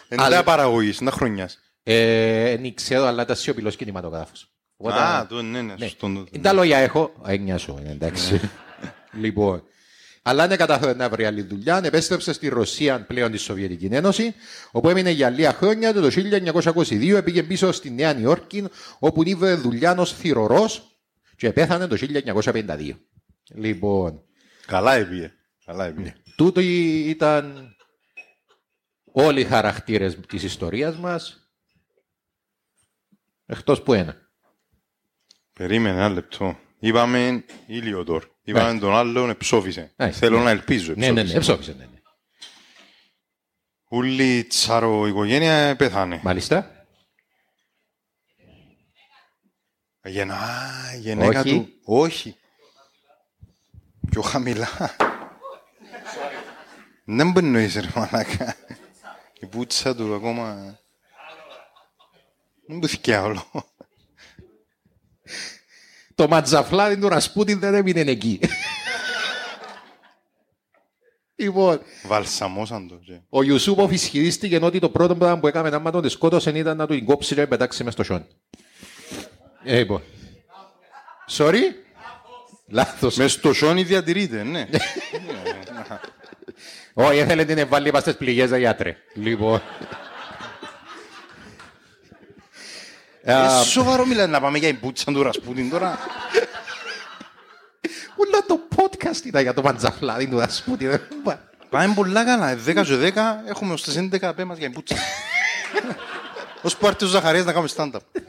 Εν 0.09 0.21
Αλλά- 0.21 0.37
τα 0.37 0.43
παραγωγής, 0.43 0.99
εν 1.01 1.07
τα 1.07 1.13
χρονιάς. 1.13 1.59
Ε, 1.83 2.57
δεν 2.57 2.75
ξέρω, 2.75 3.05
αλλά 3.05 3.23
ήταν 3.23 3.37
σιωπηλός 3.37 3.77
κινηματογράφος. 3.77 4.53
Οπότε- 4.77 4.99
Α, 5.01 5.27
το 5.27 5.43
ναι, 5.43 5.61
ναι, 5.63 5.75
Ναι. 5.79 5.87
σωστό. 5.87 6.27
το- 6.33 6.39
Τα 6.41 6.53
λόγια 6.53 6.79
έχω. 6.79 7.13
Έννοια 7.27 7.59
σου, 7.59 7.77
είναι 7.81 7.91
εντάξει. 7.91 8.41
λοιπόν. 9.13 9.63
Αλλά 10.23 10.47
δεν 10.49 10.59
κατάφερε 10.59 10.95
να 10.95 11.09
βρει 11.09 11.25
άλλη 11.25 11.43
δουλειά. 11.43 11.81
Επέστρεψε 11.85 12.33
στη 12.33 12.49
Ρωσία 12.49 13.01
πλέον 13.05 13.31
τη 13.31 13.37
Σοβιετική 13.37 13.87
Ένωση, 13.87 14.35
όπου 14.71 14.89
έμεινε 14.89 15.11
για 15.11 15.31
λίγα 15.31 15.53
χρόνια. 15.53 15.93
Το 15.93 16.09
1922 16.65 17.21
πήγε 17.25 17.43
πίσω 17.43 17.73
στη 17.73 17.91
Νέα 17.91 18.13
Νιόρκη, 18.13 18.65
όπου 18.99 19.23
ήβρε 19.23 19.55
δουλειά 19.55 19.97
ω 19.99 20.05
θηρορός 20.05 20.99
και 21.37 21.53
πέθανε 21.53 21.87
το 21.87 21.97
1952. 21.97 22.91
Λοιπόν, 23.55 24.23
Καλά 24.67 24.95
έπιε. 24.95 25.33
Καλά 25.65 25.87
έπιε. 25.87 26.15
τούτο 26.37 26.61
ήταν 26.61 27.75
όλοι 29.13 29.41
οι 29.41 29.45
χαρακτήρες 29.45 30.19
της 30.29 30.43
ιστορίας 30.43 30.97
μας, 30.97 31.51
εκτός 33.47 33.83
που 33.83 33.93
ένα. 33.93 34.17
Περίμενε 35.53 35.97
ένα 35.97 36.09
λεπτό. 36.09 36.59
Είπαμε 36.79 37.45
Ήλιοδορ. 37.67 38.25
Είπαμε 38.49 38.79
τον 38.79 38.95
άλλον 38.95 39.31
εψόφισε. 39.31 39.93
Ναι. 39.97 40.11
Θέλω 40.11 40.41
να 40.41 40.51
ελπίζω. 40.51 40.95
Ναι, 40.97 41.07
ναι, 41.07 41.13
ναι, 41.13 41.21
εψόφισε. 41.21 41.37
εψόφισε, 41.37 41.75
ναι, 41.79 41.85
ναι. 41.85 42.01
Ούλη 43.91 44.39
η 44.39 44.45
τσάρο 44.45 45.07
οικογένεια 45.07 45.77
πέθανε. 45.77 46.21
Μάλιστα. 46.23 46.87
Γενά, 50.05 50.35
α, 50.35 50.95
η 50.95 50.99
γενέκα 50.99 51.41
Όχι. 51.41 51.51
του. 51.51 51.69
Όχι. 51.85 52.37
Πιο 54.11 54.23
χαμηλά. 54.23 54.97
Δεν 57.05 57.31
μπορεί 57.31 57.47
να 57.47 57.61
είσαι 57.61 57.81
ρε 57.81 57.89
μαλάκα. 57.95 58.57
Η 59.41 59.47
πούτσα 59.47 59.95
του 59.95 60.15
ακόμα... 60.15 60.79
Δεν 62.67 62.79
μπουθηκε 62.79 63.17
όλο. 63.17 63.45
Το 66.19 66.29
ματζαφλάδι 66.29 66.99
του 66.99 67.09
Ρασπούτιν 67.09 67.59
δεν 67.59 67.75
έμεινε 67.75 68.01
εκεί. 68.01 68.41
λοιπόν, 71.37 71.81
Βαλσαμώσαν 72.07 72.89
το. 72.89 72.95
και- 73.05 73.21
ο 73.29 73.43
Ιουσούποφ 73.43 73.93
ισχυρίστηκε 73.93 74.59
ότι 74.63 74.79
το 74.79 74.89
πρώτο 74.89 75.15
πράγμα 75.15 75.39
που 75.39 75.47
έκαμε 75.47 75.69
άμα 75.69 75.91
τον 75.91 76.09
σκότωσε 76.09 76.51
ήταν 76.51 76.77
να 76.77 76.87
του 76.87 76.95
την 76.95 77.05
κόψει 77.05 77.35
και 77.35 77.41
να 77.41 77.47
πετάξει 77.47 77.85
μες 77.85 77.93
στο 77.93 78.03
σιόν. 78.03 78.27
Ε, 79.65 79.79
λοιπόν. 79.79 80.03
Sorry; 81.31 81.61
Λάθος. 82.69 83.17
Μες 83.17 83.33
στο 83.33 83.53
σιόνι 83.53 83.83
διατηρείται, 83.83 84.43
ναι. 84.43 84.69
Όχι, 86.95 87.19
έθελε 87.19 87.45
την 87.45 87.69
βάλει 87.69 87.91
πας 87.91 88.03
στις 88.03 88.17
πληγές, 88.17 88.51
δε 88.51 88.59
γιατρέ. 88.59 88.97
Λοιπόν. 89.15 89.63
Ε, 93.31 93.63
Σοβαρό 93.65 94.07
μιλάει 94.07 94.27
να 94.27 94.41
πάμε 94.41 94.59
για 94.59 94.69
την 94.69 94.81
πούτσα 94.81 95.13
του 95.13 95.23
Ρασπούτιν 95.23 95.71
τώρα. 95.71 95.99
Ούλα 98.17 98.45
το 98.47 98.61
podcast 98.77 99.25
ήταν 99.25 99.43
για 99.43 99.55
το 99.55 99.63
ματζαφλάδι 99.63 100.27
του 100.27 100.39
Ρασπούτιν. 100.39 101.01
Πάμε 101.71 101.95
πολλά 101.95 102.25
καλά. 102.25 102.57
10 102.67 102.85
και 102.85 103.13
10 103.15 103.49
έχουμε 103.49 103.73
ως 103.73 103.83
τις 103.83 104.09
11 104.13 104.33
πέ 104.37 104.45
μας 104.45 104.59
για 104.59 104.67
την 104.67 104.75
πούτσα. 104.75 104.97
Ως 106.63 106.77
που 106.77 106.87
έρθει 106.87 107.05
ο 107.05 107.09
Ζαχαρίας 107.09 107.45
να 107.45 107.53
κάνουμε 107.53 107.71
stand-up. 107.77 108.21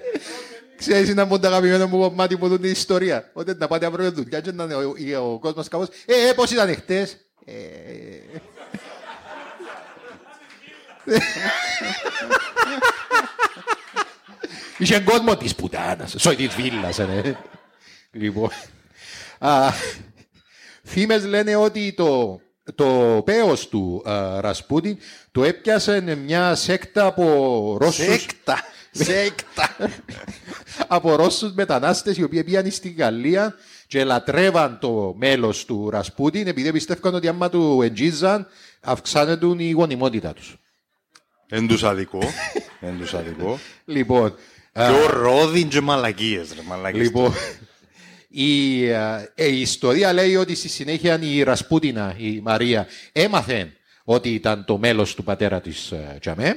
Ξέρεις, 0.77 1.09
είναι 1.09 1.21
από 1.21 1.39
τα 1.39 1.47
αγαπημένα 1.47 1.87
μου 1.87 1.99
κομμάτι 1.99 2.37
που 2.37 2.47
δουν 2.47 2.61
την 2.61 2.71
ιστορία. 2.71 3.29
Ότι 3.33 3.55
να 3.57 3.67
πάτε 3.67 3.85
αύριο 3.85 4.11
δουλειά 4.11 4.39
και 4.41 4.51
να 4.51 4.63
είναι 4.63 4.75
ο, 5.15 5.31
ο 5.31 5.39
κόσμος 5.39 5.67
κάπως 5.67 5.87
«Ε, 6.05 6.29
ε, 6.29 6.33
πώς 6.33 6.51
ήταν 6.51 6.75
χτες» 6.75 7.17
ε, 7.45 7.53
Είχε 14.77 14.99
κόσμο 14.99 15.37
της 15.37 15.55
πουτάνας, 15.55 16.15
σόι 16.17 16.35
της 16.35 16.55
βίλας, 16.55 16.99
ε, 16.99 17.05
ναι. 17.05 17.35
Λοιπόν, 18.11 18.49
α, 19.39 19.69
φήμες 20.83 21.25
λένε 21.25 21.55
ότι 21.55 21.93
το, 21.93 22.39
το 22.75 23.21
πέος 23.25 23.67
του 23.67 24.03
α, 24.09 24.41
Ρασπούτιν 24.41 24.97
το 25.31 25.43
έπιασε 25.43 26.01
μια 26.01 26.55
σέκτα 26.55 27.05
από 27.05 27.77
Ρώσους 27.79 28.05
Σέκτα. 28.05 28.63
Σέκτα. 28.91 29.75
από 30.87 31.15
Ρώσους 31.15 31.53
μετανάστες 31.53 32.17
οι 32.17 32.23
οποίοι 32.23 32.43
πήγαν 32.43 32.71
στη 32.71 32.89
Γαλλία 32.89 33.55
και 33.87 34.03
λατρεύαν 34.03 34.79
το 34.79 35.13
μέλος 35.17 35.65
του 35.65 35.89
Ρασπούτιν 35.89 36.47
επειδή 36.47 36.71
πιστεύαν 36.71 37.15
ότι 37.15 37.27
άμα 37.27 37.49
του 37.49 37.81
εντζίζαν 37.81 38.47
αυξάνεται 38.81 39.45
η 39.57 39.71
γονιμότητα 39.71 40.33
τους. 40.33 40.57
Εν 41.49 41.67
τους 41.67 41.83
αδικώ. 41.83 42.19
Εν 42.79 42.97
τους 42.97 43.13
αδικώ. 43.13 43.59
Λοιπόν, 43.85 44.35
Και 44.73 44.81
ο 44.81 45.09
Ρόδιν 45.09 45.67
και 45.67 45.81
μαλακίες 45.81 46.53
ρε 46.55 46.61
μαλακίες. 46.67 47.03
λοιπόν 47.03 47.33
η, 48.29 48.85
ε, 48.85 49.31
ε, 49.35 49.47
η 49.47 49.61
ιστορία 49.61 50.13
λέει 50.13 50.35
ότι 50.35 50.55
στη 50.55 50.69
συνέχεια 50.69 51.19
η 51.21 51.43
Ρασπούτινα, 51.43 52.15
η 52.17 52.39
Μαρία, 52.43 52.87
έμαθε 53.11 53.73
ότι 54.03 54.29
ήταν 54.29 54.65
το 54.65 54.77
μέλος 54.77 55.15
του 55.15 55.23
πατέρα 55.23 55.61
της 55.61 55.91
ε, 55.91 56.17
Τζαμέ. 56.19 56.55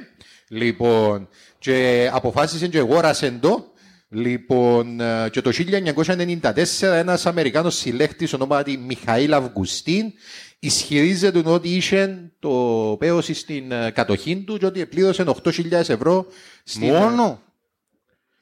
Λοιπόν, 0.49 1.29
και 1.59 2.11
αποφάσισε 2.13 2.69
και 2.69 2.79
αγόρασε 2.79 3.39
το. 3.41 3.73
Λοιπόν, 4.09 5.01
ε, 5.01 5.29
και 5.31 5.41
το 5.41 5.51
1994 5.51 6.83
ένας 6.83 7.27
Αμερικάνος 7.27 7.77
συλλέκτης 7.77 8.33
ονόματι 8.33 8.77
Μιχαήλ 8.77 9.33
Αυγουστίν 9.33 10.13
ισχυρίζεται 10.65 11.43
ότι 11.45 11.69
είχε 11.69 12.31
το 12.39 12.51
πέος 12.99 13.29
στην 13.33 13.73
ε, 13.73 13.91
κατοχή 13.91 14.37
του 14.37 14.59
και 14.59 14.67
ότι 14.67 14.87
πλήρωσε 14.87 15.25
8.000 15.27 15.73
ευρώ 15.73 16.27
στην, 16.65 16.95
Μόνο; 16.95 17.41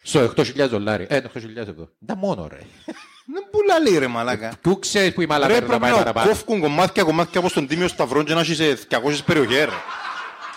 στο 0.02 0.32
8.000 0.36 0.68
δολάρια. 0.68 1.06
Ε, 1.10 1.22
8.000 1.34 1.56
ευρώ. 1.56 1.88
Δεν 1.98 2.18
μόνο 2.18 2.46
ρε. 2.50 2.58
Δεν 3.24 3.44
πουλά 3.50 3.78
λέει 3.78 3.98
ρε 3.98 4.06
μαλάκα. 4.06 4.52
Πού 4.60 4.78
ξέρεις 4.78 5.12
που 5.12 5.20
η 5.20 5.24
Ρε 5.24 5.30
μαλακά 5.30 5.52
να 5.52 5.66
πρέπει 5.66 5.80
πάει 5.80 5.90
να 5.90 5.96
παραπάνω; 5.96 6.28
κόφκουν 6.28 6.60
κομμάτια 6.60 7.02
κομμάτια 7.02 7.40
όπως 7.40 7.52
τον 7.52 7.66
Τίμιο 7.66 7.88
Σταυρό 7.88 8.22
και 8.22 8.34
να 8.34 8.40
έχει 8.40 8.54
σε 8.54 8.78
200 8.90 9.18
περιοχές 9.26 9.64
ρε. 9.64 9.70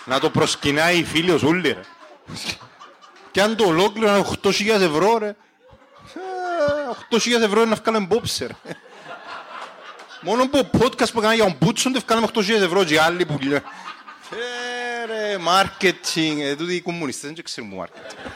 Να 0.04 0.20
το 0.20 0.30
προσκυνάει 0.30 0.98
η 0.98 1.04
φίλη 1.04 1.30
ο 1.30 1.36
Ζούλη 1.36 1.72
ρε. 1.72 1.80
Και 3.30 3.42
αν 3.42 3.56
το 3.56 3.64
ολόκληρο 3.64 4.16
είναι 4.16 4.26
8.000 4.42 4.50
ευρώ 4.80 5.18
ρε. 5.18 5.28
Ε, 5.28 5.36
8.000 7.10 7.42
ευρώ 7.42 7.60
είναι 7.60 7.70
να 7.70 7.76
βγάλουμε 7.76 8.06
μπόψε 8.06 8.46
ρε. 8.46 8.54
Μόνο 10.24 10.48
που 10.48 10.58
ο 10.58 10.78
podcast 10.78 11.12
που 11.12 11.18
έκανα 11.18 11.34
για 11.34 11.44
τον 11.44 11.56
Μπούτσον 11.60 11.92
δεν 11.92 12.02
βγάλουμε 12.06 12.28
8.000 12.34 12.48
ευρώ 12.50 12.84
και 12.84 12.94
οι 12.94 12.96
άλλοι 12.96 13.26
που 13.26 13.38
λένε. 13.42 13.62
Ε, 14.30 15.06
ρε, 15.06 15.36
marketing. 15.48 16.38
Ε, 16.40 16.54
τούτοι 16.56 16.74
οι 16.74 16.80
κομμουνιστές 16.80 17.30
δεν 17.32 17.44
ξέρουν 17.44 17.70
που 17.70 17.84
marketing. 17.84 18.30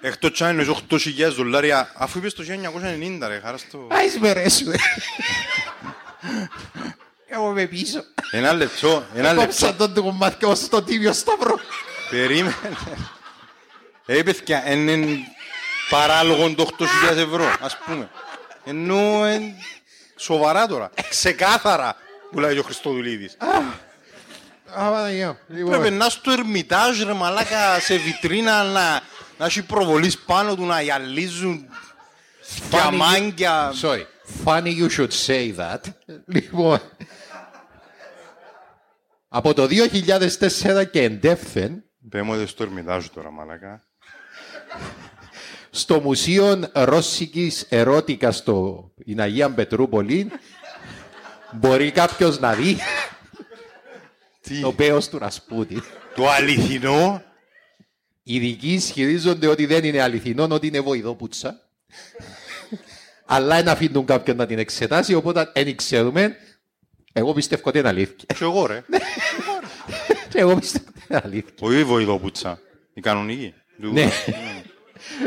Εκτός 0.00 0.30
κι 0.30 0.44
αν 0.44 0.48
εννοείς 0.48 0.68
8.000 0.90 1.32
δολάρια, 1.34 1.92
αφού 1.94 2.18
είπες 2.18 2.34
το 2.34 2.44
1990 2.48 3.26
ρε, 3.26 3.40
χαράς 3.44 3.60
στο... 3.60 3.86
Άις 3.90 4.18
με 4.18 4.32
ρε 4.32 4.48
σου. 4.48 4.64
Εγώ 7.26 7.50
με 7.50 7.66
πίσω. 7.66 8.04
Ένα 8.30 8.52
λεπτό, 8.52 9.04
ένα 9.14 9.32
λεπτό. 9.32 9.46
Κόψα 9.46 9.74
τον 9.74 9.94
το 9.94 10.02
κομμάτι 10.02 10.44
ως 10.44 10.58
στο 10.58 10.82
τίμιο 10.82 11.12
σταυρό. 11.12 11.58
Περίμενε. 12.10 12.54
Ε, 14.06 14.22
παιδιά, 14.22 14.72
είναι 14.72 15.18
παράλογο 15.90 16.54
το 16.54 16.68
8.000 16.78 17.16
ευρώ, 17.16 17.56
ας 17.60 17.78
πούμε. 17.78 18.10
Ενώ 18.64 19.24
εν, 19.24 19.42
σοβαρά 20.16 20.66
τώρα, 20.66 20.90
ξεκάθαρα, 21.08 21.96
που 22.30 22.40
λέει 22.40 22.58
ο 22.58 22.62
Χριστοδουλίδης. 22.62 23.36
Α, 23.38 24.90
Παναγία. 24.90 25.38
Πρέπει 25.46 25.62
Λοιπόν, 25.62 25.94
να 25.96 26.08
στο 26.08 26.30
ερμητάζ 26.30 27.02
ρε 27.02 27.12
μαλάκα 27.12 27.80
σε 27.80 27.96
βιτρίνα 27.96 28.62
να, 28.62 29.00
να 29.38 29.46
έχει 29.46 29.62
προβολής 29.62 30.18
πάνω 30.18 30.54
του 30.54 30.64
να 30.64 30.80
γυαλίζουν 30.80 31.68
διαμάγκια. 32.70 33.72
Sorry. 33.82 34.02
Funny 34.44 34.74
you 34.78 34.88
should 34.88 35.10
say 35.26 35.54
that. 35.56 35.80
Λοιπόν. 36.26 36.80
Από 39.28 39.54
το 39.54 39.68
2004 39.70 40.90
και 40.90 41.02
εντεύθεν 41.02 41.84
Πέμω 42.08 42.46
στο 42.46 42.62
ερμητάζ 42.62 43.06
τώρα 43.06 43.30
μαλάκα. 43.30 43.84
Στο 45.76 46.00
Μουσείο 46.00 46.70
Ρώσικης 46.72 47.66
Ερώτικας 47.68 48.36
στο 48.36 48.90
in 49.06 49.18
Αγία 49.18 49.50
Πετρούπολη 49.50 50.30
μπορεί 51.52 51.90
κάποιος 51.90 52.38
να 52.40 52.54
δει 52.54 52.76
Τι, 54.40 54.60
το 54.60 54.72
πέος 54.72 55.08
του 55.08 55.18
Ρασπούτη. 55.18 55.82
το 56.14 56.28
αληθινό; 56.30 57.22
Οι 58.22 58.34
ειδικοί 58.34 58.72
ισχυρίζονται 58.72 59.46
ότι 59.46 59.66
δεν 59.66 59.84
είναι 59.84 60.02
αληθινό, 60.02 60.46
ότι 60.50 60.66
είναι 60.66 60.80
βοηδόπουτσα. 60.80 61.60
Αλλά 63.26 63.62
να 63.62 63.72
αφήνουν 63.72 64.04
κάποιον 64.04 64.36
να 64.36 64.46
την 64.46 64.58
εξετάσει, 64.58 65.14
οπότε 65.14 65.50
δεν 65.54 65.76
ξέρουμε. 65.76 66.36
Εγώ 67.12 67.32
πιστεύω 67.32 67.62
ότι 67.64 67.78
είναι 67.78 67.88
αλήθεια. 67.88 68.16
Και 68.26 68.44
εγώ 68.44 68.66
ρε. 68.66 68.82
Και 70.28 70.38
εγώ 70.38 70.56
πιστεύω. 70.56 70.86
Αλήθεια. 71.08 71.52
Όχι 71.60 71.78
η 71.78 71.84
βοηδόπουτσα. 71.84 72.60
Η 72.94 73.00
κανονική. 73.00 73.54
Του- 73.80 73.92
Ναι. 73.92 74.10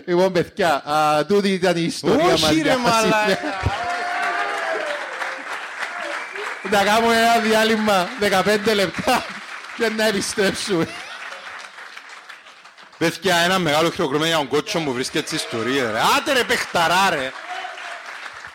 Λοιπόν, 0.05 0.31
παιδιά, 0.31 0.83
α, 0.89 1.25
τούτη 1.25 1.49
ήταν 1.49 1.77
η 1.77 1.83
ιστορία 1.83 2.25
μας. 2.25 2.43
Όχι 2.43 2.55
ρε 2.55 2.61
για 2.61 2.77
μαλάκα. 2.77 3.21
σήμερα. 3.23 3.39
Να 6.71 6.83
κάνουμε 6.83 7.15
ένα 7.17 7.37
διάλειμμα 7.39 8.07
15 8.19 8.73
λεπτά 8.73 9.25
και 9.77 9.89
να 9.89 10.07
επιστρέψουμε. 10.07 10.87
Παιδιά, 12.97 13.35
ένα 13.35 13.59
μεγάλο 13.59 13.91
χειροκρότημα 13.91 14.27
για 14.27 14.37
τον 14.37 14.47
κότσο 14.47 14.79
μου 14.79 14.93
βρίσκεται 14.93 15.27
στις 15.27 15.41
ιστορίες 15.41 15.91
ρε. 15.91 15.99
Άτε 16.17 16.33
ρε 16.33 16.43
παιχταρά 16.43 17.09
ρε. 17.09 17.31